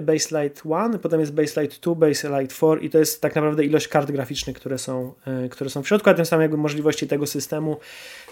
Baselight 0.02 0.62
1, 0.64 0.98
potem 0.98 1.20
jest 1.20 1.34
Baselight 1.34 1.80
2, 1.80 1.94
Baselight 1.94 2.56
4 2.56 2.80
i 2.80 2.90
to 2.90 2.98
jest 2.98 3.20
tak 3.20 3.34
naprawdę 3.34 3.64
ilość 3.64 3.88
kart 3.88 4.10
graficznych, 4.10 4.56
które 4.56 4.78
są, 4.78 5.12
e, 5.26 5.48
które 5.48 5.70
są 5.70 5.82
w 5.82 5.88
środku, 5.88 6.10
a 6.10 6.14
tym 6.14 6.26
samym 6.26 6.42
jakby 6.42 6.56
możliwości 6.56 7.06
tego 7.06 7.26
systemu 7.26 7.76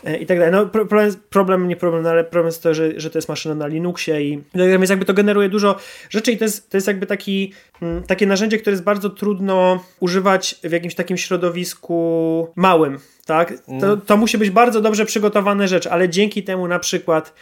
e, 0.05 0.17
i 0.17 0.27
tak 0.27 0.39
dalej. 0.39 0.53
No 0.53 0.67
problem, 0.67 1.15
problem 1.31 1.69
nie 1.69 1.77
problem, 1.77 2.03
no, 2.03 2.11
ale 2.11 2.25
problem 2.25 2.47
jest 2.47 2.63
to, 2.63 2.75
że, 2.75 3.01
że 3.01 3.11
to 3.11 3.19
jest 3.19 3.29
maszyna 3.29 3.55
na 3.55 3.67
Linuxie 3.67 4.23
i 4.23 4.43
tak 4.53 4.71
więc 4.71 4.91
jakby 4.91 5.05
to 5.05 5.15
generuje 5.15 5.49
dużo 5.49 5.77
rzeczy 6.11 6.33
i 6.33 6.39
to 6.39 6.45
jest, 6.45 6.71
to 6.71 6.77
jest 6.77 6.87
jakby 6.87 7.07
taki, 7.07 7.53
mm, 7.83 8.03
takie 8.03 8.27
narzędzie, 8.27 8.59
które 8.59 8.73
jest 8.73 8.85
bardzo 8.85 9.11
trudno 9.11 9.85
używać 10.01 10.61
w 10.65 10.73
jakimś 10.73 10.95
takim 10.95 11.17
środowisku 11.17 12.49
małym, 12.57 12.99
tak? 13.27 13.55
To, 13.81 13.97
to 13.97 14.17
musi 14.17 14.39
być 14.39 14.51
bardzo 14.51 14.81
dobrze 14.81 15.07
przygotowane 15.07 15.69
rzecz, 15.69 15.87
ale 15.87 16.09
dzięki 16.09 16.43
temu 16.43 16.69
na 16.69 16.79
przykład 16.79 17.33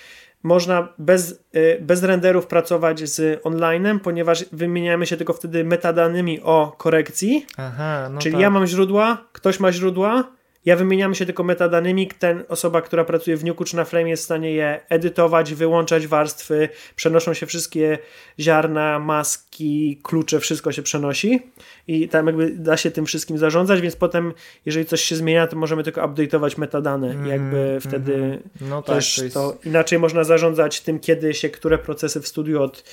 można 0.42 0.88
bez, 0.98 1.44
y, 1.56 1.78
bez 1.80 2.02
renderów 2.02 2.46
pracować 2.46 3.08
z 3.10 3.40
onlinem, 3.46 4.00
ponieważ 4.00 4.44
wymieniamy 4.52 5.06
się 5.06 5.16
tylko 5.16 5.32
wtedy 5.32 5.64
metadanymi 5.64 6.40
o 6.40 6.74
korekcji. 6.78 7.46
Aha, 7.56 8.08
no 8.12 8.20
Czyli 8.20 8.32
tak. 8.32 8.42
ja 8.42 8.50
mam 8.50 8.66
źródła, 8.66 9.24
ktoś 9.32 9.60
ma 9.60 9.72
źródła, 9.72 10.24
ja 10.64 10.76
wymieniamy 10.76 11.14
się 11.14 11.26
tylko 11.26 11.42
metadanymi, 11.42 12.08
ten 12.18 12.44
osoba, 12.48 12.82
która 12.82 13.04
pracuje 13.04 13.36
w 13.36 13.44
Nuku 13.44 13.64
czy 13.64 13.76
na 13.76 13.84
Flame 13.84 14.08
jest 14.08 14.22
w 14.22 14.24
stanie 14.24 14.52
je 14.52 14.80
edytować, 14.88 15.54
wyłączać 15.54 16.06
warstwy, 16.06 16.68
przenoszą 16.96 17.34
się 17.34 17.46
wszystkie 17.46 17.98
ziarna, 18.40 18.98
maski, 18.98 20.00
klucze, 20.02 20.40
wszystko 20.40 20.72
się 20.72 20.82
przenosi. 20.82 21.42
I 21.86 22.08
tam 22.08 22.26
jakby 22.26 22.50
da 22.50 22.76
się 22.76 22.90
tym 22.90 23.06
wszystkim 23.06 23.38
zarządzać, 23.38 23.80
więc 23.80 23.96
potem 23.96 24.32
jeżeli 24.66 24.86
coś 24.86 25.00
się 25.00 25.16
zmienia, 25.16 25.46
to 25.46 25.56
możemy 25.56 25.84
tylko 25.84 26.00
update'ować 26.00 26.58
metadane 26.58 27.10
mm, 27.10 27.26
jakby 27.26 27.78
wtedy 27.80 28.14
mm, 28.14 28.40
no 28.60 28.82
tak, 28.82 28.96
też 28.96 29.16
to, 29.16 29.22
jest... 29.24 29.34
to, 29.34 29.56
inaczej 29.64 29.98
można 29.98 30.24
zarządzać 30.24 30.80
tym, 30.80 31.00
kiedy 31.00 31.34
się 31.34 31.48
które 31.48 31.78
procesy 31.78 32.20
w 32.20 32.28
studiu 32.28 32.62
od, 32.62 32.84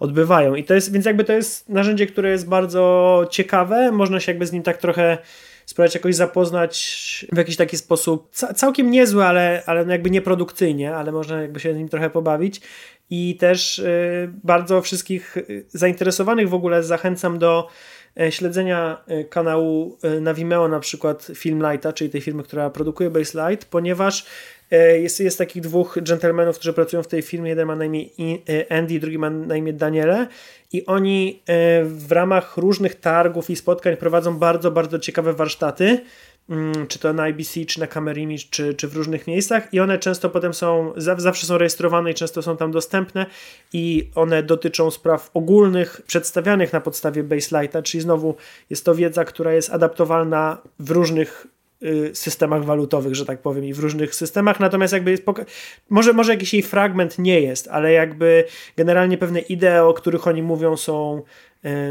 odbywają. 0.00 0.54
I 0.54 0.64
to 0.64 0.74
jest, 0.74 0.92
więc 0.92 1.06
jakby 1.06 1.24
to 1.24 1.32
jest 1.32 1.68
narzędzie, 1.68 2.06
które 2.06 2.30
jest 2.30 2.48
bardzo 2.48 3.26
ciekawe, 3.30 3.92
można 3.92 4.20
się 4.20 4.32
jakby 4.32 4.46
z 4.46 4.52
nim 4.52 4.62
tak 4.62 4.76
trochę 4.76 5.18
spróbować 5.66 5.94
jakoś 5.94 6.14
zapoznać 6.14 7.26
w 7.32 7.36
jakiś 7.36 7.56
taki 7.56 7.76
sposób, 7.76 8.30
całkiem 8.56 8.90
niezły, 8.90 9.24
ale, 9.24 9.62
ale 9.66 9.84
no 9.84 9.92
jakby 9.92 10.10
nieprodukcyjnie, 10.10 10.96
ale 10.96 11.12
można 11.12 11.42
jakby 11.42 11.60
się 11.60 11.74
z 11.74 11.76
nim 11.76 11.88
trochę 11.88 12.10
pobawić. 12.10 12.60
I 13.10 13.36
też 13.36 13.78
y, 13.78 14.30
bardzo 14.44 14.82
wszystkich 14.82 15.36
y, 15.36 15.64
zainteresowanych 15.68 16.48
w 16.48 16.54
ogóle 16.54 16.82
zachęcam 16.82 17.38
do 17.38 17.68
śledzenia 18.30 19.02
e, 19.06 19.24
kanału 19.24 19.98
e, 20.02 20.20
na 20.20 20.34
Vimeo 20.34 20.68
na 20.68 20.80
przykład 20.80 21.28
Filmlighta, 21.34 21.92
czyli 21.92 22.10
tej 22.10 22.20
firmy, 22.20 22.42
która 22.42 22.70
produkuje 22.70 23.10
Baselight, 23.10 23.68
ponieważ 23.68 24.26
jest, 25.00 25.20
jest 25.20 25.38
takich 25.38 25.62
dwóch 25.62 25.98
dżentelmenów, 26.02 26.56
którzy 26.56 26.72
pracują 26.72 27.02
w 27.02 27.06
tej 27.06 27.22
firmie. 27.22 27.48
Jeden 27.48 27.66
ma 27.66 27.76
na 27.76 27.84
imię 27.84 28.06
Andy, 28.70 29.00
drugi 29.00 29.18
ma 29.18 29.30
na 29.30 29.56
imię 29.56 29.72
Daniele. 29.72 30.26
I 30.72 30.86
oni 30.86 31.42
w 31.84 32.12
ramach 32.12 32.56
różnych 32.56 33.00
targów 33.00 33.50
i 33.50 33.56
spotkań 33.56 33.96
prowadzą 33.96 34.38
bardzo, 34.38 34.70
bardzo 34.70 34.98
ciekawe 34.98 35.32
warsztaty. 35.32 36.00
Mm, 36.50 36.86
czy 36.86 36.98
to 36.98 37.12
na 37.12 37.28
IBC, 37.28 37.66
czy 37.66 37.80
na 37.80 37.86
Camerimage, 37.86 38.44
czy, 38.50 38.74
czy 38.74 38.88
w 38.88 38.96
różnych 38.96 39.26
miejscach. 39.26 39.74
I 39.74 39.80
one 39.80 39.98
często 39.98 40.30
potem 40.30 40.54
są, 40.54 40.92
zawsze 40.96 41.46
są 41.46 41.58
rejestrowane 41.58 42.10
i 42.10 42.14
często 42.14 42.42
są 42.42 42.56
tam 42.56 42.70
dostępne. 42.70 43.26
I 43.72 44.10
one 44.14 44.42
dotyczą 44.42 44.90
spraw 44.90 45.30
ogólnych, 45.34 46.02
przedstawianych 46.06 46.72
na 46.72 46.80
podstawie 46.80 47.22
Baselighta, 47.22 47.82
czyli 47.82 48.02
znowu 48.02 48.36
jest 48.70 48.84
to 48.84 48.94
wiedza, 48.94 49.24
która 49.24 49.52
jest 49.52 49.70
adaptowalna 49.70 50.58
w 50.78 50.90
różnych 50.90 51.46
Y, 51.82 52.14
systemach 52.14 52.64
walutowych, 52.64 53.14
że 53.14 53.26
tak 53.26 53.38
powiem, 53.38 53.64
i 53.64 53.74
w 53.74 53.78
różnych 53.78 54.14
systemach, 54.14 54.60
natomiast 54.60 54.92
jakby 54.92 55.10
jest 55.10 55.24
może, 55.90 56.12
może 56.12 56.32
jakiś 56.32 56.52
jej 56.52 56.62
fragment 56.62 57.18
nie 57.18 57.40
jest, 57.40 57.68
ale 57.68 57.92
jakby 57.92 58.44
generalnie 58.76 59.18
pewne 59.18 59.40
idee, 59.40 59.82
o 59.82 59.94
których 59.94 60.26
oni 60.26 60.42
mówią 60.42 60.76
są 60.76 61.22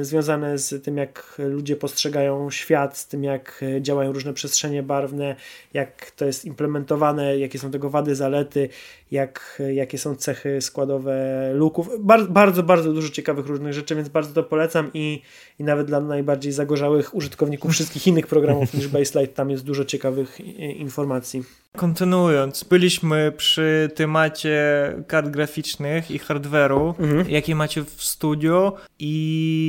związane 0.02 0.58
z 0.58 0.84
tym, 0.84 0.98
jak 0.98 1.36
ludzie 1.40 1.76
postrzegają 1.76 2.50
świat, 2.50 2.98
z 2.98 3.08
tym, 3.08 3.24
jak 3.24 3.64
e, 3.78 3.82
działają 3.82 4.14
różne 4.14 4.34
przestrzenie 4.34 4.84
barwne, 4.84 5.36
jak 5.74 6.12
to 6.12 6.26
jest 6.26 6.46
implementowane, 6.46 7.38
jakie 7.38 7.60
są 7.60 7.72
tego 7.72 7.90
wady, 7.90 8.16
zalety, 8.16 8.70
jak, 9.12 9.58
e, 9.60 9.74
jakie 9.74 9.98
są 9.98 10.16
cechy 10.16 10.62
składowe 10.62 11.16
luków. 11.54 11.90
Bar 12.00 12.28
bardzo, 12.30 12.64
bardzo 12.64 12.94
dużo 12.94 13.10
ciekawych 13.10 13.46
różnych 13.46 13.74
rzeczy, 13.74 13.96
więc 13.96 14.10
bardzo 14.10 14.34
to 14.34 14.44
polecam 14.44 14.92
i, 14.94 15.22
i 15.60 15.64
nawet 15.64 15.88
dla 15.88 16.00
najbardziej 16.00 16.52
zagorzałych 16.52 17.16
użytkowników 17.16 17.72
wszystkich 17.76 18.08
innych 18.08 18.28
programów 18.28 18.74
niż 18.74 18.88
Baselight 18.88 19.36
tam 19.36 19.50
jest 19.50 19.64
dużo 19.64 19.86
ciekawych 19.86 20.40
informacji. 20.60 21.44
Kontynuując, 21.78 22.64
byliśmy 22.64 23.32
przy 23.38 23.90
temacie 23.96 24.62
kart 25.08 25.30
graficznych 25.30 26.12
i 26.12 26.20
hardware'u, 26.20 26.94
mhm. 27.00 27.30
jakie 27.30 27.56
macie 27.56 27.84
w 27.84 28.04
studio 28.04 28.76
i 29.00 29.61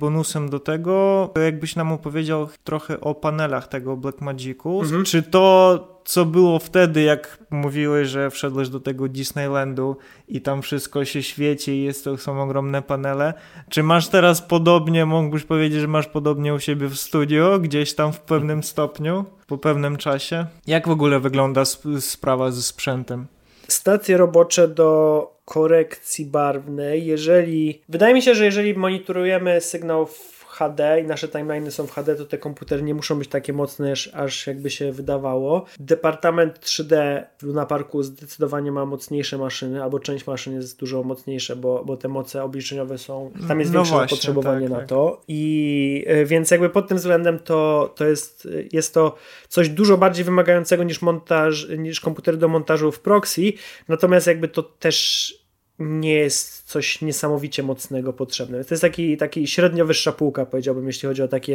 bonusem 0.00 0.50
do 0.50 0.60
tego, 0.60 1.30
jakbyś 1.44 1.76
nam 1.76 1.92
opowiedział 1.92 2.48
trochę 2.64 3.00
o 3.00 3.14
panelach 3.14 3.68
tego 3.68 3.96
Blackmagicu. 3.96 4.80
Mhm. 4.80 5.04
Czy 5.04 5.22
to 5.22 5.86
co 6.04 6.24
było 6.24 6.58
wtedy, 6.58 7.02
jak 7.02 7.38
mówiłeś, 7.50 8.08
że 8.08 8.30
wszedłeś 8.30 8.68
do 8.68 8.80
tego 8.80 9.08
Disneylandu 9.08 9.96
i 10.28 10.40
tam 10.40 10.62
wszystko 10.62 11.04
się 11.04 11.22
świeci 11.22 11.70
i 11.70 11.82
jest 11.82 12.04
to 12.04 12.16
są 12.16 12.42
ogromne 12.42 12.82
panele. 12.82 13.34
Czy 13.68 13.82
masz 13.82 14.08
teraz 14.08 14.42
podobnie, 14.42 15.06
mógłbyś 15.06 15.44
powiedzieć, 15.44 15.80
że 15.80 15.88
masz 15.88 16.06
podobnie 16.06 16.54
u 16.54 16.58
siebie 16.58 16.88
w 16.88 16.96
studio, 16.96 17.58
gdzieś 17.58 17.94
tam 17.94 18.12
w 18.12 18.20
pewnym 18.20 18.62
stopniu, 18.62 19.24
po 19.46 19.58
pewnym 19.58 19.96
czasie? 19.96 20.46
Jak 20.66 20.88
w 20.88 20.90
ogóle 20.90 21.20
wygląda 21.20 21.62
sprawa 22.00 22.50
ze 22.50 22.62
sprzętem? 22.62 23.26
Stacje 23.68 24.16
robocze 24.16 24.68
do 24.68 25.39
korekcji 25.50 26.26
barwnej, 26.26 27.06
jeżeli... 27.06 27.80
Wydaje 27.88 28.14
mi 28.14 28.22
się, 28.22 28.34
że 28.34 28.44
jeżeli 28.44 28.74
monitorujemy 28.74 29.60
sygnał 29.60 30.06
w 30.06 30.40
HD 30.60 31.00
i 31.00 31.06
nasze 31.06 31.28
timeliny 31.28 31.70
są 31.70 31.86
w 31.86 31.92
HD, 31.92 32.14
to 32.14 32.24
te 32.24 32.38
komputery 32.38 32.82
nie 32.82 32.94
muszą 32.94 33.18
być 33.18 33.28
takie 33.28 33.52
mocne, 33.52 33.92
aż 34.12 34.46
jakby 34.46 34.70
się 34.70 34.92
wydawało. 34.92 35.64
Departament 35.80 36.58
3D 36.58 37.22
w 37.38 37.42
Luna 37.42 37.66
Parku 37.66 38.02
zdecydowanie 38.02 38.72
ma 38.72 38.86
mocniejsze 38.86 39.38
maszyny, 39.38 39.82
albo 39.82 40.00
część 40.00 40.26
maszyn 40.26 40.54
jest 40.54 40.78
dużo 40.78 41.02
mocniejsze, 41.02 41.56
bo, 41.56 41.84
bo 41.84 41.96
te 41.96 42.08
moce 42.08 42.44
obliczeniowe 42.44 42.98
są, 42.98 43.30
tam 43.48 43.60
jest 43.60 43.72
no 43.72 43.78
większe 43.78 43.94
właśnie, 43.94 44.08
zapotrzebowanie 44.08 44.66
tak, 44.66 44.70
na 44.70 44.78
tak. 44.78 44.88
to 44.88 45.20
i 45.28 46.04
e, 46.06 46.24
więc 46.24 46.50
jakby 46.50 46.70
pod 46.70 46.88
tym 46.88 46.96
względem 46.96 47.38
to, 47.38 47.92
to 47.96 48.06
jest, 48.06 48.48
jest 48.72 48.94
to 48.94 49.16
coś 49.48 49.68
dużo 49.68 49.96
bardziej 49.96 50.24
wymagającego 50.24 50.84
niż 50.84 51.02
montaż, 51.02 51.68
niż 51.78 52.00
komputery 52.00 52.36
do 52.36 52.48
montażu 52.48 52.92
w 52.92 53.00
proxy, 53.00 53.52
natomiast 53.88 54.26
jakby 54.26 54.48
to 54.48 54.62
też 54.62 55.39
nie 55.80 56.14
jest 56.14 56.62
coś 56.62 57.02
niesamowicie 57.02 57.62
mocnego 57.62 58.12
potrzebne. 58.12 58.64
To 58.64 58.74
jest 58.74 58.82
taki, 58.82 59.16
taki 59.16 59.46
średnio 59.46 59.86
wyższa 59.86 60.12
półka, 60.12 60.46
powiedziałbym, 60.46 60.86
jeśli 60.86 61.08
chodzi 61.08 61.22
o 61.22 61.28
taki 61.28 61.52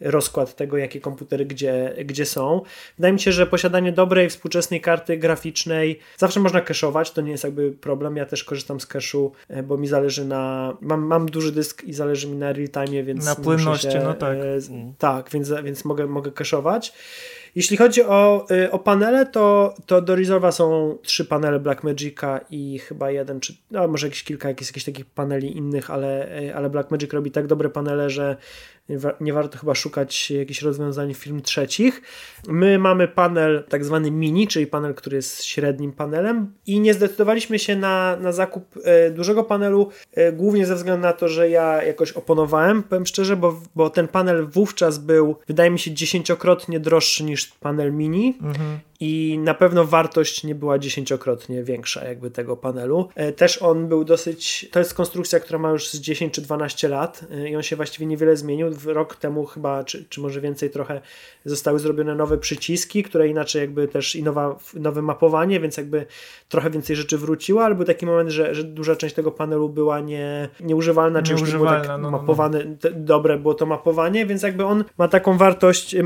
rozkład 0.00 0.56
tego, 0.56 0.76
jakie 0.76 1.00
komputery 1.00 1.46
gdzie, 1.46 1.94
gdzie 2.04 2.26
są. 2.26 2.60
Wydaje 2.96 3.12
mi 3.12 3.20
się, 3.20 3.32
że 3.32 3.46
posiadanie 3.46 3.92
dobrej, 3.92 4.30
współczesnej 4.30 4.80
karty 4.80 5.16
graficznej 5.16 5.98
zawsze 6.16 6.40
można 6.40 6.60
cache'ować, 6.60 7.12
to 7.12 7.20
nie 7.20 7.30
jest 7.30 7.44
jakby 7.44 7.72
problem. 7.72 8.16
Ja 8.16 8.26
też 8.26 8.44
korzystam 8.44 8.80
z 8.80 8.86
cache'u, 8.86 9.30
e, 9.48 9.62
bo 9.62 9.76
mi 9.76 9.88
zależy 9.88 10.24
na... 10.24 10.76
Mam, 10.80 11.02
mam 11.02 11.26
duży 11.28 11.52
dysk 11.52 11.84
i 11.84 11.92
zależy 11.92 12.28
mi 12.28 12.36
na 12.36 12.52
real 12.52 12.68
time, 12.68 13.02
więc... 13.02 13.24
Na 13.24 13.34
płynności, 13.34 13.90
się, 13.90 14.00
no 14.04 14.14
tak. 14.14 14.38
E, 14.38 14.58
tak, 14.98 15.30
więc, 15.30 15.52
więc 15.64 15.84
mogę, 15.84 16.06
mogę 16.06 16.30
cache'ować. 16.30 16.92
Jeśli 17.54 17.76
chodzi 17.76 18.02
o, 18.02 18.46
y, 18.50 18.70
o 18.70 18.78
panele, 18.78 19.26
to, 19.26 19.74
to 19.86 20.02
do 20.02 20.16
Resolve'a 20.16 20.52
są 20.52 20.98
trzy 21.02 21.24
panele 21.24 21.60
Blackmagica 21.60 22.40
i 22.50 22.78
chyba 22.78 23.10
jeden, 23.10 23.40
czy 23.40 23.56
no, 23.70 23.88
może 23.88 24.06
jakieś 24.06 24.24
kilka 24.24 24.48
jakichś, 24.48 24.68
jakichś 24.70 24.84
takich 24.84 25.06
paneli 25.06 25.56
innych, 25.56 25.90
ale, 25.90 26.40
y, 26.42 26.54
ale 26.54 26.70
Blackmagic 26.70 27.12
robi 27.12 27.30
tak 27.30 27.46
dobre 27.46 27.68
panele, 27.68 28.10
że 28.10 28.36
nie 29.20 29.32
warto 29.32 29.58
chyba 29.58 29.74
szukać 29.74 30.30
jakichś 30.30 30.62
rozwiązań 30.62 31.14
firm 31.14 31.40
trzecich. 31.40 32.02
My 32.48 32.78
mamy 32.78 33.08
panel 33.08 33.64
tak 33.68 33.84
zwany 33.84 34.10
mini, 34.10 34.48
czyli 34.48 34.66
panel, 34.66 34.94
który 34.94 35.16
jest 35.16 35.44
średnim 35.44 35.92
panelem 35.92 36.54
i 36.66 36.80
nie 36.80 36.94
zdecydowaliśmy 36.94 37.58
się 37.58 37.76
na, 37.76 38.16
na 38.16 38.32
zakup 38.32 38.64
e, 38.84 39.10
dużego 39.10 39.44
panelu, 39.44 39.90
e, 40.12 40.32
głównie 40.32 40.66
ze 40.66 40.74
względu 40.74 41.02
na 41.02 41.12
to, 41.12 41.28
że 41.28 41.50
ja 41.50 41.84
jakoś 41.84 42.12
oponowałem, 42.12 42.82
powiem 42.82 43.06
szczerze, 43.06 43.36
bo, 43.36 43.60
bo 43.74 43.90
ten 43.90 44.08
panel 44.08 44.46
wówczas 44.46 44.98
był, 44.98 45.36
wydaje 45.46 45.70
mi 45.70 45.78
się, 45.78 45.90
dziesięciokrotnie 45.90 46.80
droższy 46.80 47.24
niż 47.24 47.46
panel 47.46 47.92
mini 47.92 48.38
mhm 48.42 48.78
i 49.00 49.38
na 49.42 49.54
pewno 49.54 49.84
wartość 49.84 50.44
nie 50.44 50.54
była 50.54 50.78
dziesięciokrotnie 50.78 51.62
większa 51.62 52.04
jakby 52.04 52.30
tego 52.30 52.56
panelu. 52.56 53.08
E, 53.14 53.32
też 53.32 53.62
on 53.62 53.88
był 53.88 54.04
dosyć, 54.04 54.68
to 54.72 54.78
jest 54.78 54.94
konstrukcja, 54.94 55.40
która 55.40 55.58
ma 55.58 55.70
już 55.70 55.88
z 55.88 56.00
10 56.00 56.34
czy 56.34 56.42
12 56.42 56.88
lat 56.88 57.24
e, 57.30 57.48
i 57.48 57.56
on 57.56 57.62
się 57.62 57.76
właściwie 57.76 58.06
niewiele 58.06 58.36
zmienił. 58.36 58.68
Rok 58.86 59.16
temu 59.16 59.46
chyba, 59.46 59.84
czy, 59.84 60.04
czy 60.08 60.20
może 60.20 60.40
więcej 60.40 60.70
trochę, 60.70 61.00
zostały 61.44 61.78
zrobione 61.78 62.14
nowe 62.14 62.38
przyciski, 62.38 63.02
które 63.02 63.28
inaczej 63.28 63.60
jakby 63.60 63.88
też 63.88 64.16
i 64.16 64.22
nowa, 64.22 64.58
nowe 64.74 65.02
mapowanie, 65.02 65.60
więc 65.60 65.76
jakby 65.76 66.06
trochę 66.48 66.70
więcej 66.70 66.96
rzeczy 66.96 67.18
wróciło, 67.18 67.64
ale 67.64 67.74
był 67.74 67.84
taki 67.84 68.06
moment, 68.06 68.30
że, 68.30 68.54
że 68.54 68.64
duża 68.64 68.96
część 68.96 69.14
tego 69.14 69.32
panelu 69.32 69.68
była 69.68 70.00
nie, 70.00 70.48
nieużywalna, 70.60 71.22
czy 71.22 71.32
już 71.32 71.42
nie 71.42 71.52
było 71.52 71.66
tak 71.66 71.88
no, 71.88 71.98
no, 71.98 72.10
no. 72.10 72.18
mapowane, 72.18 72.64
no. 72.64 72.90
dobre 72.94 73.38
było 73.38 73.54
to 73.54 73.66
mapowanie, 73.66 74.26
więc 74.26 74.42
jakby 74.42 74.64
on 74.64 74.84
ma 74.98 75.08
taką 75.08 75.38
wartość, 75.38 75.96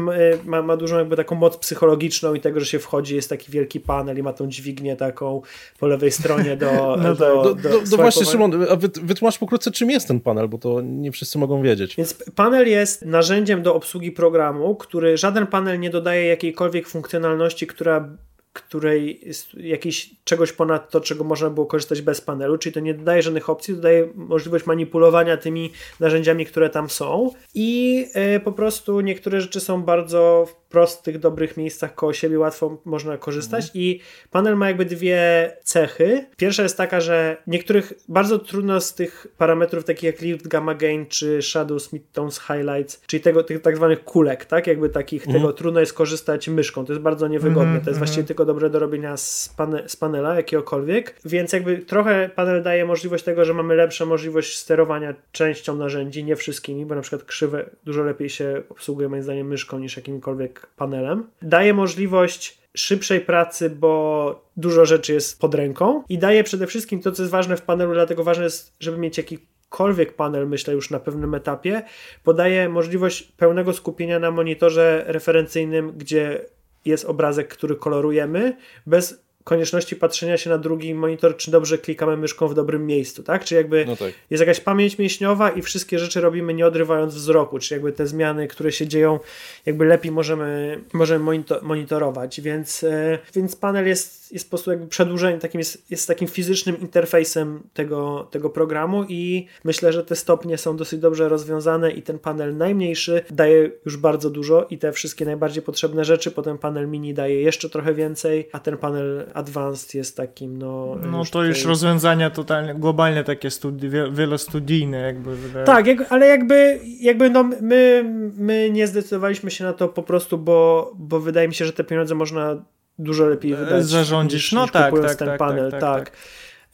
ma, 0.44 0.62
ma 0.62 0.76
dużą 0.76 0.98
jakby 0.98 1.16
taką 1.16 1.34
moc 1.34 1.56
psychologiczną 1.56 2.34
i 2.34 2.40
tego, 2.40 2.60
że 2.60 2.66
się 2.66 2.81
wchodzi, 2.82 3.14
jest 3.14 3.28
taki 3.28 3.52
wielki 3.52 3.80
panel 3.80 4.18
i 4.18 4.22
ma 4.22 4.32
tą 4.32 4.48
dźwignię 4.48 4.96
taką 4.96 5.42
po 5.78 5.86
lewej 5.86 6.10
stronie 6.10 6.56
do... 6.56 6.66
no 7.02 7.14
do, 7.14 7.42
do, 7.42 7.54
do, 7.54 7.80
do 7.80 7.96
właśnie 7.96 8.26
Szymon, 8.26 8.66
a 8.70 8.76
wytłumacz 9.02 9.38
pokrótce 9.38 9.70
czym 9.70 9.90
jest 9.90 10.08
ten 10.08 10.20
panel, 10.20 10.48
bo 10.48 10.58
to 10.58 10.80
nie 10.80 11.12
wszyscy 11.12 11.38
mogą 11.38 11.62
wiedzieć. 11.62 11.96
Więc 11.96 12.14
panel 12.34 12.68
jest 12.68 13.04
narzędziem 13.04 13.62
do 13.62 13.74
obsługi 13.74 14.12
programu, 14.12 14.74
który 14.74 15.16
żaden 15.16 15.46
panel 15.46 15.80
nie 15.80 15.90
dodaje 15.90 16.26
jakiejkolwiek 16.26 16.88
funkcjonalności, 16.88 17.66
która 17.66 18.08
której 18.52 19.20
jest 19.22 19.54
jakiś 19.54 20.10
czegoś 20.24 20.52
ponad 20.52 20.90
to, 20.90 21.00
czego 21.00 21.24
można 21.24 21.50
było 21.50 21.66
korzystać 21.66 22.02
bez 22.02 22.20
panelu, 22.20 22.58
czyli 22.58 22.72
to 22.72 22.80
nie 22.80 22.94
dodaje 22.94 23.22
żadnych 23.22 23.50
opcji, 23.50 23.74
dodaje 23.74 24.08
możliwość 24.14 24.66
manipulowania 24.66 25.36
tymi 25.36 25.72
narzędziami, 26.00 26.46
które 26.46 26.70
tam 26.70 26.90
są. 26.90 27.30
I 27.54 28.04
y, 28.36 28.40
po 28.40 28.52
prostu 28.52 29.00
niektóre 29.00 29.40
rzeczy 29.40 29.60
są 29.60 29.82
bardzo 29.82 30.46
prostych, 30.72 31.18
dobrych 31.18 31.56
miejscach 31.56 31.94
koło 31.94 32.12
siebie 32.12 32.38
łatwo 32.38 32.78
można 32.84 33.18
korzystać 33.18 33.64
mhm. 33.64 33.84
i 33.84 34.00
panel 34.30 34.56
ma 34.56 34.68
jakby 34.68 34.84
dwie 34.84 35.52
cechy. 35.62 36.26
Pierwsza 36.36 36.62
jest 36.62 36.76
taka, 36.76 37.00
że 37.00 37.36
niektórych 37.46 37.92
bardzo 38.08 38.38
trudno 38.38 38.80
z 38.80 38.94
tych 38.94 39.26
parametrów 39.38 39.84
takich 39.84 40.02
jak 40.02 40.20
lift, 40.20 40.48
gamma 40.48 40.74
gain 40.74 41.06
czy 41.06 41.42
shadows, 41.42 41.92
midtones, 41.92 42.40
highlights, 42.40 43.00
czyli 43.06 43.20
tego, 43.20 43.42
tych 43.42 43.62
tak 43.62 43.76
zwanych 43.76 44.04
kulek, 44.04 44.44
tak? 44.44 44.66
Jakby 44.66 44.88
takich, 44.88 45.26
mhm. 45.26 45.38
tego 45.38 45.52
trudno 45.52 45.80
jest 45.80 45.92
korzystać 45.92 46.48
myszką. 46.48 46.84
To 46.84 46.92
jest 46.92 47.02
bardzo 47.02 47.28
niewygodne. 47.28 47.62
Mhm, 47.62 47.84
to 47.84 47.90
jest 47.90 47.98
właściwie 47.98 48.24
tylko 48.24 48.44
dobre 48.44 48.70
do 48.70 48.78
robienia 48.78 49.16
z, 49.16 49.54
pane, 49.56 49.88
z 49.88 49.96
panela 49.96 50.34
jakiegokolwiek, 50.34 51.14
więc 51.24 51.52
jakby 51.52 51.78
trochę 51.78 52.30
panel 52.34 52.62
daje 52.62 52.84
możliwość 52.84 53.24
tego, 53.24 53.44
że 53.44 53.54
mamy 53.54 53.74
lepszą 53.74 54.06
możliwość 54.06 54.58
sterowania 54.58 55.14
częścią 55.32 55.76
narzędzi, 55.76 56.24
nie 56.24 56.36
wszystkimi, 56.36 56.86
bo 56.86 56.94
na 56.94 57.00
przykład 57.00 57.24
krzywe 57.24 57.70
dużo 57.84 58.02
lepiej 58.02 58.30
się 58.30 58.62
obsługuje 58.68 59.08
moim 59.08 59.22
zdaniem 59.22 59.46
myszką 59.46 59.78
niż 59.78 59.96
jakimkolwiek 59.96 60.61
panelem. 60.76 61.26
Daje 61.42 61.74
możliwość 61.74 62.58
szybszej 62.74 63.20
pracy, 63.20 63.70
bo 63.70 64.44
dużo 64.56 64.86
rzeczy 64.86 65.12
jest 65.12 65.40
pod 65.40 65.54
ręką 65.54 66.02
i 66.08 66.18
daje 66.18 66.44
przede 66.44 66.66
wszystkim 66.66 67.00
to, 67.00 67.12
co 67.12 67.22
jest 67.22 67.32
ważne 67.32 67.56
w 67.56 67.62
panelu, 67.62 67.94
dlatego 67.94 68.24
ważne 68.24 68.44
jest, 68.44 68.72
żeby 68.80 68.98
mieć 68.98 69.18
jakikolwiek 69.18 70.16
panel, 70.16 70.48
myślę 70.48 70.74
już 70.74 70.90
na 70.90 71.00
pewnym 71.00 71.34
etapie, 71.34 71.82
podaje 72.24 72.68
możliwość 72.68 73.22
pełnego 73.22 73.72
skupienia 73.72 74.18
na 74.18 74.30
monitorze 74.30 75.04
referencyjnym, 75.06 75.92
gdzie 75.96 76.44
jest 76.84 77.04
obrazek, 77.04 77.48
który 77.48 77.76
kolorujemy, 77.76 78.56
bez 78.86 79.24
konieczności 79.44 79.96
patrzenia 79.96 80.38
się 80.38 80.50
na 80.50 80.58
drugi 80.58 80.94
monitor, 80.94 81.36
czy 81.36 81.50
dobrze 81.50 81.78
klikamy 81.78 82.16
myszką 82.16 82.48
w 82.48 82.54
dobrym 82.54 82.86
miejscu, 82.86 83.22
tak? 83.22 83.44
Czy 83.44 83.54
jakby 83.54 83.84
no 83.86 83.96
tak. 83.96 84.12
jest 84.30 84.40
jakaś 84.40 84.60
pamięć 84.60 84.98
mięśniowa 84.98 85.50
i 85.50 85.62
wszystkie 85.62 85.98
rzeczy 85.98 86.20
robimy 86.20 86.54
nie 86.54 86.66
odrywając 86.66 87.14
wzroku, 87.14 87.58
czy 87.58 87.74
jakby 87.74 87.92
te 87.92 88.06
zmiany, 88.06 88.48
które 88.48 88.72
się 88.72 88.86
dzieją, 88.86 89.20
jakby 89.66 89.84
lepiej 89.84 90.12
możemy, 90.12 90.80
możemy 90.92 91.42
monitorować, 91.62 92.40
więc, 92.40 92.84
e, 92.84 93.18
więc 93.34 93.56
panel 93.56 93.86
jest, 93.86 94.21
jest 94.32 94.46
po 94.46 94.50
prostu 94.50 94.70
jakby 94.70 94.86
przedłużeniem, 94.86 95.40
takim 95.40 95.58
jest, 95.58 95.90
jest 95.90 96.08
takim 96.08 96.28
fizycznym 96.28 96.80
interfejsem 96.80 97.62
tego, 97.74 98.28
tego 98.30 98.50
programu 98.50 99.04
i 99.08 99.46
myślę, 99.64 99.92
że 99.92 100.04
te 100.04 100.16
stopnie 100.16 100.58
są 100.58 100.76
dosyć 100.76 101.00
dobrze 101.00 101.28
rozwiązane 101.28 101.90
i 101.90 102.02
ten 102.02 102.18
panel 102.18 102.56
najmniejszy 102.56 103.22
daje 103.30 103.70
już 103.84 103.96
bardzo 103.96 104.30
dużo 104.30 104.66
i 104.70 104.78
te 104.78 104.92
wszystkie 104.92 105.24
najbardziej 105.24 105.62
potrzebne 105.62 106.04
rzeczy, 106.04 106.30
potem 106.30 106.58
panel 106.58 106.88
mini 106.88 107.14
daje 107.14 107.42
jeszcze 107.42 107.68
trochę 107.68 107.94
więcej, 107.94 108.48
a 108.52 108.60
ten 108.60 108.76
panel 108.76 109.26
Advanced 109.34 109.94
jest 109.94 110.16
takim, 110.16 110.58
no... 110.58 110.96
No 111.10 111.18
już 111.18 111.30
to 111.30 111.38
tutaj... 111.38 111.48
już 111.48 111.64
rozwiązania 111.64 112.30
totalnie, 112.30 112.74
globalnie 112.74 113.24
takie 113.24 113.50
studi 113.50 113.88
wielostudijne 114.12 115.00
jakby. 115.00 115.36
Wydaje. 115.36 115.66
Tak, 115.66 115.86
ale 116.12 116.26
jakby, 116.26 116.80
jakby 117.00 117.30
no 117.30 117.42
my, 117.60 118.04
my 118.36 118.70
nie 118.70 118.86
zdecydowaliśmy 118.86 119.50
się 119.50 119.64
na 119.64 119.72
to 119.72 119.88
po 119.88 120.02
prostu, 120.02 120.38
bo, 120.38 120.92
bo 120.98 121.20
wydaje 121.20 121.48
mi 121.48 121.54
się, 121.54 121.64
że 121.64 121.72
te 121.72 121.84
pieniądze 121.84 122.14
można 122.14 122.64
dużo 122.98 123.26
lepiej 123.26 123.54
wydać. 123.54 123.84
Zarządzić, 123.84 124.34
niż, 124.34 124.52
no 124.52 124.62
niż 124.62 124.70
tak, 124.72 124.94
tak, 125.02 125.14
ten 125.14 125.28
tak, 125.28 125.38
panel, 125.38 125.70
tak, 125.70 125.80
tak. 125.80 126.10
tak. 126.10 126.16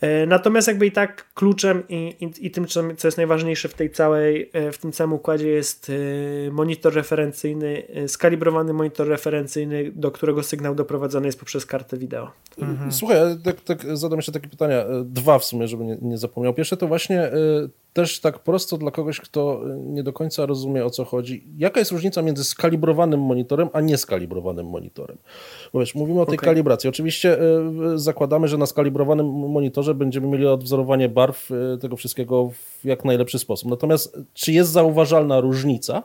E, 0.01 0.27
natomiast 0.27 0.69
jakby 0.69 0.87
i 0.87 0.93
tak 0.93 1.35
kluczem 1.35 1.83
i, 1.89 2.17
i, 2.21 2.47
i, 2.47 2.51
tym, 2.51 2.67
co 2.67 3.09
jest 3.09 3.17
najważniejsze 3.17 3.69
w 3.69 3.75
tej 3.75 3.91
całej, 3.91 4.51
e, 4.53 4.73
w 4.73 4.79
tym 4.79 4.93
całym 4.93 5.13
układzie 5.13 5.49
jest 5.49 5.91
e, 5.91 6.51
monitor 6.51 6.95
referencyjny, 6.95 7.83
skalibrowany 8.07 8.73
monitor 8.73 9.09
referencyjny, 9.09 9.93
do 9.95 10.11
którego 10.11 10.43
sygnał 10.43 10.75
doprowadzony 10.75 11.27
jest 11.27 11.39
poprzez 11.39 11.67
kartę 11.67 11.97
wideo. 11.97 12.31
Mhm. 12.59 12.93
Słuchaj, 12.93 13.17
tak, 13.45 13.61
tak 13.61 13.97
zadam 13.97 14.19
jeszcze 14.19 14.33
takie 14.33 14.49
pytania, 14.49 14.85
dwa 15.05 15.39
w 15.39 15.45
sumie, 15.45 15.69
żeby 15.69 15.85
nie, 15.85 15.99
nie 16.03 16.19
zapomniał. 16.19 16.55
Pierwsze 16.55 16.77
to 16.77 16.89
właśnie 16.89 17.31
też 17.93 18.21
tak 18.21 18.39
prosto 18.39 18.79
dla 18.79 18.91
kogoś, 18.91 19.21
kto 19.21 19.61
nie 19.77 20.03
do 20.03 20.13
końca 20.13 20.47
rozumie 20.47 20.85
o 20.85 20.91
co 20.91 21.05
chodzi. 21.05 21.45
Jaka 21.59 21.81
jest 21.81 21.93
różnica 21.93 22.23
między 22.23 22.45
skalibrowanym 22.45 23.21
monitorem, 23.21 23.69
a 23.73 23.81
nieskalibrowanym 23.81 24.67
monitorem? 24.67 25.19
Bo 25.73 25.81
wiesz, 25.81 25.95
mówimy 25.95 26.21
o 26.21 26.27
tej 26.27 26.39
okay. 26.39 26.47
kalibracji. 26.47 26.89
Oczywiście 26.89 27.39
y, 27.95 27.99
zakładamy, 27.99 28.49
że 28.49 28.59
na 28.59 28.67
skalibrowanym 28.67 29.27
monitorze 29.27 29.95
będziemy 29.95 30.27
mieli 30.27 30.47
odwzorowanie 30.47 31.09
barw 31.09 31.51
y, 31.51 31.79
tego 31.81 31.97
wszystkiego 31.97 32.51
w 32.51 32.85
jak 32.85 33.05
najlepszy 33.05 33.39
sposób. 33.39 33.71
Natomiast 33.71 34.19
czy 34.35 34.53
jest 34.53 34.71
zauważalna 34.71 35.41
różnica? 35.41 36.03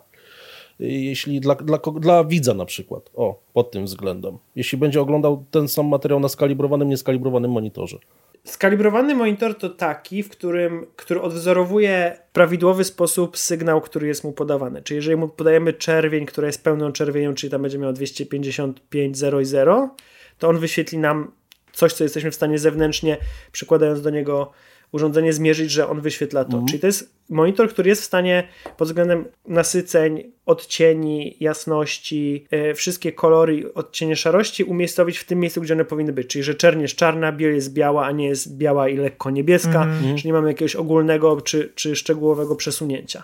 jeśli 0.79 1.39
dla, 1.39 1.55
dla, 1.55 1.77
dla 1.77 2.23
widza 2.23 2.53
na 2.53 2.65
przykład, 2.65 3.09
o, 3.15 3.39
pod 3.53 3.71
tym 3.71 3.85
względem, 3.85 4.37
jeśli 4.55 4.77
będzie 4.77 5.01
oglądał 5.01 5.45
ten 5.51 5.67
sam 5.67 5.87
materiał 5.87 6.19
na 6.19 6.29
skalibrowanym, 6.29 6.89
nieskalibrowanym 6.89 7.51
monitorze. 7.51 7.97
Skalibrowany 8.45 9.15
monitor 9.15 9.57
to 9.57 9.69
taki, 9.69 10.23
w 10.23 10.29
którym, 10.29 10.85
który 10.95 11.21
odwzorowuje 11.21 12.17
prawidłowy 12.33 12.83
sposób 12.83 13.37
sygnał, 13.37 13.81
który 13.81 14.07
jest 14.07 14.23
mu 14.23 14.31
podawany. 14.31 14.81
Czyli 14.81 14.95
jeżeli 14.95 15.15
mu 15.15 15.29
podajemy 15.29 15.73
czerwień, 15.73 16.25
która 16.25 16.47
jest 16.47 16.63
pełną 16.63 16.91
czerwienią, 16.91 17.33
czyli 17.33 17.51
tam 17.51 17.61
będzie 17.61 17.77
miał 17.77 17.93
255,0 17.93 19.41
i 19.41 19.45
0, 19.45 19.95
to 20.37 20.49
on 20.49 20.57
wyświetli 20.57 20.97
nam 20.97 21.31
coś, 21.73 21.93
co 21.93 22.03
jesteśmy 22.03 22.31
w 22.31 22.35
stanie 22.35 22.59
zewnętrznie, 22.59 23.17
przykładając 23.51 24.01
do 24.01 24.09
niego 24.09 24.51
urządzenie 24.93 25.33
zmierzyć, 25.33 25.71
że 25.71 25.89
on 25.89 26.01
wyświetla 26.01 26.43
to. 26.45 26.51
Mhm. 26.51 26.65
Czyli 26.67 26.79
to 26.79 26.87
jest 26.87 27.13
monitor, 27.29 27.69
który 27.69 27.89
jest 27.89 28.01
w 28.01 28.05
stanie 28.05 28.47
pod 28.77 28.87
względem 28.87 29.25
nasyceń, 29.47 30.23
odcieni, 30.45 31.37
jasności, 31.39 32.47
e, 32.51 32.73
wszystkie 32.73 33.11
kolory, 33.11 33.73
odcienie 33.73 34.15
szarości 34.15 34.63
umiejscowić 34.63 35.17
w 35.17 35.25
tym 35.25 35.39
miejscu, 35.39 35.61
gdzie 35.61 35.73
one 35.73 35.85
powinny 35.85 36.13
być. 36.13 36.27
Czyli, 36.27 36.43
że 36.43 36.55
czerń 36.55 36.81
jest 36.81 36.95
czarna, 36.95 37.31
biel 37.31 37.53
jest 37.53 37.73
biała, 37.73 38.05
a 38.05 38.11
nie 38.11 38.27
jest 38.27 38.57
biała 38.57 38.89
i 38.89 38.97
lekko 38.97 39.29
niebieska, 39.29 39.83
mhm. 39.83 40.17
że 40.17 40.27
nie 40.27 40.33
mamy 40.33 40.47
jakiegoś 40.47 40.75
ogólnego 40.75 41.41
czy, 41.41 41.71
czy 41.75 41.95
szczegółowego 41.95 42.55
przesunięcia. 42.55 43.23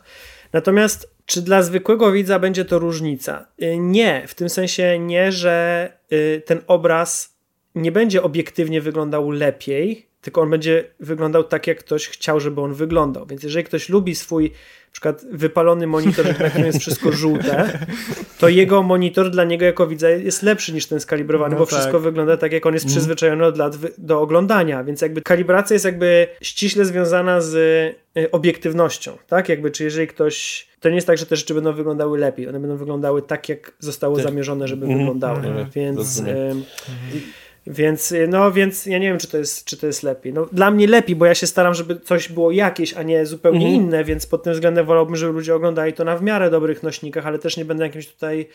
Natomiast 0.53 1.09
czy 1.25 1.41
dla 1.41 1.61
zwykłego 1.61 2.11
widza 2.11 2.39
będzie 2.39 2.65
to 2.65 2.79
różnica? 2.79 3.45
E, 3.59 3.77
nie, 3.77 4.23
w 4.27 4.35
tym 4.35 4.49
sensie 4.49 4.99
nie, 4.99 5.31
że 5.31 5.87
e, 6.09 6.41
ten 6.41 6.61
obraz 6.67 7.39
nie 7.75 7.91
będzie 7.91 8.23
obiektywnie 8.23 8.81
wyglądał 8.81 9.31
lepiej, 9.31 10.08
tylko 10.21 10.41
on 10.41 10.49
będzie 10.49 10.83
wyglądał 10.99 11.43
tak, 11.43 11.67
jak 11.67 11.79
ktoś 11.79 12.07
chciał, 12.07 12.39
żeby 12.39 12.61
on 12.61 12.73
wyglądał. 12.73 13.25
Więc 13.25 13.43
jeżeli 13.43 13.65
ktoś 13.65 13.89
lubi 13.89 14.15
swój 14.15 14.51
na 14.89 14.91
przykład 14.91 15.25
wypalony 15.31 15.87
monitor, 15.87 16.25
na 16.25 16.33
którym 16.33 16.65
jest 16.65 16.79
wszystko 16.79 17.11
żółte, 17.11 17.79
to 18.39 18.49
jego 18.49 18.83
monitor 18.83 19.31
dla 19.31 19.43
niego 19.43 19.65
jako 19.65 19.87
widza 19.87 20.09
jest 20.09 20.43
lepszy 20.43 20.73
niż 20.73 20.85
ten 20.85 20.99
skalibrowany, 20.99 21.55
no 21.55 21.59
bo 21.59 21.65
tak. 21.65 21.73
wszystko 21.73 21.99
wygląda 21.99 22.37
tak, 22.37 22.51
jak 22.51 22.65
on 22.65 22.73
jest 22.73 22.85
mhm. 22.85 22.97
przyzwyczajony 22.97 23.45
od 23.45 23.57
lat 23.57 23.77
do 23.97 24.21
oglądania. 24.21 24.83
Więc 24.83 25.01
jakby 25.01 25.21
kalibracja 25.21 25.73
jest 25.73 25.85
jakby 25.85 26.27
ściśle 26.41 26.85
związana 26.85 27.41
z 27.41 27.55
y, 28.17 28.31
obiektywnością, 28.31 29.17
tak? 29.27 29.49
Jakby, 29.49 29.71
czy 29.71 29.83
jeżeli 29.83 30.07
ktoś 30.07 30.67
to 30.79 30.89
nie 30.89 30.95
jest 30.95 31.07
tak, 31.07 31.17
że 31.17 31.25
te 31.25 31.35
rzeczy 31.35 31.53
będą 31.53 31.73
wyglądały 31.73 32.19
lepiej. 32.19 32.47
One 32.47 32.59
będą 32.59 32.77
wyglądały 32.77 33.21
tak, 33.21 33.49
jak 33.49 33.71
zostało 33.79 34.19
zamierzone, 34.19 34.67
żeby 34.67 34.85
mm 34.85 34.97
-hmm. 34.97 34.99
wyglądały. 34.99 35.39
Mm 35.39 35.65
-hmm. 35.65 35.69
Więc. 35.73 36.23
Więc, 37.69 38.13
no, 38.27 38.51
więc 38.51 38.85
ja 38.85 38.97
nie 38.97 39.07
wiem, 39.07 39.17
czy 39.17 39.27
to 39.27 39.37
jest, 39.37 39.65
czy 39.65 39.77
to 39.77 39.87
jest 39.87 40.03
lepiej. 40.03 40.33
No, 40.33 40.45
dla 40.51 40.71
mnie 40.71 40.87
lepiej, 40.87 41.15
bo 41.15 41.25
ja 41.25 41.35
się 41.35 41.47
staram, 41.47 41.73
żeby 41.73 41.99
coś 41.99 42.29
było 42.29 42.51
jakieś, 42.51 42.93
a 42.93 43.03
nie 43.03 43.25
zupełnie 43.25 43.65
mhm. 43.65 43.75
inne, 43.75 44.03
więc 44.03 44.27
pod 44.27 44.43
tym 44.43 44.53
względem 44.53 44.85
wolałbym, 44.85 45.15
żeby 45.15 45.33
ludzie 45.33 45.55
oglądali 45.55 45.93
to 45.93 46.03
na 46.03 46.17
w 46.17 46.23
miarę 46.23 46.49
dobrych 46.49 46.83
nośnikach, 46.83 47.27
ale 47.27 47.39
też 47.39 47.57
nie 47.57 47.65
będę 47.65 47.83
jakimś 47.83 48.07
tutaj 48.07 48.47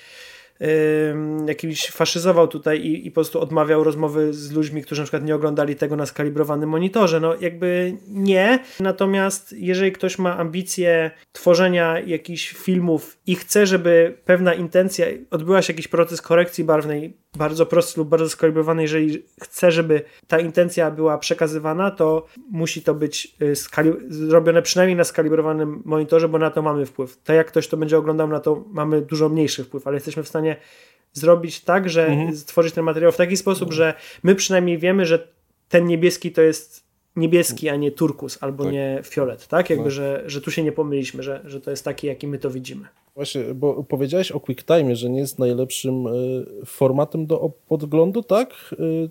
jakimś 1.46 1.90
faszyzował 1.90 2.48
tutaj 2.48 2.80
i, 2.80 3.06
i 3.06 3.10
po 3.10 3.14
prostu 3.14 3.40
odmawiał 3.40 3.84
rozmowy 3.84 4.34
z 4.34 4.52
ludźmi, 4.52 4.82
którzy 4.82 5.00
na 5.00 5.04
przykład 5.04 5.24
nie 5.24 5.34
oglądali 5.34 5.76
tego 5.76 5.96
na 5.96 6.06
skalibrowanym 6.06 6.68
monitorze. 6.68 7.20
No 7.20 7.34
jakby 7.40 7.96
nie. 8.08 8.58
Natomiast 8.80 9.52
jeżeli 9.52 9.92
ktoś 9.92 10.18
ma 10.18 10.36
ambicje 10.36 11.10
tworzenia 11.32 12.00
jakichś 12.00 12.52
filmów 12.52 13.18
i 13.26 13.34
chce, 13.34 13.66
żeby 13.66 14.18
pewna 14.24 14.54
intencja, 14.54 15.06
odbyła 15.30 15.62
się 15.62 15.72
jakiś 15.72 15.88
proces 15.88 16.22
korekcji 16.22 16.64
barwnej, 16.64 17.16
bardzo 17.36 17.66
prosty 17.66 18.00
lub 18.00 18.08
bardzo 18.08 18.28
skalibrowany, 18.28 18.82
jeżeli 18.82 19.22
chce, 19.42 19.72
żeby 19.72 20.02
ta 20.28 20.38
intencja 20.38 20.90
była 20.90 21.18
przekazywana, 21.18 21.90
to 21.90 22.26
musi 22.50 22.82
to 22.82 22.94
być 22.94 23.36
y, 23.42 23.54
zrobione 24.08 24.62
przynajmniej 24.62 24.96
na 24.96 25.04
skalibrowanym 25.04 25.82
monitorze, 25.84 26.28
bo 26.28 26.38
na 26.38 26.50
to 26.50 26.62
mamy 26.62 26.86
wpływ. 26.86 27.22
To 27.24 27.32
jak 27.32 27.46
ktoś 27.46 27.68
to 27.68 27.76
będzie 27.76 27.98
oglądał, 27.98 28.28
na 28.28 28.40
to 28.40 28.64
mamy 28.72 29.02
dużo 29.02 29.28
mniejszy 29.28 29.64
wpływ, 29.64 29.86
ale 29.86 29.96
jesteśmy 29.96 30.22
w 30.22 30.28
stanie 30.28 30.56
zrobić 31.12 31.60
tak, 31.60 31.88
że 31.88 32.06
mhm. 32.06 32.36
stworzyć 32.36 32.74
ten 32.74 32.84
materiał 32.84 33.12
w 33.12 33.16
taki 33.16 33.36
sposób, 33.36 33.72
że 33.72 33.94
my 34.22 34.34
przynajmniej 34.34 34.78
wiemy, 34.78 35.06
że 35.06 35.28
ten 35.68 35.86
niebieski 35.86 36.32
to 36.32 36.42
jest 36.42 36.83
niebieski, 37.16 37.68
a 37.68 37.76
nie 37.76 37.90
turkus 37.90 38.38
albo 38.40 38.64
tak. 38.64 38.72
nie 38.72 39.00
fiolet, 39.04 39.46
tak? 39.46 39.70
Jakby, 39.70 39.84
no. 39.84 39.90
że, 39.90 40.22
że 40.26 40.40
tu 40.40 40.50
się 40.50 40.62
nie 40.62 40.72
pomyliśmy, 40.72 41.22
że, 41.22 41.40
że 41.44 41.60
to 41.60 41.70
jest 41.70 41.84
taki, 41.84 42.06
jaki 42.06 42.26
my 42.26 42.38
to 42.38 42.50
widzimy. 42.50 42.86
Właśnie, 43.14 43.42
bo 43.54 43.84
powiedziałeś 43.84 44.32
o 44.32 44.40
QuickTime, 44.40 44.96
że 44.96 45.10
nie 45.10 45.20
jest 45.20 45.38
najlepszym 45.38 46.06
y, 46.06 46.46
formatem 46.66 47.26
do 47.26 47.50
podglądu, 47.68 48.22
tak? 48.22 48.54
Y, 48.72 49.10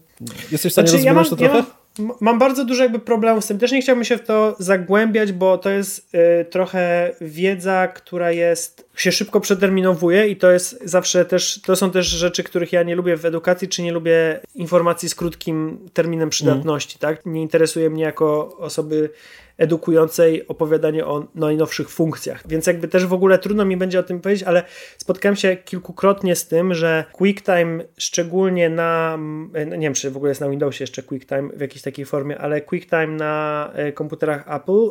jesteś 0.51 0.71
w 0.71 0.73
stanie 0.73 0.87
znaczy, 0.87 1.05
rozwinąć 1.05 1.27
ja 1.27 1.29
to 1.29 1.35
trochę? 1.35 1.57
Ja 1.57 1.63
mam 1.63 1.82
mam 2.21 2.39
bardzo 2.39 2.65
dużo 2.65 2.83
jakby 2.83 2.99
problemów 2.99 3.43
z 3.43 3.47
tym. 3.47 3.59
Też 3.59 3.71
nie 3.71 3.81
chciałbym 3.81 4.05
się 4.05 4.17
w 4.17 4.23
to 4.23 4.55
zagłębiać, 4.59 5.31
bo 5.31 5.57
to 5.57 5.69
jest 5.69 6.15
y, 6.15 6.45
trochę 6.45 7.11
wiedza, 7.21 7.87
która 7.87 8.31
jest, 8.31 8.89
się 8.95 9.11
szybko 9.11 9.39
przeterminowuje 9.39 10.27
i 10.27 10.35
to 10.35 10.51
jest 10.51 10.79
zawsze 10.85 11.25
też, 11.25 11.61
to 11.61 11.75
są 11.75 11.91
też 11.91 12.07
rzeczy, 12.07 12.43
których 12.43 12.73
ja 12.73 12.83
nie 12.83 12.95
lubię 12.95 13.17
w 13.17 13.25
edukacji, 13.25 13.67
czy 13.67 13.81
nie 13.81 13.91
lubię 13.91 14.39
informacji 14.55 15.09
z 15.09 15.15
krótkim 15.15 15.89
terminem 15.93 16.29
przydatności, 16.29 16.97
mm. 17.01 17.15
tak? 17.15 17.25
Nie 17.25 17.41
interesuje 17.41 17.89
mnie 17.89 18.03
jako 18.03 18.57
osoby 18.57 19.09
edukującej 19.57 20.47
opowiadanie 20.47 21.05
o 21.05 21.27
najnowszych 21.35 21.89
funkcjach. 21.89 22.47
Więc 22.47 22.67
jakby 22.67 22.87
też 22.87 23.05
w 23.05 23.13
ogóle 23.13 23.39
trudno 23.39 23.65
mi 23.65 23.77
będzie 23.77 23.99
o 23.99 24.03
tym 24.03 24.21
powiedzieć, 24.21 24.43
ale 24.43 24.63
spotkałem 24.97 25.35
się 25.35 25.57
kilkukrotnie 25.57 26.35
z 26.35 26.47
tym, 26.47 26.73
że 26.73 27.05
QuickTime 27.11 27.83
szczególnie 27.97 28.69
na, 28.69 29.17
no 29.67 29.75
nie 29.75 29.87
wiem 29.87 29.93
czy 29.93 30.11
w 30.11 30.17
ogóle 30.17 30.31
jest 30.31 30.41
na 30.41 30.49
Windowsie 30.49 30.83
jeszcze 30.83 31.03
QuickTime 31.03 31.49
w 31.53 31.61
jakiejś 31.61 31.81
takiej 31.81 32.05
formie, 32.05 32.37
ale 32.37 32.61
QuickTime 32.61 33.07
na 33.07 33.71
e, 33.73 33.91
komputerach 33.91 34.55
Apple 34.55 34.89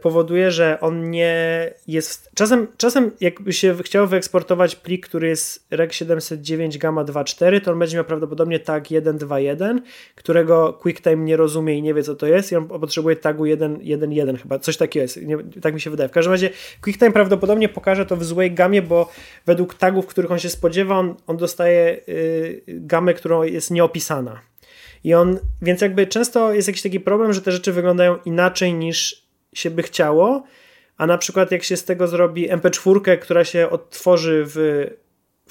powoduje, 0.00 0.50
że 0.50 0.80
on 0.80 1.10
nie 1.10 1.70
jest. 1.86 2.30
Czasem, 2.34 2.66
czasem 2.76 3.10
jakby 3.20 3.52
się 3.52 3.76
chciał 3.82 4.06
wyeksportować 4.06 4.76
plik, 4.76 5.06
który 5.06 5.28
jest 5.28 5.66
REC 5.70 5.92
709 5.94 6.78
Gamma 6.78 7.04
2.4, 7.04 7.60
to 7.60 7.72
on 7.72 7.78
będzie 7.78 7.96
miał 7.96 8.04
prawdopodobnie 8.04 8.60
tag 8.60 8.84
1.2.1, 8.84 9.80
którego 10.14 10.72
QuickTime 10.72 11.24
nie 11.24 11.36
rozumie 11.36 11.78
i 11.78 11.82
nie 11.82 11.94
wie, 11.94 12.02
co 12.02 12.14
to 12.14 12.26
jest, 12.26 12.52
i 12.52 12.56
on 12.56 12.68
potrzebuje 12.68 13.16
tagu 13.16 13.44
1.1.1 13.44 14.38
chyba. 14.38 14.58
Coś 14.58 14.76
takiego 14.76 15.02
jest. 15.02 15.22
Nie, 15.22 15.36
tak 15.62 15.74
mi 15.74 15.80
się 15.80 15.90
wydaje. 15.90 16.08
W 16.08 16.12
każdym 16.12 16.32
razie 16.32 16.50
QuickTime 16.80 17.12
prawdopodobnie 17.12 17.68
pokaże 17.68 18.06
to 18.06 18.16
w 18.16 18.24
złej 18.24 18.52
gamie, 18.54 18.82
bo 18.82 19.10
według 19.46 19.74
tagów, 19.74 20.06
których 20.06 20.32
on 20.32 20.38
się 20.38 20.50
spodziewa, 20.50 20.98
on, 20.98 21.14
on 21.26 21.36
dostaje 21.36 22.00
yy, 22.06 22.62
gamę, 22.66 23.14
którą 23.14 23.42
jest 23.42 23.70
nieopisana. 23.70 24.40
I 25.04 25.14
on, 25.14 25.38
więc 25.62 25.80
jakby 25.80 26.06
często 26.06 26.52
jest 26.52 26.68
jakiś 26.68 26.82
taki 26.82 27.00
problem, 27.00 27.32
że 27.32 27.42
te 27.42 27.52
rzeczy 27.52 27.72
wyglądają 27.72 28.16
inaczej 28.24 28.74
niż 28.74 29.22
się 29.54 29.70
by 29.70 29.82
chciało, 29.82 30.42
a 30.96 31.06
na 31.06 31.18
przykład 31.18 31.50
jak 31.50 31.62
się 31.62 31.76
z 31.76 31.84
tego 31.84 32.06
zrobi 32.08 32.50
MP4, 32.50 33.18
która 33.18 33.44
się 33.44 33.70
odtworzy 33.70 34.44
w 34.46 34.86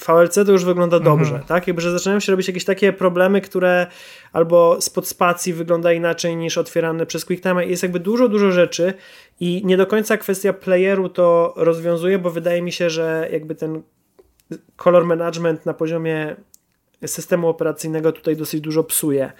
VLC, 0.06 0.34
to 0.34 0.52
już 0.52 0.64
wygląda 0.64 0.96
mhm. 0.96 1.16
dobrze, 1.16 1.30
mhm. 1.30 1.48
tak? 1.48 1.66
Jakby, 1.66 1.82
że 1.82 1.90
zaczynają 1.90 2.20
się 2.20 2.32
robić 2.32 2.48
jakieś 2.48 2.64
takie 2.64 2.92
problemy, 2.92 3.40
które 3.40 3.86
albo 4.32 4.80
spod 4.80 5.08
spacji 5.08 5.52
wygląda 5.52 5.92
inaczej 5.92 6.36
niż 6.36 6.58
otwierane 6.58 7.06
przez 7.06 7.24
QuickTime. 7.24 7.66
Jest 7.66 7.82
jakby 7.82 8.00
dużo, 8.00 8.28
dużo 8.28 8.52
rzeczy 8.52 8.94
i 9.40 9.62
nie 9.64 9.76
do 9.76 9.86
końca 9.86 10.16
kwestia 10.16 10.52
playeru 10.52 11.08
to 11.08 11.54
rozwiązuje, 11.56 12.18
bo 12.18 12.30
wydaje 12.30 12.62
mi 12.62 12.72
się, 12.72 12.90
że 12.90 13.28
jakby 13.32 13.54
ten 13.54 13.82
color 14.76 15.04
management 15.04 15.66
na 15.66 15.74
poziomie 15.74 16.36
systemu 17.06 17.48
operacyjnego 17.48 18.12
tutaj 18.12 18.36
dosyć 18.36 18.60
dużo 18.60 18.84
psuje. 18.84 19.32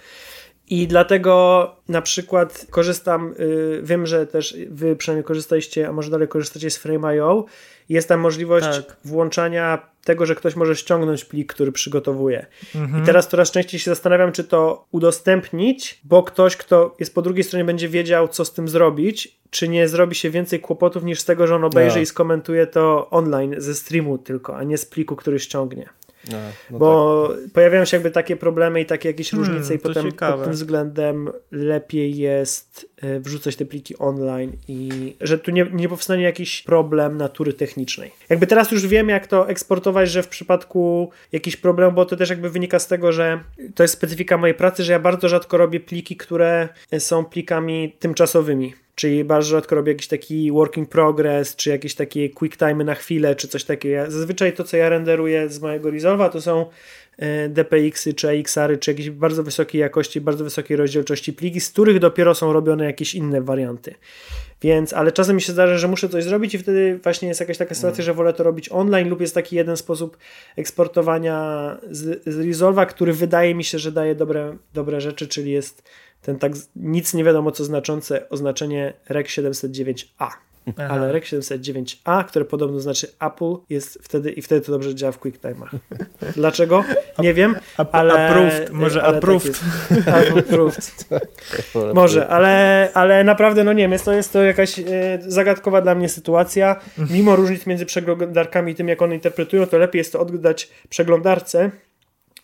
I 0.73 0.87
dlatego 0.87 1.75
na 1.89 2.01
przykład 2.01 2.65
korzystam, 2.69 3.33
yy, 3.39 3.81
wiem, 3.83 4.05
że 4.05 4.27
też 4.27 4.57
wy 4.69 4.95
przynajmniej 4.95 5.23
korzystaliście, 5.23 5.87
a 5.87 5.91
może 5.91 6.11
dalej 6.11 6.27
korzystacie 6.27 6.69
z 6.69 6.77
Frame.io. 6.77 7.45
Jest 7.89 8.07
tam 8.07 8.19
możliwość 8.19 8.65
tak. 8.65 8.97
włączania 9.05 9.87
tego, 10.03 10.25
że 10.25 10.35
ktoś 10.35 10.55
może 10.55 10.75
ściągnąć 10.75 11.25
plik, 11.25 11.53
który 11.53 11.71
przygotowuje. 11.71 12.45
Mhm. 12.75 13.03
I 13.03 13.05
teraz 13.05 13.27
coraz 13.27 13.51
częściej 13.51 13.79
się 13.79 13.91
zastanawiam, 13.91 14.31
czy 14.31 14.43
to 14.43 14.85
udostępnić, 14.91 15.99
bo 16.03 16.23
ktoś, 16.23 16.57
kto 16.57 16.95
jest 16.99 17.15
po 17.15 17.21
drugiej 17.21 17.43
stronie, 17.43 17.65
będzie 17.65 17.89
wiedział, 17.89 18.27
co 18.27 18.45
z 18.45 18.53
tym 18.53 18.67
zrobić, 18.67 19.37
czy 19.49 19.67
nie 19.67 19.87
zrobi 19.87 20.15
się 20.15 20.29
więcej 20.29 20.59
kłopotów 20.59 21.03
niż 21.03 21.19
z 21.19 21.25
tego, 21.25 21.47
że 21.47 21.55
on 21.55 21.63
obejrzy 21.63 21.95
no. 21.95 22.01
i 22.01 22.05
skomentuje 22.05 22.67
to 22.67 23.09
online 23.09 23.55
ze 23.57 23.75
streamu 23.75 24.17
tylko, 24.17 24.57
a 24.57 24.63
nie 24.63 24.77
z 24.77 24.85
pliku, 24.85 25.15
który 25.15 25.39
ściągnie. 25.39 25.89
No, 26.31 26.37
no 26.71 26.79
bo 26.79 27.29
tak. 27.29 27.51
pojawiają 27.53 27.85
się 27.85 27.97
jakby 27.97 28.11
takie 28.11 28.35
problemy 28.35 28.81
i 28.81 28.85
takie 28.85 29.09
jakieś 29.09 29.31
hmm, 29.31 29.49
różnice 29.49 29.75
i 29.75 29.79
potem 29.79 30.11
ciekawe. 30.11 30.33
pod 30.33 30.43
tym 30.43 30.53
względem 30.53 31.29
lepiej 31.51 32.17
jest 32.17 32.89
e, 33.01 33.19
wrzucać 33.19 33.55
te 33.55 33.65
pliki 33.65 33.97
online 33.97 34.51
i 34.67 35.15
że 35.21 35.39
tu 35.39 35.51
nie, 35.51 35.67
nie 35.71 35.89
powstanie 35.89 36.23
jakiś 36.23 36.61
problem 36.61 37.17
natury 37.17 37.53
technicznej. 37.53 38.11
Jakby 38.29 38.47
teraz 38.47 38.71
już 38.71 38.87
wiem 38.87 39.09
jak 39.09 39.27
to 39.27 39.49
eksportować, 39.49 40.11
że 40.11 40.23
w 40.23 40.27
przypadku 40.27 41.11
jakiś 41.31 41.57
problem, 41.57 41.95
bo 41.95 42.05
to 42.05 42.15
też 42.15 42.29
jakby 42.29 42.49
wynika 42.49 42.79
z 42.79 42.87
tego, 42.87 43.11
że 43.11 43.39
to 43.75 43.83
jest 43.83 43.93
specyfika 43.93 44.37
mojej 44.37 44.55
pracy, 44.55 44.83
że 44.83 44.93
ja 44.93 44.99
bardzo 44.99 45.29
rzadko 45.29 45.57
robię 45.57 45.79
pliki, 45.79 46.17
które 46.17 46.69
są 46.99 47.25
plikami 47.25 47.95
tymczasowymi 47.99 48.73
czyli 48.95 49.23
bardzo 49.23 49.49
rzadko 49.49 49.75
robię 49.75 49.91
jakiś 49.91 50.07
taki 50.07 50.51
working 50.51 50.89
progress, 50.89 51.55
czy 51.55 51.69
jakieś 51.69 51.95
takie 51.95 52.29
quick 52.29 52.57
time 52.57 52.83
na 52.83 52.95
chwilę, 52.95 53.35
czy 53.35 53.47
coś 53.47 53.63
takiego. 53.63 54.11
Zazwyczaj 54.11 54.53
to, 54.53 54.63
co 54.63 54.77
ja 54.77 54.89
renderuję 54.89 55.49
z 55.49 55.61
mojego 55.61 55.89
Resolve'a, 55.89 56.29
to 56.29 56.41
są 56.41 56.65
e, 57.17 57.49
DPX-y, 57.49 58.13
czy 58.13 58.29
AXR-y, 58.29 58.77
czy 58.77 58.91
jakieś 58.91 59.09
bardzo 59.09 59.43
wysokiej 59.43 59.81
jakości, 59.81 60.21
bardzo 60.21 60.43
wysokiej 60.43 60.77
rozdzielczości 60.77 61.33
pliki, 61.33 61.59
z 61.59 61.69
których 61.69 61.99
dopiero 61.99 62.35
są 62.35 62.53
robione 62.53 62.85
jakieś 62.85 63.15
inne 63.15 63.41
warianty. 63.41 63.95
Więc, 64.61 64.93
ale 64.93 65.11
czasem 65.11 65.35
mi 65.35 65.41
się 65.41 65.53
zdarza, 65.53 65.77
że 65.77 65.87
muszę 65.87 66.09
coś 66.09 66.23
zrobić 66.23 66.53
i 66.53 66.57
wtedy 66.57 66.99
właśnie 67.03 67.27
jest 67.27 67.39
jakaś 67.39 67.57
taka 67.57 67.75
sytuacja, 67.75 68.01
mm. 68.01 68.05
że 68.05 68.13
wolę 68.13 68.33
to 68.33 68.43
robić 68.43 68.69
online 68.71 69.09
lub 69.09 69.21
jest 69.21 69.33
taki 69.33 69.55
jeden 69.55 69.77
sposób 69.77 70.17
eksportowania 70.55 71.77
z, 71.91 72.23
z 72.25 72.39
Resolve'a, 72.39 72.85
który 72.85 73.13
wydaje 73.13 73.55
mi 73.55 73.63
się, 73.63 73.79
że 73.79 73.91
daje 73.91 74.15
dobre, 74.15 74.57
dobre 74.73 75.01
rzeczy, 75.01 75.27
czyli 75.27 75.51
jest 75.51 75.83
ten 76.23 76.39
tak 76.39 76.51
nic 76.75 77.13
nie 77.13 77.23
wiadomo 77.23 77.51
co 77.51 77.63
znaczące 77.63 78.29
oznaczenie 78.29 78.93
REC 79.09 79.27
709A. 79.27 80.27
Aha. 80.77 80.87
Ale 80.89 81.11
REC 81.11 81.23
709A, 81.23 82.25
które 82.25 82.45
podobno 82.45 82.79
znaczy 82.79 83.07
Apple, 83.19 83.55
jest 83.69 83.99
wtedy 84.01 84.31
i 84.31 84.41
wtedy 84.41 84.61
to 84.61 84.71
dobrze 84.71 84.95
działa 84.95 85.11
w 85.11 85.19
QuickTime'ach. 85.19 85.69
Dlaczego? 86.35 86.83
Nie 87.19 87.33
wiem, 87.33 87.55
ale... 87.91 88.29
Approved, 88.29 88.71
może 88.71 89.03
ale 89.03 89.13
tak 89.13 89.17
approved. 89.17 89.59
Tak 90.05 90.37
approved. 90.37 91.05
może, 91.93 92.27
ale, 92.27 92.89
ale 92.93 93.23
naprawdę, 93.23 93.63
no 93.63 93.73
nie 93.73 93.83
wiem, 93.83 93.91
jest 93.91 94.05
to, 94.05 94.13
jest 94.13 94.33
to 94.33 94.43
jakaś 94.43 94.79
e, 94.79 94.83
zagadkowa 95.19 95.81
dla 95.81 95.95
mnie 95.95 96.09
sytuacja. 96.09 96.79
Mimo 97.09 97.35
różnic 97.35 97.65
między 97.65 97.85
przeglądarkami 97.85 98.71
i 98.71 98.75
tym, 98.75 98.87
jak 98.87 99.01
one 99.01 99.15
interpretują, 99.15 99.65
to 99.65 99.77
lepiej 99.77 99.99
jest 99.99 100.11
to 100.11 100.19
oddać 100.19 100.69
przeglądarce, 100.89 101.71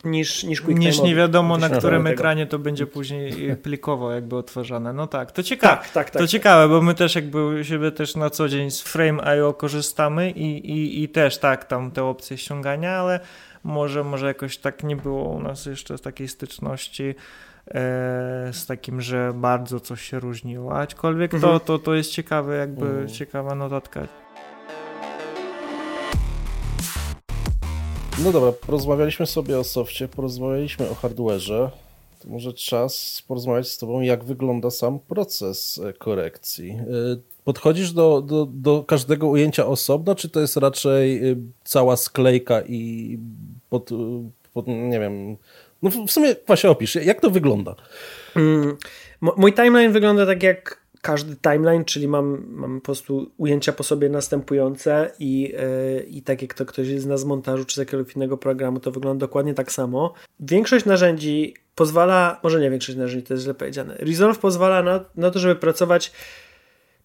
niż, 0.04 0.44
niż 0.44 0.60
Quick 0.60 0.80
Niż 0.80 1.02
nie 1.02 1.14
wiadomo 1.14 1.58
na 1.58 1.68
którym 1.68 2.06
ekranie 2.06 2.46
to 2.46 2.58
będzie 2.58 2.86
później 2.86 3.32
plikowo 3.62 4.12
jakby 4.12 4.36
odtwarzane. 4.36 4.92
No 4.92 5.06
tak, 5.06 5.32
to 5.32 5.42
ciekawe. 5.42 5.76
Tak, 5.76 5.90
tak, 5.90 6.10
tak, 6.10 6.22
to 6.22 6.26
ciekawe, 6.26 6.68
bo 6.68 6.82
my 6.82 6.94
też 6.94 7.14
jakby 7.14 7.46
u 7.46 7.64
siebie 7.64 7.92
też 7.92 8.16
na 8.16 8.30
co 8.30 8.48
dzień 8.48 8.70
z 8.70 8.80
Frame.io 8.80 9.52
korzystamy 9.52 10.30
i, 10.30 10.70
i, 10.70 11.02
i 11.02 11.08
też 11.08 11.38
tak, 11.38 11.64
tam 11.64 11.90
te 11.90 12.04
opcje 12.04 12.38
ściągania, 12.38 12.92
ale 12.92 13.20
może, 13.64 14.04
może 14.04 14.26
jakoś 14.26 14.58
tak 14.58 14.84
nie 14.84 14.96
było 14.96 15.28
u 15.28 15.40
nas 15.40 15.66
jeszcze 15.66 15.98
takiej 15.98 16.28
styczności 16.28 17.14
e, 17.68 17.74
z 18.52 18.66
takim, 18.66 19.00
że 19.00 19.32
bardzo 19.34 19.80
coś 19.80 20.02
się 20.02 20.20
różniło. 20.20 20.78
Aczkolwiek 20.78 21.34
mhm. 21.34 21.52
to, 21.52 21.60
to, 21.60 21.78
to 21.78 21.94
jest 21.94 22.10
ciekawe, 22.10 22.56
jakby 22.56 22.86
mhm. 22.86 23.08
ciekawa 23.08 23.54
notatka. 23.54 24.06
No 28.18 28.32
dobra, 28.32 28.52
porozmawialiśmy 28.52 29.26
sobie 29.26 29.58
o 29.58 29.64
softie, 29.64 30.08
porozmawialiśmy 30.08 30.90
o 30.90 30.94
hardware'ze. 30.94 31.70
To 32.20 32.28
może 32.28 32.52
czas 32.52 33.22
porozmawiać 33.28 33.68
z 33.68 33.78
Tobą, 33.78 34.00
jak 34.00 34.24
wygląda 34.24 34.70
sam 34.70 34.98
proces 34.98 35.80
e, 35.88 35.92
korekcji. 35.92 36.70
E, 36.70 36.84
podchodzisz 37.44 37.92
do, 37.92 38.22
do, 38.22 38.46
do 38.46 38.84
każdego 38.84 39.28
ujęcia 39.28 39.66
osobno, 39.66 40.14
czy 40.14 40.28
to 40.28 40.40
jest 40.40 40.56
raczej 40.56 41.30
e, 41.30 41.36
cała 41.64 41.96
sklejka 41.96 42.62
i 42.62 43.18
pod, 43.70 43.90
pod 44.52 44.66
nie 44.66 45.00
wiem, 45.00 45.36
no 45.82 45.90
w 45.90 46.10
sumie 46.10 46.36
właśnie 46.46 46.70
opisz, 46.70 46.94
jak 46.94 47.20
to 47.20 47.30
wygląda? 47.30 47.74
Mm, 48.36 48.76
mój 49.20 49.52
timeline 49.52 49.92
wygląda 49.92 50.26
tak 50.26 50.42
jak 50.42 50.79
każdy 51.02 51.36
timeline, 51.36 51.84
czyli 51.84 52.08
mam, 52.08 52.46
mam 52.48 52.80
po 52.80 52.84
prostu 52.84 53.30
ujęcia 53.36 53.72
po 53.72 53.82
sobie 53.82 54.08
następujące 54.08 55.12
i, 55.18 55.40
yy, 55.42 56.06
i 56.08 56.22
tak 56.22 56.42
jak 56.42 56.54
to 56.54 56.66
ktoś 56.66 56.88
zna 56.88 57.16
z 57.16 57.24
montażu 57.24 57.64
czy 57.64 57.74
z 57.74 57.78
jakiegoś 57.78 58.16
innego 58.16 58.36
programu, 58.36 58.80
to 58.80 58.90
wygląda 58.90 59.26
dokładnie 59.26 59.54
tak 59.54 59.72
samo. 59.72 60.14
Większość 60.40 60.84
narzędzi 60.84 61.54
pozwala, 61.74 62.40
może 62.42 62.60
nie 62.60 62.70
większość 62.70 62.98
narzędzi, 62.98 63.26
to 63.26 63.34
jest 63.34 63.44
źle 63.44 63.54
powiedziane, 63.54 63.94
Resolve 63.98 64.38
pozwala 64.38 64.82
na, 64.82 65.04
na 65.16 65.30
to, 65.30 65.38
żeby 65.38 65.56
pracować 65.56 66.12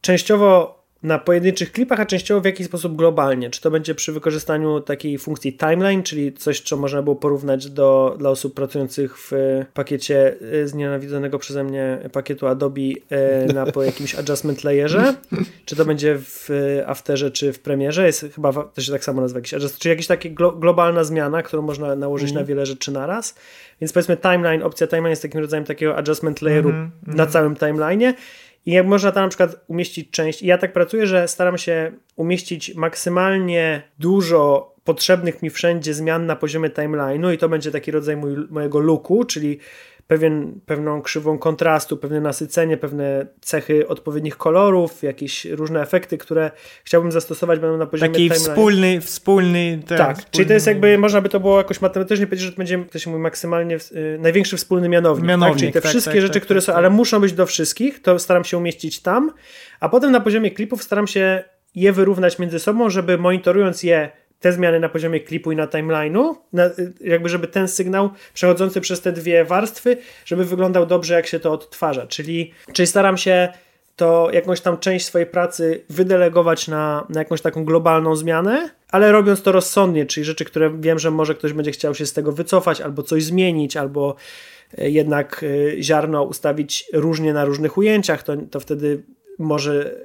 częściowo 0.02 0.85
na 1.06 1.20
pojedynczych 1.20 1.72
klipach, 1.72 2.00
a 2.00 2.06
częściowo 2.06 2.42
w 2.42 2.46
jakiś 2.46 2.68
sposób 2.68 2.96
globalnie. 2.96 3.50
Czy 3.50 3.62
to 3.62 3.72
będzie 3.72 3.96
przy 3.96 4.12
wykorzystaniu 4.12 4.80
takiej 4.82 5.18
funkcji 5.18 5.54
timeline, 5.54 6.04
czyli 6.04 6.34
coś, 6.34 6.62
co 6.62 6.78
można 6.78 7.02
było 7.02 7.16
porównać 7.16 7.70
do, 7.70 8.16
dla 8.20 8.30
osób 8.30 8.54
pracujących 8.54 9.18
w 9.18 9.32
pakiecie 9.74 10.36
y, 10.42 10.68
znienawidzonego 10.68 11.40
przeze 11.40 11.64
mnie 11.64 12.00
pakietu 12.12 12.48
Adobe 12.48 12.82
y, 12.82 13.54
na 13.54 13.66
po 13.66 13.84
jakimś 13.84 14.16
adjustment 14.16 14.64
layerze, 14.64 15.16
czy 15.66 15.76
to 15.76 15.86
będzie 15.86 16.18
w 16.20 16.50
Afterze, 16.86 17.32
czy 17.32 17.54
w 17.54 17.60
Premierze, 17.60 18.06
jest 18.06 18.26
chyba, 18.36 18.54
to 18.54 18.82
się 18.82 18.92
tak 18.92 19.04
samo 19.04 19.22
nazywa, 19.22 19.38
jakiś 19.38 19.54
adjust, 19.54 19.78
czy 19.78 19.90
jakaś 19.90 20.08
taka 20.08 20.30
glo, 20.30 20.52
globalna 20.52 21.04
zmiana, 21.04 21.44
którą 21.44 21.62
można 21.62 21.96
nałożyć 21.96 22.32
mm. 22.32 22.42
na 22.42 22.48
wiele 22.48 22.66
rzeczy 22.66 22.92
naraz. 22.92 23.36
Więc 23.82 23.94
powiedzmy 23.94 24.18
timeline, 24.18 24.64
opcja 24.64 24.88
timeline 24.88 25.10
jest 25.10 25.22
takim 25.22 25.42
rodzajem 25.42 25.66
takiego 25.66 25.98
adjustment 25.98 26.42
layeru 26.42 26.70
mm 26.70 26.92
-hmm. 27.08 27.16
na 27.16 27.26
całym 27.26 27.56
timeline'ie 27.56 28.14
i 28.66 28.72
jak 28.72 28.88
można 28.88 29.12
tam 29.12 29.24
na 29.24 29.30
przykład 29.30 29.56
umieścić 29.68 30.12
część, 30.12 30.42
i 30.42 30.48
ja 30.48 30.58
tak 30.58 30.74
pracuję, 30.74 31.08
że 31.08 31.28
staram 31.28 31.58
się 31.58 31.92
umieścić 32.16 32.76
maksymalnie 32.76 33.82
dużo 34.00 34.76
potrzebnych 34.84 35.42
mi 35.42 35.50
wszędzie 35.50 35.94
zmian 35.94 36.26
na 36.26 36.36
poziomie 36.36 36.70
timeline'u 36.70 37.34
i 37.34 37.38
to 37.38 37.50
będzie 37.50 37.72
taki 37.72 37.92
rodzaj 37.92 38.18
mój, 38.18 38.36
mojego 38.50 38.80
looku, 38.80 39.24
czyli 39.24 39.60
pewien, 40.08 40.60
pewną 40.66 41.02
krzywą 41.02 41.38
kontrastu, 41.38 41.98
pewne 41.98 42.22
nasycenie, 42.22 42.78
pewne 42.78 43.28
cechy 43.42 43.88
odpowiednich 43.88 44.38
kolorów, 44.38 45.04
jakieś 45.04 45.46
różne 45.46 45.82
efekty, 45.82 46.18
które 46.18 46.52
chciałbym 46.84 47.12
zastosować 47.12 47.60
będą 47.60 47.78
na 47.78 47.86
poziomie 47.86 48.12
Taki 48.12 48.30
wspólny, 48.30 49.02
wspólny 49.02 49.80
ten, 49.88 49.98
Tak, 49.98 50.18
wspólny... 50.18 50.32
czyli 50.32 50.46
to 50.46 50.54
jest 50.54 50.68
jakby, 50.68 50.98
można 50.98 51.22
by 51.22 51.30
to 51.30 51.40
było 51.40 51.58
jakoś 51.58 51.82
matematycznie 51.82 52.28
powiedzieć, 52.28 52.46
że 52.46 52.52
to 52.52 52.58
będzie, 52.58 52.86
to 52.92 53.00
się 53.00 53.10
mówi 53.10 53.22
maksymalnie, 53.22 53.76
y, 53.76 54.18
największy 54.22 54.58
wspólny 54.58 54.90
mianownik, 54.90 55.28
mianownik 55.28 55.54
tak? 55.54 55.60
czyli 55.60 55.74
te 55.74 55.82
tak, 55.82 55.90
wszystkie 55.90 56.12
tak, 56.12 56.22
rzeczy, 56.22 56.34
tak, 56.34 56.44
które 56.44 56.60
tak, 56.60 56.66
są, 56.66 56.74
ale 56.74 56.90
muszą 56.90 57.20
być 57.20 57.34
do 57.34 57.46
wszystkich, 57.46 58.02
to 58.02 58.20
staram 58.20 58.44
się 58.44 58.58
umieścić 58.58 59.02
tam, 59.02 59.32
a 59.80 59.90
potem 59.90 60.12
na 60.12 60.20
poziomie 60.20 60.52
klipów 60.52 60.84
staram 60.84 61.08
się 61.08 61.44
je 61.76 61.94
wyrównać 61.94 62.40
między 62.40 62.60
sobą, 62.60 62.90
żeby 62.90 63.18
monitorując 63.18 63.84
je 63.84 64.12
te 64.40 64.52
zmiany 64.52 64.80
na 64.80 64.90
poziomie 64.90 65.20
klipu 65.20 65.52
i 65.52 65.56
na 65.56 65.68
timeline'u, 65.68 66.36
jakby 67.02 67.30
żeby 67.30 67.48
ten 67.48 67.68
sygnał 67.68 68.10
przechodzący 68.34 68.82
przez 68.82 69.02
te 69.02 69.12
dwie 69.12 69.46
warstwy, 69.46 69.98
żeby 70.26 70.46
wyglądał 70.46 70.86
dobrze, 70.86 71.14
jak 71.14 71.28
się 71.28 71.40
to 71.40 71.52
odtwarza. 71.52 72.08
Czyli, 72.08 72.54
czyli 72.74 72.88
staram 72.88 73.18
się 73.18 73.50
to 73.96 74.30
jakąś 74.34 74.62
tam 74.62 74.78
część 74.78 75.06
swojej 75.06 75.28
pracy 75.28 75.84
wydelegować 75.90 76.68
na, 76.68 77.08
na 77.10 77.22
jakąś 77.22 77.42
taką 77.42 77.66
globalną 77.66 78.16
zmianę, 78.16 78.70
ale 78.90 79.12
robiąc 79.12 79.42
to 79.42 79.52
rozsądnie, 79.52 80.06
czyli 80.06 80.26
rzeczy, 80.26 80.46
które 80.46 80.78
wiem, 80.80 81.00
że 81.00 81.12
może 81.12 81.36
ktoś 81.36 81.54
będzie 81.54 81.72
chciał 81.72 81.96
się 81.96 82.06
z 82.06 82.14
tego 82.14 82.32
wycofać, 82.32 82.82
albo 82.82 83.04
coś 83.04 83.24
zmienić, 83.24 83.78
albo 83.78 84.16
e, 84.78 84.90
jednak 84.90 85.46
e, 85.78 85.82
ziarno 85.82 86.24
ustawić 86.24 86.90
różnie 86.94 87.34
na 87.34 87.46
różnych 87.46 87.78
ujęciach, 87.78 88.24
to, 88.24 88.38
to 88.52 88.60
wtedy 88.60 89.04
może 89.40 89.96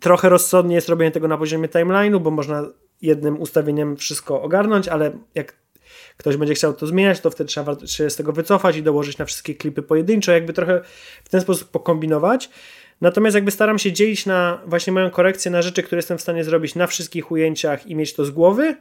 trochę 0.00 0.28
rozsądnie 0.28 0.74
jest 0.74 0.88
robienie 0.88 1.10
tego 1.10 1.28
na 1.28 1.38
poziomie 1.38 1.68
timeline'u, 1.68 2.20
bo 2.20 2.30
można 2.30 2.64
jednym 3.02 3.40
ustawieniem 3.40 3.96
wszystko 3.96 4.42
ogarnąć, 4.42 4.88
ale 4.88 5.18
jak 5.34 5.54
ktoś 6.16 6.36
będzie 6.36 6.54
chciał 6.54 6.74
to 6.74 6.86
zmieniać, 6.86 7.20
to 7.20 7.30
wtedy 7.30 7.48
trzeba 7.48 7.76
się 7.86 8.10
z 8.10 8.16
tego 8.16 8.32
wycofać 8.32 8.76
i 8.76 8.82
dołożyć 8.82 9.18
na 9.18 9.24
wszystkie 9.24 9.54
klipy 9.54 9.82
pojedynczo, 9.82 10.32
jakby 10.32 10.52
trochę 10.52 10.80
w 11.24 11.28
ten 11.28 11.40
sposób 11.40 11.70
pokombinować. 11.70 12.50
Natomiast 13.00 13.34
jakby 13.34 13.50
staram 13.50 13.78
się 13.78 13.92
dzielić 13.92 14.26
na 14.26 14.60
właśnie 14.66 14.92
moją 14.92 15.10
korekcję 15.10 15.50
na 15.50 15.62
rzeczy, 15.62 15.82
które 15.82 15.98
jestem 15.98 16.18
w 16.18 16.20
stanie 16.20 16.44
zrobić 16.44 16.74
na 16.74 16.86
wszystkich 16.86 17.30
ujęciach 17.30 17.86
i 17.86 17.96
mieć 17.96 18.14
to 18.14 18.24
z 18.24 18.30
głowy 18.30 18.76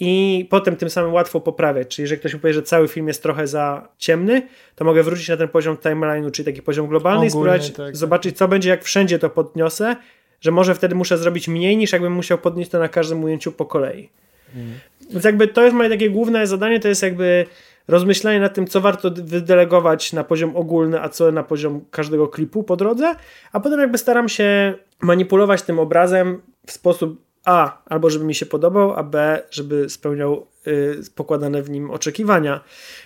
i 0.00 0.46
potem 0.50 0.76
tym 0.76 0.90
samym 0.90 1.12
łatwo 1.12 1.40
poprawiać. 1.40 1.88
Czyli 1.88 2.04
jeżeli 2.04 2.20
ktoś 2.20 2.34
mi 2.34 2.40
powie, 2.40 2.54
że 2.54 2.62
cały 2.62 2.88
film 2.88 3.08
jest 3.08 3.22
trochę 3.22 3.46
za 3.46 3.88
ciemny, 3.98 4.48
to 4.74 4.84
mogę 4.84 5.02
wrócić 5.02 5.28
na 5.28 5.36
ten 5.36 5.48
poziom 5.48 5.76
timeline'u, 5.76 6.30
czyli 6.30 6.46
taki 6.46 6.62
poziom 6.62 6.86
globalny 6.86 7.26
Ogólnie, 7.26 7.26
i 7.26 7.30
spróbować 7.30 7.70
tak, 7.70 7.96
zobaczyć, 7.96 8.32
tak. 8.32 8.38
co 8.38 8.48
będzie, 8.48 8.70
jak 8.70 8.84
wszędzie 8.84 9.18
to 9.18 9.30
podniosę 9.30 9.96
że 10.40 10.50
może 10.50 10.74
wtedy 10.74 10.94
muszę 10.94 11.18
zrobić 11.18 11.48
mniej 11.48 11.76
niż 11.76 11.92
jakbym 11.92 12.12
musiał 12.12 12.38
podnieść 12.38 12.70
to 12.70 12.78
na 12.78 12.88
każdym 12.88 13.24
ujęciu 13.24 13.52
po 13.52 13.66
kolei. 13.66 14.08
Mm. 14.54 14.72
Więc 15.10 15.24
jakby 15.24 15.48
to 15.48 15.62
jest 15.62 15.76
moje 15.76 15.88
takie 15.88 16.10
główne 16.10 16.46
zadanie, 16.46 16.80
to 16.80 16.88
jest 16.88 17.02
jakby 17.02 17.46
rozmyślanie 17.88 18.40
nad 18.40 18.54
tym, 18.54 18.66
co 18.66 18.80
warto 18.80 19.10
wydelegować 19.10 20.12
na 20.12 20.24
poziom 20.24 20.56
ogólny, 20.56 21.02
a 21.02 21.08
co 21.08 21.32
na 21.32 21.42
poziom 21.42 21.80
każdego 21.90 22.28
klipu 22.28 22.62
po 22.62 22.76
drodze, 22.76 23.14
a 23.52 23.60
potem 23.60 23.80
jakby 23.80 23.98
staram 23.98 24.28
się 24.28 24.74
manipulować 25.00 25.62
tym 25.62 25.78
obrazem 25.78 26.42
w 26.66 26.72
sposób 26.72 27.26
a, 27.44 27.82
albo 27.86 28.10
żeby 28.10 28.24
mi 28.24 28.34
się 28.34 28.46
podobał, 28.46 28.92
a 28.92 29.02
B, 29.02 29.42
żeby 29.50 29.88
spełniał 29.88 30.46
pokładane 31.14 31.62
w 31.62 31.70
nim 31.70 31.90
oczekiwania. 31.90 32.64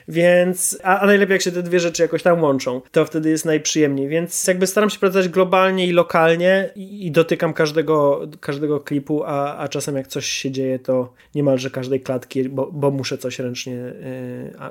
Więc, 0.09 0.79
a, 0.83 0.99
a, 1.01 1.07
najlepiej 1.07 1.35
jak 1.35 1.43
się 1.43 1.53
te 1.53 1.63
dwie 1.63 1.81
rzeczy 1.81 2.03
jakoś 2.03 2.23
tam 2.23 2.43
łączą, 2.43 2.81
to 2.93 3.05
wtedy 3.05 3.31
jest 3.31 3.45
najprzyjemniej. 3.45 4.09
Więc 4.09 4.47
jakby 4.47 4.67
staram 4.67 4.91
się 4.91 4.99
pracować 4.99 5.29
globalnie 5.29 5.87
i 5.87 5.93
lokalnie 5.93 6.71
i, 6.77 7.07
i 7.07 7.11
dotykam 7.11 7.53
każdego, 7.53 8.29
każdego 8.41 8.81
klipu, 8.81 9.25
a, 9.25 9.57
a 9.57 9.69
czasem 9.69 9.97
jak 9.97 10.07
coś 10.07 10.27
się 10.27 10.51
dzieje, 10.51 10.79
to 10.79 11.13
niemalże 11.35 11.71
każdej 11.71 12.01
klatki, 12.01 12.49
bo, 12.49 12.71
bo 12.73 12.91
muszę 12.91 13.19
coś 13.19 13.39
ręcznie 13.39 13.75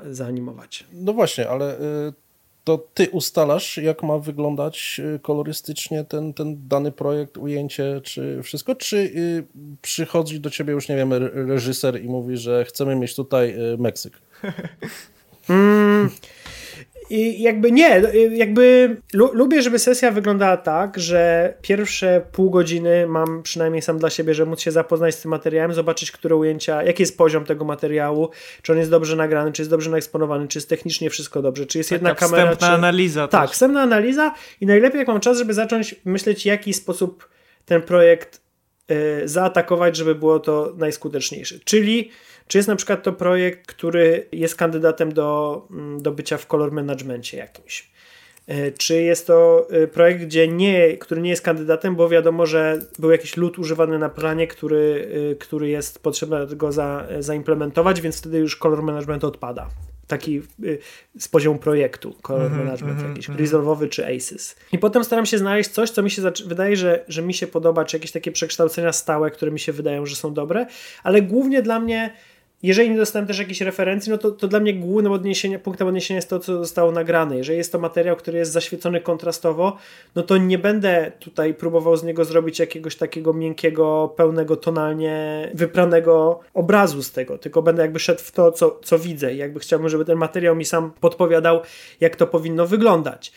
y, 0.06 0.14
zaanimować. 0.14 0.84
No 0.94 1.14
właśnie, 1.14 1.50
ale 1.50 1.80
y, 1.80 2.14
to 2.70 2.78
ty 2.94 3.10
ustalasz, 3.10 3.78
jak 3.78 4.04
ma 4.04 4.18
wyglądać 4.18 5.02
y, 5.16 5.20
kolorystycznie 5.20 6.04
ten, 6.04 6.34
ten 6.34 6.68
dany 6.68 6.92
projekt, 6.92 7.38
ujęcie, 7.38 8.02
czy 8.04 8.44
wszystko, 8.44 8.76
czy 8.76 8.98
y, 8.98 9.44
przychodzi 9.82 10.40
do 10.40 10.50
ciebie 10.50 10.74
już, 10.74 10.90
nie 10.90 10.96
wiem, 10.96 11.14
reżyser 11.34 12.04
i 12.04 12.08
mówi, 12.08 12.38
że 12.38 12.66
chcemy 12.66 12.96
mieć 12.96 13.16
tutaj 13.16 13.74
y, 13.74 13.78
Meksyk? 13.78 14.14
mm, 15.50 16.10
i 17.10 17.42
jakby 17.42 17.72
nie, 17.72 18.02
jakby 18.32 18.96
lubię, 19.34 19.62
żeby 19.62 19.80
sesja 19.80 20.12
wyglądała 20.12 20.58
tak, 20.58 21.00
że 21.00 21.54
pierwsze 21.62 22.22
pół 22.32 22.50
godziny 22.50 23.08
mam 23.08 23.44
przynajmniej 23.44 23.82
sam 23.82 23.98
dla 23.98 24.10
siebie, 24.10 24.34
że 24.34 24.46
móc 24.46 24.62
się 24.62 24.72
zapoznać 24.72 25.16
z 25.16 25.22
tym 25.22 25.32
materiałem, 25.32 25.74
zobaczyć, 25.74 26.12
które 26.12 26.36
ujęcia, 26.36 26.84
jaki 26.84 27.04
jest 27.04 27.18
poziom 27.18 27.46
tego 27.46 27.66
materiału, 27.66 28.30
czy 28.62 28.72
on 28.72 28.78
jest 28.78 28.92
dobrze 28.92 29.16
nagrany, 29.16 29.52
czy 29.52 29.62
jest 29.62 29.70
dobrze 29.70 29.92
naeksponowany, 29.92 30.48
czy 30.48 30.58
jest 30.58 30.70
technicznie 30.70 31.10
wszystko 31.10 31.42
dobrze, 31.42 31.66
czy 31.66 31.78
jest 31.78 31.90
Taka 31.90 31.96
jedna 31.96 32.16
kamera. 32.16 32.44
Wstępna 32.44 32.68
czy... 32.68 32.74
analiza. 32.74 33.28
Tak, 33.28 33.42
też. 33.42 33.52
wstępna 33.52 33.82
analiza 33.82 34.34
i 34.62 34.66
najlepiej 34.66 35.00
jak 35.00 35.08
mam 35.08 35.20
czas, 35.20 35.38
żeby 35.38 35.54
zacząć 35.54 35.96
myśleć, 36.06 36.42
w 36.42 36.46
jaki 36.46 36.74
sposób 36.74 37.30
ten 37.66 37.82
projekt 37.82 38.42
y, 38.92 39.28
zaatakować, 39.28 39.98
żeby 39.98 40.16
było 40.16 40.40
to 40.40 40.74
najskuteczniejsze. 40.78 41.56
Czyli 41.66 42.12
czy 42.50 42.58
jest 42.58 42.68
na 42.68 42.76
przykład 42.76 43.04
to 43.04 43.14
projekt, 43.14 43.66
który 43.66 44.28
jest 44.32 44.56
kandydatem 44.56 45.14
do, 45.14 45.62
mm, 45.72 46.02
do 46.02 46.12
bycia 46.12 46.38
w 46.38 46.48
color 46.48 46.72
managemencie 46.72 47.38
jakimś? 47.38 47.90
E, 48.48 48.72
czy 48.72 49.02
jest 49.02 49.28
to 49.28 49.68
e, 49.72 49.88
projekt, 49.88 50.22
gdzie 50.22 50.48
nie, 50.48 50.98
który 50.98 51.22
nie 51.22 51.30
jest 51.30 51.42
kandydatem, 51.42 51.96
bo 51.96 52.10
wiadomo, 52.10 52.46
że 52.46 52.80
był 53.00 53.12
jakiś 53.12 53.38
lód 53.38 53.60
używany 53.60 54.00
na 54.00 54.10
planie, 54.10 54.48
który, 54.48 55.10
e, 55.32 55.36
który 55.36 55.70
jest 55.70 56.04
potrzebny 56.04 56.56
go 56.56 56.72
za, 56.72 57.08
zaimplementować, 57.20 58.02
więc 58.02 58.18
wtedy 58.18 58.38
już 58.38 58.56
color 58.56 58.84
management 58.84 59.24
odpada. 59.24 59.70
Taki 60.08 60.42
z 61.20 61.28
poziomu 61.28 61.60
projektu, 61.60 62.16
color 62.22 62.42
mm 62.42 62.54
-hmm, 62.54 62.66
management 62.66 63.00
mm 63.00 63.10
jakiś, 63.10 63.30
mm 63.30 63.90
czy 63.90 64.08
ACES. 64.08 64.56
I 64.72 64.80
potem 64.80 65.04
staram 65.04 65.26
się 65.26 65.38
znaleźć 65.38 65.70
coś, 65.70 65.90
co 65.90 66.04
mi 66.04 66.12
się 66.12 66.22
wydaje, 66.46 66.76
że, 66.76 67.04
że 67.08 67.22
mi 67.22 67.34
się 67.34 67.48
podoba, 67.48 67.86
czy 67.86 67.98
jakieś 67.98 68.12
takie 68.12 68.32
przekształcenia 68.32 68.94
stałe, 68.94 69.32
które 69.32 69.52
mi 69.52 69.60
się 69.60 69.72
wydają, 69.72 70.06
że 70.06 70.16
są 70.16 70.34
dobre, 70.34 70.66
ale 71.04 71.22
głównie 71.22 71.62
dla 71.62 71.80
mnie 71.80 72.14
jeżeli 72.64 72.90
nie 72.90 72.98
dostałem 72.98 73.28
też 73.28 73.40
jakiejś 73.40 73.62
referencji, 73.62 74.12
no 74.12 74.18
to, 74.18 74.32
to 74.32 74.48
dla 74.48 74.60
mnie 74.60 74.74
głównym 74.74 75.12
odniesienia, 75.12 75.60
punktem 75.60 75.88
odniesienia 75.88 76.16
jest 76.16 76.30
to, 76.30 76.40
co 76.40 76.58
zostało 76.58 76.92
nagrane. 76.92 77.38
Jeżeli 77.38 77.58
jest 77.58 77.72
to 77.72 77.80
materiał, 77.80 78.16
który 78.16 78.38
jest 78.38 78.52
zaświecony 78.52 79.02
kontrastowo, 79.02 79.78
no 80.16 80.24
to 80.24 80.38
nie 80.38 80.58
będę 80.58 81.12
tutaj 81.20 81.54
próbował 81.54 81.98
z 81.98 82.04
niego 82.04 82.26
zrobić 82.26 82.60
jakiegoś 82.60 82.96
takiego 82.96 83.34
miękkiego, 83.34 84.14
pełnego 84.18 84.56
tonalnie 84.56 85.50
wypranego 85.54 86.40
obrazu 86.54 87.04
z 87.04 87.12
tego, 87.12 87.38
tylko 87.38 87.62
będę 87.62 87.82
jakby 87.82 88.00
szedł 88.00 88.22
w 88.22 88.32
to, 88.32 88.52
co, 88.52 88.80
co 88.84 89.00
widzę 89.00 89.34
i 89.34 89.38
jakby 89.38 89.60
chciałbym, 89.60 89.90
żeby 89.90 90.06
ten 90.06 90.18
materiał 90.18 90.56
mi 90.56 90.66
sam 90.66 90.92
podpowiadał, 91.00 91.62
jak 92.00 92.16
to 92.16 92.28
powinno 92.28 92.68
wyglądać. 92.68 93.32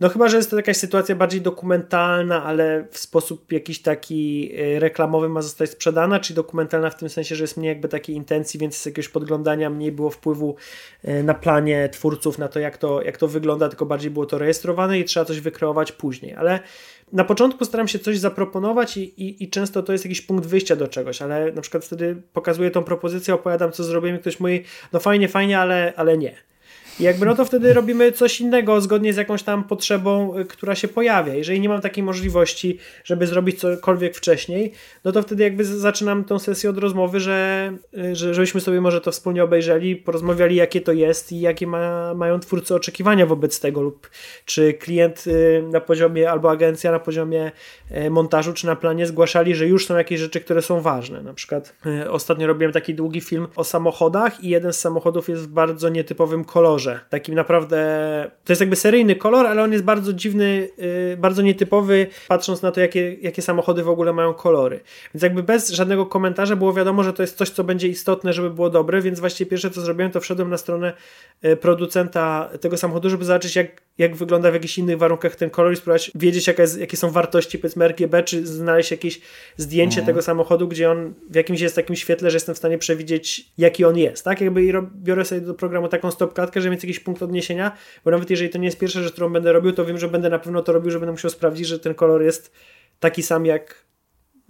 No 0.00 0.08
chyba, 0.08 0.28
że 0.28 0.36
jest 0.36 0.50
to 0.50 0.56
jakaś 0.56 0.76
sytuacja 0.76 1.14
bardziej 1.14 1.40
dokumentalna, 1.40 2.44
ale 2.44 2.86
w 2.90 2.98
sposób 2.98 3.52
jakiś 3.52 3.82
taki 3.82 4.52
e, 4.58 4.80
reklamowy 4.80 5.28
ma 5.28 5.42
zostać 5.42 5.70
sprzedana, 5.70 6.20
czy 6.20 6.34
dokumentalna 6.34 6.90
w 6.90 6.96
tym 6.96 7.08
sensie, 7.08 7.36
że 7.36 7.44
jest 7.44 7.56
mniej 7.56 7.68
jakby 7.68 7.88
takiej 7.88 8.16
intencji, 8.16 8.60
więc 8.60 8.76
z 8.76 8.86
jakiegoś 8.86 9.08
podglądania 9.08 9.70
mniej 9.70 9.92
było 9.92 10.10
wpływu 10.10 10.56
e, 11.04 11.22
na 11.22 11.34
planie 11.34 11.88
twórców 11.88 12.38
na 12.38 12.48
to 12.48 12.60
jak, 12.60 12.78
to, 12.78 13.02
jak 13.02 13.16
to 13.16 13.28
wygląda, 13.28 13.68
tylko 13.68 13.86
bardziej 13.86 14.10
było 14.10 14.26
to 14.26 14.38
rejestrowane 14.38 14.98
i 14.98 15.04
trzeba 15.04 15.26
coś 15.26 15.40
wykreować 15.40 15.92
później. 15.92 16.34
Ale 16.34 16.60
na 17.12 17.24
początku 17.24 17.64
staram 17.64 17.88
się 17.88 17.98
coś 17.98 18.18
zaproponować 18.18 18.96
i, 18.96 19.22
i, 19.24 19.44
i, 19.44 19.50
często 19.50 19.82
to 19.82 19.92
jest 19.92 20.04
jakiś 20.04 20.20
punkt 20.20 20.46
wyjścia 20.46 20.76
do 20.76 20.88
czegoś, 20.88 21.22
ale 21.22 21.52
na 21.52 21.62
przykład 21.62 21.84
wtedy 21.84 22.22
pokazuję 22.32 22.70
tą 22.70 22.84
propozycję, 22.84 23.34
opowiadam 23.34 23.72
co 23.72 23.84
zrobimy, 23.84 24.18
ktoś 24.18 24.40
mówi, 24.40 24.64
no 24.92 25.00
fajnie, 25.00 25.28
fajnie, 25.28 25.58
ale, 25.58 25.92
ale 25.96 26.18
nie. 26.18 26.50
Jakby 27.00 27.26
no 27.26 27.34
to 27.34 27.44
wtedy 27.44 27.72
robimy 27.72 28.12
coś 28.12 28.40
innego 28.40 28.80
zgodnie 28.80 29.12
z 29.12 29.16
jakąś 29.16 29.42
tam 29.42 29.64
potrzebą, 29.64 30.38
y, 30.38 30.44
która 30.44 30.74
się 30.74 30.88
pojawia. 30.88 31.34
Jeżeli 31.34 31.60
nie 31.60 31.68
mam 31.68 31.80
takiej 31.80 32.04
możliwości, 32.04 32.78
żeby 33.04 33.26
zrobić 33.26 33.60
cokolwiek 33.60 34.16
wcześniej, 34.16 34.72
no 35.04 35.12
to 35.12 35.22
wtedy 35.22 35.42
jakby 35.42 35.64
zaczynam 35.64 36.24
tą 36.24 36.38
sesję 36.38 36.70
od 36.70 36.78
rozmowy, 36.78 37.20
że, 37.20 37.72
y, 37.98 38.16
że 38.16 38.34
żebyśmy 38.34 38.60
sobie 38.60 38.80
może 38.80 39.00
to 39.00 39.12
wspólnie 39.12 39.44
obejrzeli, 39.44 39.96
porozmawiali 39.96 40.56
jakie 40.56 40.80
to 40.80 40.92
jest 40.92 41.32
i 41.32 41.40
jakie 41.40 41.66
ma, 41.66 42.14
mają 42.14 42.40
twórcy 42.40 42.74
oczekiwania 42.74 43.26
wobec 43.26 43.60
tego 43.60 43.80
lub 43.80 44.10
czy 44.44 44.74
klient 44.74 45.24
y, 45.26 45.64
na 45.72 45.80
poziomie 45.80 46.30
albo 46.30 46.50
agencja 46.50 46.92
na 46.92 46.98
poziomie 46.98 47.52
montażu 48.10 48.52
czy 48.52 48.66
na 48.66 48.76
planie 48.76 49.06
zgłaszali, 49.06 49.54
że 49.54 49.66
już 49.66 49.86
są 49.86 49.96
jakieś 49.96 50.20
rzeczy, 50.20 50.40
które 50.40 50.62
są 50.62 50.80
ważne. 50.80 51.22
Na 51.22 51.34
przykład 51.34 51.76
ostatnio 52.08 52.46
robiłem 52.46 52.72
taki 52.72 52.94
długi 52.94 53.20
film 53.20 53.46
o 53.56 53.64
samochodach 53.64 54.44
i 54.44 54.48
jeden 54.48 54.72
z 54.72 54.78
samochodów 54.78 55.28
jest 55.28 55.42
w 55.42 55.46
bardzo 55.46 55.88
nietypowym 55.88 56.44
kolorze. 56.44 56.89
Takim 57.08 57.34
naprawdę, 57.34 58.30
to 58.44 58.52
jest 58.52 58.60
jakby 58.60 58.76
seryjny 58.76 59.16
kolor, 59.16 59.46
ale 59.46 59.62
on 59.62 59.72
jest 59.72 59.84
bardzo 59.84 60.12
dziwny, 60.12 60.68
yy, 60.78 61.16
bardzo 61.16 61.42
nietypowy, 61.42 62.06
patrząc 62.28 62.62
na 62.62 62.72
to, 62.72 62.80
jakie, 62.80 63.14
jakie 63.14 63.42
samochody 63.42 63.82
w 63.82 63.88
ogóle 63.88 64.12
mają 64.12 64.34
kolory. 64.34 64.80
Więc 65.14 65.22
jakby 65.22 65.42
bez 65.42 65.70
żadnego 65.70 66.06
komentarza 66.06 66.56
było 66.56 66.72
wiadomo, 66.72 67.02
że 67.02 67.12
to 67.12 67.22
jest 67.22 67.36
coś, 67.36 67.50
co 67.50 67.64
będzie 67.64 67.88
istotne, 67.88 68.32
żeby 68.32 68.50
było 68.50 68.70
dobre, 68.70 69.00
więc 69.00 69.20
właściwie 69.20 69.50
pierwsze, 69.50 69.70
co 69.70 69.80
zrobiłem, 69.80 70.12
to 70.12 70.20
wszedłem 70.20 70.50
na 70.50 70.56
stronę 70.56 70.92
y, 71.44 71.56
producenta 71.56 72.50
tego 72.60 72.76
samochodu, 72.76 73.10
żeby 73.10 73.24
zobaczyć, 73.24 73.56
jak, 73.56 73.82
jak 73.98 74.16
wygląda 74.16 74.50
w 74.50 74.54
jakichś 74.54 74.78
innych 74.78 74.98
warunkach 74.98 75.36
ten 75.36 75.50
kolor 75.50 75.72
i 75.72 75.76
spróbować 75.76 76.10
wiedzieć, 76.14 76.46
jaka 76.46 76.62
jest, 76.62 76.80
jakie 76.80 76.96
są 76.96 77.10
wartości, 77.10 77.58
powiedzmy 77.58 77.88
RGB, 77.88 78.22
czy 78.22 78.46
znaleźć 78.46 78.90
jakieś 78.90 79.20
zdjęcie 79.56 79.98
mhm. 79.98 80.06
tego 80.06 80.22
samochodu, 80.22 80.68
gdzie 80.68 80.90
on 80.90 81.14
w 81.30 81.34
jakimś 81.34 81.60
jest 81.60 81.76
takim 81.76 81.96
świetle, 81.96 82.30
że 82.30 82.36
jestem 82.36 82.54
w 82.54 82.58
stanie 82.58 82.78
przewidzieć, 82.78 83.44
jaki 83.58 83.84
on 83.84 83.98
jest, 83.98 84.24
tak? 84.24 84.40
Jakby 84.40 84.64
i 84.64 84.72
biorę 84.94 85.24
sobie 85.24 85.40
do 85.40 85.54
programu 85.54 85.88
taką 85.88 86.10
stopklatkę, 86.10 86.60
żeby 86.60 86.70
mieć 86.80 86.84
jakiś 86.84 87.00
punkt 87.00 87.22
odniesienia, 87.22 87.72
bo 88.04 88.10
nawet 88.10 88.30
jeżeli 88.30 88.50
to 88.50 88.58
nie 88.58 88.64
jest 88.64 88.78
pierwsza 88.78 89.02
rzecz, 89.02 89.12
którą 89.12 89.32
będę 89.32 89.52
robił, 89.52 89.72
to 89.72 89.84
wiem, 89.84 89.98
że 89.98 90.08
będę 90.08 90.30
na 90.30 90.38
pewno 90.38 90.62
to 90.62 90.72
robił, 90.72 90.90
że 90.90 90.98
będę 90.98 91.12
musiał 91.12 91.30
sprawdzić, 91.30 91.66
że 91.66 91.78
ten 91.78 91.94
kolor 91.94 92.22
jest 92.22 92.52
taki 93.00 93.22
sam 93.22 93.46
jak 93.46 93.90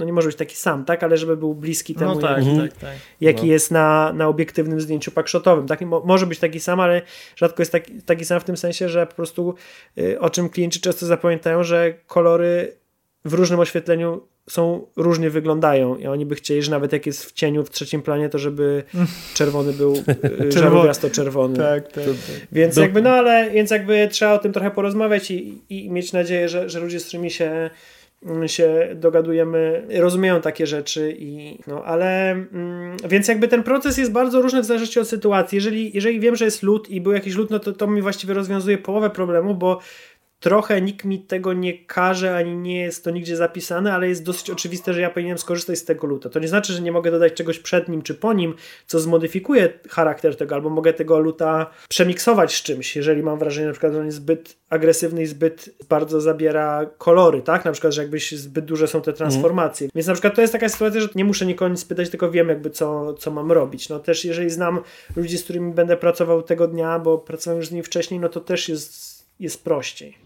no 0.00 0.06
nie 0.06 0.12
może 0.12 0.28
być 0.28 0.36
taki 0.36 0.56
sam, 0.56 0.84
tak, 0.84 1.02
ale 1.02 1.16
żeby 1.16 1.36
był 1.36 1.54
bliski 1.54 1.94
temu, 1.94 2.14
no 2.14 2.20
tak, 2.20 2.46
jaki, 2.46 2.58
tak, 2.58 2.72
tak. 2.72 2.96
jaki 3.20 3.46
no. 3.46 3.52
jest 3.52 3.70
na, 3.70 4.12
na 4.12 4.28
obiektywnym 4.28 4.80
zdjęciu 4.80 5.10
pakszotowym. 5.10 5.66
Tak? 5.66 5.80
Mo 5.80 6.02
może 6.06 6.26
być 6.26 6.38
taki 6.38 6.60
sam, 6.60 6.80
ale 6.80 7.02
rzadko 7.36 7.62
jest 7.62 7.72
taki, 7.72 8.02
taki 8.02 8.24
sam 8.24 8.40
w 8.40 8.44
tym 8.44 8.56
sensie, 8.56 8.88
że 8.88 9.06
po 9.06 9.14
prostu 9.14 9.54
y, 9.98 10.20
o 10.20 10.30
czym 10.30 10.48
klienci 10.48 10.80
często 10.80 11.06
zapamiętają, 11.06 11.64
że 11.64 11.94
kolory 12.06 12.76
w 13.24 13.34
różnym 13.34 13.60
oświetleniu 13.60 14.26
są 14.50 14.86
różnie 14.96 15.30
wyglądają 15.30 15.96
i 15.96 16.06
oni 16.06 16.26
by 16.26 16.34
chcieli, 16.34 16.62
że 16.62 16.70
nawet 16.70 16.92
jak 16.92 17.06
jest 17.06 17.24
w 17.24 17.32
cieniu 17.32 17.64
w 17.64 17.70
trzecim 17.70 18.02
planie, 18.02 18.28
to 18.28 18.38
żeby 18.38 18.82
czerwony 19.34 19.72
był 19.72 19.94
y, 20.40 20.52
żarówiasto 20.52 21.10
czerwony. 21.10 21.56
Tak, 21.56 21.92
tak, 21.92 22.04
tak. 22.04 22.14
Więc 22.52 22.74
Do... 22.74 22.80
jakby, 22.80 23.02
no 23.02 23.10
ale 23.10 23.50
więc 23.50 23.70
jakby 23.70 24.08
trzeba 24.10 24.32
o 24.32 24.38
tym 24.38 24.52
trochę 24.52 24.70
porozmawiać 24.70 25.30
i, 25.30 25.62
i 25.68 25.90
mieć 25.90 26.12
nadzieję, 26.12 26.48
że, 26.48 26.68
że 26.68 26.80
ludzie, 26.80 27.00
z 27.00 27.06
którymi 27.06 27.30
się 27.30 27.70
mm, 28.26 28.48
się 28.48 28.88
dogadujemy, 28.94 29.86
rozumieją 29.90 30.40
takie 30.40 30.66
rzeczy 30.66 31.16
i 31.18 31.58
no, 31.66 31.84
ale 31.84 32.30
mm, 32.30 32.96
więc 33.08 33.28
jakby 33.28 33.48
ten 33.48 33.62
proces 33.62 33.98
jest 33.98 34.12
bardzo 34.12 34.42
różny 34.42 34.62
w 34.62 34.64
zależności 34.64 35.00
od 35.00 35.08
sytuacji. 35.08 35.56
Jeżeli, 35.56 35.90
jeżeli 35.94 36.20
wiem, 36.20 36.36
że 36.36 36.44
jest 36.44 36.62
lód 36.62 36.90
i 36.90 37.00
był 37.00 37.12
jakiś 37.12 37.34
lód, 37.34 37.50
no 37.50 37.58
to 37.58 37.72
to 37.72 37.86
mi 37.86 38.02
właściwie 38.02 38.34
rozwiązuje 38.34 38.78
połowę 38.78 39.10
problemu, 39.10 39.54
bo 39.54 39.80
trochę 40.40 40.80
nikt 40.80 41.04
mi 41.04 41.18
tego 41.18 41.52
nie 41.52 41.84
każe, 41.84 42.36
ani 42.36 42.56
nie 42.56 42.80
jest 42.80 43.04
to 43.04 43.10
nigdzie 43.10 43.36
zapisane, 43.36 43.92
ale 43.92 44.08
jest 44.08 44.24
dosyć 44.24 44.50
oczywiste, 44.50 44.94
że 44.94 45.00
ja 45.00 45.10
powinienem 45.10 45.38
skorzystać 45.38 45.78
z 45.78 45.84
tego 45.84 46.06
luta. 46.06 46.28
To 46.28 46.38
nie 46.38 46.48
znaczy, 46.48 46.72
że 46.72 46.82
nie 46.82 46.92
mogę 46.92 47.10
dodać 47.10 47.32
czegoś 47.32 47.58
przed 47.58 47.88
nim 47.88 48.02
czy 48.02 48.14
po 48.14 48.32
nim, 48.32 48.54
co 48.86 49.00
zmodyfikuje 49.00 49.72
charakter 49.88 50.36
tego, 50.36 50.54
albo 50.54 50.70
mogę 50.70 50.92
tego 50.92 51.18
luta 51.18 51.70
przemiksować 51.88 52.54
z 52.54 52.62
czymś, 52.62 52.96
jeżeli 52.96 53.22
mam 53.22 53.38
wrażenie, 53.38 53.66
na 53.66 53.72
przykład, 53.72 53.92
że 53.92 53.98
on 53.98 54.06
jest 54.06 54.18
zbyt 54.18 54.56
agresywny 54.70 55.22
i 55.22 55.26
zbyt 55.26 55.70
bardzo 55.88 56.20
zabiera 56.20 56.86
kolory, 56.98 57.42
tak? 57.42 57.64
Na 57.64 57.72
przykład, 57.72 57.92
że 57.92 58.02
jakbyś 58.02 58.32
zbyt 58.32 58.64
duże 58.64 58.88
są 58.88 59.02
te 59.02 59.12
transformacje. 59.12 59.84
Mm. 59.84 59.90
Więc 59.94 60.06
na 60.06 60.12
przykład 60.12 60.34
to 60.34 60.40
jest 60.40 60.52
taka 60.52 60.68
sytuacja, 60.68 61.00
że 61.00 61.08
nie 61.14 61.24
muszę 61.24 61.46
nikogo 61.46 61.68
nic 61.68 61.84
pytać, 61.84 62.10
tylko 62.10 62.30
wiem 62.30 62.48
jakby 62.48 62.70
co, 62.70 63.14
co 63.14 63.30
mam 63.30 63.52
robić. 63.52 63.88
No 63.88 63.98
też 63.98 64.24
jeżeli 64.24 64.50
znam 64.50 64.80
ludzi, 65.16 65.38
z 65.38 65.44
którymi 65.44 65.72
będę 65.74 65.96
pracował 65.96 66.42
tego 66.42 66.68
dnia, 66.68 66.98
bo 66.98 67.18
pracowałem 67.18 67.58
już 67.58 67.68
z 67.68 67.70
nimi 67.70 67.82
wcześniej, 67.82 68.20
no 68.20 68.28
to 68.28 68.40
też 68.40 68.68
jest 68.68 69.09
jest 69.40 69.64
prościej. 69.64 70.18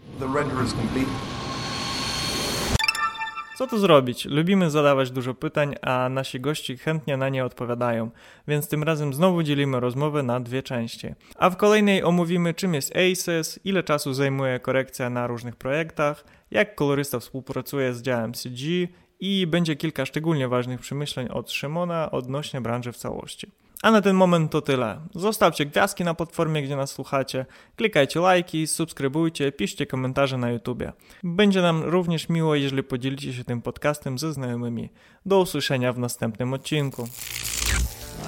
Co 3.57 3.67
tu 3.67 3.77
zrobić? 3.77 4.25
Lubimy 4.25 4.69
zadawać 4.69 5.11
dużo 5.11 5.33
pytań, 5.33 5.75
a 5.81 6.09
nasi 6.09 6.39
gości 6.39 6.77
chętnie 6.77 7.17
na 7.17 7.29
nie 7.29 7.45
odpowiadają, 7.45 8.11
więc 8.47 8.67
tym 8.67 8.83
razem 8.83 9.13
znowu 9.13 9.43
dzielimy 9.43 9.79
rozmowę 9.79 10.23
na 10.23 10.39
dwie 10.39 10.63
części. 10.63 11.07
A 11.35 11.49
w 11.49 11.57
kolejnej 11.57 12.03
omówimy 12.03 12.53
czym 12.53 12.73
jest 12.73 12.93
ACES, 12.95 13.59
ile 13.63 13.83
czasu 13.83 14.13
zajmuje 14.13 14.59
korekcja 14.59 15.09
na 15.09 15.27
różnych 15.27 15.55
projektach, 15.55 16.25
jak 16.51 16.75
kolorysta 16.75 17.19
współpracuje 17.19 17.93
z 17.93 18.01
działem 18.01 18.33
CG 18.33 18.87
i 19.19 19.47
będzie 19.47 19.75
kilka 19.75 20.05
szczególnie 20.05 20.47
ważnych 20.47 20.79
przemyśleń 20.79 21.27
od 21.27 21.51
Szymona 21.51 22.11
odnośnie 22.11 22.61
branży 22.61 22.91
w 22.91 22.97
całości. 22.97 23.51
A 23.83 23.91
na 23.91 24.01
ten 24.01 24.15
moment 24.15 24.51
to 24.51 24.61
tyle. 24.61 24.99
Zostawcie 25.15 25.65
gwiazdki 25.65 26.03
na 26.03 26.13
platformie, 26.13 26.61
gdzie 26.63 26.75
nas 26.75 26.91
słuchacie, 26.91 27.45
klikajcie 27.75 28.19
lajki, 28.19 28.67
subskrybujcie, 28.67 29.51
piszcie 29.51 29.85
komentarze 29.85 30.37
na 30.37 30.51
YouTubie. 30.51 30.93
Będzie 31.23 31.61
nam 31.61 31.83
również 31.83 32.29
miło, 32.29 32.55
jeżeli 32.55 32.83
podzielicie 32.83 33.33
się 33.33 33.43
tym 33.43 33.61
podcastem 33.61 34.17
ze 34.17 34.33
znajomymi. 34.33 34.89
Do 35.25 35.39
usłyszenia 35.39 35.93
w 35.93 35.99
następnym 35.99 36.53
odcinku. 36.53 37.07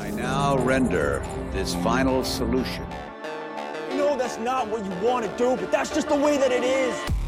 I 0.10 0.14
now 0.14 0.68
render 0.68 1.22
this 1.54 1.74
final 1.74 2.26
solution. 2.26 2.86
No, 3.98 4.18
that's 4.18 4.38
not 4.44 4.68
what 4.68 4.86
you 4.86 5.10
want 5.12 5.26
to 5.26 5.38
do, 5.38 5.56
but 5.62 5.72
that's 5.72 5.96
just 5.96 6.08
the 6.08 6.20
way 6.20 6.38
that 6.38 6.52
it 6.52 6.64
is. 6.64 7.27